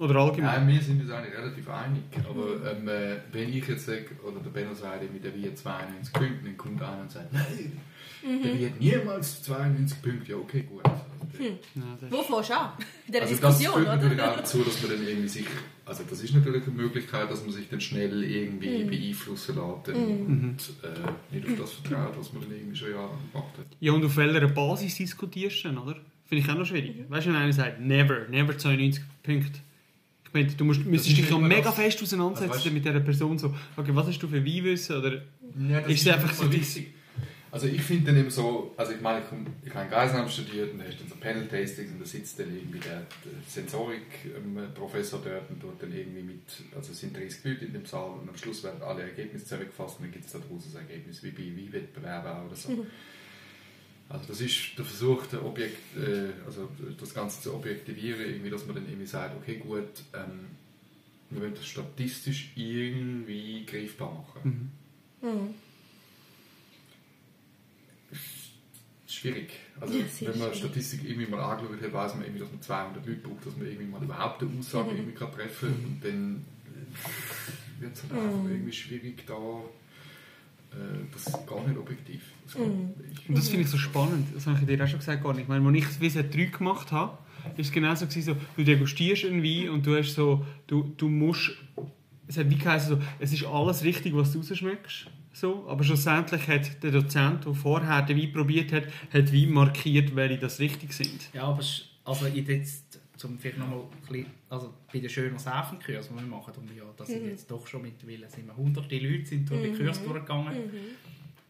Oder 0.02 0.16
allgemein? 0.16 0.66
Nein, 0.66 0.74
wir 0.74 0.82
sind 0.82 1.00
uns 1.02 1.10
eigentlich 1.10 1.36
relativ 1.38 1.68
einig. 1.68 2.02
Aber 2.28 2.70
ähm, 2.72 2.88
äh, 2.88 3.16
wenn 3.32 3.48
ich 3.54 3.66
jetzt 3.68 3.86
sage, 3.86 4.06
oder 4.26 4.40
der 4.40 4.50
Benno 4.50 4.74
sagt, 4.74 5.12
mit 5.12 5.24
der 5.24 5.32
Wein 5.34 5.54
92 5.56 6.12
Punkte, 6.12 6.44
dann 6.44 6.56
kommt 6.56 6.82
einer 6.82 7.02
und 7.02 7.10
sagt, 7.10 7.32
nein, 7.32 7.80
der 8.22 8.52
Wein 8.54 8.64
hat 8.72 8.80
niemals 8.80 9.42
92 9.44 10.02
Punkte. 10.02 10.32
Ja, 10.32 10.38
okay, 10.38 10.62
gut. 10.68 10.84
Also, 10.84 11.00
Ja, 11.40 11.82
das- 12.00 12.10
Wo 12.10 12.22
fährst 12.22 12.50
du 12.50 12.54
an? 12.58 12.70
In 13.06 13.12
der 13.12 13.22
also 13.22 13.34
das 13.36 13.40
Diskussion, 13.58 13.74
führt 13.74 13.86
natürlich 13.96 14.14
oder? 14.18 14.30
auch 14.32 14.36
dazu, 14.36 14.58
dass 14.62 14.82
man 14.82 14.90
dann 14.90 15.06
irgendwie 15.08 15.28
sich, 15.28 15.46
also 15.86 16.02
das 16.10 16.22
ist 16.22 16.34
natürlich 16.34 16.62
eine 16.64 16.72
Möglichkeit, 16.74 17.30
dass 17.30 17.42
man 17.42 17.52
sich 17.52 17.68
dann 17.68 17.80
schnell 17.80 18.24
irgendwie 18.24 18.84
beeinflussen 18.84 19.54
lässt 19.56 19.88
und 19.98 20.56
äh, 20.82 21.34
nicht 21.34 21.46
auf 21.48 21.58
das 21.60 21.72
vertraut, 21.74 22.18
was 22.18 22.32
man 22.32 22.42
dann 22.42 22.52
irgendwie 22.52 22.76
schon 22.76 22.90
Jahre 22.90 23.10
gemacht 23.32 23.52
hat. 23.58 23.66
Ja, 23.80 23.92
und 23.92 24.04
auf 24.04 24.16
welcher 24.16 24.48
Basis 24.48 24.96
diskutierst 24.96 25.64
du 25.64 25.68
denn, 25.68 25.78
oder? 25.78 25.96
Finde 26.26 26.44
ich 26.44 26.50
auch 26.50 26.58
noch 26.58 26.66
schwierig. 26.66 27.04
Weißt 27.08 27.26
du, 27.26 27.30
wenn 27.30 27.36
einer 27.36 27.52
sagt, 27.52 27.80
never, 27.80 28.26
never 28.28 28.56
92 28.58 29.02
Punkte. 29.22 29.60
Ich 30.34 30.40
meine, 30.40 30.46
du 30.56 30.64
musst, 30.64 30.84
müsstest 30.86 31.18
ist 31.18 31.26
dich 31.26 31.30
immer 31.30 31.46
mega 31.46 31.62
das- 31.62 31.74
fest 31.74 32.02
auseinandersetzen 32.02 32.52
Also, 32.52 32.68
weißt- 32.70 32.72
mit 32.72 32.84
dieser 32.86 33.00
Person. 33.00 33.38
So, 33.38 33.54
okay, 33.76 33.90
was 33.94 34.06
hast 34.06 34.18
du 34.22 34.28
für 34.28 34.42
Weinwissen? 34.44 34.96
Oder, 34.96 35.12
Ja, 35.68 35.80
das 35.82 35.90
Ist 35.92 36.06
es 36.06 36.08
einfach 36.12 36.32
so 36.32 36.50
wichtig. 36.50 36.94
Also 37.50 37.66
ich 37.66 37.82
finde 37.82 38.06
dann 38.06 38.16
eben 38.18 38.30
so, 38.30 38.72
also 38.78 38.92
ich 38.92 39.00
meine, 39.02 39.18
ich, 39.18 39.26
komm- 39.28 39.46
ich 39.62 39.74
habe 39.74 39.84
in 39.84 39.90
Geisenheim 39.90 40.26
studiert 40.26 40.72
und 40.72 40.78
da 40.78 40.84
ist 40.86 40.98
dann 40.98 41.08
so 41.08 41.16
Panel-Tastings 41.16 41.92
und 41.92 42.00
da 42.00 42.06
sitzt 42.06 42.38
dann 42.38 42.46
irgendwie 42.56 42.78
der, 42.78 43.00
der 43.26 43.32
Sensorik-Professor 43.46 45.20
dort 45.22 45.50
und 45.50 45.60
tut 45.60 45.82
dann 45.82 45.92
irgendwie 45.92 46.22
mit, 46.22 46.40
also 46.74 46.92
es 46.92 47.00
sind 47.00 47.14
30 47.14 47.44
Leute 47.44 47.64
in 47.66 47.74
dem 47.74 47.84
Saal 47.84 48.10
und 48.22 48.26
am 48.28 48.36
Schluss 48.38 48.62
werden 48.64 48.80
alle 48.82 49.02
Ergebnisse 49.02 49.44
zusammengefasst 49.44 49.98
und 49.98 50.04
dann 50.06 50.12
gibt 50.12 50.24
es 50.24 50.32
daraus 50.32 50.48
ein 50.74 50.88
Ergebnis, 50.88 51.22
wie 51.22 51.30
bei 51.30 51.42
Weinwettbewerben 51.42 52.30
auch 52.32 52.46
oder 52.46 52.56
so. 52.56 52.86
Also 54.12 54.26
das 54.28 54.40
ist 54.42 54.76
der 54.76 54.84
Versuch, 54.84 55.26
der 55.26 55.42
Objekt, 55.44 55.78
äh, 55.96 56.30
also 56.44 56.68
das 57.00 57.14
Ganze 57.14 57.40
zu 57.40 57.54
objektivieren, 57.54 58.20
irgendwie, 58.20 58.50
dass 58.50 58.66
man 58.66 58.74
dann 58.76 58.86
irgendwie 58.86 59.06
sagt, 59.06 59.34
okay 59.36 59.56
gut, 59.56 59.88
ähm, 60.12 60.48
wir 61.30 61.40
wollen 61.40 61.54
das 61.54 61.66
statistisch 61.66 62.50
irgendwie 62.54 63.64
greifbar 63.64 64.12
machen. 64.12 64.70
Mhm. 65.22 65.54
schwierig. 69.06 69.52
Also, 69.80 69.94
Ja, 69.98 70.04
wenn 70.20 70.38
man. 70.38 70.54
Statistik 70.54 71.04
irgendwie 71.04 71.26
mal 71.30 71.40
angeschaut 71.40 71.80
hat, 71.82 71.92
weiß 71.92 72.14
man 72.14 72.24
irgendwie, 72.24 72.40
dass 72.40 72.50
man 72.50 72.60
200 72.62 73.06
Leute 73.06 73.20
braucht, 73.20 73.46
dass 73.46 73.56
man 73.56 73.66
irgendwie 73.66 73.86
mal 73.86 74.02
überhaupt 74.02 74.42
eine 74.42 74.58
Aussage 74.58 74.90
Mhm. 74.90 74.96
irgendwie 74.96 75.14
kann 75.18 75.32
treffen 75.32 75.68
kann. 75.68 75.84
Und 75.84 76.00
dann 76.04 76.44
wird 77.78 77.94
es 77.94 78.02
halt 78.02 78.12
Mhm. 78.12 78.18
einfach 78.18 78.50
irgendwie 78.50 78.72
schwierig, 78.72 79.24
da. 79.26 79.34
Äh, 80.72 81.04
das 81.12 81.26
ist 81.26 81.46
gar 81.46 81.66
nicht 81.66 81.78
objektiv. 81.78 82.22
Mhm. 82.56 82.94
und 83.28 83.36
das 83.38 83.48
finde 83.48 83.64
ich 83.64 83.70
so 83.70 83.78
spannend. 83.78 84.26
Das 84.34 84.46
habe 84.46 84.58
ich 84.60 84.66
dir 84.66 84.82
auch 84.84 84.88
schon 84.88 84.98
gesagt, 84.98 85.22
gar 85.22 85.32
nicht. 85.32 85.42
Ich 85.42 85.48
meine, 85.48 85.66
als 85.66 85.76
ich 85.76 85.84
das 85.84 86.00
Wissen 86.00 86.30
3 86.30 86.44
gemacht 86.46 86.92
habe, 86.92 87.18
ist 87.56 87.66
es 87.68 87.72
genau 87.72 87.94
so, 87.94 88.06
gewesen, 88.06 88.34
so, 88.34 88.36
du 88.56 88.64
degustierst 88.64 89.24
einen 89.24 89.42
Wein 89.42 89.70
und 89.70 89.84
du 89.86 89.96
hast 89.96 90.14
so, 90.14 90.44
du, 90.66 90.92
du 90.96 91.08
musst, 91.08 91.52
es 92.26 92.36
hat 92.38 92.48
wie 92.50 92.56
geheißen, 92.56 92.96
so, 92.96 93.02
es 93.18 93.32
ist 93.32 93.44
alles 93.44 93.82
richtig, 93.84 94.14
was 94.14 94.32
du 94.32 94.38
rausschmeckst. 94.38 95.06
So, 95.34 95.66
aber 95.68 95.82
schlussendlich 95.82 96.46
hat 96.46 96.82
der 96.82 96.90
Dozent, 96.90 97.46
der 97.46 97.54
vorher 97.54 98.02
den 98.02 98.18
Wein 98.18 98.32
probiert 98.32 98.70
hat, 98.72 98.84
hat 99.12 99.32
Wein 99.32 99.50
markiert, 99.50 100.14
welche 100.14 100.38
das 100.38 100.60
richtig 100.60 100.92
sind. 100.92 101.30
Ja, 101.32 101.44
aber 101.44 101.60
es- 101.60 101.88
also 102.04 102.26
ich 102.26 102.46
jetzt, 102.46 103.00
zum 103.16 103.38
vielleicht 103.38 103.58
noch 103.58 103.68
mal 103.68 103.76
ein 103.80 104.06
bisschen, 104.08 104.26
also 104.50 104.74
bei 104.92 104.98
den 104.98 105.08
schönen 105.08 105.38
Seifenkurs, 105.38 106.08
die 106.08 106.14
wir 106.14 106.22
machen, 106.22 106.52
und 106.58 106.76
ja, 106.76 106.82
das 106.96 107.06
sind 107.08 107.24
jetzt 107.26 107.50
doch 107.50 107.66
schon 107.66 107.82
mittlerweile 107.82 108.28
sind 108.28 108.46
wir 108.46 108.56
hunderte 108.56 108.98
Leute 108.98 109.24
sind 109.26 109.48
durch 109.48 109.62
die 109.62 109.70
Kurs 109.84 110.02
durchgegangen. 110.04 110.52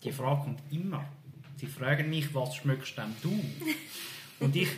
Die 0.05 0.13
Frage 0.13 0.43
kommt 0.43 0.61
immer. 0.71 1.05
Sie 1.57 1.67
fragen 1.67 2.11
mich, 2.11 2.35
was 2.35 2.57
schmeckst 2.57 2.99
denn 2.99 3.15
du? 3.23 3.41
Und 4.41 4.57
ich, 4.57 4.69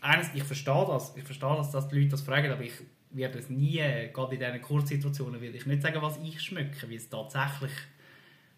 eines, 0.00 0.34
ich 0.34 0.42
verstehe 0.44 0.86
das, 0.86 1.14
ich 1.16 1.24
verstehe 1.24 1.56
das, 1.56 1.70
dass 1.70 1.88
die 1.88 1.96
Leute 1.96 2.10
das 2.10 2.22
fragen, 2.22 2.50
aber 2.50 2.62
ich 2.62 2.72
werde 3.10 3.38
es 3.38 3.50
nie, 3.50 3.76
gerade 4.12 4.34
in 4.34 4.40
diesen 4.40 4.62
Kurzsituationen, 4.62 5.40
werde 5.40 5.56
ich 5.56 5.66
nicht 5.66 5.82
sagen, 5.82 6.00
was 6.00 6.18
ich 6.22 6.40
schmecke, 6.40 6.88
weil 6.88 6.96
es 6.96 7.10
tatsächlich 7.10 7.72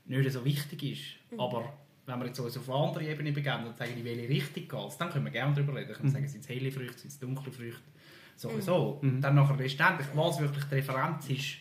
nicht 0.04 0.30
so 0.30 0.44
wichtig 0.44 0.82
ist. 0.82 1.38
Aber 1.38 1.72
wenn 2.06 2.20
wir 2.20 2.26
jetzt 2.26 2.38
uns 2.38 2.56
auf 2.56 2.68
eine 2.68 2.78
andere 2.78 3.04
Ebene 3.10 3.32
begeben 3.32 3.66
und 3.66 3.76
sagen, 3.76 3.96
in 3.96 4.04
welche 4.04 4.28
Richtung 4.28 4.68
geht 4.68 4.88
es, 4.88 4.98
dann 4.98 5.10
können 5.10 5.24
wir 5.24 5.32
gerne 5.32 5.54
darüber 5.54 5.74
reden. 5.74 5.88
Dann 5.88 5.96
können 5.96 6.08
wir 6.08 6.12
sagen, 6.12 6.28
sind 6.28 6.42
es 6.42 6.48
helle 6.48 6.70
Früchte, 6.70 6.98
sind 6.98 7.10
es 7.10 7.18
dunkle 7.18 7.50
Früchte, 7.50 7.82
sowieso. 8.36 9.00
Dann 9.02 9.34
nachher 9.34 9.56
letztendlich, 9.56 10.06
was 10.14 10.40
wirklich 10.40 10.64
die 10.64 10.74
Referenz 10.76 11.28
ist, 11.30 11.56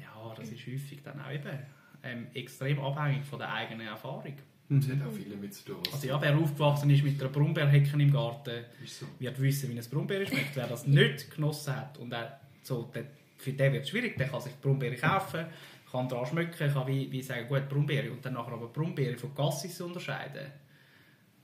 ja, 0.00 0.34
das 0.36 0.48
ist 0.48 0.66
häufig 0.66 1.02
dann 1.02 1.20
auch 1.20 1.32
eben 1.32 1.58
ähm, 2.02 2.26
extrem 2.34 2.80
abhängig 2.80 3.24
von 3.24 3.38
der 3.38 3.52
eigenen 3.52 3.86
Erfahrung. 3.86 4.34
das 4.68 4.88
hat 4.88 5.06
auch 5.06 5.12
viel 5.12 5.30
damit 5.30 5.54
zu 5.54 5.64
tun. 5.64 5.82
Also 5.92 6.06
ja, 6.06 6.20
wer 6.20 6.36
aufgewachsen 6.36 6.90
ist 6.90 7.04
mit 7.04 7.20
einer 7.20 7.30
Brombeerhecke 7.30 8.00
im 8.00 8.12
Garten, 8.12 8.64
so. 8.86 9.06
wird 9.18 9.40
wissen, 9.40 9.70
wie 9.70 9.78
ein 9.78 9.84
Brombeere 9.90 10.26
schmeckt. 10.26 10.56
Wer 10.56 10.66
das 10.66 10.86
nicht 10.86 11.34
genossen 11.34 11.76
hat 11.76 11.98
und 11.98 12.14
auch 12.14 12.30
so, 12.62 12.90
der, 12.94 13.04
für 13.36 13.52
den 13.52 13.72
wird 13.72 13.84
es 13.84 13.90
schwierig, 13.90 14.16
der 14.16 14.28
kann 14.28 14.40
sich 14.40 14.54
Brombeere 14.60 14.96
kaufen, 14.96 15.46
kann 15.90 16.08
daran 16.08 16.26
schmecken, 16.26 16.72
kann 16.72 16.86
wie, 16.86 17.10
wie 17.10 17.22
sagen, 17.22 17.48
gut, 17.48 17.68
Brombeere 17.68 18.10
und 18.10 18.24
dann 18.24 18.34
nachher 18.34 18.52
aber 18.52 18.68
Brombeere 18.68 19.16
von 19.16 19.34
Cassis 19.34 19.80
unterscheiden. 19.80 20.46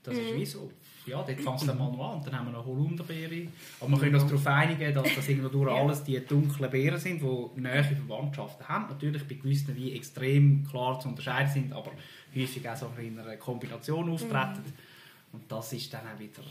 Das 0.09 0.17
ist 0.17 0.35
wie 0.35 0.45
so, 0.45 0.71
ja, 1.05 1.17
dort 1.17 1.39
fängt 1.39 1.61
es 1.61 1.65
dann 1.65 1.77
mal 1.77 1.91
noch 1.91 2.11
an. 2.11 2.17
Und 2.17 2.27
dann 2.27 2.37
haben 2.37 2.47
wir 2.47 2.51
noch 2.51 2.65
Holunderbeere. 2.65 3.47
Aber 3.79 3.91
wir 3.91 3.99
können 3.99 4.15
uns 4.15 4.25
darauf 4.25 4.47
einigen, 4.47 4.93
dass 4.93 5.15
das 5.15 5.29
irgendwo 5.29 5.49
durch 5.49 5.71
alles 5.71 6.03
die 6.03 6.19
dunklen 6.19 6.69
Beeren 6.69 6.99
sind, 6.99 7.21
die 7.21 7.61
nahe 7.61 7.83
Verwandtschaften 7.83 8.67
haben. 8.67 8.87
Natürlich 8.89 9.27
bei 9.27 9.35
gewissen 9.35 9.75
wie 9.75 9.95
extrem 9.95 10.67
klar 10.67 10.99
zu 10.99 11.09
unterscheiden 11.09 11.51
sind, 11.51 11.73
aber 11.73 11.91
häufig 12.35 12.67
auch 12.69 12.75
so 12.75 12.91
in 12.97 13.17
einer 13.19 13.37
Kombination 13.37 14.09
auftreten. 14.09 14.63
Und 15.31 15.51
das 15.51 15.73
ist 15.73 15.93
dann 15.93 16.01
auch 16.01 16.19
wieder... 16.19 16.43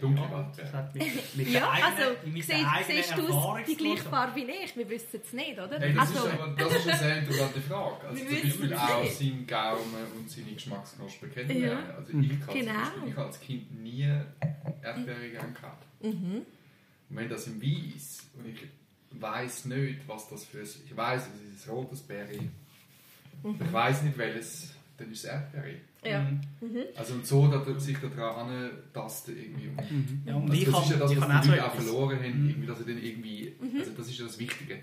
Dunkle 0.00 0.24
ja, 0.24 0.30
Waldbeere. 0.30 0.66
das 0.66 0.72
hat 0.74 0.94
mit, 0.94 1.36
mit 1.36 1.48
Ja, 1.52 1.70
eigenen, 1.70 1.92
also 1.92 2.26
mit 2.26 2.44
siehst, 2.44 2.86
siehst 2.86 3.16
du 3.18 3.56
die 3.66 3.76
gleiche 3.76 4.02
Farbe 4.04 4.36
wie 4.36 4.50
ich? 4.50 4.76
Wir 4.76 4.88
wissen 4.88 5.20
es 5.22 5.32
nicht, 5.32 5.52
oder? 5.58 5.78
Hey, 5.78 5.94
das, 5.94 6.08
also, 6.14 6.28
ist 6.28 6.34
aber, 6.34 6.54
das 6.56 6.74
ist 6.76 6.88
eine 6.88 6.98
sehr 6.98 7.18
interessante 7.18 7.60
Frage. 7.60 8.08
Also 8.08 8.22
Wir 8.30 8.40
zum 8.40 8.48
Beispiel 8.50 8.74
auch 8.74 9.02
nicht. 9.02 9.18
seinen 9.18 9.46
Gaumen 9.46 10.06
und 10.18 10.30
seine 10.30 10.52
Geschmacksknospen 10.52 11.32
kennenlernen. 11.32 11.84
Ja. 11.88 11.94
Also 11.94 12.12
ich 12.18 12.40
kann 12.40 12.54
Genau. 12.54 12.72
Beispiel, 12.72 13.08
ich 13.08 13.16
habe 13.16 13.26
als 13.26 13.40
Kind 13.40 13.82
nie 13.82 14.02
Erdbeere 14.82 15.30
gern 15.30 15.54
gehabt. 15.54 15.86
Mhm. 16.02 16.42
Und 17.08 17.16
wenn 17.16 17.28
das 17.28 17.46
im 17.46 17.62
Wein 17.62 17.92
ist 17.96 18.22
und 18.36 18.46
ich 18.48 18.60
weiß 19.20 19.66
nicht, 19.66 20.00
was 20.06 20.28
das 20.28 20.44
für 20.44 20.58
ein... 20.58 20.68
Ich 20.84 20.96
weiß, 20.96 21.22
es 21.52 21.60
ist 21.60 21.68
ein 21.68 21.74
rotes 21.74 22.02
Berry. 22.02 22.50
Mhm. 23.42 23.58
Ich 23.64 23.72
weiß 23.72 24.02
nicht, 24.02 24.18
welches, 24.18 24.74
dann 24.96 25.10
ist 25.10 25.18
es 25.20 25.24
Erdbeere. 25.30 25.76
Ja. 26.08 26.20
Mhm. 26.60 26.82
Also 26.96 27.14
und 27.14 27.26
so, 27.26 27.46
dass 27.48 27.66
er 27.66 27.78
sich 27.80 27.96
daran 27.98 28.70
tasten 28.92 29.36
irgendwie. 29.36 29.68
Und 29.68 30.22
Ja, 30.26 30.34
und 30.36 30.50
also 30.50 30.54
ich 30.54 30.64
das 30.64 30.74
kann, 30.74 30.82
ist 30.84 30.90
ja 30.90 30.96
das, 30.98 31.10
ich 31.12 31.20
was 31.20 31.40
die 31.42 31.48
Leute 31.50 31.66
auch 31.66 31.74
verloren 31.74 32.18
haben, 32.18 32.42
Mhm. 32.42 32.48
irgendwie, 32.50 32.66
dass 32.66 32.78
sie 32.78 32.84
dann 32.84 33.02
irgendwie... 33.02 33.52
Also 33.78 33.90
das 33.96 34.08
ist 34.08 34.18
ja 34.18 34.24
das 34.26 34.38
Wichtige. 34.38 34.78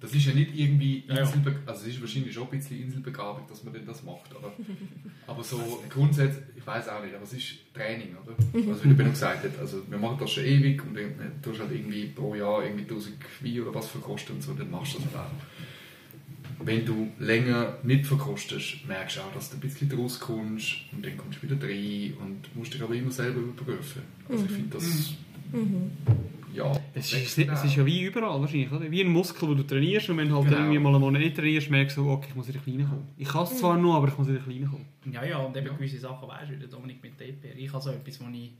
Das 0.00 0.14
ist 0.14 0.26
ja 0.26 0.34
nicht 0.34 0.54
irgendwie 0.56 1.04
Ja, 1.08 1.14
ja. 1.14 1.20
Inselbe 1.22 1.54
also 1.66 1.82
es 1.82 1.94
ist 1.94 2.00
wahrscheinlich 2.00 2.32
schon 2.34 2.44
ein 2.44 2.50
bisschen 2.50 2.82
Inselbegabung, 2.82 3.46
dass 3.48 3.64
man 3.64 3.72
denn 3.74 3.86
das 3.86 4.02
macht, 4.02 4.34
aber, 4.34 4.52
aber 5.26 5.42
so 5.44 5.82
grundsätzlich, 5.90 6.44
ich 6.56 6.66
weiß 6.66 6.88
auch 6.88 7.02
nicht, 7.02 7.14
aber 7.14 7.24
es 7.24 7.32
ist 7.32 7.54
Training, 7.74 8.16
oder? 8.22 8.34
Also 8.70 8.84
wie 8.84 8.88
der 8.88 8.94
Benno 8.94 9.10
gesagt 9.10 9.44
hat, 9.44 9.58
also 9.58 9.82
wir 9.88 9.98
machen 9.98 10.18
das 10.20 10.30
schon 10.30 10.44
ewig 10.44 10.82
und 10.84 10.94
dann 10.94 11.04
äh, 11.04 11.42
tust 11.42 11.60
halt 11.60 11.72
irgendwie 11.72 12.06
pro 12.06 12.34
Jahr 12.34 12.62
irgendwie 12.64 12.84
1000 12.84 13.16
Wein 13.42 13.60
oder 13.62 13.74
was 13.74 13.88
verkosten 13.88 14.36
und 14.36 14.42
so, 14.42 14.52
dann 14.54 14.70
machst 14.70 14.94
du 14.94 14.98
das 14.98 15.14
halt 15.14 15.26
auch. 15.26 15.73
Wenn 16.62 16.84
du 16.86 17.08
länger 17.18 17.78
nicht 17.82 18.06
verkostest, 18.06 18.86
merkst 18.86 19.16
du 19.16 19.20
auch, 19.20 19.32
dass 19.34 19.50
du 19.50 19.56
ein 19.56 19.60
bisschen 19.60 19.88
draus 19.88 20.18
kommst 20.20 20.76
und 20.92 21.04
dann 21.04 21.16
kommst 21.16 21.42
du 21.42 21.48
wieder 21.50 21.60
rein 21.66 22.14
und 22.20 22.54
musst 22.56 22.72
dich 22.74 22.82
aber 22.82 22.94
immer 22.94 23.10
selber 23.10 23.40
überprüfen. 23.40 24.02
Also 24.28 24.44
ich 24.44 24.50
finde 24.52 24.70
das, 24.76 25.14
ja, 26.54 26.72
Es 26.94 27.12
ist, 27.12 27.36
es 27.38 27.64
ist 27.64 27.76
ja 27.76 27.84
wie 27.84 28.02
überall 28.02 28.40
wahrscheinlich, 28.40 28.70
oder? 28.70 28.88
Wie 28.90 29.00
ein 29.02 29.08
Muskel, 29.10 29.48
den 29.48 29.56
du 29.58 29.62
trainierst 29.64 30.08
und 30.10 30.16
wenn 30.18 30.28
du 30.28 30.36
halt 30.36 30.46
Genau. 30.46 30.58
irgendwie 30.58 30.78
mal 30.78 30.90
einen 30.90 31.00
Monat 31.00 31.20
nicht 31.22 31.36
trainierst, 31.36 31.68
merkst 31.70 31.96
du, 31.96 32.08
okay, 32.08 32.28
ich 32.30 32.34
muss 32.36 32.46
in 32.46 32.52
den 32.52 32.62
Kleinen 32.62 32.88
kommen. 32.88 33.08
Ich 33.18 33.28
kann 33.28 33.42
es 33.42 33.58
zwar 33.58 33.76
noch, 33.76 33.94
aber 33.96 34.08
ich 34.08 34.16
muss 34.16 34.28
in 34.28 34.34
den 34.34 34.44
Kleinen 34.44 34.70
kommen. 34.70 34.84
Ja, 35.12 35.24
ja, 35.24 35.38
und 35.38 35.56
eben 35.56 35.66
Ja. 35.66 35.72
gewisse 35.72 35.98
Sachen 35.98 36.28
weißt 36.28 36.50
du, 36.50 36.54
wie 36.54 36.58
der 36.60 36.68
Dominik 36.68 37.02
mit 37.02 37.18
DPR. 37.18 37.56
Ich 37.56 37.72
habe 37.72 37.82
so 37.82 37.90
etwas, 37.90 38.20
wo 38.20 38.26
ich, 38.32 38.52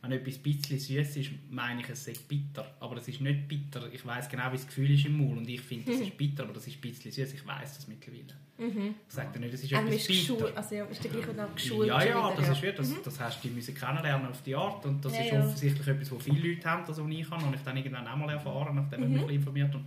wenn 0.00 0.12
etwas 0.12 0.36
ein 0.36 0.42
bisschen 0.42 0.78
süß 0.78 1.16
ist, 1.16 1.30
meine 1.50 1.80
ich, 1.80 1.88
es 1.88 2.04
sei 2.04 2.14
bitter. 2.28 2.74
Aber 2.80 2.96
es 2.98 3.08
ist 3.08 3.20
nicht 3.20 3.48
bitter. 3.48 3.92
Ich 3.92 4.04
weiß 4.06 4.28
genau, 4.28 4.46
wie 4.52 4.56
das 4.56 4.66
Gefühl 4.66 4.90
ist 4.92 5.04
im 5.06 5.18
Maul 5.18 5.38
und 5.38 5.48
ich 5.48 5.60
finde, 5.60 5.90
das 5.92 6.00
ist 6.00 6.16
bitter, 6.16 6.44
aber 6.44 6.52
das 6.52 6.66
ist 6.66 6.76
ein 6.76 6.80
bisschen 6.80 7.10
süß. 7.10 7.34
Ich 7.34 7.46
weiß 7.46 7.74
das 7.76 7.88
mittlerweile. 7.88 8.34
Mhm. 8.58 8.94
Ich 9.08 9.14
sage 9.14 9.32
dir 9.32 9.40
nicht, 9.40 9.54
es 9.54 9.62
ist 9.64 9.72
Ähm, 9.72 9.86
etwas 9.86 10.06
bitter. 10.06 10.56
also 10.56 10.74
ja, 10.74 10.84
ist 10.86 11.04
der 11.04 11.10
gleiche 11.10 11.48
geschult 11.54 11.88
Ja, 11.88 12.02
ja, 12.04 12.32
das 12.36 12.46
ja. 12.46 12.52
ist 12.52 12.62
wieder, 12.62 12.72
das, 12.72 13.02
das 13.02 13.20
hast 13.20 13.44
du 13.44 13.48
müssen 13.48 13.74
kennenlernen 13.74 14.26
auf 14.28 14.42
die 14.42 14.54
Art 14.54 14.84
und 14.86 15.04
das 15.04 15.16
Ja, 15.16 15.24
ist 15.24 15.30
ja. 15.32 15.40
offensichtlich 15.44 15.86
etwas, 15.86 16.10
was 16.12 16.22
viele 16.24 16.48
Leute 16.54 16.68
haben, 16.70 16.84
das 16.86 16.98
was 17.00 17.08
ich 17.10 17.30
habe, 17.30 17.44
und 17.44 17.54
ich 17.54 17.60
dann 17.62 17.76
irgendwann 17.76 18.06
auch 18.08 18.16
mal 18.16 18.30
erfahren, 18.30 18.74
nachdem 18.76 19.02
ich 19.02 19.06
Mhm. 19.08 19.12
mich 19.14 19.22
bisschen 19.22 19.36
informiert 19.40 19.74
habe. 19.74 19.84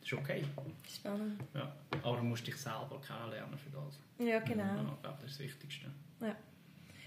Das 0.00 0.12
ist 0.12 0.18
okay. 0.18 0.44
Spannend. 0.94 1.40
Ja. 1.54 1.74
Aber 2.02 2.16
du 2.18 2.22
musst 2.22 2.46
dich 2.46 2.56
selber 2.56 3.00
kennenlernen 3.06 3.58
für 3.58 3.70
das. 3.70 3.98
Ja, 4.26 4.38
genau. 4.40 4.62
Ja, 4.64 4.92
ich 4.94 5.02
glaube, 5.02 5.18
das 5.20 5.30
ist 5.32 5.40
das 5.40 5.46
Wichtigste. 5.46 5.86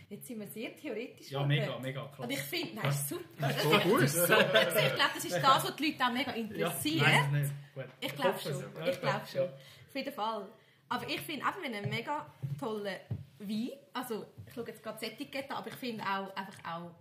Jetzt 0.10 0.26
sind 0.28 0.40
wir 0.40 0.48
sehr 0.48 0.76
theoretisch 0.76 1.30
Ja, 1.30 1.44
mega, 1.46 1.78
mega 1.80 2.06
krass. 2.08 2.20
Und 2.20 2.32
ich 2.32 2.40
finde, 2.40 2.76
nein, 2.76 2.90
ist 2.90 3.10
super. 3.10 3.24
Das 3.40 3.56
ist 3.56 3.62
voll 3.62 3.80
gut. 3.82 4.10
super. 4.10 4.44
gewesen. 4.44 4.78
Ich 4.88 4.96
glaube, 4.96 5.12
das 5.16 5.26
ist 5.26 5.36
das, 5.36 5.64
was 5.64 5.76
die 5.76 5.86
Leute 5.92 6.04
auch 6.04 6.12
mega 6.12 6.32
Ja, 6.32 6.38
interessiert. 6.38 7.02
nein, 7.08 7.32
nicht. 7.42 7.52
Gut. 7.76 7.86
Ich 8.02 8.16
glaube 8.16 8.40
schon. 8.40 8.60
ja. 8.60 8.88
Ich 8.88 9.02
glaube 9.02 9.22
schon. 9.32 9.42
Ja. 9.42 9.46
Auf 9.46 9.96
jeden 9.96 10.14
Fall. 10.14 10.48
Aber 10.90 11.08
ich 11.08 11.22
finde 11.22 11.46
einfach 11.46 11.64
einen 11.64 11.90
mega 11.90 12.26
tollen 12.60 12.96
Wein. 13.38 13.70
Also, 13.94 14.26
ich 14.48 14.54
schaue 14.54 14.66
jetzt 14.68 14.82
gerade 14.82 14.98
das 15.00 15.10
Etikett 15.10 15.52
an, 15.52 15.58
aber 15.58 15.68
ich 15.70 15.76
finde 15.76 16.04
auch, 16.04 16.36
einfach 16.36 16.58
auch, 16.66 16.92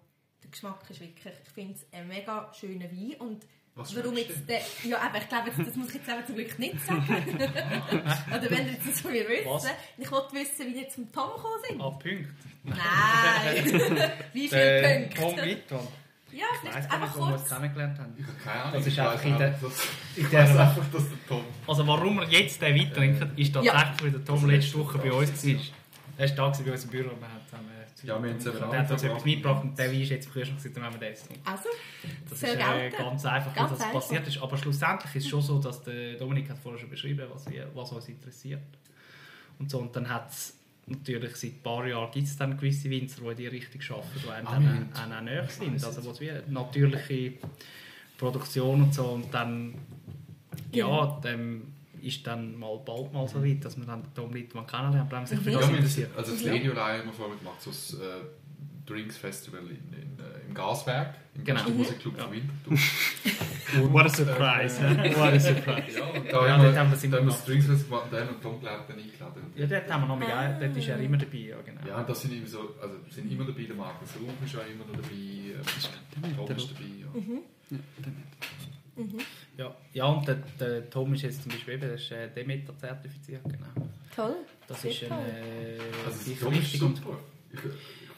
der 0.42 0.50
Geschmack 0.50 0.88
ist 0.90 1.00
wirklich, 1.00 1.34
ich 1.44 1.48
finde 1.50 1.74
es 1.74 1.86
ein 1.92 2.06
mega 2.08 2.52
schöner 2.52 2.90
Wein. 2.92 3.14
Und 3.20 3.46
Was 3.78 3.94
warum 3.96 4.16
jetzt 4.16 4.48
der, 4.48 4.60
ja, 4.84 4.98
aber 4.98 5.18
ich 5.18 5.28
glaube, 5.28 5.50
das 5.56 5.76
muss 5.76 5.88
ich 5.88 5.94
jetzt 5.94 6.08
eben 6.08 6.26
zum 6.26 6.34
Glück 6.34 6.58
nicht 6.58 6.84
sagen. 6.84 7.04
Oder 7.38 8.50
wenn 8.50 8.66
ihr 8.66 8.72
jetzt 8.72 8.88
das 8.88 9.00
von 9.00 9.12
mir 9.12 9.24
Was? 9.46 9.62
wissen. 9.64 9.74
Ich 9.98 10.10
wollte 10.10 10.34
wissen, 10.34 10.66
wie 10.74 10.80
ihr 10.82 10.88
zum 10.88 11.12
Tom 11.12 11.30
gekommen 11.36 11.62
sind. 11.68 11.80
Ah, 11.80 11.90
Punkt. 11.90 12.28
Nein! 12.64 14.10
wie 14.32 14.48
viele 14.48 14.80
Der 14.82 14.98
Punkte? 15.14 15.36
Tom 15.40 15.44
Witton. 15.48 15.88
Ja, 16.30 16.44
Ich 16.52 16.58
vielleicht 16.60 16.76
weiß 16.76 16.88
gar 16.88 16.94
einfach 17.02 17.06
nicht, 17.08 17.16
wo 17.16 17.26
wir 17.30 17.36
kurz. 17.36 17.48
kennengelernt 17.48 17.98
haben. 17.98 18.14
Ich 18.18 18.26
habe 18.26 18.36
keine 18.44 18.60
Ahnung. 18.62 18.72
Das 18.74 18.86
ist 18.86 18.92
ich 18.92 19.00
einfach 19.00 19.24
in 19.24 19.38
der- 19.38 19.50
dass- 19.50 19.88
Ich 20.16 20.26
der, 20.28 20.40
einfach, 20.40 20.76
dass 20.92 21.08
der 21.08 21.18
Tom... 21.28 21.44
also 21.66 21.86
warum 21.86 22.16
wir 22.20 22.28
jetzt 22.28 22.60
den 22.60 22.74
Wein 22.76 22.92
trinken, 22.92 23.32
ist 23.36 23.54
tatsächlich, 23.54 24.02
weil 24.02 24.10
der 24.10 24.24
Tom 24.24 24.46
letzte 24.50 24.78
Woche 24.78 24.98
bei 24.98 25.12
uns 25.12 25.46
war. 25.46 25.54
Er 26.18 26.28
war 26.28 26.50
da 26.52 26.62
bei 26.64 26.72
uns 26.72 26.84
im 26.84 26.90
Büro 26.90 27.10
und 27.10 27.20
wir 27.20 27.28
haben 27.28 27.37
Ja, 28.02 28.22
wir 28.22 28.30
haben 28.30 28.40
zusammen 28.40 28.64
und 28.64 28.72
er 28.74 28.80
hat 28.80 28.90
uns 28.90 29.02
Abend 29.02 29.12
etwas 29.12 29.24
mitgebracht 29.24 29.64
und 29.64 29.78
der 29.78 29.92
Wein 29.92 30.00
ist 30.00 30.10
jetzt 30.10 30.26
im 30.26 30.32
Kühlschrank 30.32 30.60
und 30.64 30.82
haben 30.82 30.94
wir 30.94 31.00
den 31.00 31.08
jetzt. 31.08 31.28
Also, 31.44 31.68
Das 32.28 32.40
Sehr 32.40 32.52
ist 32.54 32.60
äh, 32.60 32.90
ganz 32.90 33.24
einfach, 33.24 33.52
wie 33.54 33.58
Ganz 33.58 33.70
das 33.72 33.80
einfach. 33.80 33.92
passiert 33.94 34.26
ist. 34.28 34.38
Aber 34.42 34.56
schlussendlich 34.56 35.14
ist 35.16 35.24
es 35.24 35.28
schon 35.30 35.42
so, 35.42 35.58
dass 35.58 35.82
der 35.82 36.14
Dominik 36.14 36.48
hat 36.50 36.58
vorher 36.58 36.78
schon 36.80 36.90
beschrieben, 36.90 37.26
was, 37.32 37.46
was 37.74 37.92
uns 37.92 38.08
interessiert. 38.08 38.62
Und, 39.58 39.70
so, 39.70 39.78
und 39.78 39.94
dann 39.96 40.08
hat 40.08 40.30
es 40.30 40.54
natürlich 40.86 41.36
seit 41.36 41.50
ein 41.52 41.62
paar 41.62 41.86
Jahren 41.86 42.10
gibt 42.10 42.26
es 42.26 42.36
dann 42.36 42.56
gewisse 42.56 42.88
Winzer, 42.90 43.20
die 43.22 43.28
in 43.30 43.36
die 43.36 43.46
Richtung 43.48 43.80
arbeiten, 43.96 44.20
die 44.24 44.30
einem 44.30 44.46
Ah, 44.46 44.52
dann 44.52 44.64
wir 44.64 45.14
auch, 45.14 45.18
auch 45.18 45.20
näher 45.22 45.48
sind. 45.48 45.84
Also 45.84 46.04
was 46.08 46.20
wie 46.20 46.30
natürliche 46.48 47.34
Produktion 48.16 48.82
und 48.82 48.94
so. 48.94 49.04
Und 49.06 49.32
dann 49.34 49.74
ja, 50.72 51.18
dann 51.22 51.62
ist 52.02 52.26
dann 52.26 52.56
mal 52.58 52.78
bald 52.84 53.12
mal 53.12 53.26
so 53.28 53.42
weit, 53.44 53.64
dass 53.64 53.76
man 53.76 53.86
dann 53.86 54.02
den 54.02 54.14
Tom 54.14 54.32
Littmann 54.32 54.66
kennenlernt, 54.66 55.10
weil 55.10 55.18
man 55.20 55.26
sich 55.26 55.38
für 55.40 55.50
Ja, 55.50 55.58
das 55.60 55.68
interessiert. 55.70 56.10
also 56.16 56.32
das. 56.32 56.42
Ledio 56.44 56.72
Line 56.72 56.98
haben 56.98 57.06
wir 57.06 57.12
vorher 57.12 57.36
gemacht, 57.36 57.60
so 57.60 57.70
das 57.70 57.94
äh, 57.94 57.96
Drinks 58.86 59.16
Festival 59.18 59.60
in, 59.62 59.68
in, 59.92 60.18
äh, 60.18 60.46
im 60.48 60.54
Gaswerk, 60.54 61.14
im 61.34 61.44
Genau. 61.44 61.68
Musikclub 61.70 62.16
Ja. 62.16 62.24
von 62.24 62.32
Winterthur. 62.32 62.78
What 63.92 64.06
a 64.06 64.08
surprise. 64.08 64.80
Äh, 64.82 65.14
What 65.14 65.34
a 65.34 65.38
surprise. 65.40 65.98
Ja, 65.98 66.04
und 66.06 66.26
da 66.26 66.30
dort 66.32 66.48
haben 66.50 66.62
wir, 66.62 66.74
haben 66.74 66.74
wir 66.74 66.74
da 66.90 66.92
es 66.94 67.04
immer 67.04 67.16
haben 67.18 67.26
wir 67.26 67.32
das. 67.32 67.44
Drinks 67.44 67.66
Festival 67.66 68.00
gemacht 68.00 68.04
und 68.04 68.12
dann 68.14 68.28
haben 68.28 68.34
wir 68.36 68.40
Tom 68.42 68.60
Glaub 68.60 68.88
dann 68.88 68.98
eingeladen. 68.98 69.42
Ja, 69.56 69.66
dort 69.66 69.92
haben 69.92 70.02
wir 70.02 70.06
noch 70.08 70.18
mit, 70.18 70.28
Ah. 70.30 70.58
dort 70.58 70.76
ist 70.76 70.88
er 70.88 70.98
immer 71.00 71.18
dabei. 71.18 71.36
Ja, 71.38 71.56
genau. 71.64 71.80
Ja, 71.86 72.02
das 72.02 72.22
sind 72.22 72.32
immer 72.32 72.46
so, 72.46 72.74
also 72.80 72.94
sind 73.10 73.30
immer 73.30 73.44
dabei, 73.44 73.62
der 73.64 73.76
Markus 73.76 74.08
Ruf 74.16 74.32
ist 74.42 74.56
auch 74.56 74.66
immer 74.66 74.86
noch 74.86 74.96
dabei, 74.96 75.12
ähm, 75.12 76.36
Tom 76.46 76.56
ist 76.56 76.70
dabei. 76.72 76.84
Ja. 76.98 77.76
Ja, 77.76 77.78
ja 79.94 80.04
und 80.06 80.26
der, 80.28 80.36
der 80.60 80.90
Tom 80.90 81.14
ist 81.14 81.22
jetzt 81.22 81.42
zum 81.42 81.52
Beispiel 81.52 81.74
eben, 81.74 81.82
der 81.82 81.94
ist 81.94 82.10
äh, 82.12 82.28
Demeter 82.34 82.76
zertifiziert, 82.78 83.42
genau. 83.44 83.88
toll. 84.14 84.34
Das 84.66 84.82
Sehr 84.82 84.90
ist 84.90 85.04
ein 85.04 85.10
äh, 85.10 85.78
Also 86.06 86.30
ist 86.30 86.50
wichtig 86.50 86.82
und 86.82 87.00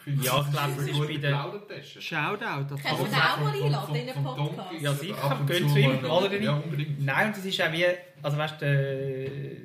finde, 0.05 0.25
Ja, 0.25 0.39
ich 0.39 0.45
das 0.47 0.51
glaube, 0.51 0.73
ist 0.73 0.79
es 0.79 0.89
ist 0.89 0.99
bei 1.07 1.17
der- 1.17 1.29
Plaudertasche. 1.31 2.01
Shoutout. 2.03 2.65
Tom. 2.69 2.79
wir 2.85 3.09
den 3.09 3.15
auch 3.15 3.41
mal 3.41 3.53
einladen 3.65 3.95
in 3.95 4.07
den 4.07 4.25
Podcast? 4.25 4.81
Ja, 4.81 4.93
sicher, 4.95 5.41
gehen 5.47 5.69
zu 5.69 5.79
ihm? 5.79 6.43
Ja, 6.43 6.53
unbedingt. 6.55 7.05
Nein, 7.05 7.27
und 7.29 7.37
das 7.37 7.45
ist 7.45 7.61
auch 7.63 7.73
wie, 7.73 7.85
also 8.23 8.37
weißt 8.39 8.61
du, 8.61 8.65
äh, 8.67 9.57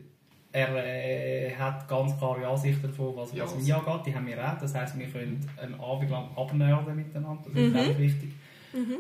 er 0.51 0.86
äh, 0.86 1.53
hat 1.55 1.88
ganz 1.88 2.18
klare 2.18 2.47
Ansichten 2.47 2.84
davon, 2.84 3.16
was, 3.18 3.34
Ja, 3.34 3.45
Wein 3.45 3.72
angeht. 3.74 4.05
Die 4.05 4.16
haben 4.16 4.28
wir 4.28 4.53
auch. 4.53 4.57
Das 4.57 4.74
heisst, 4.74 4.97
wir 4.97 5.07
können 5.07 5.45
einen 5.61 5.80
Abend 5.82 6.09
lang 6.09 6.30
abnörden 6.38 6.95
miteinander. 6.95 7.43
Das 7.53 7.61
ist 7.61 7.74
Mhm. 7.74 7.80
auch 7.80 7.97
wichtig. 7.97 8.32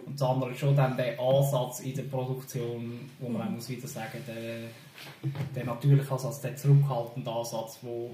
Und 0.05 0.13
das 0.19 0.21
andere 0.21 0.51
ist 0.51 0.59
schon 0.59 0.75
dann 0.75 0.95
der 0.95 1.19
Ansatz 1.19 1.81
in 1.81 1.95
der 1.95 2.03
Produktion, 2.03 2.99
wo 3.19 3.29
man 3.29 3.41
auch 3.47 3.51
muss 3.51 3.69
wieder 3.69 3.87
sagen, 3.87 4.19
der, 4.27 4.69
der 5.55 5.65
natürliche 5.65 6.11
Ansatz, 6.11 6.41
der 6.41 6.55
zurückhaltende 6.55 7.29
Ansatz, 7.29 7.79
der 7.81 8.09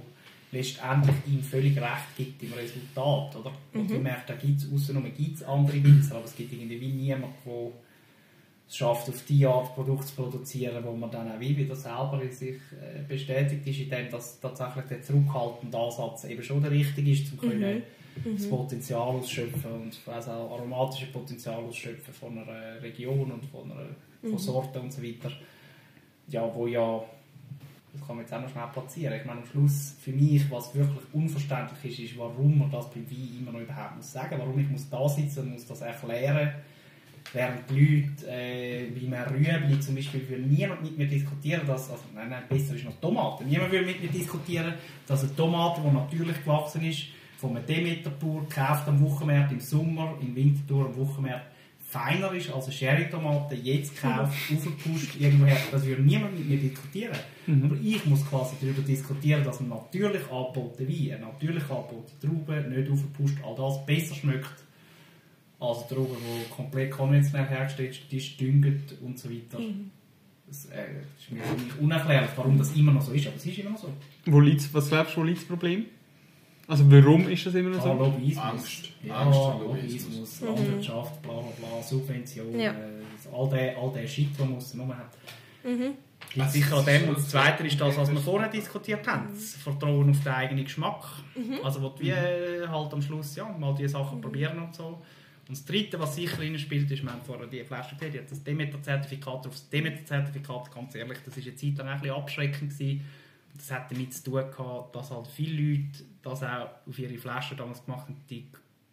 letztendlich 0.51 1.15
ihm 1.27 1.41
völlig 1.43 1.77
recht 1.77 2.17
gibt 2.17 2.43
im 2.43 2.53
Resultat. 2.53 3.35
Oder? 3.35 3.51
Und 3.73 3.89
Mhm. 3.89 3.95
ich 3.95 4.01
merke, 4.01 4.23
da 4.27 4.35
gibt 4.35 4.59
es 4.59 4.71
außenrum 4.73 5.05
gibt's 5.15 5.43
andere 5.43 5.83
Winzer, 5.83 6.15
aber 6.15 6.25
es 6.25 6.35
gibt 6.35 6.51
irgendwie 6.51 6.91
niemanden, 6.91 7.33
der 7.45 7.71
es 8.67 8.77
schafft, 8.77 9.09
auf 9.09 9.23
die 9.27 9.45
Art 9.45 9.75
Produkt 9.75 10.07
zu 10.07 10.15
produzieren, 10.15 10.83
wo 10.83 10.93
man 10.93 11.11
dann 11.11 11.29
auch 11.31 11.39
wie 11.39 11.55
wieder 11.57 11.75
selber 11.75 12.19
in 12.21 12.31
sich 12.31 12.55
äh, 12.55 13.03
bestätigt 13.07 13.67
ist, 13.67 13.79
indem 13.81 14.09
dass 14.09 14.39
tatsächlich 14.39 14.85
der 14.85 15.01
zurückhaltende 15.01 15.77
Ansatz 15.77 16.23
eben 16.25 16.41
schon 16.41 16.61
der 16.61 16.71
richtige 16.71 17.11
ist, 17.11 17.31
um 17.33 17.37
können 17.39 17.83
das 18.23 18.49
Potenzial 18.49 19.01
ausschöpfen 19.01 19.71
und 19.71 19.99
also 20.07 20.31
auch 20.31 20.57
aromatische 20.57 21.07
Potenzial 21.07 21.63
ausschöpfen 21.63 22.13
von 22.13 22.37
einer 22.37 22.81
Region 22.81 23.31
und 23.31 23.45
von, 23.45 23.71
einer, 23.71 23.89
von 24.21 24.37
Sorten 24.37 24.79
und 24.79 24.93
so 24.93 25.01
weiter. 25.01 25.31
Ja, 26.27 26.49
wo 26.53 26.67
ja, 26.67 27.03
das 27.93 28.07
kann 28.07 28.15
man 28.15 28.25
jetzt 28.25 28.33
auch 28.33 28.41
noch 28.41 28.49
schnell 28.49 28.67
platzieren. 28.71 29.13
Ich 29.19 29.25
meine, 29.25 29.41
am 29.41 29.45
Schluss 29.45 29.95
für 29.99 30.11
mich, 30.11 30.49
was 30.49 30.73
wirklich 30.75 31.03
unverständlich 31.13 31.99
ist, 31.99 32.11
ist, 32.11 32.19
warum 32.19 32.59
man 32.59 32.71
das 32.71 32.89
beim 32.89 33.09
Wein 33.09 33.37
immer 33.39 33.51
noch 33.51 33.61
überhaupt 33.61 33.97
muss 33.97 34.11
sagen. 34.11 34.35
Warum 34.37 34.57
ich 34.59 34.69
muss 34.69 34.89
da 34.89 35.07
sitzen 35.09 35.41
und 35.41 35.53
muss 35.53 35.65
das 35.65 35.81
erklären. 35.81 36.53
Während 37.33 37.69
die 37.69 37.79
Leute, 37.79 38.31
äh, 38.31 38.87
wie 38.93 39.07
man 39.07 39.23
Rüebli 39.23 39.79
zum 39.79 39.95
Beispiel, 39.95 40.27
will 40.27 40.39
niemand 40.39 40.81
mit 40.83 40.97
mir 40.97 41.07
diskutieren, 41.07 41.65
dass, 41.65 41.89
also, 41.89 42.03
nein, 42.13 42.29
nein, 42.29 42.43
besser 42.49 42.75
ist 42.75 42.83
noch 42.83 42.99
Tomaten. 42.99 43.47
Niemand 43.47 43.71
will 43.71 43.85
mit 43.85 44.01
mir 44.01 44.09
diskutieren, 44.09 44.73
dass 45.07 45.23
eine 45.23 45.35
Tomate, 45.35 45.81
die 45.81 45.95
natürlich 45.95 46.37
gewachsen 46.43 46.83
ist, 46.83 47.03
von 47.41 47.57
einem 47.57 47.65
Demeter-Bauer, 47.65 48.45
gekauft 48.47 48.87
am 48.87 49.01
Wochenmarkt 49.01 49.51
im 49.51 49.59
Sommer, 49.59 50.15
im 50.21 50.35
Winterthur 50.35 50.85
am 50.85 50.95
Wochenmarkt, 50.95 51.47
feiner 51.79 52.31
ist 52.33 52.51
als 52.53 52.65
eine 52.65 52.73
Sherry-Tomate, 52.73 53.55
jetzt 53.55 53.95
gekauft, 53.95 54.37
aufgepusht, 54.53 55.19
irgendwoher. 55.19 55.57
Das 55.71 55.83
würde 55.85 56.03
niemand 56.03 56.37
mit 56.37 56.47
mir 56.47 56.57
diskutieren. 56.57 57.17
Aber 57.65 57.75
ich 57.81 58.05
muss 58.05 58.25
quasi 58.29 58.55
darüber 58.61 58.83
diskutieren, 58.83 59.43
dass 59.43 59.59
ein 59.59 59.69
natürlich 59.69 60.21
angebotener 60.31 60.87
Wein, 60.87 61.11
eine 61.13 61.25
natürlich 61.25 61.63
angebotene 61.63 62.19
Traube, 62.21 62.69
nicht 62.69 62.91
aufgepusht, 62.91 63.37
all 63.43 63.55
das 63.55 63.85
besser 63.85 64.15
schmeckt 64.15 64.63
als 65.59 65.79
eine 65.79 65.87
Traube, 65.87 66.15
die 66.15 66.49
komplett 66.55 66.91
konventionell 66.91 67.47
hergestellt 67.47 67.99
ist, 68.09 68.39
düngt 68.39 68.95
und 69.01 69.19
so 69.19 69.29
weiter. 69.29 69.59
Das, 70.47 70.65
äh, 70.65 70.85
das 71.15 71.23
ist 71.23 71.31
mir 71.31 71.83
unerklärlich, 71.83 72.31
warum 72.35 72.57
das 72.57 72.75
immer 72.75 72.91
noch 72.91 73.01
so 73.01 73.11
ist, 73.13 73.27
aber 73.27 73.35
es 73.35 73.45
ist 73.45 73.57
immer 73.57 73.71
noch 73.71 73.79
so. 73.79 73.89
Wo 74.27 74.39
liegt's, 74.39 74.73
was 74.73 74.89
glaubst 74.89 75.15
du, 75.15 75.21
wo 75.21 75.25
liegt 75.25 75.39
das 75.39 75.47
Problem? 75.47 75.85
Also 76.71 76.89
warum 76.89 77.27
ist 77.27 77.45
das 77.45 77.53
immer 77.55 77.69
noch 77.69 77.79
Ah, 77.79 77.83
so? 77.83 77.93
Lobbyismus. 77.93 78.43
Angst. 78.45 78.89
Ja, 79.03 79.15
Angst 79.15 79.39
Lobbyismus, 79.39 80.41
Lobbyismus. 80.41 80.41
Landwirtschaft, 80.41 81.21
bla 81.21 81.33
bla 81.33 81.51
bla, 81.59 81.83
Subventionen, 81.83 82.59
Ja. 82.59 82.71
äh, 82.71 83.35
all 83.35 83.49
der, 83.49 83.77
all 83.77 83.91
der 83.91 84.07
Shit, 84.07 84.39
den 84.39 84.47
man 84.49 84.57
aussen 84.57 84.87
hat. 84.87 85.11
Mhm. 85.65 85.93
Liegt 86.33 86.51
sicher 86.51 86.77
an 86.77 86.85
dem. 86.85 87.09
Und 87.09 87.17
das 87.17 87.27
Zweite 87.27 87.67
ist 87.67 87.79
das, 87.81 87.97
was 87.97 88.09
wir 88.09 88.19
vorher 88.21 88.47
diskutiert 88.49 89.05
haben. 89.05 89.27
Das 89.33 89.55
Vertrauen 89.55 90.09
auf 90.11 90.23
den 90.23 90.31
eigenen 90.31 90.63
Geschmack. 90.63 91.03
Also 91.61 91.81
wo 91.81 91.89
du 91.89 91.99
wie 91.99 92.09
äh, 92.11 92.65
halt 92.67 92.93
am 92.93 93.01
Schluss 93.01 93.35
ja, 93.35 93.49
mal 93.59 93.75
diese 93.75 93.89
Sachen 93.89 94.21
probieren 94.21 94.57
und 94.59 94.73
so. 94.73 94.85
Und 95.47 95.57
das 95.57 95.65
Dritte, 95.65 95.99
was 95.99 96.15
sicher 96.15 96.39
reinspielt, 96.39 96.89
ist, 96.89 97.03
wir 97.03 97.11
haben 97.11 97.19
vorher 97.25 97.47
die 97.47 97.63
Flasche 97.65 97.95
gesehen, 97.95 98.13
die 98.13 98.19
hat 98.19 98.31
das 98.31 98.41
Demeter-Zertifikat. 98.45 99.45
Auf 99.45 99.51
das 99.51 99.67
Demeter-Zertifikat, 99.69 100.73
ganz 100.73 100.95
ehrlich, 100.95 101.17
das 101.25 101.35
war 101.35 101.43
eine 101.43 101.55
Zeit 101.55 101.77
lang 101.79 101.87
ein 101.89 101.99
bisschen 101.99 102.15
abschreckend. 102.15 102.71
Gewesen. 102.71 103.01
Das 103.57 103.69
hat 103.71 103.91
damit 103.91 104.13
zu 104.13 104.23
tun 104.23 104.43
gehabt, 104.49 104.95
dass 104.95 105.11
halt 105.11 105.27
viele 105.27 105.61
Leute 105.61 106.05
das 106.23 106.43
auch 106.43 106.69
auf 106.87 106.99
ihre 106.99 107.17
Flaschen 107.17 107.57
damals 107.57 107.83
gemacht 107.85 108.03
haben, 108.07 108.17
die 108.29 108.45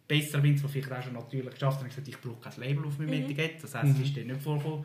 besser 0.06 0.42
Winzer, 0.42 0.68
die 0.68 0.80
vielleicht 0.82 0.92
auch 1.00 1.04
schon 1.04 1.12
natürlich 1.12 1.50
geschafft 1.50 1.76
haben, 1.78 1.84
haben 1.84 1.88
gesagt, 1.90 2.08
ich 2.08 2.18
brauche 2.20 2.40
kein 2.40 2.60
Label 2.60 2.86
auf 2.86 2.98
meinem 2.98 3.12
Etikett. 3.12 3.62
Das 3.62 3.74
heisst, 3.74 3.96
es 3.98 4.06
ist 4.06 4.16
denen 4.16 4.28
nicht 4.32 4.42
vorgekommen. 4.42 4.84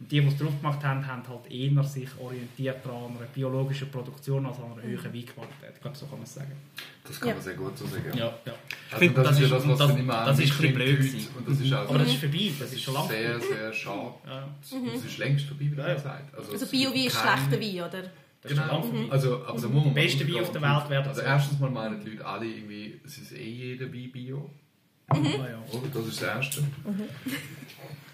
Und 0.00 0.10
die, 0.10 0.20
die 0.20 0.26
es 0.26 0.36
drauf 0.36 0.56
gemacht 0.60 0.82
haben, 0.82 1.06
haben 1.06 1.22
halt 1.28 1.48
eher 1.52 1.84
sich 1.84 2.08
orientiert 2.18 2.84
an 2.86 3.16
einer 3.16 3.26
biologischen 3.32 3.88
Produktion 3.90 4.44
als 4.46 4.56
an 4.58 4.72
einer 4.72 4.82
höheren 4.82 5.12
Weinqualität. 5.14 5.72
Ich 5.74 5.80
glaube, 5.80 5.96
so 5.96 6.06
kann 6.06 6.16
man 6.18 6.24
es 6.24 6.34
sagen. 6.34 6.50
Das 7.04 7.20
kann 7.20 7.28
Ja. 7.28 7.34
man 7.34 7.44
sehr 7.44 7.54
gut 7.54 7.78
so 7.78 7.86
sagen. 7.86 8.04
Ja, 8.16 8.26
ja. 8.44 8.52
Also 8.90 8.98
finde, 8.98 9.14
das, 9.22 9.28
das 9.28 9.36
ist 9.40 9.42
ja 9.50 9.56
das, 9.58 9.68
was 9.68 9.78
das- 9.78 9.88
dann 9.88 9.98
immer 9.98 10.24
das 10.24 10.38
ist 10.40 10.60
ein 10.60 10.74
blöd. 10.74 10.98
Und 11.36 11.48
das 11.48 11.60
ist 11.60 11.72
auch 11.72 11.88
Aber 11.88 11.98
das 11.98 12.08
ist 12.08 12.16
vorbei, 12.16 12.52
das 12.58 12.72
ist 12.72 12.82
schon 12.82 12.94
lange 12.94 13.08
sehr, 13.08 13.38
vorbei. 13.40 13.54
sehr 13.54 13.72
schade. 13.74 14.14
Ja, 14.26 14.48
Das 14.60 15.04
ist 15.04 15.18
längst 15.18 15.44
vorbei, 15.46 15.64
wie 15.70 15.76
Ja, 15.76 15.82
man 15.82 15.86
ja. 15.88 15.98
sagt. 15.98 16.34
Also 16.34 16.52
es 16.52 16.70
Bio-Wein 16.70 17.06
ist 17.06 17.12
schlechter 17.20 17.60
Wein, 17.60 17.88
oder? 17.88 18.10
Das 18.42 18.52
ist 18.52 18.58
Genau. 18.58 18.72
lange 18.80 18.84
vorbei. 18.84 19.06
Also, 19.10 19.44
also 19.44 19.68
muss 19.68 19.84
man 19.84 19.94
mal 19.94 20.00
Weine 20.02 20.40
auf 20.42 20.52
der. 20.52 20.62
Welt 20.62 20.90
werden 20.90 21.08
Also 21.08 21.20
so. 21.20 21.26
erstens 21.26 21.60
mal 21.60 21.70
meinen 21.70 22.04
die 22.04 22.10
Leute 22.10 22.26
alle 22.26 22.46
irgendwie, 22.46 23.00
es 23.04 23.18
ist 23.18 23.32
eh 23.32 23.48
jeder 23.48 23.92
Wein 23.92 24.10
Bio. 24.12 24.50
Ah, 25.08 25.16
ja. 25.16 25.62
Oder? 25.72 25.88
Das 25.94 26.06
ist 26.06 26.22
das 26.22 26.28
Erste. 26.36 26.64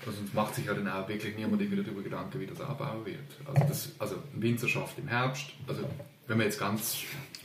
Also, 0.07 0.21
es 0.25 0.33
macht 0.33 0.55
sich 0.55 0.65
ja 0.67 0.75
dann 0.75 0.89
auch 0.89 1.07
wirklich 1.09 1.37
niemand 1.37 1.61
irgendwie 1.61 1.83
darüber 1.83 2.03
Gedanken, 2.03 2.41
wie 2.41 2.47
das 2.47 2.61
anbauen 2.61 3.05
wird. 3.05 3.19
Also, 3.45 3.65
das, 3.69 3.93
also 3.99 4.17
Winzerschaft 4.35 4.99
im 4.99 5.07
Herbst, 5.09 5.47
also 5.67 5.83
wenn 6.27 6.39
man 6.39 6.47
jetzt 6.47 6.59
ganz 6.59 6.99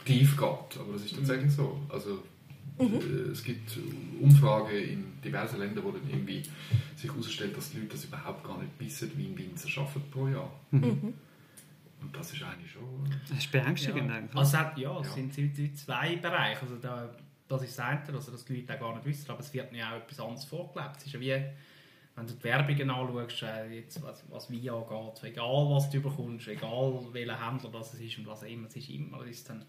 tief 0.05 0.37
geht, 0.37 0.79
aber 0.79 0.93
das 0.93 1.03
ist 1.05 1.15
tatsächlich 1.15 1.51
so. 1.51 1.79
Also, 1.89 2.23
äh, 2.79 2.83
es 3.31 3.43
gibt 3.43 3.77
Umfragen 4.21 4.75
in 4.75 5.05
diversen 5.23 5.59
Ländern, 5.59 5.83
wo 5.83 5.91
dann 5.91 6.01
irgendwie 6.09 6.43
sich 6.95 7.09
herausstellt, 7.11 7.55
dass 7.55 7.71
die 7.71 7.77
Leute 7.77 7.89
das 7.91 8.05
überhaupt 8.05 8.43
gar 8.45 8.57
nicht 8.59 8.71
wissen, 8.79 9.11
wie 9.17 9.25
ein 9.27 9.37
Winzer 9.37 9.69
arbeitet 9.81 10.09
pro 10.11 10.27
Jahr. 10.27 10.51
Und 12.03 12.15
das 12.15 12.31
ist 12.33 12.43
eigentlich 12.43 12.71
schon... 12.71 13.03
Das 13.29 13.37
ist 13.37 13.51
beängstigend 13.51 14.09
Ja. 14.09 14.15
eigentlich. 14.17 14.35
Also, 14.35 14.57
hat- 14.57 14.77
ja, 14.77 14.99
es 14.99 15.07
Ja. 15.07 15.13
sind, 15.13 15.77
zwei 15.77 16.15
Bereiche. 16.17 16.61
Also 16.61 16.75
da, 16.77 17.09
das 17.47 17.63
ist 17.63 17.77
das 17.79 17.85
eine, 17.85 18.01
also 18.13 18.31
dass 18.31 18.45
die 18.45 18.57
Leute 18.57 18.75
auch 18.75 18.79
gar 18.79 18.95
nicht 18.95 19.05
wissen, 19.05 19.29
aber 19.31 19.39
es 19.39 19.53
wird 19.53 19.73
ja 19.73 19.91
auch 19.91 19.97
etwas 19.97 20.19
anderes 20.19 20.45
vorgelebt. 20.45 20.97
Es 20.97 21.05
ist 21.05 21.13
ja 21.13 21.19
wie, 21.19 21.43
wenn 22.15 22.27
du 22.27 22.33
die 22.33 22.43
Werbungen 22.43 22.89
anschaust, 22.89 23.43
äh, 23.43 23.75
jetzt, 23.75 24.01
was, 24.03 24.23
was 24.29 24.51
Wein 24.51 24.69
angeht, 24.69 25.23
egal 25.23 25.65
was 25.69 25.89
du 25.89 25.99
bekommst, 26.01 26.47
egal 26.47 26.99
welcher 27.11 27.47
Händler 27.49 27.69
das 27.71 27.93
ist 27.95 28.17
und 28.19 28.27
was 28.27 28.43
auch 28.43 28.47
immer, 28.47 28.67
es 28.67 28.75
ist 28.75 28.89
immer 28.89 29.21
es 29.21 29.31
ist 29.37 29.49
dann 29.49 29.65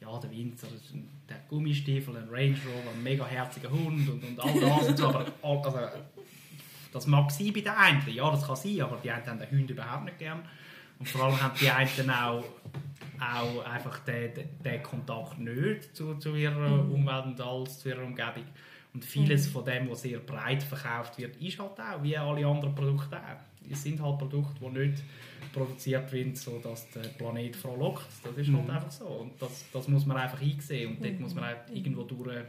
ja, 0.00 0.18
der 0.18 0.30
Winzer, 0.30 0.66
das 0.66 0.92
der 1.28 1.36
hat 1.36 1.48
Gummistiefel, 1.48 2.16
ein 2.16 2.28
Range 2.28 2.56
Rover, 2.66 2.90
ein 2.94 3.02
mega 3.02 3.24
herziger 3.26 3.70
Hund 3.70 4.06
und, 4.08 4.22
und 4.22 4.40
all 4.40 4.60
das 4.60 4.88
und 4.88 4.98
so, 4.98 5.06
aber 5.08 5.24
also, 5.42 5.78
das 6.92 7.06
mag 7.06 7.30
sein 7.30 7.52
bei 7.54 7.60
den 7.60 7.68
einen, 7.72 8.08
ja, 8.12 8.30
das 8.30 8.46
kann 8.46 8.56
sein, 8.56 8.80
aber 8.82 8.98
die 9.02 9.10
einen 9.10 9.26
haben 9.26 9.38
den 9.38 9.50
Hund 9.50 9.70
überhaupt 9.70 10.04
nicht 10.04 10.18
gern. 10.18 10.42
Und 10.98 11.08
vor 11.08 11.24
allem 11.24 11.42
haben 11.42 11.54
die 11.60 11.70
einen 11.70 12.10
auch, 12.10 12.44
auch 13.20 13.64
einfach 13.64 13.98
den, 14.00 14.32
den, 14.64 14.82
Kontakt 14.82 15.38
nicht 15.38 15.94
zu, 15.96 16.14
zu 16.16 16.34
ihrer 16.34 16.80
Umwelt 16.80 17.26
und 17.26 17.40
alles, 17.40 17.80
zu 17.80 17.88
ihrer 17.88 18.04
Umgebung. 18.04 18.44
Und 18.92 19.04
vieles 19.04 19.48
von 19.48 19.64
dem, 19.64 19.90
was 19.90 20.02
sehr 20.02 20.18
breit 20.20 20.62
verkauft 20.62 21.18
wird, 21.18 21.36
ist 21.36 21.58
halt 21.58 21.78
auch, 21.80 22.02
wie 22.02 22.16
alle 22.16 22.46
anderen 22.46 22.74
Produkte 22.74 23.16
auch. 23.16 23.70
Es 23.70 23.82
sind 23.82 24.00
halt 24.00 24.18
Produkte, 24.18 24.60
die 24.60 24.78
nicht 24.78 25.02
produziert 25.52 26.12
werden, 26.12 26.36
sodass 26.36 26.88
der 26.90 27.00
Planet 27.00 27.56
frohlockt. 27.56 28.06
Das 28.22 28.36
ist 28.36 28.52
halt 28.52 28.70
einfach 28.70 28.90
so. 28.90 29.06
Und 29.06 29.40
das, 29.40 29.64
das 29.72 29.88
muss 29.88 30.06
man 30.06 30.18
einfach 30.18 30.40
einsehen. 30.40 30.90
Und 30.90 31.04
dort 31.04 31.20
muss 31.20 31.34
man 31.34 31.44
halt 31.44 31.70
irgendwo 31.72 32.02
durch 32.02 32.44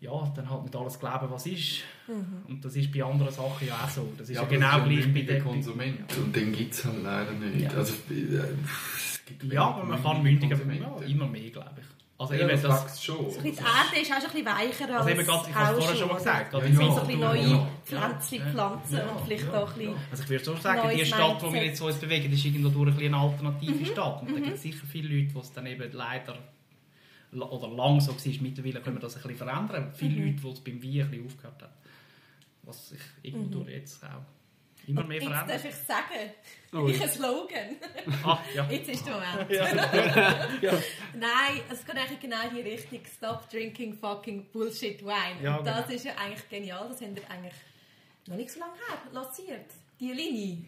ja, 0.00 0.32
dann 0.36 0.50
halt 0.50 0.62
nicht 0.64 0.76
alles 0.76 0.98
glauben, 0.98 1.26
was 1.30 1.46
ist. 1.46 1.80
Und 2.48 2.64
das 2.64 2.76
ist 2.76 2.92
bei 2.92 3.02
anderen 3.02 3.32
Sachen 3.32 3.66
ja 3.66 3.74
auch 3.82 3.88
so. 3.88 4.12
Das 4.18 4.28
ist 4.28 4.36
ja, 4.36 4.42
aber 4.42 4.50
genau 4.50 4.82
gleich 4.84 5.12
bei 5.12 5.22
den 5.22 5.42
Konsument 5.42 6.16
und 6.18 6.36
den 6.36 6.52
gibt 6.52 6.74
es 6.74 6.84
halt 6.84 7.02
leider 7.02 7.32
nicht. 7.32 7.72
Ja. 7.72 7.78
Also, 7.78 7.94
äh, 8.10 8.36
es 8.96 9.24
gibt 9.24 9.44
Ja, 9.52 9.62
aber 9.64 9.84
man 9.84 10.02
kann 10.02 10.22
mündiger 10.22 10.56
ja, 10.56 10.62
Konsumenten. 10.62 11.10
immer 11.10 11.26
mehr, 11.26 11.50
glaube 11.50 11.70
ich. 11.80 11.86
Also 12.18 12.32
Ja, 12.34 12.48
eben 12.48 12.62
das 12.62 12.62
das, 12.62 13.04
schon. 13.04 13.26
Die 13.42 13.48
Erde 13.48 14.00
ist 14.00 14.10
auch 14.10 14.16
schon 14.16 14.30
ein 14.30 14.30
bisschen 14.30 14.46
weicher 14.46 14.84
als 14.88 15.06
also 15.06 15.08
eben 15.10 15.26
gerade, 15.26 15.50
ich 15.50 15.54
habe 15.54 15.78
es 15.78 15.84
vorher 15.84 15.96
schon 15.96 16.08
mal 16.08 16.14
gesagt. 16.14 16.52
Ja, 16.52 16.58
gerade 16.60 16.72
Es 16.72 16.76
sind 16.76 16.86
so 16.86 16.96
ja, 16.96 17.00
ein 17.00 17.06
bisschen 17.06 17.20
ja, 17.20 17.28
neue 17.28 17.48
ja. 17.50 17.68
Pflanzen, 17.84 18.34
Ja. 18.38 18.46
Pflanzen 18.46 18.96
Ja, 18.96 19.06
und 19.06 19.24
vielleicht 19.26 19.44
ja, 19.44 19.62
auch 19.62 19.68
ein 19.72 19.78
bisschen... 19.78 19.94
Also 20.10 20.22
ich 20.22 20.30
würde 20.30 20.44
schon 20.44 20.60
sagen, 20.60 20.90
die 20.96 21.04
Stadt, 21.06 21.20
wo 21.42 21.46
wir 21.46 21.50
Mindset. 21.50 21.64
jetzt 21.68 21.80
uns 21.82 21.96
bewegen, 21.96 22.32
ist 22.32 22.44
irgendwo 22.44 22.68
durch 22.70 22.88
ein 22.88 22.94
bisschen 22.96 23.14
eine 23.14 23.22
alternative 23.22 23.86
Stadt. 23.86 24.22
Und 24.22 24.30
da 24.34 24.40
gibt 24.40 24.54
es 24.56 24.62
sicher 24.62 24.86
viele 24.90 25.08
Leute, 25.14 25.32
die 25.34 25.38
es 25.40 25.52
dann 25.52 25.66
eben 25.66 25.92
leider 25.92 26.38
oder 27.32 27.68
lang 27.68 28.00
so 28.00 28.12
war. 28.12 28.42
Mittlerweile 28.42 28.80
können 28.80 28.96
wir 28.96 29.00
das 29.00 29.16
ein 29.16 29.22
bisschen 29.22 29.36
verändern. 29.38 29.92
Viele 29.94 30.24
Leute, 30.26 30.40
die 30.42 30.48
es 30.50 30.60
beim 30.60 30.82
Wein 30.82 31.00
ein 31.00 31.10
bisschen 31.10 31.26
aufgehört 31.26 31.62
haben. 31.62 31.72
Was 32.62 32.88
sich 32.88 33.00
irgendwo 33.22 33.60
durch 33.60 33.70
jetzt 33.70 34.02
auch 34.04 34.22
immer 34.88 35.04
mehr 35.04 35.20
Jetzt 35.20 35.30
darf 35.30 35.44
verändert. 35.46 35.64
ich 35.72 35.86
sagen, 35.86 36.30
Oh, 36.72 36.88
ich 36.88 37.02
ein 37.02 37.08
Slogan. 37.08 37.76
Ah, 38.24 38.38
ja. 38.54 38.66
Jetzt 38.70 38.88
ist 38.88 39.06
der 39.06 39.14
Moment. 39.14 39.50
ja. 40.62 40.72
Nein, 41.14 41.60
es 41.70 41.84
geht 41.84 41.96
eigentlich 41.96 42.20
genau 42.20 42.36
in 42.48 42.54
die 42.56 42.60
Richtung 42.70 43.00
Stop 43.16 43.48
drinking 43.50 43.94
fucking 43.94 44.46
Bullshit 44.52 45.02
Wine. 45.02 45.42
Ja, 45.42 45.56
und 45.56 45.66
das 45.66 45.84
genau. 45.86 45.96
ist 45.96 46.04
ja 46.04 46.12
eigentlich 46.16 46.48
genial. 46.48 46.88
Das 46.88 47.00
haben 47.00 47.16
wir 47.16 47.28
eigentlich 47.30 47.54
noch 48.26 48.36
nicht 48.36 48.50
so 48.50 48.60
lange 48.60 48.74
her 48.74 48.98
lanciert. 49.12 49.70
Die 49.98 50.12
Linie. 50.12 50.58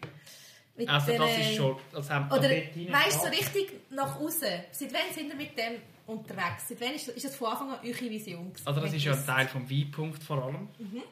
Mit 0.75 0.89
Also 0.89 1.11
das 1.17 1.35
der- 1.35 1.39
ist 1.51 1.55
schon... 1.57 1.77
Das 1.91 2.09
haben 2.09 2.31
Oder 2.31 2.49
weißt 2.49 3.17
du, 3.17 3.19
so 3.19 3.27
richtig 3.27 3.73
nach 3.91 4.19
außen. 4.19 4.47
Seit 4.71 4.93
wann 4.93 5.13
sind 5.13 5.27
wir 5.29 5.35
mit 5.35 5.57
dem 5.57 5.73
unterwegs? 6.09 6.67
Seit 6.67 6.81
wann 6.81 6.93
ist, 6.93 7.07
ist 7.07 7.25
das 7.25 7.35
von 7.35 7.47
Anfang 7.51 7.71
an 7.71 7.79
eure 7.83 8.09
Vision? 8.09 8.49
gewesen? 8.49 8.67
Also 8.67 8.81
das 8.81 8.93
ist 8.93 9.03
ja 9.03 9.13
ein? 9.13 9.25
Teil 9.25 9.47
vom 9.47 9.69
Weinpunkt 9.69 10.23
vor 10.23 10.43
allem, 10.43 10.67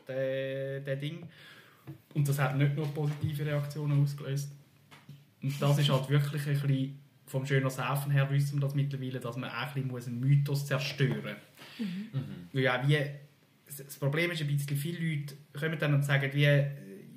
der, 0.08 0.80
der 0.82 0.96
Ding. 0.96 1.28
Und 2.14 2.28
das 2.28 2.40
hat 2.40 2.58
nicht 2.58 2.76
nur 2.76 2.88
positive 2.88 3.46
Reaktionen 3.46 4.04
ausgelöst. 4.04 4.52
Und 5.42 5.62
das 5.62 5.78
ist 5.78 5.90
halt 5.90 6.10
wirklich 6.10 6.46
ein 6.48 6.54
bisschen, 6.54 7.00
vom 7.28 7.46
schönen 7.46 7.70
Saufen 7.70 8.12
her 8.12 8.30
wissen 8.30 8.56
wir 8.56 8.62
das 8.62 8.74
mittlerweile, 8.74 9.20
dass 9.20 9.36
man 9.38 9.50
auch 9.50 9.54
ein 9.54 9.74
bisschen 9.74 9.88
muss 9.88 10.08
einen 10.08 10.20
Mythos 10.20 10.66
zerstören 10.66 11.36
muss. 11.80 11.86
Weil 12.54 12.62
ja, 12.62 12.88
wie, 12.88 12.98
das 13.66 13.98
Problem 13.98 14.32
ist 14.32 14.42
ein 14.42 14.48
bisschen, 14.48 14.78
viele 14.78 15.00
Leute 15.00 15.36
kommen 15.58 15.78
dann 15.78 15.94
und 15.94 16.04
sagen, 16.04 16.32
wie, 16.34 16.46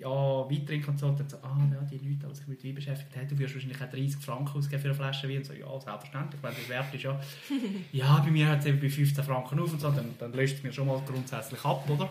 ja, 0.01 0.09
Wein 0.09 0.67
trinken 0.67 0.91
und 0.91 0.99
so, 0.99 1.07
und 1.07 1.21
dann 1.21 1.29
so, 1.29 1.37
ah, 1.43 1.59
ja, 1.71 1.81
die 1.83 1.97
Leute, 1.97 2.27
die 2.29 2.35
sich 2.35 2.49
mit 2.49 2.65
Wein 2.65 2.75
beschäftigt 2.75 3.15
haben, 3.17 3.29
du 3.29 3.39
wirst 3.39 3.55
wahrscheinlich 3.55 3.83
auch 3.83 3.91
30 3.91 4.17
Franken 4.17 4.59
ausgeben 4.59 4.83
für 4.83 4.89
eine 4.89 4.95
Flasche 4.95 5.29
Wein. 5.29 5.39
Und 5.39 5.45
so, 5.47 5.53
ja, 5.53 5.81
selbstverständlich, 5.81 6.43
wenn 6.43 6.55
das 6.55 6.69
wert 6.69 6.95
ist, 6.95 7.03
ja. 7.03 7.21
ja, 7.93 8.19
bei 8.19 8.31
mir 8.31 8.47
hört 8.49 8.61
es 8.61 8.67
eben 8.67 8.81
bei 8.81 8.89
15 8.89 9.25
Franken 9.25 9.61
auf 9.61 9.73
und 9.73 9.81
so, 9.81 9.91
dann, 9.91 10.15
dann 10.19 10.33
löst 10.33 10.57
es 10.57 10.63
mir 10.63 10.73
schon 10.73 10.87
mal 10.87 11.01
grundsätzlich 11.07 11.65
ab, 11.65 11.89
oder? 11.89 12.09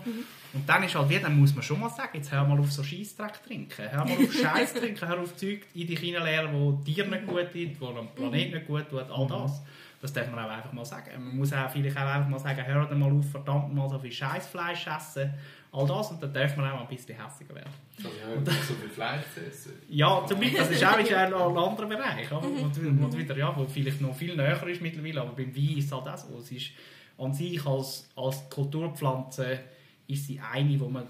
Und 0.54 0.68
dann 0.68 0.84
ist 0.84 0.96
halt 0.96 1.10
wie, 1.10 1.20
dann 1.20 1.40
muss 1.40 1.54
man 1.54 1.64
schon 1.64 1.80
mal 1.80 1.90
sagen, 1.90 2.12
jetzt 2.14 2.32
hör 2.32 2.44
mal 2.44 2.60
auf 2.60 2.72
so 2.72 2.84
Scheissdreck 2.84 3.44
trinken, 3.44 3.84
hör 3.90 4.06
mal 4.06 4.18
auf 4.18 4.34
Scheiß 4.42 4.74
trinken, 4.74 5.08
hör 5.08 5.20
auf 5.20 5.36
Zeug 5.36 5.62
in 5.74 5.88
dich 5.88 6.00
hineinleeren, 6.00 6.54
wo 6.54 6.72
dir 6.72 7.06
nicht 7.06 7.28
gut 7.28 7.52
tut, 7.52 7.82
wo 7.82 7.94
dem 7.94 8.08
Planet 8.16 8.54
nicht 8.54 8.68
gut 8.68 8.90
tut, 8.90 9.10
all 9.10 9.28
das. 9.28 9.62
Das 10.02 10.14
darf 10.14 10.32
man 10.32 10.46
auch 10.46 10.50
einfach 10.50 10.72
mal 10.72 10.86
sagen. 10.86 11.12
Man 11.22 11.36
muss 11.36 11.52
auch 11.52 11.70
vielleicht 11.70 11.98
auch 11.98 12.02
einfach 12.02 12.30
mal 12.30 12.40
sagen, 12.40 12.66
hör 12.66 12.96
mal 12.96 13.12
auf, 13.12 13.30
verdammt 13.32 13.76
mal 13.76 13.90
so 13.90 14.00
viel 14.00 14.12
Scheißfleisch 14.12 14.88
essen, 14.88 15.34
all 15.72 15.86
das, 15.88 16.12
und 16.12 16.22
dann 16.24 16.34
darf 16.34 16.56
man 16.58 16.66
auch 16.72 16.76
mal 16.76 16.82
ein 16.82 16.88
bisschen 16.88 17.16
hässiger 17.22 17.54
werden. 17.56 17.70
Also, 17.98 18.10
ja, 18.10 18.40
nicht 18.40 18.64
so 18.64 18.74
viel 18.74 18.90
Fleisch 18.90 19.24
zu 19.34 19.46
essen. 19.46 19.74
Ja, 19.90 20.26
zum 20.28 20.40
Beispiel, 20.40 20.58
das 20.60 20.72
ist 20.72 20.84
auch 20.84 20.98
wieder 20.98 21.18
ein, 21.20 21.34
ein 21.34 21.58
anderer 21.58 21.86
Bereich? 21.88 22.32
Wo, 22.32 22.40
du- 22.40 23.02
wo, 23.02 23.08
du 23.08 23.18
wieder, 23.18 23.38
ja, 23.38 23.56
wo 23.56 23.66
vielleicht 23.68 24.02
noch 24.02 24.16
viel 24.16 24.36
näher 24.36 24.66
ist 24.68 24.82
mittlerweile, 24.82 25.22
aber 25.22 25.34
beim 25.34 25.56
Wein 25.56 25.78
ist 25.78 25.86
es 25.86 25.92
halt 25.92 26.08
auch 26.08 26.18
so. 26.18 26.38
Es 26.40 26.52
ist 26.52 26.72
an 27.18 27.34
sich 27.34 27.64
als, 27.66 28.10
als 28.16 28.50
Kulturpflanze 28.50 29.60
ist 30.08 30.26
sie 30.28 30.40
eine, 30.40 30.70
die 30.70 30.78
man 30.78 31.04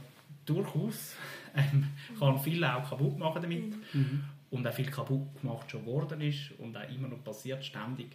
durchaus 0.45 1.16
ähm, 1.55 1.88
kann 2.20 2.39
viel 2.39 2.64
auch 2.64 2.89
kaputt 2.89 3.18
machen 3.18 3.41
damit 3.41 3.74
und 4.51 4.68
auch 4.68 4.74
viel 4.74 4.89
kaputt 4.89 5.41
gemacht 5.41 5.70
schon 5.72 5.86
worden 5.86 6.20
ist 6.22 6.51
und 6.57 6.76
auch 6.76 6.89
immer 6.89 7.07
noch 7.07 7.24
passiert, 7.24 7.64
ständig. 7.64 8.07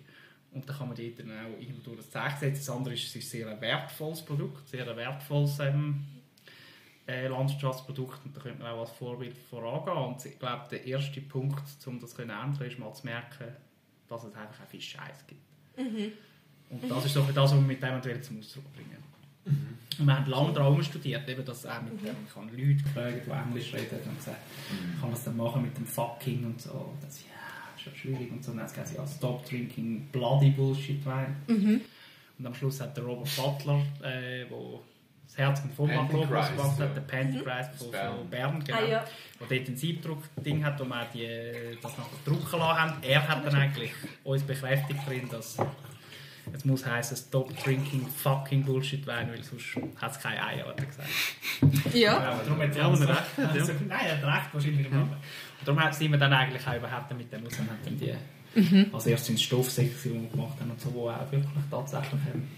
Und 0.53 0.69
da 0.69 0.73
kann 0.75 0.89
man 0.89 0.97
dort 0.97 1.19
dann 1.19 1.31
auch 1.31 1.61
irgendwo 1.61 1.81
durch 1.83 1.97
das 1.99 2.11
Zeichen 2.11 2.39
setzen. 2.39 2.59
Das 2.67 2.71
andere 2.77 2.95
ist, 2.95 3.05
es 3.07 3.17
ist 3.17 3.31
sehr 3.31 3.49
ein 3.49 3.61
wertvolles 3.61 4.23
Produkt, 4.23 4.69
sehr 4.69 4.89
ein 4.89 4.97
wertvolles 4.97 5.59
ähm, 5.61 6.05
äh, 7.07 7.29
Landschaftsprodukt 7.29 8.25
und 8.25 8.37
da 8.37 8.41
könnte 8.41 8.63
man 8.63 8.73
auch 8.73 8.81
als 8.81 8.91
Vorbild 8.91 9.37
vorangehen. 9.37 9.97
Und 9.97 10.25
ich 10.25 10.39
glaube, 10.39 10.65
der 10.71 10.87
erste 10.87 11.21
Punkt, 11.21 11.63
um 11.87 12.01
das 12.01 12.15
zu 12.15 12.23
ändern, 12.23 12.57
ist 12.61 12.79
mal 12.79 12.93
zu 12.95 13.05
merken, 13.07 13.49
dass 14.09 14.25
es 14.25 14.35
einfach 14.35 14.65
auch 14.65 14.69
viel 14.69 14.81
Scheiß 14.81 15.27
gibt. 15.27 15.41
Und 16.71 16.91
das 16.91 17.05
ist 17.05 17.17
doch 17.17 17.27
das, 17.27 17.37
was 17.37 17.55
wir 17.55 17.61
mit 17.61 17.83
dem 17.83 18.23
zum 18.23 18.39
Ausdruck 18.39 18.73
bringen. 18.73 19.03
Und 19.99 20.07
wir 20.07 20.17
haben 20.17 20.31
lange 20.31 20.53
daran 20.53 20.83
studiert, 20.83 21.29
eben 21.29 21.45
das 21.45 21.67
auch 21.67 21.83
mit 21.83 22.01
dem, 22.03 22.17
ich 22.27 22.35
habe 22.35 22.47
Leute 22.51 22.83
gefragt, 22.83 23.23
die 23.27 23.31
Englisch 23.31 23.75
reden 23.75 24.09
und 24.09 24.17
gesagt, 24.17 24.41
kann 24.99 25.11
man 25.11 25.13
es 25.13 25.25
dann 25.25 25.37
machen 25.37 25.63
mit 25.63 25.77
dem 25.77 25.87
Fucking 25.87 26.45
und 26.47 26.61
so. 26.61 26.71
Und 26.71 27.03
dann 27.03 27.11
so, 27.11 27.21
ja, 27.27 27.77
ist 27.77 27.83
schon 27.83 27.95
schwierig 27.95 28.33
und 28.33 28.43
so. 28.43 28.51
Und 28.51 28.59
dann 28.59 28.67
haben 28.67 28.87
sie 28.87 28.97
ja, 28.97 29.07
stop 29.07 29.45
drinking 29.49 30.09
bloody 30.11 30.51
bullshit 30.51 31.05
Wein. 31.05 31.37
Und 32.39 32.47
am 32.47 32.55
Schluss 32.55 32.81
hat 32.81 32.97
der 32.97 33.05
Robert 33.05 33.29
Butler, 33.37 33.83
äh, 34.03 34.47
wo 34.51 34.83
das 35.35 35.39
Herz 35.39 35.61
und 35.65 35.75
Vollmacht 35.75 36.11
Pantychrist, 36.11 36.57
gemacht 36.57 36.73
hat, 36.73 36.79
ja. 36.79 36.87
der 36.87 37.01
Pantychrist 37.01 37.75
von, 37.77 37.91
Bern. 37.91 38.17
von 38.17 38.31
Bern, 38.31 38.65
genau. 38.65 38.79
Ah, 38.79 38.89
ja. 38.89 39.05
Wo 39.39 39.47
dort 39.47 39.69
ein 39.69 39.77
Siebdruck-Ding 39.77 40.65
hat, 40.65 40.79
wo 40.79 40.85
wir 40.85 41.07
die, 41.13 41.77
das 41.83 41.99
nachher 41.99 42.11
drucken 42.25 42.59
lassen 42.59 42.81
haben. 42.81 42.93
Er 43.03 43.29
hat 43.29 43.45
dann 43.45 43.55
eigentlich 43.55 43.93
uns 44.23 44.43
bekräftigt 44.43 45.01
drin, 45.09 45.29
dass 45.31 45.57
es 46.53 46.65
muss 46.65 46.87
heißen 46.87 47.17
Stop 47.17 47.57
drinking 47.65 48.07
fucking 48.07 48.65
Bullshit 48.65 49.07
Wein, 49.07 49.31
weil 49.31 49.43
sonst 49.43 49.77
hat 50.01 50.13
es 50.13 50.21
keine 50.21 50.45
Eier, 50.45 50.67
hat 50.69 50.79
er 50.79 50.87
gesagt. 50.87 51.09
Ja. 51.93 52.13
Ja, 52.13 52.41
darum 52.45 52.61
hat 52.61 52.77
Ja, 52.77 52.83
er 52.83 52.85
aber 52.85 53.01
recht 53.01 53.11
hat, 53.11 53.39
ja. 53.39 53.61
also, 53.61 53.73
Nein, 53.89 54.07
er 54.07 54.23
hat 54.23 54.37
recht, 54.37 54.55
wahrscheinlich. 54.55 54.91
Mhm. 54.91 55.01
Und 55.01 55.09
darum 55.65 55.93
sind 55.93 56.11
wir 56.13 56.19
dann 56.19 56.33
eigentlich 56.33 56.67
auch 56.67 56.77
überhaupt 56.77 57.17
mit 57.17 57.33
dem 57.33 57.45
raus 57.45 57.59
und 57.59 57.71
haben 57.71 57.79
dann 57.85 57.99
die 57.99 58.15
als 58.93 59.07
erstes 59.07 59.31
ins 59.31 59.49
gemacht 60.31 60.61
haben 60.61 60.71
und 60.71 60.81
so, 60.81 60.95
wo 60.95 61.09
auch 61.09 61.33
wirklich 61.33 61.65
tatsächlich 61.71 62.21
ähm, 62.33 62.49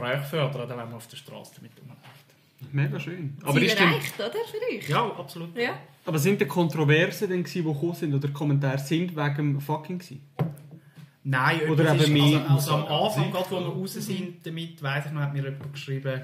Gespräche 0.00 0.24
fördern, 0.24 0.68
wenn 0.70 0.76
man 0.76 0.94
auf 0.94 1.06
der 1.06 1.16
Straße 1.16 1.52
damit 1.56 1.72
rumläuft. 1.80 2.72
Mega 2.72 3.00
schön. 3.00 3.36
Aber, 3.42 3.60
ist 3.60 3.78
denn, 3.78 3.88
erreicht, 3.88 4.14
oder? 4.18 4.30
Für 4.30 4.74
euch? 4.76 4.88
Ja, 4.88 5.06
absolut. 5.16 5.56
Ja. 5.56 5.78
aber 6.04 6.18
sind 6.18 6.40
die 6.40 6.46
Kontroversen, 6.46 7.28
denn, 7.28 7.42
gewesen, 7.42 7.64
die 7.66 7.72
gekommen 7.72 7.94
sind, 7.94 8.14
oder 8.14 8.28
Kommentare 8.28 8.78
sind 8.78 9.16
wegen 9.16 9.34
dem 9.36 9.60
Fucking 9.60 9.98
gewesen? 9.98 10.20
Nein, 11.22 11.60
Oder 11.68 11.92
eben 11.92 12.00
ist, 12.00 12.08
mehr 12.08 12.50
also, 12.50 12.74
also 12.74 12.86
am. 12.86 13.04
Anfang, 13.04 13.30
gerade 13.30 13.50
wo 13.50 13.60
wir 13.60 13.66
raus 13.66 13.92
sind 13.94 14.44
damit, 14.46 14.82
weiss 14.82 15.06
ich 15.06 15.12
noch, 15.12 15.20
hat 15.20 15.32
mir 15.34 15.42
jemand 15.44 15.72
geschrieben, 15.72 16.20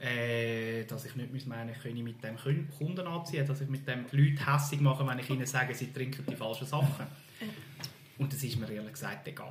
äh, 0.00 0.84
dass 0.84 1.06
ich 1.06 1.16
nicht 1.16 1.46
meine, 1.46 1.72
ich 1.72 1.78
könne 1.82 2.02
mit 2.02 2.22
dem 2.22 2.36
Kun- 2.36 2.68
Kunden 2.76 3.06
anziehen, 3.06 3.46
dass 3.46 3.60
ich 3.62 3.68
mit 3.68 3.86
dem 3.88 4.04
die 4.12 4.16
Leute 4.16 4.46
hässig 4.52 4.80
mache, 4.80 5.06
wenn 5.06 5.18
ich 5.18 5.28
ihnen 5.30 5.46
sage, 5.46 5.74
sie 5.74 5.90
trinken 5.92 6.24
die 6.30 6.36
falschen 6.36 6.66
Sachen. 6.66 7.06
Und 8.18 8.32
das 8.32 8.42
ist 8.42 8.58
mir 8.60 8.70
ehrlich 8.70 8.92
gesagt 8.92 9.26
egal. 9.26 9.48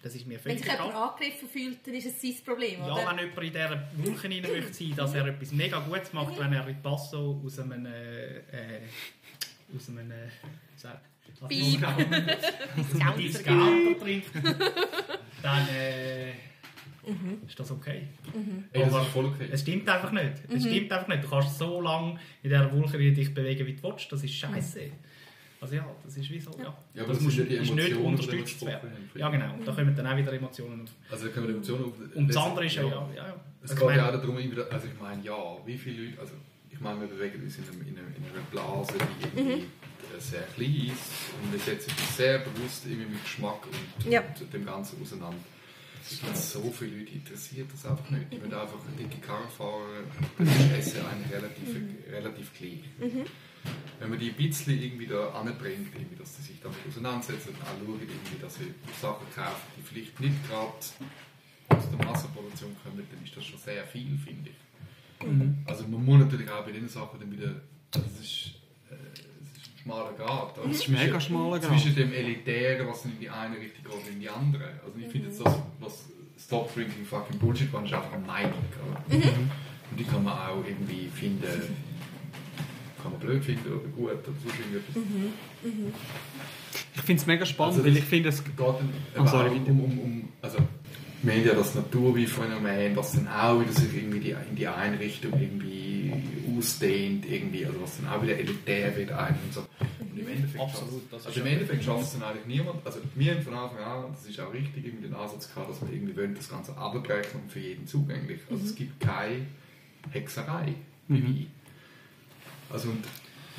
Das 0.00 0.14
ist 0.14 0.26
mir 0.26 0.34
Wenn 0.34 0.58
völlig 0.58 0.64
sich 0.64 0.72
jemand 0.72 0.94
angegriffen 0.94 1.48
fühlt, 1.48 1.86
dann 1.86 1.94
ist 1.94 2.06
es 2.06 2.20
sein 2.22 2.44
Problem, 2.44 2.78
Ja, 2.80 2.92
oder? 2.92 3.10
wenn 3.10 3.18
jemand 3.18 3.38
in 3.38 3.52
dieser 3.52 3.88
Wolke 3.96 4.28
rein 4.28 4.42
möchte 4.42 4.72
sein, 4.72 4.94
dass 4.96 5.14
er 5.14 5.26
etwas 5.26 5.52
mega 5.52 5.80
Gutes 5.80 6.12
macht, 6.12 6.38
wenn 6.38 6.52
er 6.52 6.66
Ripasso 6.66 7.42
aus 7.44 7.58
einem... 7.58 7.86
Äh, 7.86 8.36
äh, 8.38 8.80
aus 9.76 9.88
einem... 9.88 10.10
Äh, 10.10 10.28
Piep. 11.46 11.80
noch? 11.80 11.96
Discounter 11.96 13.16
Discounter 13.16 14.00
trinkt, 14.00 14.30
dann 15.42 15.68
äh, 15.68 16.30
ist 17.46 17.58
das 17.58 17.70
okay. 17.70 18.08
Ey, 18.72 18.82
das 18.82 19.06
ist 19.06 19.16
okay. 19.16 19.48
Es 19.52 19.60
stimmt 19.60 19.88
einfach 19.88 20.10
nicht. 20.12 20.32
Es 20.48 20.64
stimmt 20.64 20.92
einfach 20.92 21.08
nicht. 21.08 21.24
Du 21.24 21.28
kannst 21.28 21.58
so 21.58 21.80
lange 21.80 22.18
in 22.42 22.50
dieser 22.50 22.72
Wolke 22.72 22.98
dich 22.98 23.32
bewegen, 23.32 23.66
wie 23.66 23.74
du 23.74 23.82
willst. 23.82 24.10
Das 24.10 24.22
ist 24.24 24.34
scheiße. 24.34 24.90
Also 25.60 25.74
ja, 25.74 25.86
das 26.04 26.16
ist 26.16 26.30
wie 26.30 26.38
so. 26.40 26.50
Ja. 26.58 26.64
Ja, 26.94 27.02
aber 27.02 27.08
das 27.08 27.16
das 27.18 27.22
muss, 27.22 27.34
die 27.34 27.42
ist 27.54 27.74
nicht 27.74 27.96
unterstützt 27.96 28.64
werden. 28.64 29.10
Ja 29.14 29.28
genau, 29.28 29.54
da 29.64 29.72
kommen 29.72 29.94
dann 29.96 30.06
auch 30.06 30.16
wieder 30.16 30.32
Emotionen. 30.32 30.88
Also 31.10 31.26
da 31.26 31.32
können 31.32 31.46
wir 31.46 31.52
die 31.54 31.56
Emotionen 31.56 31.84
auf. 31.86 31.92
Und 32.14 32.28
das 32.28 32.36
andere 32.36 32.66
ist 32.66 32.74
ja, 32.76 32.82
ja, 32.82 32.88
ja. 32.90 33.26
ja. 33.28 33.40
Es 33.62 33.72
Also 33.72 33.86
geht 33.88 33.96
ja 33.96 34.08
auch 34.08 34.12
darum, 34.12 34.36
also 34.36 34.86
ich 34.86 35.00
meine, 35.00 35.22
ja, 35.24 35.36
wie 35.66 35.76
viele 35.76 36.04
Leute, 36.10 36.20
also 36.20 36.34
ich 36.70 36.80
meine, 36.80 37.00
wir 37.00 37.08
bewegen 37.08 37.42
uns 37.42 37.58
in, 37.58 37.64
einem, 37.64 37.80
in, 37.88 37.98
einer, 37.98 38.06
in 38.16 38.24
einer 38.24 38.44
Blase, 38.52 38.94
die 38.98 39.38
irgendwie 39.40 39.62
äh, 39.62 40.20
sehr 40.20 40.42
klein 40.42 40.92
ist 40.94 41.10
und 41.42 41.52
wir 41.52 41.58
setzen 41.58 41.90
uns 41.90 42.16
sehr 42.16 42.38
bewusst 42.38 42.86
irgendwie 42.86 43.10
mit 43.14 43.24
Geschmack 43.24 43.66
und, 43.66 44.12
Ja. 44.12 44.22
und 44.40 44.52
dem 44.54 44.64
Ganzen 44.64 45.02
auseinander. 45.02 45.38
Es 46.10 46.20
gibt 46.20 46.36
so 46.36 46.70
viele 46.70 47.00
Leute, 47.00 47.12
interessiert 47.12 47.66
das 47.72 47.84
einfach 47.84 48.08
nicht. 48.10 48.32
Die 48.32 48.40
wollen 48.40 48.54
einfach 48.54 48.78
eine 48.86 48.96
dicke 48.96 49.20
Karre 49.20 49.48
fahren, 49.48 50.06
das 50.38 50.48
ist 50.80 50.94
Essen 50.94 51.04
relativ, 51.30 51.76
relativ 52.12 52.54
klein. 52.54 52.84
Wenn 54.00 54.10
man 54.10 54.18
die 54.18 54.30
bisschen 54.30 54.80
irgendwie 54.80 55.06
da 55.06 55.30
anbringt, 55.30 55.88
irgendwie, 55.94 56.16
dass 56.16 56.36
sie 56.36 56.42
sich 56.42 56.60
damit 56.62 56.78
auseinandersetzen 56.86 57.48
und 57.50 57.62
auch 57.62 57.66
schauen, 57.66 58.00
irgendwie, 58.00 58.40
dass 58.40 58.54
sie 58.54 58.72
Sachen 59.00 59.26
kaufen, 59.34 59.66
die 59.76 59.82
vielleicht 59.82 60.20
nicht 60.20 60.48
gerade 60.48 60.72
aus 61.68 61.90
der 61.90 62.06
Massenproduktion 62.06 62.76
kommen, 62.82 63.06
dann 63.10 63.24
ist 63.24 63.36
das 63.36 63.44
schon 63.44 63.58
sehr 63.58 63.84
viel, 63.84 64.16
finde 64.18 64.50
ich. 64.50 64.56
Also 65.66 65.86
man 65.88 66.04
muss 66.04 66.20
natürlich 66.20 66.48
auch 66.50 66.64
bei 66.64 66.72
den 66.72 66.88
Sachen 66.88 67.18
dann 67.18 67.32
wieder, 67.32 67.60
das 67.90 68.04
ist, 68.20 68.52
äh, 68.88 68.94
es 69.42 69.58
ist 69.58 69.66
ein 69.66 69.78
schmaler 69.82 70.12
Grad. 70.12 70.56
Das 70.56 70.66
ist 70.70 70.88
ein 70.88 70.94
mega 70.94 71.20
schmaler 71.20 71.58
Grad. 71.58 71.70
Zwischen 71.70 71.96
dem 71.96 72.12
Elitären, 72.12 72.86
was 72.86 73.04
in 73.04 73.18
die 73.18 73.28
eine 73.28 73.56
Richtung 73.58 73.82
geht 73.84 73.92
und 73.92 74.08
in 74.08 74.20
die 74.20 74.28
andere. 74.28 74.80
Also 74.84 74.96
ich 74.96 75.08
finde 75.08 75.28
jetzt 75.28 75.44
das, 75.44 75.58
was 75.80 76.04
Stop 76.38 76.72
Drinking 76.72 77.04
Fucking 77.04 77.38
Bullshit 77.38 77.72
war, 77.72 77.84
ist 77.84 77.92
einfach 77.92 78.12
eine 78.12 78.24
Meinung. 78.24 78.62
Oder? 78.88 79.28
Und 79.90 79.98
die 79.98 80.04
kann 80.04 80.22
man 80.22 80.38
auch 80.38 80.64
irgendwie 80.64 81.08
finden, 81.08 81.42
kann 83.10 83.18
man 83.18 83.20
blöd 83.20 83.44
finden 83.44 83.72
oder 83.72 83.88
gut 83.88 84.10
oder 84.10 84.20
so 84.24 84.48
irgendetwas. 84.48 85.02
Ich 86.94 87.00
finde 87.02 87.20
es 87.20 87.26
mega 87.26 87.46
spannend, 87.46 87.76
Also 87.76 87.86
weil 87.88 87.96
ich 87.96 88.04
finde, 88.04 88.28
es 88.28 88.36
Es 88.38 88.44
geht 88.44 88.54
eben 89.16 89.26
sorry, 89.28 89.50
um, 89.66 89.80
um, 89.80 89.98
um 89.98 90.28
also 90.42 90.58
wir 91.22 91.32
haben 91.32 91.44
ja 91.44 91.54
das 91.54 91.74
Naturwie-Phänomen, 91.74 92.94
das 92.94 93.12
dann 93.12 93.26
auch 93.28 93.60
wieder 93.60 93.72
sich 93.72 93.92
irgendwie 93.92 94.20
die, 94.20 94.30
in 94.30 94.54
die 94.56 94.68
eine 94.68 95.00
Richtung 95.00 95.32
irgendwie 95.32 96.12
ausdehnt, 96.56 97.24
irgendwie, 97.28 97.66
also 97.66 97.80
was 97.82 97.96
dann 98.00 98.08
auch 98.08 98.22
wieder 98.22 98.38
elitär 98.38 98.96
wird 98.96 99.10
ein 99.10 99.34
und 99.44 99.52
so. 99.52 99.60
Und 100.00 100.16
im 100.18 100.28
Endeffekt 100.28 100.60
Absolut, 100.62 101.02
schafft- 101.10 101.26
also 101.26 101.40
im 101.40 101.46
Endeffekt 101.46 101.84
schafft 101.84 102.02
es 102.04 102.12
dann 102.12 102.22
eigentlich 102.22 102.46
niemand, 102.46 102.86
also 102.86 103.00
wir 103.16 103.34
haben 103.34 103.42
von 103.42 103.54
Anfang 103.54 103.78
an, 103.78 104.04
und 104.04 104.14
das 104.16 104.26
ist 104.26 104.38
auch 104.38 104.52
richtig, 104.52 104.84
irgendwie 104.86 105.08
den 105.08 105.14
Ansatz 105.14 105.52
gehabt, 105.52 105.70
dass 105.70 105.80
wir 105.82 105.92
irgendwie 105.92 106.16
wollen, 106.16 106.34
das 106.36 106.48
Ganze 106.48 106.76
abbrechen 106.76 107.40
und 107.42 107.50
für 107.50 107.60
jeden 107.60 107.86
zugänglich. 107.86 108.40
Also 108.48 108.64
es 108.64 108.74
gibt 108.76 109.00
keine 109.00 109.46
Hexerei 110.10 110.74
wie 111.08 111.22
Wein. 111.24 111.46
Also 112.70 112.90
und 112.90 113.04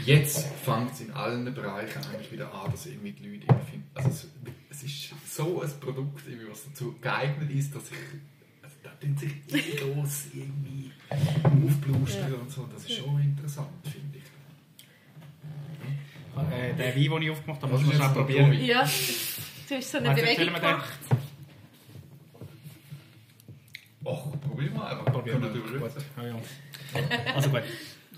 jetzt 0.06 0.48
fängt 0.64 0.92
es 0.94 1.02
in 1.02 1.12
allen 1.12 1.52
Bereichen 1.54 2.02
eigentlich 2.06 2.32
wieder 2.32 2.54
an, 2.54 2.72
dass 2.72 2.86
irgendwie 2.86 3.12
die 3.12 3.28
Leute 3.28 3.46
irgendwie 3.48 3.72
finden, 3.72 3.90
also 3.94 4.10
es, 4.10 4.28
es 4.70 4.84
ist 4.84 5.14
so 5.28 5.62
ein 5.62 5.70
Produkt, 5.80 6.28
irgendwie, 6.28 6.50
was 6.50 6.66
dazu 6.66 6.96
geeignet 7.02 7.50
ist, 7.52 7.76
dass 7.76 7.84
ich, 7.92 7.98
also 8.62 8.76
da 8.84 8.90
tun 9.02 9.18
sich 9.18 9.34
Egos 9.52 10.28
irgendwie 10.34 10.92
aufblustern 11.44 12.34
und 12.36 12.52
so, 12.52 12.68
das 12.74 12.84
ist 12.86 12.98
schon 12.98 13.20
interessant, 13.22 13.68
finde 13.84 14.20
ich. 14.20 14.24
äh, 16.54 16.74
der 16.76 16.96
Wein, 16.96 17.12
den 17.12 17.22
ich 17.24 17.30
aufgemacht 17.32 17.62
habe, 17.62 17.74
muss 17.74 17.86
man 17.86 17.98
noch 17.98 18.14
probieren. 18.14 18.52
Probi? 18.52 18.66
Ja, 18.66 18.84
du 18.84 19.76
hast 19.76 19.92
so 19.92 19.98
eine 19.98 20.08
Warte, 20.10 20.22
Bewegung 20.22 20.54
gemacht. 20.54 21.00
Och, 24.06 24.32
probier 24.42 24.72
mal 24.72 24.88
einfach. 24.92 25.06
Probieren 25.06 25.42
Können 25.42 25.54
wir. 25.56 25.64
wir 25.64 25.72
drüber 25.72 25.90
Gut. 25.90 26.04
Ja, 26.18 26.28
ja. 26.28 26.36
Also 27.36 27.50
gut. 27.50 27.62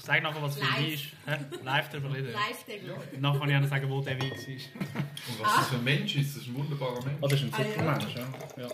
Sag 0.04 0.24
nachher, 0.24 0.42
was 0.42 0.58
für 0.58 0.64
ein. 0.66 0.84
Wein 0.84 0.94
ist. 0.94 1.04
Hä? 1.26 1.38
Live 1.64 1.90
darüber 1.90 2.14
reden. 2.14 2.32
Live 2.32 2.64
der 2.68 2.76
Ja. 2.78 2.94
Nachher 3.20 3.40
kann 3.40 3.50
ich 3.50 3.56
auch 3.56 3.62
noch 3.62 3.70
sagen, 3.70 3.90
wo 3.90 4.02
der 4.02 4.20
Wein 4.20 4.32
war. 4.32 4.38
Und 4.38 5.40
was 5.42 5.56
das 5.58 5.68
für 5.70 5.76
ein 5.76 5.84
Mensch 5.84 6.16
ist, 6.16 6.36
das 6.36 6.44
ist 6.44 6.50
ein 6.50 6.56
wunderbarer 6.56 7.04
Mensch. 7.06 7.18
Oh, 7.22 7.28
das 7.28 7.42
ist 7.42 7.46
ein 7.46 7.54
Ah, 7.54 7.64
super 7.64 7.86
ja. 7.86 7.92
Mensch, 7.92 8.16
ja. 8.16 8.64
ja. 8.64 8.70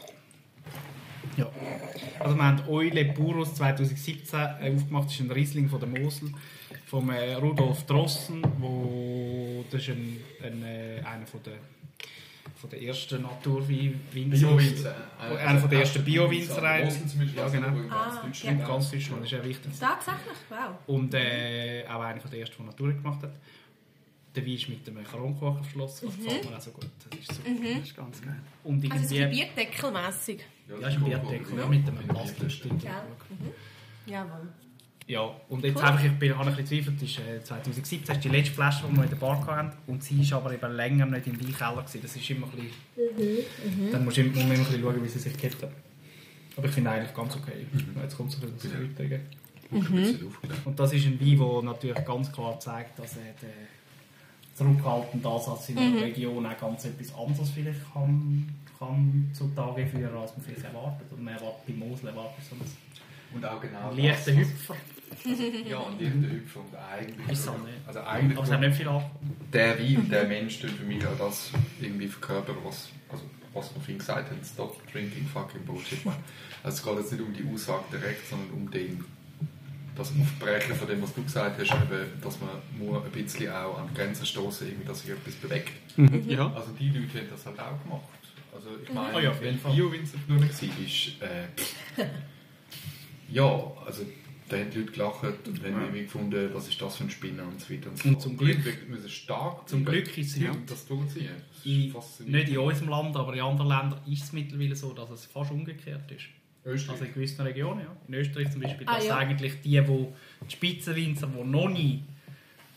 Ja. 1.38 1.52
Also 2.20 2.36
wir 2.36 2.44
haben 2.44 2.64
Eule 2.68 3.06
Purus 3.14 3.54
2017 3.56 4.40
äh, 4.40 4.74
aufgemacht, 4.76 5.06
das 5.08 5.14
ist 5.16 5.20
ein 5.20 5.32
Riesling 5.32 5.70
von 5.70 5.80
der 5.80 5.90
Mosel, 5.90 6.32
von 6.86 7.08
äh, 7.10 7.34
Rudolf 7.36 7.84
Drossen, 7.86 8.42
wo, 8.58 9.64
das 9.70 9.82
ist 9.84 9.90
ein, 9.90 10.20
ein, 10.44 10.64
äh, 10.64 11.02
einer 11.06 11.28
von 11.28 11.44
der, 11.44 11.54
von 12.58 12.70
der 12.70 12.82
ersten 12.82 13.22
Naturwinzer. 13.22 13.98
Bio-Winzer. 14.12 14.96
Einer 15.20 15.60
von 15.60 15.70
der 15.70 15.80
ersten 15.82 16.04
Bio-Winzereien. 16.04 16.90
Zum 16.90 17.20
Beispiel, 17.20 17.36
Ja, 17.36 17.44
ja, 17.44 17.50
genau. 17.50 17.68
Ah, 17.68 18.06
ganz 18.06 18.16
ja. 18.16 18.22
Deutschland. 18.24 18.68
Ganz 18.68 18.92
Deutschland, 18.92 19.22
das 19.22 19.32
ist 19.32 19.38
ja 19.38 19.46
wichtig. 19.46 19.72
Tatsächlich, 19.80 20.38
wow. 20.50 20.58
Und 20.88 21.14
äh, 21.14 21.86
auch 21.88 22.02
einer 22.02 22.20
von 22.20 22.32
der 22.32 22.40
ersten, 22.42 22.58
der 22.58 22.66
Natur 22.66 22.94
gemacht 22.94 23.24
hat. 23.24 23.34
Der 24.36 24.46
Wein 24.46 24.54
ist 24.54 24.70
mit 24.70 24.88
einem 24.88 25.04
Kronkorken 25.04 25.64
verschlossen, 25.64 26.08
das 26.08 26.18
gefällt 26.18 26.50
mir 26.50 26.58
auch 26.58 26.62
so 26.62 26.72
gut. 26.72 26.86
Das 27.10 27.20
ist 27.20 27.34
super. 27.34 27.50
das 27.50 27.88
ist 27.88 27.96
ganz 27.96 28.22
geil. 28.22 28.40
Und 28.64 28.92
Also 28.92 29.08
so 29.08 29.16
irgendwie... 29.16 29.36
bierdeckelmässig. 29.36 30.46
Ja, 30.70 30.88
ist 30.88 30.96
ein 30.98 31.04
Bierdeckel, 31.04 31.58
ja, 31.58 31.66
mit 31.66 31.88
einem 31.88 31.98
Plastikusstil. 32.08 32.72
Gell? 32.76 32.92
Mhm. 33.30 34.12
Jawohl. 34.12 34.48
Ja, 35.08 35.22
und 35.48 35.64
jetzt 35.64 35.78
Cool. 35.78 35.84
einfach, 35.86 36.04
ich 36.04 36.12
bin, 36.20 36.38
habe 36.38 36.50
ein 36.50 36.56
bisschen 36.56 36.82
gezweifelt, 36.82 37.02
das 37.02 37.10
ist 37.10 37.20
äh, 37.20 37.44
2017 37.44 38.16
ist 38.16 38.24
die 38.26 38.30
letzte 38.30 38.54
Flasche, 38.54 38.84
die 38.90 38.96
wir 38.96 39.04
in 39.04 39.10
der 39.10 39.16
Bar 39.16 39.46
hatten. 39.46 39.72
Und 39.88 40.04
sie 40.04 40.22
ist 40.22 40.34
aber 40.34 40.54
eben 40.54 40.72
länger 40.74 41.06
nicht 41.06 41.28
im 41.28 41.40
Weinkeller 41.40 41.82
gewesen. 41.82 42.02
Das 42.02 42.16
ist 42.16 42.30
immer 42.30 42.48
ein 42.48 42.70
bisschen... 43.06 43.92
Dann 43.92 44.04
musst 44.04 44.18
du 44.18 44.22
immer, 44.22 44.32
muss 44.34 44.44
man 44.44 44.52
immer 44.52 44.60
ein 44.60 44.66
bisschen 44.66 44.82
schauen, 44.82 45.04
wie 45.04 45.08
sie 45.08 45.20
sich 45.20 45.38
gibt. 45.38 45.64
Aber 45.64 46.68
ich 46.68 46.74
finde 46.74 46.90
eigentlich 46.92 47.14
ganz 47.16 47.36
okay. 47.38 47.68
Jetzt 48.02 48.18
kommt 48.18 48.32
so 48.32 48.46
ein 48.46 48.52
bisschen. 48.52 48.72
Ein 48.74 48.94
bisschen 49.80 50.28
aufgenommen. 50.28 50.62
Und 50.66 50.80
das 50.80 50.94
ist 50.94 51.06
ein 51.06 51.20
Wein, 51.22 51.38
der 51.38 51.62
natürlich 51.64 52.06
ganz 52.06 52.32
klar 52.32 52.60
zeigt, 52.60 53.00
dass 53.00 53.16
er 53.18 53.34
den 53.42 53.68
zurückhaltenden 54.56 55.32
Ansatz 55.32 55.70
in 55.70 55.76
der 55.76 56.02
Region 56.02 56.46
auch 56.46 56.58
ganz 56.58 56.86
etwas 56.86 57.14
anderes 57.16 57.50
vielleicht 57.52 57.80
kann, 57.94 58.50
kann 58.80 59.30
zutage 59.34 59.86
führen, 59.88 60.16
als 60.18 60.36
man 60.36 60.46
vielleicht 60.46 60.66
erwartet. 60.66 61.08
Und 61.12 61.24
man 61.24 61.34
erwartet 61.36 61.66
bei 61.68 61.74
Mosel 61.74 62.08
erwartet 62.10 62.44
so 62.50 62.56
einen 62.56 62.66
Und 63.36 63.46
auch 63.46 63.62
genau 63.62 63.92
leichten 63.92 64.38
das, 64.38 64.50
Hüpfer. 64.50 64.76
Ja, 65.68 65.80
und 65.80 66.02
leichten 66.02 66.24
Hüpfer 66.30 66.60
und 66.60 66.76
eigentlich... 66.76 67.30
Ist 67.30 67.44
so, 67.44 67.52
ne? 67.52 67.70
Also 67.86 68.00
eigentlich... 68.02 68.38
Aber 68.38 68.46
es 68.46 68.52
hat 68.54 68.60
nicht 68.62 68.76
viel 68.76 68.88
an. 68.88 69.04
der 69.52 69.80
Wein, 69.80 70.10
der 70.10 70.26
Mensch 70.26 70.60
tut 70.60 70.72
für 70.72 70.84
mich 70.84 71.06
auch 71.06 71.18
das 71.18 71.52
irgendwie 71.82 72.08
verkörpern, 72.08 72.56
was, 72.64 72.90
also, 73.10 73.24
was 73.54 73.74
wir 73.74 73.82
vorhin 73.82 73.98
gesagt 74.00 74.30
haben, 74.30 74.40
stop 74.44 74.80
drinking 74.92 75.26
fucking 75.28 75.66
bullshit. 75.66 76.04
Man. 76.06 76.16
Also 76.64 76.78
es 76.78 76.84
geht 76.84 76.96
jetzt 76.98 77.12
nicht 77.12 77.22
um 77.22 77.34
die 77.34 77.54
Aussage 77.54 77.84
direkt, 77.92 78.28
sondern 78.28 78.50
um 78.52 78.70
den, 78.72 79.04
das 79.96 80.12
Aufbrechen 80.20 80.76
von 80.76 80.88
dem, 80.88 81.02
was 81.02 81.14
du 81.14 81.24
gesagt 81.24 81.60
hast, 81.60 81.72
eben, 81.72 82.22
dass 82.22 82.40
man 82.40 82.50
muss 82.78 83.04
ein 83.04 83.12
bisschen 83.12 83.52
auch 83.52 83.80
an 83.80 83.88
die 83.90 83.96
Grenzen 83.96 84.26
stoßen, 84.26 84.68
irgendwie, 84.68 84.88
dass 84.88 85.02
sich 85.02 85.12
etwas 85.12 85.34
bewegt. 85.36 85.72
Ja. 86.28 86.52
Also 86.54 86.72
die 86.80 86.90
Leute 86.90 87.20
haben 87.20 87.28
das 87.32 87.46
halt 87.46 87.60
auch 87.60 87.84
gemacht. 87.84 88.04
Also 88.54 88.70
ich 88.84 88.94
meine, 88.94 89.16
Oh 89.16 89.20
ja, 89.20 89.32
auf 89.32 89.42
jeden 89.42 89.56
wenn 89.56 89.60
Fall. 89.60 89.74
Bio-Winzer 89.74 90.18
nur 90.28 90.40
nicht 90.40 90.62
war, 90.62 90.86
ist, 90.86 91.22
äh, 91.22 92.06
ja, 93.30 93.72
also 93.86 94.04
da 94.50 94.58
haben 94.58 94.70
die 94.72 94.80
Leute 94.80 94.92
gelacht 94.92 95.24
und 95.48 95.64
haben 95.64 95.82
irgendwie 95.82 96.04
gefunden, 96.04 96.50
was 96.54 96.68
ist 96.68 96.82
das 96.82 96.96
für 96.98 97.04
ein 97.04 97.10
Spinner 97.10 97.44
und 97.44 97.60
so 97.60 97.74
weiter 97.74 97.90
und 97.90 97.98
so 97.98 98.10
Und 98.10 98.22
zum 98.22 98.38
Glück- 98.38 98.88
müssen 98.90 99.10
stark 99.10 99.68
Zum. 99.68 99.84
Glück 99.86 100.18
ist 100.18 100.32
es 100.36 100.38
Ja, 100.42 100.52
ja. 100.52 100.58
das 100.66 100.86
durchziehen. 100.88 101.30
Das 101.94 102.10
ist 102.12 102.20
In, 102.22 102.32
nicht 102.32 102.50
in 102.50 102.58
unserem 102.60 102.90
Land, 102.90 103.16
aber 103.16 103.34
in 103.34 103.42
anderen 103.42 103.68
Ländern 103.70 104.00
ist 104.10 104.24
es 104.24 104.34
mittlerweile 104.34 104.76
so, 104.76 104.94
dass 104.94 105.10
es 105.10 105.26
fast 105.26 105.52
umgekehrt 105.52 106.10
ist. 106.12 106.26
Österreich. 106.66 106.92
Also 106.94 107.06
in 107.06 107.14
gewissen 107.14 107.42
Regionen, 107.42 107.82
ja. 107.82 107.96
In 108.08 108.14
Österreich 108.14 108.52
zum 108.52 108.62
Beispiel, 108.62 108.88
Ah, 108.90 108.96
dass 108.96 109.08
ja. 109.08 109.18
eigentlich 109.18 109.62
die, 109.62 109.88
wo 109.88 110.14
die 110.46 110.52
Spitzenwinzer, 110.52 111.28
die 111.28 111.44
noch 111.48 111.70
nie 111.70 112.04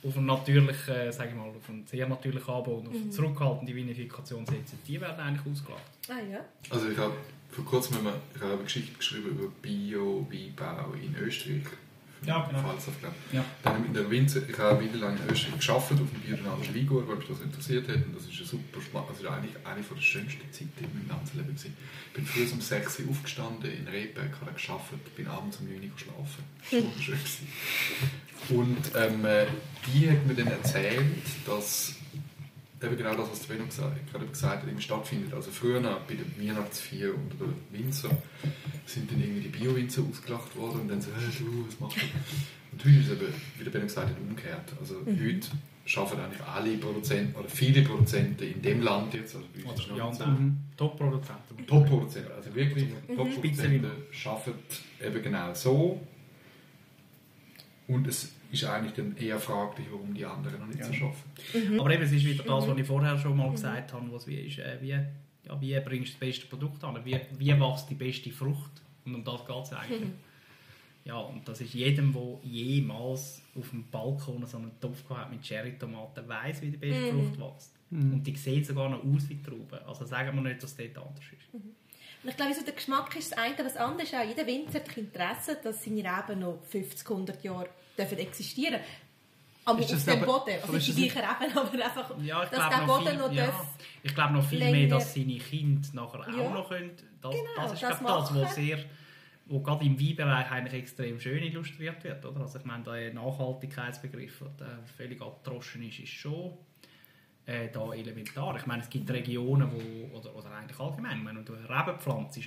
auf 0.02 0.16
einen 0.16 0.26
natürlichen, 0.26 0.94
äh, 0.94 1.12
sage 1.12 1.30
ich 1.30 1.36
mal, 1.36 1.48
auf 1.48 1.68
einen 1.68 1.86
sehr 1.86 2.08
natürlichen 2.08 2.54
Anbau 2.54 2.76
und 2.78 2.88
auf 2.88 2.94
eine 2.94 3.10
zurückhaltende 3.10 3.74
Vinifikation 3.74 4.46
setzen, 4.46 4.78
die 4.86 5.00
werden 5.00 5.20
eigentlich 5.20 5.46
ausgelacht. 5.52 5.82
Ah 6.08 6.14
ja. 6.30 6.40
Also 6.70 6.88
ich 6.90 6.96
habe 6.96 7.14
vor 7.52 7.64
kurzem 7.64 7.96
haben 7.96 8.04
wir, 8.04 8.46
eine 8.46 8.62
Geschichte 8.62 8.96
geschrieben 8.96 9.30
über 9.30 9.48
Bio-Weinbau 9.62 10.94
in 10.94 11.16
Österreich. 11.16 11.64
Ja, 12.26 12.46
genau. 12.46 12.74
Ich. 12.76 13.34
Ja. 13.34 13.44
Dann 13.62 13.72
habe 13.72 13.82
ich 13.82 13.88
in 13.88 13.94
der 13.94 14.10
Winzer, 14.10 14.42
ich 14.46 14.58
habe 14.58 14.84
wieder 14.84 14.98
lang 14.98 15.16
in 15.16 15.32
Österreich 15.32 15.56
geschafft 15.56 15.92
auf 15.92 15.98
dem 15.98 16.06
biodynamischen 16.06 16.74
Weingut, 16.74 17.08
weil 17.08 17.16
mich 17.16 17.28
das 17.28 17.40
interessiert 17.40 17.88
hat. 17.88 17.96
Und 17.96 18.14
das 18.14 18.24
ist 18.24 18.36
eine 18.36 18.46
super 18.46 18.80
spannend, 18.82 19.10
das 19.10 19.20
ist 19.20 19.26
eigentlich 19.26 19.56
eine 19.64 19.82
von 19.82 19.96
der 19.96 20.02
schönsten 20.02 20.52
Zeiten 20.52 20.84
in 20.84 20.98
meinem 20.98 21.08
ganzen 21.08 21.38
Leben 21.38 21.48
gewesen. 21.48 21.74
Ich 22.08 22.12
bin 22.12 22.26
früh 22.26 22.42
um 22.52 22.60
6 22.60 23.00
Uhr 23.00 23.10
aufgestanden, 23.10 23.72
in 23.72 23.88
Rehberg, 23.88 24.32
habe 24.40 24.52
geschafft, 24.52 24.92
bin 25.16 25.26
abends 25.28 25.58
um 25.58 25.66
9 25.66 25.76
Uhr 25.76 25.94
geschlafen. 25.94 26.44
Das 26.60 26.72
war 26.72 26.82
wunderschön. 26.82 27.14
gewesen. 27.14 27.48
Und 28.50 28.90
ähm, 28.96 29.24
äh, 29.24 29.46
die 29.86 30.10
hat 30.10 30.26
mir 30.26 30.34
dann 30.34 30.48
erzählt, 30.48 31.06
dass 31.46 31.94
eben 32.82 32.96
genau 32.96 33.14
das, 33.14 33.30
was 33.30 33.42
Sven 33.42 33.64
gesagt, 33.66 34.10
gerade 34.10 34.26
gesagt 34.26 34.62
hat, 34.62 34.68
eben 34.68 34.80
stattfindet. 34.80 35.34
Also 35.34 35.50
früher 35.50 35.80
bei 35.80 36.14
der 36.14 36.26
Weihnachtsfeier 36.38 37.14
und 37.14 37.32
der 37.38 37.48
Winzer 37.78 38.10
sind 38.86 39.10
dann 39.10 39.20
irgendwie 39.20 39.42
die 39.42 39.48
Bio-Winzer 39.48 40.02
ausgelacht 40.08 40.56
worden 40.56 40.80
und 40.82 40.88
dann 40.88 41.00
so, 41.00 41.10
hey, 41.14 41.28
du, 41.38 41.66
was 41.66 41.78
machst 41.80 41.96
du? 41.96 42.06
Und 42.72 42.84
heute 42.84 42.96
ist 42.96 43.06
es 43.08 43.12
eben, 43.12 43.34
wie 43.58 43.64
der 43.64 43.70
Ben 43.70 43.82
gesagt 43.82 44.08
hat, 44.08 44.18
umgekehrt. 44.18 44.72
Also 44.80 44.96
heute 45.06 45.48
arbeiten 45.96 46.20
eigentlich 46.20 46.42
alle 46.42 46.76
Produzenten 46.78 47.38
oder 47.38 47.48
viele 47.48 47.82
Produzenten 47.82 48.44
in 48.44 48.62
dem 48.62 48.80
Land 48.82 49.12
jetzt, 49.14 49.34
also 49.34 49.46
bei 49.54 49.68
uns 49.68 49.84
Oder 49.86 49.96
noch 49.96 50.18
ja. 50.18 50.26
Mhm. 50.26 50.56
Top-Produzenten. 50.76 51.66
Top-Produzenten, 51.66 52.32
also 52.32 52.54
wirklich 52.54 52.88
Mhm. 53.08 53.16
Top-Produzenten 53.16 53.90
arbeiten 54.24 54.54
eben 55.04 55.22
genau 55.22 55.54
so. 55.54 56.00
Und 57.88 58.06
es 58.06 58.32
ist 58.52 58.64
eigentlich 58.64 58.94
dann 58.94 59.16
eher 59.16 59.38
fraglich, 59.38 59.86
warum 59.90 60.12
die 60.14 60.24
anderen 60.24 60.60
noch 60.60 60.66
nicht 60.66 60.82
so 60.84 60.92
Ja. 60.92 61.06
arbeiten. 61.06 61.80
Aber 61.80 61.90
eben, 61.92 62.02
es 62.02 62.12
ist 62.12 62.24
wieder 62.24 62.42
das, 62.44 62.66
was 62.68 62.78
ich 62.78 62.86
vorher 62.86 63.18
schon 63.18 63.36
mal 63.36 63.50
gesagt 63.50 63.92
habe, 63.92 64.12
was 64.12 64.26
wie 64.26 64.36
ist, 64.36 64.58
äh, 64.58 64.78
wie, 64.80 64.88
ja, 64.90 65.60
wie 65.60 65.78
bringst 65.80 66.08
du 66.08 66.12
das 66.12 66.20
beste 66.20 66.46
Produkt 66.46 66.82
an, 66.84 66.98
wie, 67.04 67.18
wie 67.38 67.60
wächst 67.60 67.90
die 67.90 67.94
beste 67.94 68.30
Frucht 68.30 68.82
und 69.04 69.14
um 69.14 69.24
das 69.24 69.46
geht 69.46 69.62
es 69.64 69.72
eigentlich. 69.72 70.10
Ja, 71.04 71.16
und 71.16 71.48
das 71.48 71.60
ist 71.62 71.72
jedem, 71.72 72.12
der 72.12 72.38
jemals 72.42 73.40
auf 73.58 73.70
dem 73.70 73.84
Balkon 73.90 74.44
so 74.46 74.58
einen 74.58 74.78
Topf 74.80 75.06
gehabt 75.08 75.24
hat 75.26 75.30
mit 75.32 75.42
Cherry-Tomaten, 75.42 76.28
weiß, 76.28 76.60
wie 76.62 76.70
die 76.70 76.76
beste 76.76 77.12
Frucht 77.12 77.40
wächst. 77.40 77.72
Und 77.90 78.22
die 78.22 78.36
sieht 78.36 78.66
sogar 78.66 78.88
noch 78.90 79.02
aus 79.02 79.28
wie 79.28 79.42
Trauben. 79.42 79.78
Also 79.86 80.04
sagen 80.04 80.36
wir 80.36 80.42
nicht, 80.48 80.62
dass 80.62 80.76
das 80.76 80.86
dort 80.92 81.06
anders 81.08 81.24
ist. 81.24 81.54
Und 82.22 82.28
ich 82.28 82.36
glaube, 82.36 82.54
so 82.54 82.62
der 82.62 82.74
Geschmack 82.74 83.16
ist 83.16 83.32
das 83.32 83.38
eine, 83.38 83.54
aber 83.54 83.64
das 83.64 83.76
andere 83.78 84.02
ist 84.06 84.14
auch, 84.14 84.22
jeder 84.22 84.46
Winzer 84.46 84.80
hat 84.80 84.96
Interesse, 84.96 85.58
dass 85.64 85.82
seine 85.82 86.04
Reben 86.04 86.40
noch 86.40 86.62
50, 86.68 87.08
100 87.10 87.42
Jahre 87.42 87.70
dürfen 87.98 88.18
existieren 88.18 88.80
aber 89.62 89.80
Ist 89.80 89.92
auf 89.94 90.04
dem 90.04 90.20
Boden. 90.24 90.54
Also 90.62 90.72
ist 90.72 90.88
die 90.88 91.08
gleichen 91.08 91.18
Reben, 91.18 91.56
aber 91.58 91.84
einfach, 91.84 92.18
Ja, 92.22 92.44
dass 92.46 92.68
der 92.76 92.86
Boden 92.86 93.06
viel, 93.08 93.18
noch 93.18 93.32
ja, 93.32 93.66
ich 94.02 94.14
glaube 94.14 94.32
noch 94.32 94.44
viel 94.48 94.58
länger- 94.58 94.72
mehr, 94.78 94.88
dass 94.88 95.14
seine 95.14 95.36
Kinder 95.38 95.88
nachher 95.92 96.20
auch 96.20 96.28
Ja. 96.28 96.50
noch 96.50 96.68
können. 96.68 96.90
Das, 97.20 97.30
Genau, 97.34 97.44
das 97.56 97.72
ist 97.74 97.82
das 97.82 97.98
glaube 97.98 98.20
das, 98.20 98.34
was 98.34 98.54
sehr 98.54 98.78
wo 99.46 99.58
gerade 99.60 99.84
im 99.84 100.00
Weinbereich 100.00 100.48
eigentlich 100.50 100.82
extrem 100.82 101.20
schön 101.20 101.42
illustriert 101.42 102.02
wird. 102.04 102.24
Oder? 102.24 102.40
Also 102.40 102.58
ich 102.60 102.64
meine, 102.64 102.84
der 102.84 103.12
Nachhaltigkeitsbegriff, 103.12 104.44
der 104.60 104.78
völlig 104.96 105.20
abgedroschen 105.20 105.82
ist, 105.82 105.98
ist 105.98 106.08
schon 106.12 106.52
äh, 107.46 107.68
da 107.68 107.92
elementar. 107.92 108.56
Ich 108.56 108.66
meine, 108.66 108.82
es 108.82 108.88
gibt 108.88 109.10
Regionen, 109.10 109.68
wo, 109.72 110.16
oder, 110.18 110.34
oder 110.36 110.50
eigentlich 110.52 110.78
allgemein, 110.78 111.26
wenn 111.26 111.44
du 111.44 111.54
eine 111.54 111.68
Rebe 111.68 111.98
pflanzt, 111.98 112.38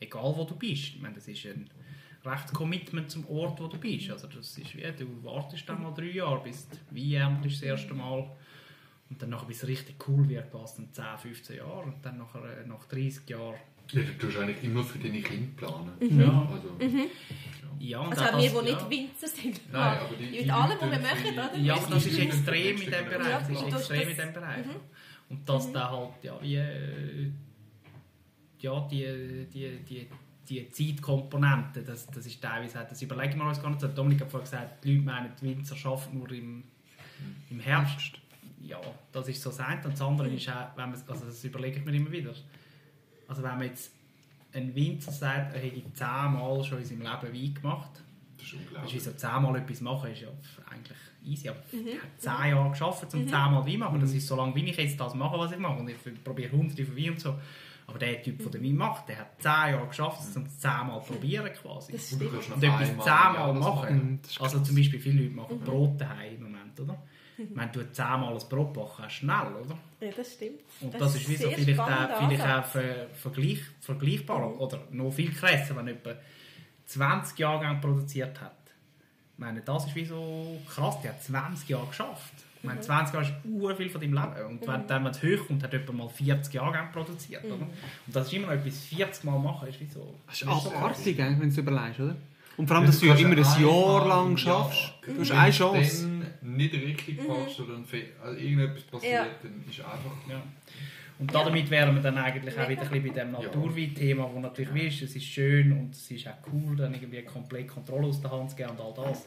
egal 0.00 0.34
wo 0.36 0.44
du 0.44 0.56
bist, 0.56 0.94
ich 0.96 1.00
meine, 1.00 1.14
das 1.14 1.28
ist 1.28 1.46
ein 1.46 1.70
rechtes 2.28 2.52
Commitment 2.52 3.10
zum 3.10 3.26
Ort, 3.28 3.60
wo 3.60 3.66
du 3.66 3.78
bist. 3.78 4.10
Also 4.10 4.26
das 4.28 4.56
ist 4.58 4.76
wie, 4.76 4.82
du 4.82 5.24
wartest 5.24 5.68
dann 5.68 5.82
mal 5.82 5.92
drei 5.94 6.10
Jahre, 6.10 6.42
bis 6.42 6.68
die 6.90 7.12
Weihernte 7.14 7.48
ist 7.48 7.56
das 7.56 7.62
erste 7.62 7.94
Mal 7.94 8.28
und 9.10 9.22
dann 9.22 9.30
nachher, 9.30 9.46
bis 9.46 9.62
es 9.62 9.68
richtig 9.68 9.96
cool 10.08 10.28
wird, 10.28 10.52
es 10.54 10.74
dann 10.74 10.92
10, 10.92 11.04
15 11.18 11.56
Jahre 11.56 11.82
und 11.82 11.94
dann 12.04 12.18
nachher, 12.18 12.42
äh, 12.44 12.66
nach 12.66 12.84
30 12.86 13.28
Jahren 13.30 13.54
Ja, 13.92 14.02
du 14.02 14.18
tust 14.18 14.36
eigentlich 14.36 14.62
immer 14.64 14.84
für 14.84 14.98
deine 14.98 15.20
Kinder 15.22 15.50
planen. 15.56 15.92
Ja. 16.20 16.48
Also, 16.52 17.08
ja, 17.80 18.00
und 18.00 18.10
Also 18.10 18.24
auch 18.24 18.38
wir, 18.42 18.48
die 18.50 18.54
ja. 18.56 18.62
nicht 18.62 18.90
Winzer 18.90 19.28
sind. 19.28 19.60
Nein, 19.72 19.98
aber 19.98 20.14
die- 20.16 20.24
Mit 20.24 20.44
die 20.44 20.50
allem, 20.50 20.76
was 20.80 20.90
wir 20.90 20.98
machen, 20.98 21.32
oder? 21.32 21.56
Ja, 21.56 21.74
aber 21.76 21.94
das 21.94 22.06
ist 22.06 22.18
Die- 22.18 22.22
extrem 22.22 22.66
in 22.72 22.76
die- 22.76 22.86
diesem 22.86 23.04
Bereich. 23.06 23.28
Ja, 23.28 23.38
Das 23.40 23.50
ist 23.50 23.62
extrem 23.72 24.00
in 24.02 24.08
diesem 24.08 24.32
Bereich. 24.34 24.66
Und 25.30 25.48
dass 25.48 25.72
da 25.72 25.90
halt, 25.90 26.10
ja, 26.24 26.38
wie, 26.42 26.56
äh, 26.56 27.30
ja, 28.60 28.88
die, 28.90 29.46
die, 29.52 29.78
die, 29.84 30.08
die 30.48 30.70
Zeitkomponente, 30.70 31.82
das, 31.82 32.06
das 32.06 32.26
ist 32.26 32.40
teilweise, 32.40 32.86
das 32.88 33.02
überlegen 33.02 33.38
wir 33.38 33.46
uns 33.46 33.60
gar 33.60 33.68
nicht 33.70 33.80
so. 33.80 33.88
Dominik 33.88 34.20
hat 34.22 34.30
vorhin 34.30 34.44
gesagt, 34.50 34.84
die 34.84 34.94
Leute 34.94 35.04
meinen, 35.06 35.32
die 35.40 35.46
Winzer 35.46 35.76
arbeiten 35.84 36.18
nur 36.18 36.30
im, 36.32 36.64
im 37.50 37.60
Herbst. 37.60 38.18
Ja, 38.62 38.80
das 39.12 39.28
ist 39.28 39.40
so 39.42 39.50
das 39.50 39.60
eine. 39.60 39.82
Und 39.84 39.92
das 39.92 40.00
andere 40.02 40.28
ist 40.28 40.48
auch, 40.48 40.76
wenn 40.76 40.90
man, 40.90 41.00
also 41.08 41.24
das 41.26 41.44
überlegt 41.44 41.84
man 41.84 41.94
immer 41.94 42.10
wieder. 42.10 42.32
Also 43.28 43.42
wenn 43.42 43.50
man 43.50 43.62
jetzt 43.62 43.92
ein 44.52 44.74
Winzer 44.74 45.12
sagt, 45.12 45.54
er 45.54 45.60
hätte 45.60 45.82
zehnmal 45.92 46.64
schon 46.64 46.78
in 46.78 46.84
seinem 46.84 47.02
Leben 47.02 47.34
Wein 47.34 47.54
gemacht, 47.54 47.90
Das 48.36 48.46
ist 48.46 48.54
unglaublich. 48.54 48.94
wie 48.94 48.98
so 49.00 49.12
zehnmal 49.12 49.56
etwas 49.56 49.80
machen 49.80 50.10
ist 50.10 50.22
ja 50.22 50.28
eigentlich 50.70 50.98
easy. 51.24 51.48
Aber 51.50 51.58
er 51.72 52.02
hat 52.02 52.10
zehn 52.18 52.50
Jahre 52.50 52.70
geschafft, 52.70 53.14
um 53.14 53.28
zehnmal 53.28 53.64
Wein 53.66 53.72
zu 53.72 53.78
machen. 53.78 54.00
Das 54.00 54.12
ist 54.12 54.26
so 54.26 54.34
lange, 54.36 54.54
wie 54.54 54.64
ich 54.70 54.76
jetzt 54.76 54.98
das 54.98 55.14
mache, 55.14 55.38
was 55.38 55.52
ich 55.52 55.58
mache. 55.58 55.78
Und 55.78 55.88
ich 55.88 55.96
probiere 56.24 56.50
hunderte 56.52 56.84
von 56.86 56.96
Wein 56.96 57.10
und 57.10 57.20
so. 57.20 57.34
Aber 57.88 57.98
der 57.98 58.22
Typ, 58.22 58.50
der 58.52 58.62
Wein 58.62 58.76
macht, 58.76 59.08
der 59.08 59.18
hat 59.18 59.40
zehn 59.40 59.72
Jahre 59.72 59.86
geschafft, 59.88 60.20
um 60.36 60.42
es 60.44 60.58
zehnmal 60.58 61.02
zu 61.02 61.12
probieren 61.14 61.50
quasi. 61.54 61.92
Das 61.92 62.12
Und 62.12 62.20
du 62.20 62.26
stimmt. 62.26 62.32
kannst 62.34 62.48
noch 62.50 62.56
Und 62.56 62.62
etwas 62.62 63.04
zehnmal 63.04 63.54
das 63.54 63.64
machen. 63.64 63.96
Mhm, 63.96 64.20
das 64.22 64.40
Also 64.40 64.60
zum 64.60 64.76
Beispiel 64.76 65.00
viele 65.00 65.22
Leute 65.22 65.34
machen 65.34 65.60
Brot 65.60 66.00
daheim 66.00 66.34
im 66.36 66.42
Moment, 66.42 66.80
oder? 66.80 67.02
Wenn 67.38 67.72
du 67.72 67.92
zehnmal 67.92 68.34
ein 68.34 68.48
Brot 68.48 68.74
backen, 68.74 69.04
hast 69.04 69.12
schnell, 69.14 69.52
oder? 69.64 69.78
Ja, 70.00 70.10
das 70.14 70.32
stimmt. 70.34 70.60
Und 70.80 71.00
das, 71.00 71.14
ist 71.14 71.28
wie 71.30 71.36
so 71.36 71.50
vielleicht, 71.50 71.80
auch, 71.80 72.28
vielleicht 72.28 72.44
auch 72.44 72.64
ver, 72.64 73.06
vergleich, 73.14 73.60
vergleichbar 73.80 74.60
oder 74.60 74.80
noch 74.90 75.10
viel 75.12 75.32
krasser, 75.32 75.74
wenn 75.76 75.86
jemand 75.86 76.18
20 76.86 77.38
Jahre 77.38 77.78
produziert 77.80 78.38
hat. 78.40 78.52
Ich 79.32 79.38
meine, 79.38 79.62
das 79.62 79.86
ist 79.86 79.94
wie 79.94 80.04
so 80.04 80.60
krass, 80.68 81.00
der 81.00 81.12
hat 81.12 81.22
20 81.22 81.68
Jahre 81.68 81.86
geschafft. 81.86 82.32
Ich 82.60 82.64
meine, 82.64 82.80
20 82.80 83.14
Jahre 83.14 83.26
ist 83.26 83.34
ur 83.44 83.76
viel 83.76 83.88
von 83.88 84.00
deinem 84.00 84.14
Leben. 84.14 84.46
Und 84.48 84.66
wenn 84.66 84.86
dann, 84.86 85.04
wenn 85.04 85.12
es 85.12 85.22
hochkommt, 85.22 85.62
hat 85.62 85.72
jemand 85.72 85.94
mal 85.96 86.08
40 86.08 86.54
Jahre 86.54 86.88
produziert. 86.92 87.44
Oder? 87.44 87.54
Und 87.54 87.70
das 88.08 88.26
ist 88.26 88.32
immer 88.32 88.48
noch 88.48 88.54
etwas 88.54 88.84
40 88.84 89.24
Mal 89.24 89.38
machen, 89.38 89.68
ist 89.68 89.80
wie 89.80 89.86
so... 89.86 90.14
Das 90.26 90.42
ist 90.42 90.48
abartig, 90.48 91.18
wenn 91.18 91.38
du 91.40 91.46
es 91.46 91.56
überlegst, 91.58 92.00
oder? 92.00 92.16
Und 92.56 92.66
vor 92.66 92.76
allem, 92.76 92.86
dass 92.86 92.98
Du 92.98 93.06
du 93.06 93.06
ja 93.06 93.14
immer 93.14 93.36
ein 93.36 93.38
Jahr 93.38 94.02
einmal 94.02 94.08
lang 94.08 94.36
schaffst. 94.36 94.94
Du 95.02 95.12
wenn 95.12 95.20
hast 95.20 95.30
du 95.30 95.34
eine 95.34 95.52
Chance. 95.52 96.08
Dann 96.42 96.56
nicht 96.56 96.74
richtig 96.74 97.28
machst 97.28 97.60
oder 97.60 97.74
also 98.22 98.36
irgendetwas 98.36 98.82
passiert, 98.82 99.12
Ja. 99.12 99.26
dann 99.42 99.64
ist 99.70 99.78
einfach... 99.80 100.28
Ja. 100.28 100.42
Und 101.20 101.34
damit 101.34 101.68
wären 101.70 101.96
wir 101.96 102.02
dann 102.02 102.16
eigentlich 102.18 102.58
auch 102.58 102.68
wieder 102.68 102.82
ein 102.82 102.90
bisschen 102.90 103.12
bei 103.12 103.20
dem 103.20 103.32
Naturwein-Thema, 103.32 104.30
wo 104.32 104.38
natürlich 104.38 104.72
wie 104.74 104.86
ist, 104.86 105.02
es 105.02 105.16
ist 105.16 105.24
schön 105.24 105.72
und 105.72 105.92
es 105.92 106.10
ist 106.10 106.28
auch 106.28 106.34
cool, 106.52 106.76
dann 106.76 106.94
irgendwie 106.94 107.22
komplett 107.22 107.68
Kontrolle 107.68 108.06
aus 108.06 108.20
der 108.20 108.30
Hand 108.30 108.50
zu 108.50 108.56
geben 108.56 108.70
und 108.70 108.80
all 108.80 108.94
das. 108.94 109.26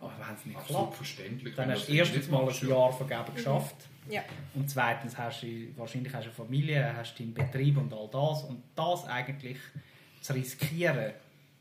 Aber 0.00 0.12
wenn 0.18 0.34
es 0.34 0.46
nicht 0.46 0.56
Absolut 0.56 0.82
klappt, 0.82 0.96
verständlich. 0.96 1.54
dann 1.54 1.70
hast 1.70 1.88
du 1.88 1.92
erstens 1.92 2.28
mal 2.30 2.48
ein 2.48 2.54
ja. 2.62 2.68
Jahr 2.68 2.92
vergeben 2.92 3.34
geschafft. 3.34 3.76
Ja. 4.08 4.22
Und 4.54 4.68
zweitens 4.68 5.16
hast 5.16 5.42
du 5.42 5.46
wahrscheinlich 5.76 6.12
hast 6.12 6.24
du 6.24 6.28
eine 6.28 6.34
Familie, 6.34 6.96
hast 6.96 7.18
deinen 7.18 7.34
Betrieb 7.34 7.76
und 7.76 7.92
all 7.92 8.08
das. 8.10 8.44
Und 8.44 8.62
das 8.74 9.04
eigentlich 9.06 9.58
zu 10.20 10.32
riskieren, 10.34 11.12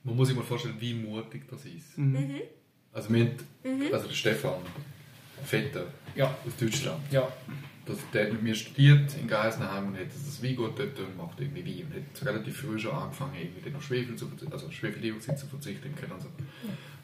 Man 0.04 0.16
muss 0.16 0.28
sich 0.28 0.38
mal 0.38 0.44
vorstellen, 0.44 0.76
wie 0.80 0.94
mutig 0.94 1.48
das 1.50 1.66
ist. 1.66 1.98
Mhm. 1.98 2.42
Also, 2.94 3.14
wir 3.14 3.26
haben, 3.64 3.94
also 3.94 4.08
der 4.08 4.14
Stefan 4.16 4.62
Vetter 5.44 5.86
ja, 6.16 6.36
aus 6.46 6.56
Deutschland, 6.60 7.02
ja, 7.12 7.28
das, 7.86 7.98
der 8.14 8.26
hat 8.26 8.34
mit 8.34 8.44
mir 8.44 8.56
studiert 8.56 9.16
in 9.20 9.28
Geisenheim 9.28 9.88
und 9.88 9.98
hat 9.98 10.08
das 10.08 10.44
Weingut 10.44 10.78
dort 10.78 11.00
und 11.00 11.18
macht 11.18 11.40
irgendwie 11.40 11.66
Wein 11.66 11.88
und 11.88 11.96
hat 11.96 12.28
relativ 12.28 12.58
früh 12.58 12.78
schon 12.78 12.92
angefangen, 12.92 13.34
irgendwie 13.40 13.76
auf 13.76 13.84
Schwefel 13.84 14.16
zu, 14.16 14.30
also 14.52 14.70
Schwefeldioxid 14.70 15.38
zu 15.38 15.48
verzichten 15.48 15.96
können. 15.96 16.14
Also, 16.14 16.28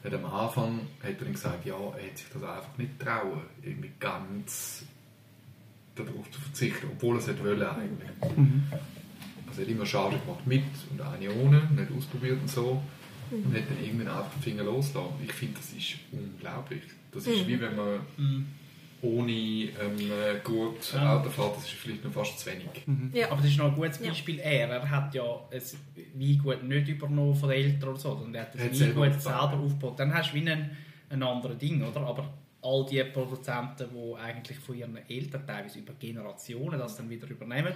hat 0.04 0.14
am 0.14 0.24
Anfang 0.26 0.80
hat 1.02 1.10
er 1.10 1.24
dann 1.24 1.32
gesagt, 1.32 1.66
ja, 1.66 1.74
er 1.74 2.02
hätte 2.02 2.18
sich 2.18 2.28
das 2.32 2.42
einfach 2.42 2.78
nicht 2.78 2.98
trauen, 3.00 3.42
irgendwie 3.62 3.90
ganz 3.98 4.84
darauf 5.96 6.30
zu 6.30 6.40
verzichten, 6.40 6.86
obwohl 6.92 7.16
er 7.16 7.18
es 7.18 7.26
hätte 7.26 7.44
wollen 7.44 7.62
eigentlich. 7.62 8.10
Also 9.48 9.62
er 9.62 9.66
hat 9.66 9.72
immer 9.72 9.86
Charge 9.86 10.18
gemacht 10.18 10.46
mit 10.46 10.62
und 10.90 11.00
eine 11.00 11.32
ohne, 11.32 11.68
nicht 11.74 11.90
ausprobiert 11.96 12.40
und 12.40 12.50
so. 12.50 12.82
Und 13.30 13.54
hat 13.54 13.68
dann 13.68 13.84
irgendwann 13.84 14.08
einfach 14.08 14.32
den 14.32 14.42
Finger 14.42 14.62
losgelassen. 14.62 15.16
Ich 15.22 15.32
finde, 15.32 15.56
das 15.58 15.72
ist 15.72 15.96
unglaublich. 16.12 16.82
Das 17.12 17.26
ist 17.26 17.46
wie 17.46 17.60
wenn 17.60 17.74
man 17.76 18.00
ohne 19.00 19.30
ähm, 19.32 19.70
äh, 20.00 20.40
gut 20.42 20.92
Ja. 20.92 21.16
Auto 21.18 21.30
fährt, 21.30 21.56
das 21.56 21.64
ist 21.64 21.72
vielleicht 21.74 22.04
noch 22.04 22.12
fast 22.12 22.40
zu 22.40 22.50
wenig. 22.50 22.66
Ja. 23.12 23.30
Aber 23.30 23.40
das 23.40 23.50
ist 23.52 23.56
noch 23.58 23.66
ein 23.66 23.74
gutes 23.76 24.00
Ja. 24.00 24.08
Beispiel. 24.08 24.40
Er, 24.40 24.68
er 24.70 24.90
hat 24.90 25.14
ja 25.14 25.22
ein 25.52 25.62
Weingut 26.20 26.64
nicht 26.64 26.88
übernommen 26.88 27.34
von 27.34 27.48
den 27.48 27.58
Eltern 27.64 27.90
oder 27.90 27.98
so, 27.98 28.10
sondern 28.16 28.34
er 28.34 28.42
hat 28.42 28.54
das 28.54 28.60
Er 28.62 28.74
selber 28.74 29.02
Weingut 29.02 29.16
aufgebaut. 29.18 29.50
selber 29.50 29.64
aufgebaut. 29.64 29.98
Dann 30.00 30.14
hast 30.14 30.32
du 30.32 30.34
wie 30.34 30.50
ein, 30.50 30.76
ein 31.10 31.22
anderes 31.22 31.58
Ding, 31.58 31.80
oder? 31.82 32.00
Aber 32.00 32.28
all 32.60 32.86
die 32.90 33.02
Produzenten, 33.04 33.86
die 33.94 34.14
eigentlich 34.20 34.58
von 34.58 34.76
ihren 34.76 34.96
Eltern 35.08 35.46
teilweise 35.46 35.78
über 35.78 35.92
Generationen 35.94 36.76
das 36.78 36.96
dann 36.96 37.08
wieder 37.08 37.28
übernehmen 37.28 37.72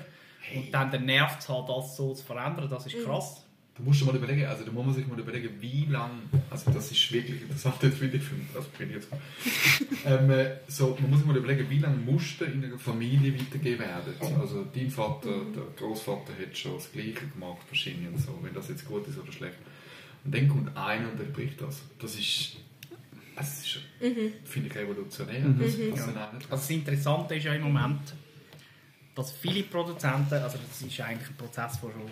und 0.57 0.74
dann 0.74 0.91
den 0.91 1.05
Nerv 1.07 1.39
zu 1.39 1.57
haben, 1.57 1.68
das 1.68 1.97
so 1.97 2.12
zu 2.14 2.24
verändern, 2.24 2.68
das 2.68 2.87
ist 2.87 3.05
krass. 3.05 3.47
Da 3.75 3.83
musst 3.83 4.03
du 4.03 4.05
mal 4.05 4.14
überlegen, 4.16 4.45
also 4.45 4.64
da 4.64 4.70
muss 4.70 4.85
man 4.85 4.95
sich 4.95 5.07
mal 5.07 5.18
überlegen, 5.18 5.49
wie 5.61 5.87
lange, 5.87 6.20
also 6.51 6.70
das 6.73 6.91
ist 6.93 7.11
wirklich 7.11 7.41
interessant 7.41 7.77
jetzt 7.83 7.97
finde 7.99 8.18
ich, 8.18 8.23
das 8.53 8.66
bin 8.66 8.91
ich 8.91 8.97
jetzt 8.97 9.09
ähm, 10.05 10.31
äh, 10.31 10.57
so, 10.68 10.95
man 11.01 11.09
muss 11.09 11.20
sich 11.20 11.27
mal 11.29 11.37
überlegen, 11.39 11.70
wie 11.70 11.79
lange 11.79 11.97
Muster 11.97 12.45
in 12.47 12.62
einer 12.62 12.79
Familie 12.79 13.33
weitergegeben 13.35 13.81
werden. 13.81 14.14
Also 14.39 14.66
dein 14.75 14.91
Vater, 14.91 15.31
der 15.57 15.62
Großvater 15.79 16.33
hat 16.39 16.57
schon 16.57 16.75
das 16.75 16.93
Gleiche 16.93 17.27
gemacht, 17.33 17.62
wahrscheinlich 17.68 18.09
und 18.09 18.18
so, 18.18 18.39
wenn 18.43 18.53
das 18.53 18.68
jetzt 18.68 18.85
gut 18.87 19.09
ist 19.09 19.18
oder 19.18 19.33
schlecht. 19.33 19.57
Und 20.25 20.35
dann 20.35 20.49
kommt 20.49 20.77
einer 20.77 21.09
und 21.11 21.33
bricht 21.33 21.61
das. 21.62 21.81
Das 21.99 22.14
ist, 22.16 22.57
das 23.35 23.62
ist 23.64 23.79
finde 24.45 24.68
ich, 24.68 24.75
revolutionär. 24.77 25.41
Das, 25.59 25.68
das 25.68 26.05
sind 26.05 26.18
auch 26.18 26.33
nicht- 26.35 26.51
Also 26.53 26.62
das 26.62 26.70
Interessante 26.70 27.35
ist 27.37 27.45
ja 27.45 27.55
im 27.55 27.62
Moment, 27.62 28.01
dass 29.14 29.33
viele 29.33 29.62
Produzenten, 29.62 30.35
also 30.35 30.59
das 30.59 30.83
ist 30.83 31.01
eigentlich 31.01 31.29
ein 31.31 31.37
Prozess, 31.37 31.73
der 31.81 31.91
schon, 31.91 32.03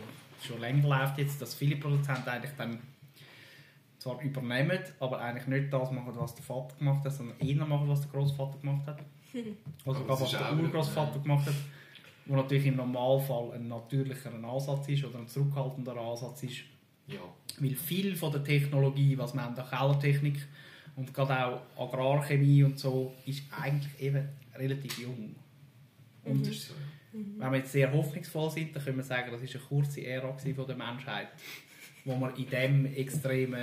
schon 0.47 0.61
länger 0.61 0.89
läuft 0.89 1.19
jetzt, 1.19 1.41
dass 1.41 1.55
viele 1.55 1.77
Produzenten 1.77 2.29
eigentlich 2.29 2.53
dann 2.57 2.79
zwar 3.99 4.21
übernehmen, 4.23 4.79
aber 4.99 5.21
eigentlich 5.21 5.47
nicht 5.47 5.73
das 5.73 5.91
machen, 5.91 6.13
was 6.17 6.35
der 6.35 6.45
Vater 6.45 6.75
gemacht 6.77 7.05
hat, 7.05 7.13
sondern 7.13 7.39
eher 7.39 7.65
machen, 7.67 7.89
was 7.89 8.01
der 8.01 8.11
Großvater 8.11 8.59
gemacht 8.59 8.87
hat. 8.87 9.01
Also 9.87 10.03
es 10.03 10.09
was 10.09 10.31
der 10.33 10.53
Urgroßvater 10.53 11.17
ja. 11.17 11.23
gemacht 11.23 11.47
hat, 11.47 11.55
wo 12.27 12.35
natürlich 12.35 12.67
im 12.67 12.77
Normalfall 12.77 13.53
ein 13.55 13.69
natürlicherer 13.69 14.43
Ansatz 14.43 14.89
ist 14.89 15.05
oder 15.05 15.21
ein 15.21 15.29
zurückhaltender 15.29 15.97
Ansatz 15.97 16.43
ist. 16.43 16.63
Ja. 17.07 17.21
Weil 17.59 17.75
viel 17.77 18.17
von 18.17 18.33
der 18.33 18.43
Technologie, 18.43 19.17
was 19.17 19.33
wir 19.33 19.43
haben, 19.43 19.55
der 19.55 19.65
Kellertechnik 19.65 20.47
und 20.97 21.15
gerade 21.15 21.47
auch 21.47 21.61
Agrarchemie 21.79 22.65
und 22.65 22.79
so, 22.79 23.15
ist 23.25 23.45
eigentlich 23.53 24.01
eben 24.01 24.29
relativ 24.57 24.99
jung. 24.99 25.37
Und 26.25 26.47
Das 26.47 26.73
so. 27.13 27.19
wenn 27.39 27.53
wir 27.53 27.59
jetzt 27.59 27.73
sehr 27.73 27.93
hoffnungsvoll 27.93 28.51
sind, 28.51 28.75
dann 28.75 28.85
können 28.85 28.97
wir 28.97 29.05
sagen, 29.05 29.31
das 29.33 29.43
ist 29.43 29.55
eine 29.55 29.65
kurze 29.65 30.05
Ära 30.05 30.33
von 30.33 30.67
der 30.67 30.77
Menschheit, 30.77 31.29
wo 32.05 32.17
wir 32.17 32.37
in 32.37 32.49
dem 32.49 32.87
extremen 32.95 33.57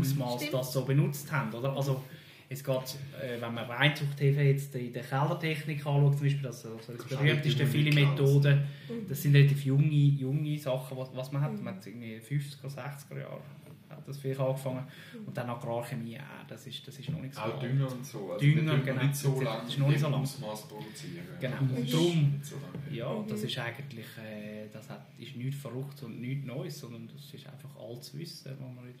Ausmaß 0.00 0.42
Stimmt. 0.42 0.54
das 0.54 0.72
so 0.72 0.84
benutzt 0.84 1.30
haben. 1.30 1.52
Oder? 1.54 1.74
Also, 1.76 2.02
es 2.50 2.64
geht, 2.64 2.96
äh, 3.20 3.40
wenn 3.40 3.52
man 3.52 3.66
Reinzuchthilfe 3.66 4.40
jetzt 4.40 4.74
in 4.74 4.92
der 4.92 5.02
Kellertechnik 5.02 5.78
anschaut, 5.80 6.16
zum 6.16 6.26
Beispiel, 6.26 6.42
das, 6.42 6.64
also 6.64 6.78
das 6.92 7.04
berühmteste, 7.04 7.66
viele 7.66 7.92
Methoden, 7.92 8.62
das 9.06 9.22
sind 9.22 9.34
relativ 9.34 9.64
junge, 9.66 9.92
junge 9.92 10.58
Sachen, 10.58 10.96
was, 10.96 11.14
was 11.14 11.30
man 11.30 11.42
hat. 11.42 11.62
Man 11.62 11.76
hat 11.76 11.86
irgendwie 11.86 12.16
50er, 12.16 12.74
60er 12.74 13.18
Jahre 13.18 13.42
hat 13.90 14.06
das 14.08 14.18
vielleicht 14.18 14.40
angefangen. 14.40 14.86
Und 15.26 15.36
dann 15.36 15.48
Agrarchemie 15.50 16.18
auch, 16.18 16.46
das 16.48 16.66
ist, 16.66 16.86
das 16.86 16.98
ist 16.98 17.08
noch 17.10 17.20
nicht 17.20 17.34
so 17.34 17.40
Auch 17.40 17.54
alt. 17.54 17.62
Dünger 17.62 17.90
und 17.92 18.04
so. 18.04 18.32
Also 18.32 18.44
Dünger, 18.44 18.78
genau. 18.78 19.02
nicht 19.02 19.16
so 19.16 19.34
Das 19.34 19.44
lange 19.44 19.68
ist 19.68 19.78
noch 19.78 19.88
nicht 19.88 20.00
so 20.00 20.08
lang. 20.08 20.20
Ausmaß 20.22 20.68
produzieren. 20.68 21.24
Genau. 21.40 21.56
Das 21.56 21.70
Und 21.78 21.78
ist 21.84 21.94
darum- 21.94 22.32
nicht 22.32 22.44
so 22.44 22.56
lange. 22.56 22.96
Ja, 22.96 23.24
das 23.28 23.42
ist 23.42 23.58
eigentlich 23.58 24.06
äh, 24.18 24.68
das 24.72 24.88
hat, 24.90 25.06
ist 25.18 25.36
nichts 25.36 25.60
Verrücktes 25.60 26.02
und 26.04 26.20
nichts 26.20 26.46
Neues, 26.46 26.78
sondern 26.78 27.08
das 27.08 27.32
ist 27.32 27.46
einfach 27.46 27.70
altes 27.78 28.16
Wissen, 28.18 28.52
wo 28.60 28.68
man 28.68 28.86
wieder 28.86 28.98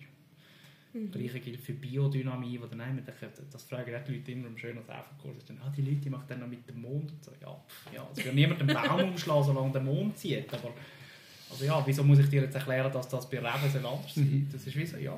das 0.94 1.12
Gleiche 1.12 1.40
gilt 1.40 1.60
für 1.60 1.74
Biodynamie, 1.74 2.58
wo 2.60 2.66
dann 2.66 2.78
nein, 2.78 3.04
das 3.52 3.62
fragen 3.64 3.92
die 4.08 4.12
Leute 4.14 4.32
immer 4.32 4.46
im 4.48 4.56
schönen 4.56 4.82
Saufenkurs. 4.82 5.44
Dann, 5.44 5.58
ah, 5.62 5.70
die 5.76 5.82
Leute 5.82 6.08
machen 6.10 6.24
dann 6.28 6.40
noch 6.40 6.48
mit 6.48 6.66
dem 6.68 6.80
Mond 6.80 7.12
und 7.12 7.22
so. 7.22 7.30
Ja, 7.42 7.54
ja 7.94 8.08
es 8.10 8.24
wird 8.24 8.34
niemand 8.34 8.60
den 8.62 8.68
Baum 8.68 9.00
umschlagen, 9.10 9.44
solange 9.44 9.70
der 9.72 9.82
Mond 9.82 10.16
zieht. 10.16 10.52
Aber 10.52 10.72
also 11.50 11.64
ja, 11.64 11.82
wieso 11.86 12.02
muss 12.04 12.18
ich 12.18 12.28
dir 12.28 12.42
jetzt 12.42 12.54
erklären, 12.54 12.92
dass 12.92 13.08
das 13.08 13.28
bei 13.28 13.38
Reben 13.38 13.72
soll 13.72 13.86
anders 13.86 14.14
sein 14.14 14.48
Das 14.52 14.66
ist 14.66 14.76
wie 14.76 14.86
so, 14.86 14.96
ja. 14.98 15.16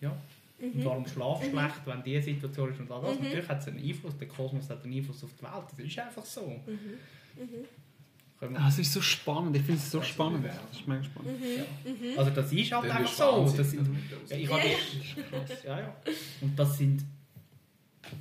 ja. 0.00 0.16
Und 0.58 0.84
warum 0.84 1.06
schlafst 1.06 1.44
du 1.46 1.50
schlecht, 1.50 1.80
wenn 1.84 2.02
diese 2.02 2.22
Situation 2.22 2.70
ist 2.72 2.80
und 2.80 2.90
all 2.90 3.02
das? 3.02 3.18
Natürlich 3.20 3.48
hat 3.48 3.60
es 3.60 3.68
einen 3.68 3.78
Einfluss, 3.86 4.16
der 4.16 4.28
Kosmos 4.28 4.70
hat 4.70 4.82
einen 4.84 4.94
Einfluss 4.94 5.22
auf 5.24 5.30
die 5.38 5.42
Welt. 5.42 5.64
Das 5.70 5.78
ist 5.78 5.98
einfach 5.98 6.24
so. 6.24 6.60
Können 8.38 8.52
wir- 8.54 8.60
Ah, 8.60 8.68
es 8.68 8.78
ist 8.78 8.92
so 8.92 9.00
spannend, 9.00 9.56
ich 9.56 9.62
finde 9.62 9.80
es 9.80 9.90
so 9.90 10.02
spannend. 10.02 10.44
Das 10.44 10.78
ist 10.78 10.86
mega 10.86 11.02
spannend. 11.04 11.30
Also 12.18 12.30
das 12.30 12.52
ist 12.52 12.72
halt 12.72 12.84
einfach 12.90 13.12
so. 13.12 13.56
Das 13.56 13.70
sind, 13.70 13.88
ja, 14.28 14.36
ich 14.36 14.50
habe 14.50 14.62
ja, 15.64 15.78
ja. 15.80 15.96
Und 16.42 16.58
das 16.58 16.76
sind, 16.78 17.04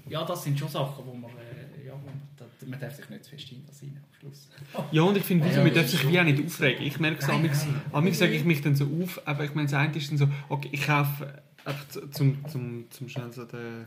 ja, 0.09 0.23
das 0.25 0.43
sind 0.43 0.57
schon 0.57 0.69
Sachen, 0.69 1.05
wo 1.05 1.13
man, 1.13 1.31
äh, 1.31 1.64
man, 2.05 2.21
da, 2.37 2.45
man 2.65 2.79
darf 2.79 2.95
sich 2.95 3.09
nicht 3.09 3.23
zu 3.23 3.29
fest 3.31 3.47
hinterziehen 3.49 3.97
am 3.97 4.19
Schluss. 4.19 4.49
Ja, 4.91 5.01
und 5.03 5.17
ich 5.17 5.23
finde, 5.23 5.47
Ja, 5.49 5.63
man 5.63 5.73
darf 5.73 5.87
sich 5.87 6.07
wie 6.07 6.19
auch 6.19 6.23
nicht 6.23 6.43
aufregen. 6.43 6.83
Ich 6.85 6.99
merke 6.99 7.19
es 7.19 7.29
amigs 7.93 8.19
sage 8.19 8.33
ich 8.33 8.43
mich 8.43 8.61
dann 8.61 8.75
so 8.75 8.85
auf, 9.03 9.21
aber 9.27 9.45
ich 9.45 9.53
meine, 9.55 9.67
das 9.67 9.73
eine 9.79 9.95
ist 9.95 10.09
dann 10.11 10.17
so, 10.17 10.27
okay, 10.49 10.69
ich 10.71 10.85
kaufe 10.85 11.41
einfach 11.63 11.87
zu- 11.89 12.07
zum, 12.09 12.45
zum, 12.47 12.85
zum 12.91 13.09
schnell 13.09 13.31
so 13.33 13.45
den 13.45 13.85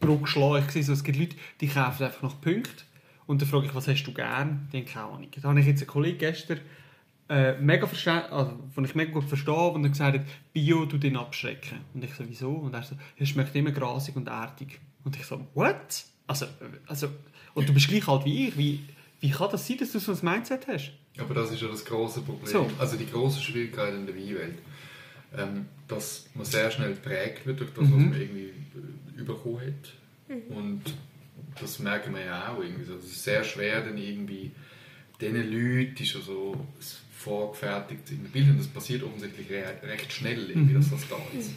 Brücke 0.00 0.26
schlagen. 0.26 0.64
Ich 0.66 0.72
sehe 0.72 0.82
so, 0.82 0.92
es 0.92 1.02
gibt 1.04 1.18
Leute, 1.18 1.36
die 1.60 1.68
kaufen 1.68 2.04
einfach 2.04 2.22
nach 2.22 2.40
Punkten 2.40 2.84
und 3.26 3.42
dann 3.42 3.48
frage 3.48 3.66
ich, 3.66 3.74
was 3.74 3.88
hast 3.88 4.04
du 4.04 4.12
gern? 4.14 4.68
Die 4.72 4.78
haben 4.78 4.86
keine 4.86 5.06
Ahnung. 5.06 5.28
Da 5.40 5.48
habe 5.48 5.60
ich 5.60 5.66
jetzt 5.66 5.80
einen 5.82 5.88
Kollegen 5.88 6.18
gestern, 6.18 6.60
äh, 7.28 7.58
mega 7.60 7.86
also, 7.86 8.52
den 8.74 8.84
ich 8.86 8.94
mega 8.94 9.10
gut 9.12 9.24
verstehe, 9.24 9.54
und 9.54 9.84
er 9.84 9.90
gesagt 9.90 10.18
hat, 10.18 10.24
Bio 10.54 10.86
du 10.86 10.96
den 10.96 11.16
abschrecken. 11.16 11.78
Und 11.92 12.02
ich 12.04 12.14
so, 12.14 12.24
wieso? 12.26 12.50
Und 12.52 12.72
er 12.74 12.82
so, 12.82 12.96
es 13.18 13.28
schmeckt 13.28 13.54
immer 13.54 13.70
grasig 13.72 14.16
und 14.16 14.28
erdig. 14.28 14.80
Und 15.04 15.14
ich 15.16 15.26
so, 15.26 15.46
what? 15.54 16.04
Also, 16.26 16.46
äh, 16.46 16.48
also, 16.86 17.08
und 17.58 17.68
du 17.68 17.72
bist 17.74 17.88
gleich 17.88 18.06
alt 18.08 18.24
wie 18.24 18.48
ich. 18.48 18.56
Wie, 18.58 18.80
wie 19.20 19.30
kann 19.30 19.50
das 19.50 19.66
sein, 19.66 19.78
dass 19.78 19.92
du 19.92 19.98
so 19.98 20.12
ein 20.12 20.18
Mindset 20.22 20.66
hast? 20.68 20.92
Aber 21.18 21.34
das 21.34 21.50
ist 21.50 21.60
ja 21.62 21.68
das 21.68 21.84
große 21.84 22.20
Problem. 22.22 22.46
So. 22.46 22.70
Also 22.78 22.96
die 22.96 23.06
große 23.10 23.40
Schwierigkeit 23.40 23.92
in 23.94 24.06
der 24.06 24.14
Weinwelt, 24.16 24.58
ähm, 25.36 25.66
dass 25.88 26.26
man 26.34 26.44
sehr 26.44 26.70
schnell 26.70 26.92
prägt 26.94 27.44
wird 27.46 27.60
durch 27.60 27.70
das, 27.74 27.84
Mhm. 27.84 27.92
was 27.92 28.00
man 28.10 28.20
irgendwie 28.20 28.52
äh, 29.18 29.22
bekommen 29.22 29.60
hat. 29.60 29.92
Und 30.56 30.82
das 31.60 31.78
merken 31.80 32.14
wir 32.14 32.24
ja 32.24 32.52
auch 32.52 32.62
irgendwie. 32.62 32.84
so. 32.84 32.94
Es 32.96 33.04
ist 33.06 33.24
sehr 33.24 33.42
schwer, 33.44 33.80
dann 33.82 33.98
irgendwie 33.98 34.52
diesen 35.20 35.36
Leuten, 35.50 35.94
die 35.96 36.06
schon 36.06 36.22
so 36.22 36.52
ein 36.54 36.84
vorgefertigtes 37.16 38.16
Bild 38.32 38.50
und 38.50 38.58
das 38.58 38.68
passiert 38.68 39.02
offensichtlich 39.02 39.50
re 39.50 39.64
recht 39.82 40.12
schnell, 40.12 40.48
irgendwie, 40.50 40.74
Mhm. 40.74 40.80
dass 40.80 40.90
das 40.90 41.08
da 41.08 41.16
ist. 41.36 41.50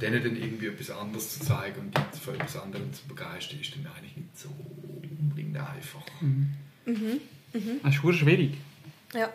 Denen 0.00 0.22
dann 0.22 0.36
irgendwie 0.36 0.66
etwas 0.66 0.90
anderes 0.90 1.38
zu 1.38 1.44
zeigen 1.44 1.80
und 1.80 1.96
die 2.14 2.18
für 2.20 2.32
etwas 2.34 2.56
anderes 2.56 2.84
zu 2.92 3.08
begeistern, 3.08 3.58
ist 3.60 3.74
dann 3.74 3.86
eigentlich 3.96 4.16
nicht 4.16 4.38
so 4.38 4.48
einfach. 5.66 6.02
Das 6.84 7.94
ist 7.94 8.14
schwierig. 8.16 8.54
Ja. 9.14 9.32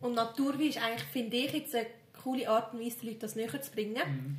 Und 0.00 0.14
Naturwein 0.14 0.68
ist 0.68 0.78
eigentlich, 0.78 1.04
finde 1.04 1.36
ich, 1.36 1.52
jetzt 1.52 1.74
eine 1.74 1.86
coole 2.22 2.48
Art 2.48 2.74
und 2.74 2.80
Weise, 2.80 2.98
den 3.00 3.08
Leuten 3.08 3.20
das 3.20 3.36
näher 3.36 3.62
zu 3.62 3.70
bringen. 3.70 4.38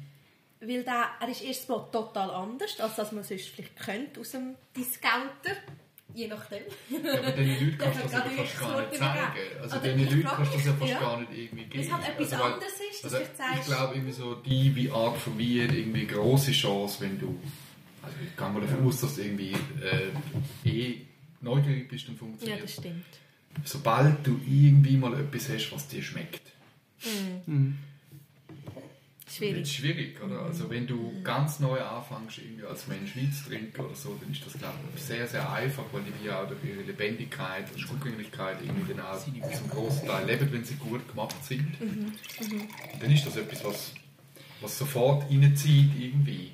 Weil 0.60 0.84
der, 0.84 1.06
er 1.20 1.30
ist 1.30 1.43
erstens 1.43 1.68
mal 1.70 1.88
total 1.91 2.30
anders, 2.32 2.80
als 2.80 2.96
dass 2.96 3.12
man 3.12 3.24
sonst 3.24 3.50
vielleicht 3.50 3.76
könnte 3.76 4.20
aus 4.20 4.32
dem 4.32 4.56
Discounter. 4.76 5.56
Je 6.14 6.28
nachdem. 6.28 6.64
Ja, 6.89 7.20
aber 7.20 7.32
den 7.32 7.50
Leuten 7.50 7.78
kannst 7.80 8.00
du 8.00 8.08
das 8.08 8.26
ich 8.26 8.50
fast 8.52 8.60
gar 8.60 8.80
nicht 8.80 8.96
zeigen. 8.96 9.62
Also 9.62 9.80
den 9.80 10.00
ich 10.00 10.12
Leuten 10.12 10.24
kannst 10.24 10.54
du 10.54 10.58
das 10.58 10.66
ja 10.66 10.74
fast 10.74 10.91
ja. 10.91 11.00
gar 11.00 11.20
nicht 11.20 11.32
irgendwie 11.34 11.66
geben. 11.66 11.74
Weil 11.74 11.82
es 11.82 11.91
halt 11.91 12.08
etwas 12.08 12.32
also, 12.32 12.43
weil- 12.43 12.54
anderes 12.54 12.74
ist, 12.91 13.04
dass 13.04 13.14
also, 13.14 13.26
du 13.26 13.38
sagst... 13.38 13.60
ich 13.60 13.66
glaube, 13.66 13.93
irgendwie 13.96 14.14
so 14.14 14.36
die 14.36 14.76
wie 14.76 14.91
Art 14.91 15.18
von 15.18 15.38
Wein 15.38 15.76
irgendwie 15.76 16.00
eine 16.02 16.08
grosse 16.08 16.52
Chance, 16.52 17.02
wenn 17.02 17.20
du... 17.20 17.38
Also 18.06 18.18
ich 18.24 18.38
gehe 18.38 18.49
mal 18.49 18.62
davon 18.62 18.88
aus, 18.88 19.01
dass 19.01 19.16
du 19.16 19.22
irgendwie 19.22 19.53
äh, 19.53 20.70
eh 20.70 21.01
neugierig 21.41 21.89
bist, 21.89 22.08
Ja, 22.08 22.14
funktioniert 22.16 22.64
das 22.64 22.74
stimmt. 22.74 23.06
Sobald 23.64 24.26
du 24.28 24.39
irgendwie 24.45 24.97
mal 24.97 25.14
etwas 25.20 25.49
hast, 25.49 25.72
was 25.72 25.88
dir 25.88 26.03
schmeckt. 26.03 26.41
Das 29.26 29.38
Schwierig. 29.38 29.62
ist 29.64 29.74
schwierig, 29.74 30.22
oder? 30.24 30.41
Also 30.41 30.70
wenn 30.70 30.86
du 30.86 31.12
ganz 31.24 31.60
neu 31.60 31.80
anfängst, 31.80 32.38
irgendwie 32.38 32.66
als 32.66 32.88
Mensch 32.88 33.18
Wein 33.18 33.34
zu 33.34 33.49
trinken 33.49 33.82
oder 33.82 33.95
so, 33.95 34.16
dann 34.22 34.32
ist 34.32 34.45
das, 34.45 34.53
glaube 34.53 34.76
ich, 34.95 35.01
sehr, 35.01 35.28
sehr 35.28 35.51
einfach, 35.51 35.84
weil 35.91 36.03
die 36.24 36.30
auch 36.30 36.47
durch 36.47 36.64
ihre 36.64 36.84
Lebendigkeit 36.84 37.66
und 37.74 37.80
Zugänglichkeit 37.80 38.58
irgendwie 38.64 38.93
dann 38.93 39.06
auch 39.06 39.20
zum 39.24 39.70
grossen 39.70 40.08
Teil 40.08 40.28
leben, 40.28 40.47
wenn 40.51 40.64
sie 40.64 40.76
gut 40.76 41.08
gemacht 41.10 41.43
sind. 41.43 41.68
Dann 43.01 43.12
ist 43.12 43.26
das 43.26 43.36
etwas, 43.38 43.64
was, 43.66 43.93
was 44.66 44.78
sofort 44.78 45.30
reinzieht 45.30 45.91
irgendwie. 45.97 46.51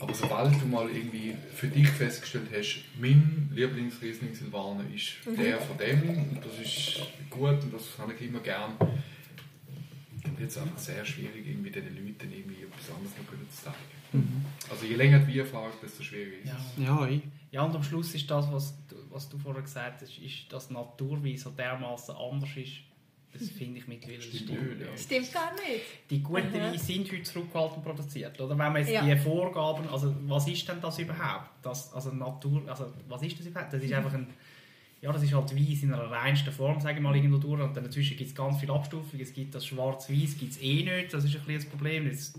Aber 0.00 0.14
sobald 0.14 0.60
du 0.60 0.66
mal 0.66 0.88
irgendwie 0.88 1.34
für 1.54 1.68
dich 1.68 1.88
festgestellt 1.88 2.48
hast, 2.56 2.84
mein 2.98 3.50
Lieblingsriesling 3.52 4.34
Silvaner 4.34 4.84
ist 4.94 5.18
der 5.26 5.60
von 5.60 5.76
dem 5.76 6.08
und 6.08 6.40
das 6.44 6.58
ist 6.60 7.00
gut 7.30 7.62
und 7.62 7.74
das 7.74 7.98
habe 7.98 8.14
ich 8.14 8.22
immer 8.22 8.40
gern, 8.40 8.72
dann 8.78 10.38
wird 10.38 10.50
es 10.50 10.56
einfach 10.56 10.78
sehr 10.78 11.04
schwierig, 11.04 11.46
irgendwie 11.46 11.70
den 11.70 11.84
Leuten 11.84 12.32
irgendwie 12.32 12.62
etwas 12.62 12.96
anderes 12.96 13.12
noch 13.18 13.50
zu 13.50 13.62
zeigen. 13.64 14.46
Also 14.70 14.86
je 14.86 14.94
länger 14.94 15.18
die 15.18 15.38
Erfahrung, 15.38 15.72
desto 15.82 16.02
schwieriger 16.02 16.38
ist 16.44 16.52
es. 16.78 16.84
Ja, 16.84 17.06
ich. 17.06 17.20
Ja, 17.50 17.62
und 17.62 17.74
am 17.76 17.82
Schluss 17.82 18.14
ist 18.14 18.30
das, 18.30 18.50
was 18.50 18.74
du, 18.88 18.96
was 19.10 19.28
du 19.28 19.38
vorher 19.38 19.62
gesagt 19.62 20.00
hast, 20.02 20.18
ist, 20.18 20.50
dass 20.52 20.70
Naturwein 20.70 21.36
so 21.36 21.50
dermaßen 21.50 22.14
anders 22.16 22.56
ist. 22.56 22.72
Das 23.38 23.48
finde 23.50 23.80
ich 23.80 23.88
mittlerweile 23.88 24.18
das 24.18 24.26
Stimmt 24.26 24.80
ja. 24.80 24.96
Stimmt 24.96 25.32
gar 25.32 25.52
nicht. 25.54 25.82
Die 26.10 26.22
guten. 26.22 26.52
Weine 26.52 26.78
sind 26.78 27.10
heute 27.10 27.22
zurückgehalten 27.24 27.82
produziert. 27.82 28.40
Oder 28.40 28.50
wenn 28.50 28.56
man 28.72 28.76
jetzt 28.76 28.90
Ja. 28.92 29.02
die 29.02 29.16
Vorgaben, 29.16 29.88
also 29.88 30.14
was 30.26 30.46
ist 30.48 30.68
denn 30.68 30.80
das 30.80 30.98
überhaupt? 31.00 31.50
Das, 31.62 31.92
also 31.92 32.10
Natur, 32.10 32.62
also 32.68 32.92
was 33.08 33.22
ist 33.22 33.38
das 33.40 33.46
überhaupt? 33.46 33.72
Das 33.72 33.82
ist 33.82 33.92
einfach 33.92 34.14
ein, 34.14 34.28
ja, 35.00 35.12
das 35.12 35.22
ist 35.22 35.34
halt 35.34 35.54
Weiss 35.54 35.82
in 35.82 35.92
einer 35.92 36.10
reinsten 36.10 36.52
Form, 36.52 36.80
sage 36.80 36.96
ich 36.98 37.02
mal, 37.02 37.14
irgendwo 37.16 37.38
durch. 37.38 37.60
Und 37.60 37.76
dann 37.76 37.84
dazwischen 37.84 38.16
gibt 38.16 38.30
es 38.30 38.36
ganz 38.36 38.60
viele 38.60 38.72
Abstufungen. 38.72 39.20
Es 39.22 39.32
gibt 39.34 39.54
das 39.54 39.66
Schwarz-Weiß, 39.66 40.38
gibt 40.38 40.52
es 40.52 40.62
eh 40.62 40.82
nicht. 40.82 41.12
Das 41.12 41.24
ist 41.24 41.34
ein 41.34 41.40
bisschen 41.40 41.54
das 41.56 41.66
Problem. 41.66 42.06
Jetzt, 42.06 42.38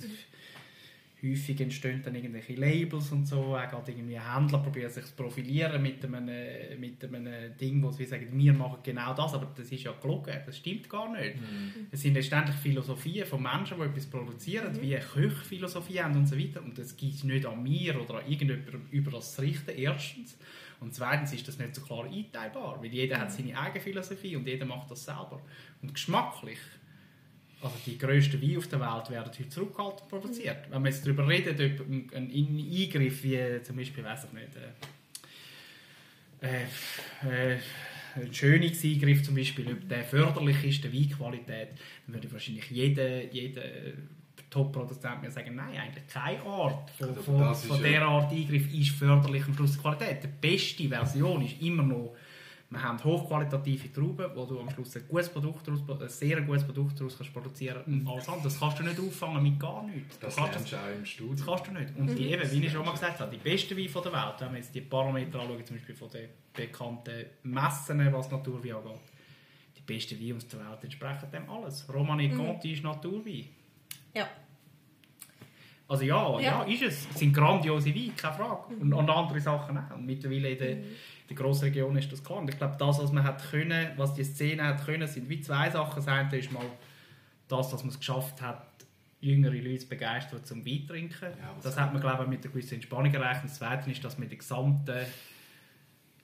häufig 1.29 1.59
entstehen 1.61 2.01
dann 2.03 2.15
irgendwelche 2.15 2.53
Labels 2.53 3.11
und 3.11 3.27
so. 3.27 3.55
Auch 3.55 3.69
gerade 3.69 3.91
irgendwie 3.91 4.19
Händler 4.19 4.59
probieren 4.59 4.89
sich 4.89 5.05
zu 5.05 5.13
profilieren 5.13 5.81
mit 5.81 6.03
einem, 6.03 6.79
mit 6.79 7.03
einem 7.03 7.57
Ding, 7.57 7.81
wo 7.83 7.91
sie 7.91 8.05
sagen, 8.05 8.27
wir 8.31 8.53
machen 8.53 8.77
genau 8.83 9.13
das, 9.13 9.33
aber 9.33 9.51
das 9.55 9.71
ist 9.71 9.83
ja 9.83 9.93
gelogen. 10.01 10.33
Das 10.45 10.57
stimmt 10.57 10.89
gar 10.89 11.11
nicht. 11.11 11.35
Es 11.91 12.01
sind 12.01 12.13
letztendlich 12.13 12.55
Philosophien 12.57 13.25
von 13.25 13.41
Menschen, 13.41 13.77
die 13.77 13.83
etwas 13.83 14.05
produzieren, 14.05 14.81
wie 14.81 14.95
Köchphilosophie 14.95 16.01
haben 16.01 16.15
und 16.15 16.27
so 16.27 16.37
weiter. 16.37 16.63
Und 16.63 16.77
das 16.77 16.95
gibt 16.95 17.15
es 17.15 17.23
nicht 17.23 17.45
an 17.45 17.61
mir 17.61 17.99
oder 18.01 18.19
an 18.19 18.29
irgendjemandem 18.29 18.87
über 18.91 19.11
das 19.11 19.35
zu 19.35 19.41
richten, 19.41 19.71
erstens. 19.77 20.37
Und 20.79 20.93
zweitens 20.93 21.33
ist 21.33 21.47
das 21.47 21.57
nicht 21.57 21.75
so 21.75 21.81
klar 21.81 22.05
einteilbar, 22.05 22.81
weil 22.81 22.93
jeder 22.93 23.19
hat 23.19 23.31
seine 23.31 23.57
eigene 23.57 23.81
Philosophie 23.81 24.35
und 24.35 24.47
jeder 24.47 24.65
macht 24.65 24.91
das 24.91 25.05
selber. 25.05 25.41
Und 25.81 25.93
geschmacklich 25.93 26.59
also 27.65 27.77
die 27.85 27.97
grössten 27.97 28.41
Weine 28.41 28.57
auf 28.57 28.67
der 28.67 28.79
Welt 28.79 29.09
werden 29.09 29.31
heute 29.31 29.49
zurückgehalten 29.49 30.07
produziert. 30.07 30.69
Wenn 30.69 30.83
wir 30.83 30.89
jetzt 30.89 31.05
darüber 31.05 31.27
reden, 31.27 31.53
ob 31.53 31.89
ein 31.89 32.09
ein 32.13 32.31
Eingriff 32.31 33.23
wie 33.23 33.61
zum 33.63 33.75
Beispiel, 33.75 34.03
weiß 34.03 34.25
ich 34.25 34.33
nicht, 34.33 34.55
äh, 36.41 36.63
äh, 37.25 37.53
äh, 37.53 37.59
ein 38.15 38.33
Schönungseingriff 38.33 39.23
zum 39.23 39.35
Beispiel, 39.35 39.71
ob 39.71 39.89
der 39.89 40.03
förderlich 40.03 40.63
ist, 40.63 40.83
der 40.83 40.93
Weinqualität, 40.93 41.69
dann 42.05 42.15
würde 42.15 42.31
wahrscheinlich 42.31 42.69
jeder, 42.71 43.23
jeder 43.25 43.63
Top-Produzenten 44.49 45.21
mir 45.21 45.31
sagen, 45.31 45.55
nein, 45.55 45.77
eigentlich 45.77 46.07
keine 46.07 46.41
Art 46.43 46.89
von, 46.91 47.09
Also 47.09 47.21
von, 47.21 47.55
von 47.55 47.83
dieser 47.83 48.01
Art 48.03 48.31
Eingriff 48.31 48.73
ist 48.73 48.91
förderlich 48.91 49.43
am 49.45 49.53
Schluss 49.53 49.77
Qualität. 49.77 50.23
Die 50.23 50.27
beste 50.27 50.87
Version 50.87 51.43
ist 51.43 51.61
immer 51.61 51.83
noch, 51.83 52.15
wir 52.75 52.83
haben 52.83 53.03
hochqualitative 53.03 53.91
Trauben, 53.93 54.29
wo 54.35 54.45
du 54.45 54.59
am 54.59 54.69
Schluss 54.69 54.95
ein 54.97 55.07
gutes 55.07 55.29
Produkt 55.29 55.67
daraus, 55.67 55.81
ein 56.01 56.09
sehr 56.09 56.41
gutes 56.41 56.63
Produkt 56.65 56.99
daraus 56.99 57.17
kannst 57.17 57.33
produzieren 57.33 58.05
alles 58.07 58.27
andere. 58.27 58.43
Das 58.43 58.59
kannst 58.59 58.79
du 58.79 58.83
nicht 58.83 58.99
auffangen 58.99 59.41
mit 59.41 59.59
gar 59.59 59.83
nichts. 59.83 60.19
Du 60.19 60.25
Das 60.25 60.35
kannst 60.35 60.53
lernst 60.53 60.71
du 60.73 60.75
auch 60.77 60.93
im 60.93 60.99
das 61.01 61.09
Studium. 61.09 61.45
kannst 61.47 61.67
du 61.67 61.71
nicht. 61.71 61.95
Und 61.97 62.15
die, 62.17 62.31
eben, 62.31 62.51
wie 62.51 62.65
ich 62.65 62.71
schon 62.71 62.85
mal 62.85 62.91
gesagt 62.91 63.19
habe, 63.19 63.31
die 63.31 63.37
besten 63.37 63.77
Weine 63.77 63.89
von 63.89 64.03
der 64.03 64.13
Welt, 64.13 64.35
wenn 64.39 64.51
wir 64.51 64.57
jetzt 64.59 64.75
die 64.75 64.81
Parameter 64.81 65.39
anschauen, 65.39 65.65
zum 65.65 65.75
Beispiel 65.77 65.95
von 65.95 66.09
den 66.11 66.29
bekannten 66.53 67.25
Messen, 67.43 68.13
was 68.13 68.29
Naturwein 68.31 68.73
angeht, 68.75 69.01
die 69.77 69.81
besten 69.81 70.19
Weine 70.19 70.35
aus 70.35 70.47
der 70.47 70.59
Welt 70.59 70.83
entsprechen 70.83 71.31
dem 71.31 71.49
alles. 71.49 71.91
Romane 71.93 72.29
Conti 72.35 72.73
ist 72.73 72.83
Naturwein. 72.83 73.45
Ja. 74.13 74.27
Also 75.87 76.03
ja, 76.03 76.39
ja, 76.39 76.41
Ja. 76.41 76.63
ist 76.63 76.81
es. 76.81 77.07
Es 77.11 77.19
sind 77.19 77.31
grandiose 77.31 77.93
Weine, 77.93 78.11
keine 78.17 78.35
Frage. 78.35 78.73
Und, 78.79 78.91
und 78.93 79.09
andere 79.09 79.39
Sachen 79.39 79.77
auch. 79.77 79.95
Und 79.95 80.05
mittlerweile 80.05 80.49
in 80.49 80.57
der, 80.57 80.69
in 80.71 80.83
der 81.29 81.35
grossen 81.35 81.65
Region 81.65 81.95
ist 81.97 82.11
das 82.11 82.23
klar. 82.23 82.39
Und 82.39 82.49
ich 82.49 82.57
glaube, 82.57 82.75
das, 82.77 82.99
was 82.99 83.11
man 83.11 83.23
hat 83.23 83.49
können, 83.49 83.89
was 83.97 84.13
die 84.13 84.23
Szene 84.23 84.63
hat 84.63 84.85
können, 84.85 85.07
sind 85.07 85.27
wie 85.29 85.41
zwei 85.41 85.69
Sachen. 85.69 85.95
Das 85.95 86.07
eine 86.07 86.37
ist 86.37 86.51
mal 86.51 86.65
das, 87.47 87.69
dass 87.69 87.83
man 87.83 87.89
es 87.89 87.99
geschafft 87.99 88.41
hat, 88.41 88.67
jüngere 89.21 89.53
Leute 89.53 89.79
zu 89.79 89.87
begeistern 89.87 90.43
zum 90.43 90.65
Wein 90.65 90.85
trinken. 90.87 91.31
Ja, 91.39 91.55
das 91.61 91.79
hat 91.79 91.93
man, 91.93 92.01
glaube 92.01 92.23
ich, 92.23 92.29
mit 92.29 92.43
einer 92.43 92.53
gewissen 92.53 92.75
Entspannung 92.75 93.13
erreicht. 93.13 93.41
Und 93.41 93.49
das 93.49 93.57
Zweite 93.57 93.89
ist, 93.89 94.03
dass 94.03 94.17
man 94.17 94.23
in 94.23 94.29
der 94.29 94.37
gesamten, 94.37 95.05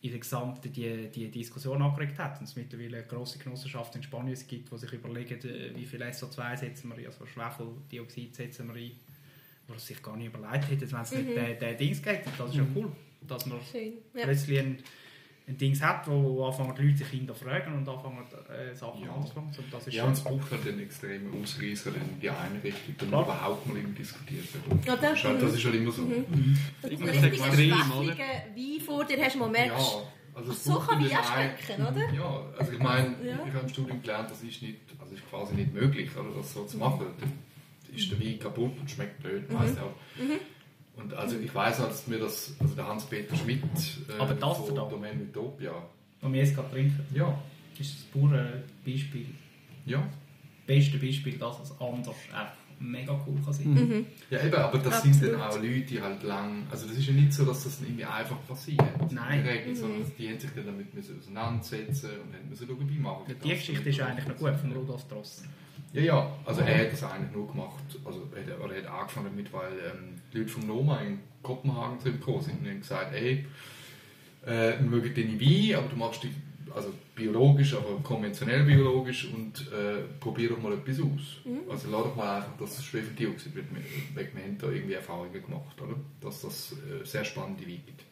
in 0.01 0.09
der 0.11 0.19
gesamten 0.19 0.71
die, 0.71 1.09
die 1.09 1.31
Diskussion 1.31 1.81
angeregt 1.81 2.19
hat. 2.19 2.39
Und 2.39 2.45
es 2.45 2.55
mittlerweile 2.55 2.97
eine 2.97 3.07
grosse 3.07 3.39
Genossenschaft 3.39 3.95
in 3.95 4.03
Spanien 4.03 4.37
gibt, 4.47 4.71
die 4.71 4.77
sich 4.77 4.93
überlegen, 4.93 5.39
äh, 5.49 5.75
wie 5.75 5.85
viel 5.85 6.03
SO2 6.03 6.57
setzen 6.57 6.89
wir, 6.89 6.97
ein, 6.97 7.05
also 7.07 7.25
Schwefeldioxid 7.25 8.35
setzen 8.35 8.67
wir 8.67 8.79
ein, 8.79 8.91
wo 9.67 9.73
sie 9.73 9.93
sich 9.93 10.03
gar 10.03 10.15
nicht 10.15 10.27
überlegt 10.27 10.69
hätten, 10.69 10.91
wenn 10.91 11.01
es 11.01 11.11
nicht 11.11 11.29
der, 11.29 11.55
der 11.55 11.73
Dings 11.73 12.03
geht. 12.03 12.25
Und 12.27 12.39
das 12.39 12.49
ist 12.51 12.57
ja 12.57 12.65
cool, 12.75 12.91
dass 13.27 13.45
man 13.45 13.59
Schön. 13.71 13.93
Ja. 14.13 14.23
plötzlich 14.23 14.59
ein, 14.59 14.77
ein 15.47 15.57
Dings 15.57 15.81
hat, 15.81 16.07
wo, 16.07 16.21
wo 16.37 16.45
anfangen 16.45 16.73
die 16.75 16.83
Leute 16.83 16.97
sich 16.99 17.07
hinterfragen 17.07 17.73
und 17.73 17.87
anfangen 17.87 18.25
äh, 18.49 18.73
Sachen 18.75 19.03
Ja. 19.03 19.11
Und 19.11 19.31
das 19.71 19.87
ist 19.87 19.93
Ja, 19.93 20.05
und 20.05 20.13
es 20.13 20.23
braucht 20.23 20.51
halt 20.51 20.65
den 20.65 20.79
extremen 20.79 21.41
Ausreißer 21.41 21.89
in 21.95 22.19
die 22.21 22.29
eine 22.29 22.63
Richtung, 22.63 22.95
dann 22.99 23.09
Klar. 23.09 23.23
überhaupt 23.23 23.67
mal 23.67 23.77
irgendwie 23.77 24.01
diskutiert 24.01 24.45
wird. 24.53 24.85
Ja, 24.85 24.95
das- 24.95 25.01
Das 25.01 25.13
ist 25.19 25.23
halt- 25.25 25.41
das 25.41 25.53
ist 25.55 25.65
halt 25.65 25.75
immer 25.75 25.91
so. 25.91 26.03
Du 26.03 26.13
Irgendwas 26.13 26.83
einen 26.83 27.01
richtigen 27.01 27.25
extrem, 27.25 27.53
schwächlichen 27.53 28.17
Wein 28.19 28.81
vor 28.85 29.05
dir 29.05 29.23
hast, 29.25 29.35
wo 29.35 29.39
man 29.39 29.51
merkt, 29.51 29.77
Ja, 29.79 30.03
also 30.33 30.51
so 30.53 30.79
kann 30.79 30.97
ein- 30.97 31.09
schmecken, 31.09 31.81
oder? 31.87 32.13
Ja, 32.13 32.43
also 32.57 32.71
ich 32.71 32.79
meine, 32.79 33.07
Ja. 33.23 33.33
ich 33.45 33.53
habe 33.53 33.59
im 33.63 33.69
Studium 33.69 34.01
gelernt, 34.01 34.31
das 34.31 34.43
ist, 34.43 34.61
nicht, 34.61 34.77
also 34.99 35.13
ist 35.15 35.29
quasi 35.29 35.55
nicht 35.55 35.73
möglich, 35.73 36.09
oder, 36.15 36.29
das 36.37 36.53
so 36.53 36.63
zu 36.65 36.77
machen. 36.77 37.05
Dann 37.19 37.33
ist 37.97 38.09
der 38.09 38.19
Wein 38.21 38.39
kaputt 38.39 38.71
und 38.79 38.89
schmeckt 38.89 39.21
blöd, 39.21 39.49
Mhm. 39.49 39.59
weißt 39.59 39.75
du 39.77 39.81
auch. 39.81 39.93
Und 40.95 41.13
also 41.13 41.37
ich 41.37 41.53
weiß 41.53 41.81
auch, 41.81 41.87
dass 41.87 42.07
mir 42.07 42.19
das, 42.19 42.53
also 42.59 42.75
der 42.75 42.87
Hans-Peter 42.87 43.35
Schmidt 43.35 43.63
äh, 44.09 44.19
Aber 44.19 44.33
das 44.33 44.57
von 44.57 44.75
da? 44.75 44.83
Domain 44.83 45.21
Utopia, 45.21 45.73
Und 46.21 46.33
wir 46.33 46.41
jetzt 46.41 46.55
gerade 46.55 46.69
trinken, 46.69 47.05
ja, 47.13 47.37
ist 47.79 47.95
das 47.95 48.03
pure 48.05 48.63
Beispiel, 48.85 49.27
ja. 49.85 50.07
beste 50.67 50.97
Beispiel, 50.97 51.37
dass 51.37 51.59
es 51.61 51.71
anders 51.79 52.15
einfach 52.31 52.61
mega 52.81 53.13
cool 53.27 53.39
kann 53.43 53.53
sein. 53.53 53.73
Mhm. 53.73 54.05
Ja, 54.29 54.43
eben, 54.43 54.55
aber 54.55 54.77
das 54.79 54.93
Absolut. 54.95 55.15
sind 55.15 55.33
dann 55.33 55.41
auch 55.41 55.55
Leute, 55.55 55.81
die 55.81 56.01
halt 56.01 56.23
lang. 56.23 56.63
Also, 56.71 56.87
das 56.87 56.97
ist 56.97 57.07
ja 57.07 57.13
nicht 57.13 57.33
so, 57.33 57.45
dass 57.45 57.63
das 57.63 57.81
irgendwie 57.81 58.05
einfach 58.05 58.37
passiert. 58.47 59.11
Nein. 59.11 59.41
Regel, 59.41 59.75
sondern 59.75 60.11
die 60.17 60.29
haben 60.29 60.39
sich 60.39 60.49
dann 60.55 60.65
damit 60.65 60.93
müssen 60.93 61.19
auseinandersetzen 61.19 62.09
und 62.23 62.33
haben 62.33 62.49
müssen 62.49 62.67
schauen, 62.67 62.89
wie 62.89 62.97
machen 62.97 63.23
wir 63.27 63.35
Die. 63.35 63.49
Geschichte 63.49 63.89
ist 63.89 64.01
eigentlich 64.01 64.27
noch 64.27 64.37
gut 64.37 64.55
von 64.55 64.71
Rudolf 64.71 65.07
Dross. 65.07 65.43
Ja, 65.93 66.01
ja, 66.01 66.37
also 66.45 66.61
er 66.61 66.85
hat 66.85 66.93
das 66.93 67.03
eigentlich 67.03 67.31
nur 67.33 67.47
gemacht, 67.47 67.83
also 68.05 68.29
er 68.33 68.53
hat, 68.53 68.61
oder 68.61 68.75
er 68.75 68.83
hat 68.83 68.99
angefangen 69.01 69.27
damit, 69.31 69.51
weil 69.51 69.71
ähm, 69.73 70.21
die 70.31 70.37
Leute 70.37 70.49
vom 70.49 70.65
Noma 70.65 71.01
in 71.01 71.19
Kopenhagen 71.43 71.99
drin 71.99 72.13
gekommen 72.13 72.41
sind 72.41 72.61
und 72.61 72.69
haben 72.69 72.79
gesagt, 72.79 73.13
ey, 73.13 73.45
äh, 74.45 74.79
wir 74.79 74.89
mögen 74.89 75.13
deine 75.13 75.39
Wein, 75.39 75.75
aber 75.75 75.89
du 75.89 75.97
machst 75.97 76.23
die, 76.23 76.33
also 76.73 76.93
biologisch, 77.13 77.73
aber 77.75 77.99
konventionell 78.01 78.63
biologisch 78.63 79.27
und 79.33 79.67
äh, 79.73 80.03
probier 80.21 80.49
doch 80.49 80.61
mal 80.61 80.73
etwas 80.73 80.99
aus. 81.01 81.39
Also 81.69 81.89
lass 81.91 82.03
doch 82.03 82.15
mal 82.15 82.37
einfach 82.37 82.53
das 82.57 82.83
Schwefeldioxid 82.85 83.53
weg. 83.55 83.65
Wir 84.33 84.43
haben 84.43 84.57
da 84.57 84.69
irgendwie 84.69 84.93
Erfahrungen 84.93 85.33
gemacht, 85.33 85.81
oder? 85.81 85.95
Dass 86.21 86.41
das 86.41 86.73
äh, 86.73 87.05
sehr 87.05 87.25
spannende 87.25 87.63
Wein 87.63 87.81
gibt. 87.85 88.10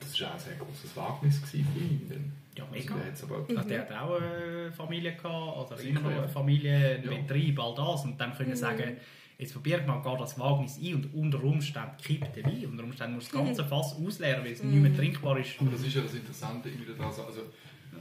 Das 0.00 0.20
war 0.20 0.28
auch 0.28 0.34
ein 0.34 0.38
sehr 0.40 0.54
großes 0.56 0.96
Wagnis 0.96 1.38
für 1.38 1.56
ihn. 1.56 2.06
denn- 2.08 2.32
Ja, 2.56 2.64
Also 2.64 2.74
mega. 2.74 2.94
der 2.96 3.04
hat's 3.06 3.22
aber, 3.22 3.36
Also 3.48 3.68
der 3.68 3.80
hat 3.80 3.92
auch 3.92 4.20
eine 4.20 4.72
Familie 4.72 5.12
gehabt, 5.12 5.56
oder 5.70 5.76
Sicher, 5.78 5.90
immer 5.90 6.00
noch 6.10 6.18
eine 6.18 6.28
Familie, 6.28 6.94
einen 6.96 7.04
Ja. 7.12 7.18
Betrieb, 7.18 7.60
all 7.60 7.74
das. 7.76 8.04
Und 8.04 8.20
dann 8.20 8.34
können 8.36 8.56
sagen, 8.56 8.96
jetzt 9.38 9.52
probiert 9.54 9.86
mal 9.86 10.02
gar 10.02 10.16
das 10.18 10.36
Wagnis 10.40 10.76
ein 10.82 10.94
und 10.96 11.14
unter 11.14 11.42
Umständen 11.44 11.96
kippt 12.02 12.34
der 12.34 12.44
Wein. 12.46 12.66
Unter 12.66 12.82
Umständen 12.82 13.14
muss 13.14 13.28
das 13.28 13.32
ganze 13.32 13.64
Fass 13.64 13.94
ausleeren, 13.94 14.44
weil 14.44 14.52
es 14.52 14.62
nicht 14.64 14.82
mehr 14.82 14.92
trinkbar 14.94 15.38
ist. 15.38 15.54
aber 15.60 15.70
das 15.70 15.82
ist 15.82 15.94
ja 15.94 16.00
das 16.02 16.14
Interessante 16.14 16.68
irgendwie 16.68 16.92
daran. 16.94 17.06
Also, 17.06 17.42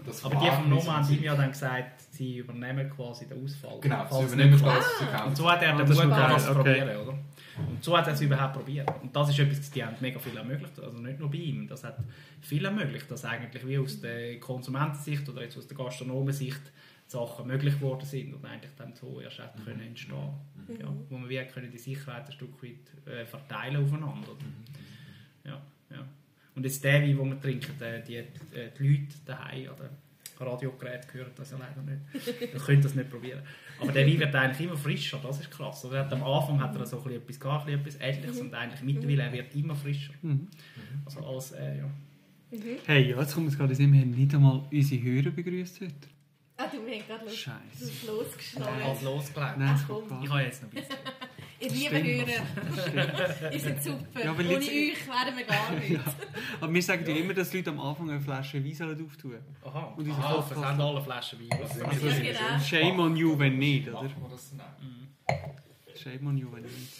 das 0.06 0.26
Aber 0.26 0.36
die 0.36 0.48
vom 0.50 0.70
Noma 0.70 0.98
haben 1.04 1.14
ihm 1.14 1.24
ja 1.24 1.36
dann 1.36 1.52
gesagt, 1.52 2.02
sie 2.12 2.38
übernehmen 2.40 2.90
quasi 2.90 3.28
den 3.28 3.44
Ausfall. 3.44 3.78
Genau, 3.80 4.06
sie 4.10 4.24
übernehmen 4.26 4.58
sie 4.58 4.64
kaufen 4.64 5.28
Und 5.28 5.38
so 5.38 5.52
hat 5.52 5.62
er 5.62 5.74
Ah, 5.76 5.78
den 5.78 5.88
das 5.88 5.98
Mut 5.98 6.12
das 6.12 6.46
zu 6.46 6.54
probieren, 6.56 6.98
oder? 6.98 7.18
Und 7.58 7.84
so 7.84 7.98
hat 7.98 8.08
er 8.08 8.14
es 8.14 8.22
überhaupt 8.22 8.54
probiert. 8.54 8.90
Und 9.02 9.16
das 9.16 9.30
ist 9.30 9.40
etwas, 9.40 9.72
die 9.72 9.84
haben 9.84 9.96
mega 10.00 10.20
viel 10.20 10.38
ermöglicht. 10.38 10.80
Also 10.80 10.98
nicht 11.00 11.20
nur 11.20 11.30
bei 11.30 11.38
ihm. 11.38 11.68
Das 11.68 11.84
hat 11.84 11.98
viel 12.42 12.64
ermöglicht, 12.64 13.10
dass 13.10 13.26
eigentlich 13.26 13.66
wie 13.68 13.78
aus 13.78 14.00
der 14.00 14.40
Konsumentensicht 14.40 15.28
oder 15.28 15.42
jetzt 15.42 15.58
aus 15.58 15.68
der 15.68 15.78
Gastronomensicht 15.78 16.62
Sachen 17.08 17.48
möglich 17.48 17.76
geworden 17.76 18.06
sind 18.06 18.34
und 18.34 18.46
eigentlich 18.46 18.72
dann 18.78 18.94
so 18.94 19.22
erst 19.22 19.40
hätten 19.40 19.64
können 19.64 19.82
entstehen. 19.82 20.34
Ja, 20.80 20.94
wo 21.10 21.18
man 21.18 21.30
wie 21.30 21.42
können 21.46 21.72
die 21.72 21.78
Sicherheit 21.78 22.26
ein 22.26 22.32
Stück 22.34 22.62
weit 22.62 23.08
äh, 23.08 23.26
verteilen 23.26 23.82
aufeinander. 23.84 24.34
Ja, 25.46 25.62
ja. 25.90 26.06
Und 26.54 26.66
jetzt 26.66 26.84
der 26.84 27.02
Wein, 27.02 27.16
den 27.16 27.30
wir 27.30 27.40
trinken, 27.40 27.82
äh, 27.82 28.04
die, 28.04 28.18
äh, 28.18 28.26
die 28.78 28.88
Leute 28.88 29.16
daheim 29.26 29.70
oder 29.70 29.90
Radiogerät 30.40 31.14
hören 31.14 31.32
das 31.36 31.52
ja 31.52 31.58
leider 31.58 31.82
nicht. 31.82 32.42
Ihr 32.54 32.60
könnt 32.60 32.84
das 32.84 32.96
nicht 32.96 33.10
probieren. 33.10 33.42
Aber 33.80 33.92
der 33.92 34.08
Wein 34.08 34.20
wird 34.20 34.36
eigentlich 34.36 34.68
immer 34.68 34.78
frischer, 34.78 35.20
das 35.22 35.40
ist 35.40 35.52
krass. 35.52 35.86
Also 35.86 35.96
am 35.96 36.24
Anfang 36.24 36.60
hat 36.62 36.76
er 36.76 36.86
so 36.86 36.98
ein 36.98 37.04
bisschen 37.04 37.22
etwas 37.22 37.40
gehabt, 37.40 37.70
ein 37.70 37.84
bisschen 37.84 38.02
etwas 38.02 38.18
Ähnliches 38.18 38.42
und 38.42 38.54
eigentlich 38.54 38.82
mittlerweile 38.82 39.24
er 39.24 39.34
wird 39.34 39.56
immer 39.56 39.76
frischer. 39.76 40.14
Also 41.06 41.26
alles, 41.26 41.52
äh, 41.52 41.78
ja. 41.78 41.90
Hey, 42.86 43.10
ja, 43.10 43.20
jetzt 43.20 43.34
kommt 43.34 43.50
es 43.50 43.58
gerade 43.58 43.74
in 43.74 43.92
wir 43.94 44.02
haben 44.02 44.12
nicht 44.12 44.34
einmal 44.34 44.64
unsere 44.72 45.02
Hörer 45.04 45.32
begrüßt 45.32 45.82
heute. 45.82 46.08
Ah, 46.56 46.66
du 46.72 46.78
hast 46.90 47.08
gerade 47.08 47.26
los, 47.26 47.36
Scheiße. 47.36 47.60
du 47.80 47.86
hast 47.86 48.08
losgeschnallt. 48.08 48.84
Als 48.84 49.02
losgelegt. 49.04 49.58
Nein, 49.58 49.70
das 49.74 49.84
Ach, 49.84 50.10
gar 50.10 50.24
Ich 50.24 50.30
habe 50.30 50.42
jetzt 50.42 50.64
noch 50.64 50.70
ein 50.72 50.76
bisschen. 50.76 50.96
Ihr 51.60 51.70
lieben 51.72 52.04
Hörer, 52.04 53.52
ihr 53.52 53.60
seid 53.60 53.84
super. 53.84 54.24
Ja, 54.24 54.32
Ohne 54.32 54.44
jetzt- 54.44 54.68
euch 54.70 55.08
wären 55.08 55.38
wir 55.38 55.46
gar 55.46 55.72
nicht. 55.80 56.00
Aber 56.62 56.74
wir 56.74 56.82
sagen 56.84 57.04
ja 57.10 57.16
immer, 57.16 57.34
dass 57.34 57.50
die 57.50 57.58
Leute 57.58 57.72
am 57.72 57.80
Anfang 57.80 58.10
eine 58.12 58.22
Flasche 58.22 58.64
Wein 58.64 58.74
sollen 58.76 59.06
auftun 59.06 59.38
Aha, 59.66 59.94
Und 59.98 60.12
Aha 60.12 60.34
Podcast- 60.34 60.52
es 60.52 60.64
haben 60.64 60.82
alle 60.82 61.02
Flaschen 61.02 61.40
Wein. 61.40 61.60
Also, 61.60 61.84
Also, 61.86 62.08
Ja, 62.08 62.20
genau. 62.20 62.60
Shame 62.64 63.00
on 63.00 63.16
you, 63.18 63.38
wenn 63.40 63.58
nicht, 63.58 63.88
oder? 63.90 63.98
auch? 64.00 64.06
Shame 65.96 66.28
on 66.28 66.38
you, 66.38 66.48
wenn 66.54 66.62
nicht. 66.62 66.94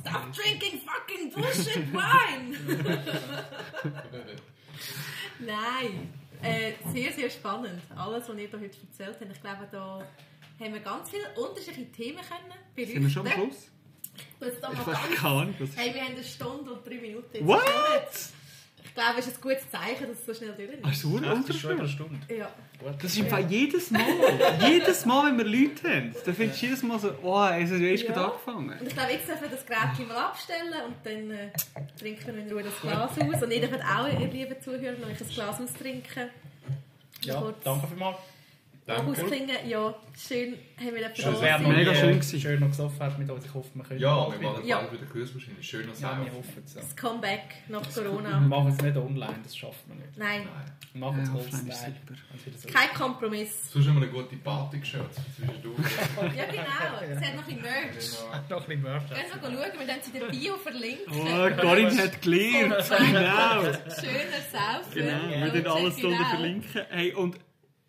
Stop 0.00 0.32
drinking 0.32 0.80
fucking 0.80 1.30
bullshit 1.32 1.92
wine! 1.92 2.56
Nein, 5.40 6.12
äh, 6.42 6.72
sehr, 6.92 7.12
sehr 7.12 7.30
spannend. 7.30 7.80
Alles, 7.96 8.28
was 8.28 8.36
ihr 8.38 8.48
da 8.48 8.58
heute 8.58 8.76
erzählt 8.86 9.16
habt. 9.20 9.32
Ich 9.32 9.40
glaube, 9.40 9.68
da 9.70 9.98
haben 10.60 10.72
wir 10.72 10.80
ganz 10.80 11.10
viele 11.10 11.24
unterschiedliche 11.36 11.90
Themen 11.92 12.18
können 12.18 12.54
beleuchten. 12.74 12.94
Sind 12.94 13.02
wir 13.02 13.10
schon 13.10 13.26
am 13.26 13.32
Schluss? 13.32 13.70
Ich 14.42 14.60
mal 14.62 14.86
weiß 14.86 15.24
Ahnung. 15.24 15.54
Was 15.58 15.76
Hey, 15.76 15.94
wir 15.94 16.02
haben 16.02 16.14
eine 16.14 16.24
Stunde 16.24 16.72
und 16.72 16.86
drei 16.86 16.94
Minuten. 16.94 17.46
What? 17.46 17.62
Ich 18.84 18.94
glaube, 18.94 19.18
es 19.18 19.26
ist 19.26 19.38
ein 19.38 19.40
gutes 19.40 19.68
Zeichen, 19.70 20.06
dass 20.08 20.18
es 20.20 20.26
so 20.26 20.34
schnell 20.34 20.52
durch 20.54 20.68
ist. 20.68 20.78
Ach 20.84 20.94
so, 20.94 21.18
das 21.18 21.48
ist 21.48 21.58
schon 21.60 21.70
eine 21.72 21.80
ultra 21.80 21.92
Stunde. 21.92 22.20
Ja. 22.32 22.48
Das 23.00 23.04
ist 23.04 23.18
im 23.18 23.26
Fall 23.28 23.50
jedes 23.50 23.90
Mal. 23.90 24.02
jedes 24.68 25.04
Mal, 25.04 25.26
wenn 25.30 25.38
wir 25.38 25.44
Leute 25.46 25.88
haben, 25.88 26.14
dann 26.24 26.34
findest 26.34 26.62
du 26.62 26.66
jedes 26.66 26.82
Mal 26.84 26.98
so, 27.00 27.08
oh, 27.22 27.44
es 27.46 27.70
hat 27.72 27.80
erst 27.80 28.04
Ja. 28.04 28.12
gerade 28.12 28.32
angefangen. 28.32 28.78
Und 28.78 28.86
ich 28.86 28.94
glaube, 28.94 29.12
jetzt 29.12 29.26
dürfen 29.26 29.42
wir 29.42 29.48
das 29.50 29.66
Gerät 29.66 30.08
mal 30.08 30.16
abstellen 30.16 30.74
und 30.86 30.94
dann 31.02 31.30
äh, 31.32 31.50
trinken 31.98 32.36
wir 32.36 32.42
in 32.44 32.52
Ruhe 32.52 32.62
das 32.62 32.80
Glas 32.80 33.10
aus. 33.18 33.42
Und 33.42 33.50
ihr 33.50 33.66
dürft 33.66 33.84
auch, 33.84 34.06
ihr 34.06 34.28
lieben 34.28 34.60
Zuhörer, 34.62 34.98
noch 34.98 35.08
ein 35.08 35.16
Glas 35.16 35.60
austrinken. 35.60 36.30
Ja, 37.22 37.40
Kurz 37.40 37.64
danke 37.64 37.86
vielmals. 37.88 38.18
Danke. 38.86 39.12
Ausklingen. 39.12 39.56
Ja, 39.66 39.94
schön 40.14 40.58
haben 40.76 40.86
wir 40.94 40.96
jemanden 40.98 41.20
Es 41.22 41.40
wäre. 41.40 41.58
Mega 41.60 41.94
schön 41.94 42.10
gewesen. 42.20 42.40
schön 42.40 42.60
noch 42.60 42.68
gesoffen 42.68 42.98
hast 43.00 43.18
mit 43.18 43.30
uns. 43.30 43.46
Ich 43.46 43.54
hoffe, 43.54 43.70
wir 43.72 43.82
können 43.82 43.98
Ja, 44.00 44.30
wir 44.30 44.38
machen 44.40 44.66
Ja. 44.66 44.80
bald 44.80 44.92
wieder 44.92 45.06
Kurs 45.06 45.32
wahrscheinlich. 45.34 45.66
Schöner 45.66 45.88
Ja, 45.88 45.94
Sau. 45.94 46.08
wir 46.24 46.32
hoffen 46.34 46.62
es. 46.66 46.74
Ja. 46.74 46.80
Das 46.82 46.94
Comeback 46.94 47.40
nach 47.68 47.96
Wir 47.96 48.02
Corona. 48.04 48.40
machen 48.40 48.68
es 48.76 48.82
nicht 48.82 48.96
online, 48.98 49.38
das 49.42 49.56
schaffen 49.56 49.80
wir 49.88 49.94
nicht. 49.94 50.18
Nein, 50.18 50.42
Nein. 50.44 50.72
Wir 50.92 51.00
machen 51.00 51.20
es 51.22 51.28
Ja, 51.28 51.34
offline 51.34 51.72
so 52.58 52.68
kein 52.68 52.88
Kompromiss. 52.94 53.72
Sonst 53.72 53.88
haben 53.88 53.94
wir 53.96 54.02
eine 54.02 54.10
gute 54.12 54.36
Party 54.36 54.78
geschert 54.78 55.10
zwischendurch. 55.34 55.78
Ja, 56.36 56.44
genau. 56.44 56.64
Es 57.10 57.26
hat 57.26 57.36
noch 57.36 57.42
ein 57.42 57.46
bisschen 57.46 57.62
Merch. 57.62 57.96
ist. 57.98 58.24
Noch 58.50 58.60
ein 58.60 58.66
bisschen 58.66 58.82
Merch. 58.82 59.02
Gehen 59.08 59.16
wir 59.16 59.50
schauen, 59.50 59.86
wir 59.86 59.94
haben 59.94 60.00
sie 60.02 60.10
in 60.12 60.20
der 60.20 60.26
Bio 60.28 60.56
verlinken. 60.56 61.06
Oh, 61.08 61.60
Corinne 61.60 62.02
hat 62.02 62.20
gelernt. 62.20 62.74
genau. 62.86 63.62
Schöner 63.62 64.42
Saufen. 64.52 64.92
Genau, 64.92 65.28
wir 65.30 65.38
Ja, 65.38 65.52
werden 65.54 65.66
alles 65.66 65.96
drunter 65.96 66.24
verlinken. 66.26 66.82
Hey, 66.90 67.14
und 67.14 67.36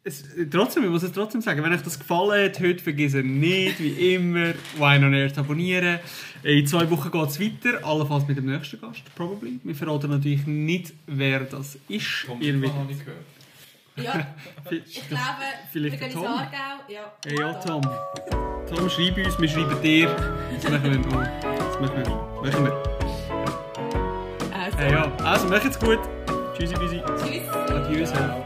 es, 0.05 0.23
trotzdem, 0.51 0.83
ich 0.85 0.89
muss 0.89 1.03
es 1.03 1.11
trotzdem 1.11 1.41
sagen, 1.41 1.63
wenn 1.63 1.73
euch 1.73 1.81
das 1.81 1.97
gefallen 1.99 2.45
hat, 2.45 2.59
heute 2.59 2.81
vergessen 2.83 3.39
nicht, 3.39 3.79
wie 3.79 4.13
immer, 4.15 4.53
Wine 4.77 5.05
on 5.07 5.33
zu 5.33 5.39
abonnieren. 5.41 5.99
In 6.43 6.65
zwei 6.67 6.89
Wochen 6.91 7.09
geht 7.11 7.29
es 7.29 7.39
weiter, 7.39 7.83
allenfalls 7.85 8.27
mit 8.27 8.37
dem 8.37 8.45
nächsten 8.45 8.79
Gast, 8.79 9.01
probably. 9.15 9.59
Wir 9.63 9.75
verraten 9.75 10.11
natürlich 10.11 10.45
nicht, 10.45 10.93
wer 11.07 11.41
das 11.41 11.77
ist. 11.89 12.25
Tom 12.27 12.39
Ihr 12.41 12.61
wisst- 12.61 12.73
ich 12.89 12.99
gehört. 12.99 13.25
Ja, 13.97 14.27
ich 14.69 15.07
glaube, 15.07 15.23
vielleicht 15.71 15.99
wir 15.99 15.99
gehen 15.99 16.05
ins 16.07 16.13
Tom? 16.13 16.25
Aargau. 16.27 16.83
Ja, 16.89 17.13
Hey, 17.25 17.39
ja, 17.39 17.53
Tom. 17.53 17.81
Tom, 18.69 18.89
schreib 18.89 19.17
uns, 19.25 19.39
wir 19.39 19.47
schreiben 19.47 19.81
dir. 19.81 20.07
Das 20.61 20.69
machen 20.71 20.91
wir 20.91 20.99
noch. 20.99 21.23
Das 21.41 21.79
machen 21.79 22.03
wir. 22.05 22.51
Machen 22.51 22.65
wir. 22.65 22.83
Also, 24.53 24.77
Hey, 24.77 24.91
ja, 24.91 25.15
also, 25.23 25.47
macht's 25.47 25.79
gut. 25.79 25.99
Tschüssi, 26.57 26.73
tschüssi. 26.75 27.01
tschüss. 27.23 27.49
Adieu. 27.49 28.05
Ciao. 28.05 28.43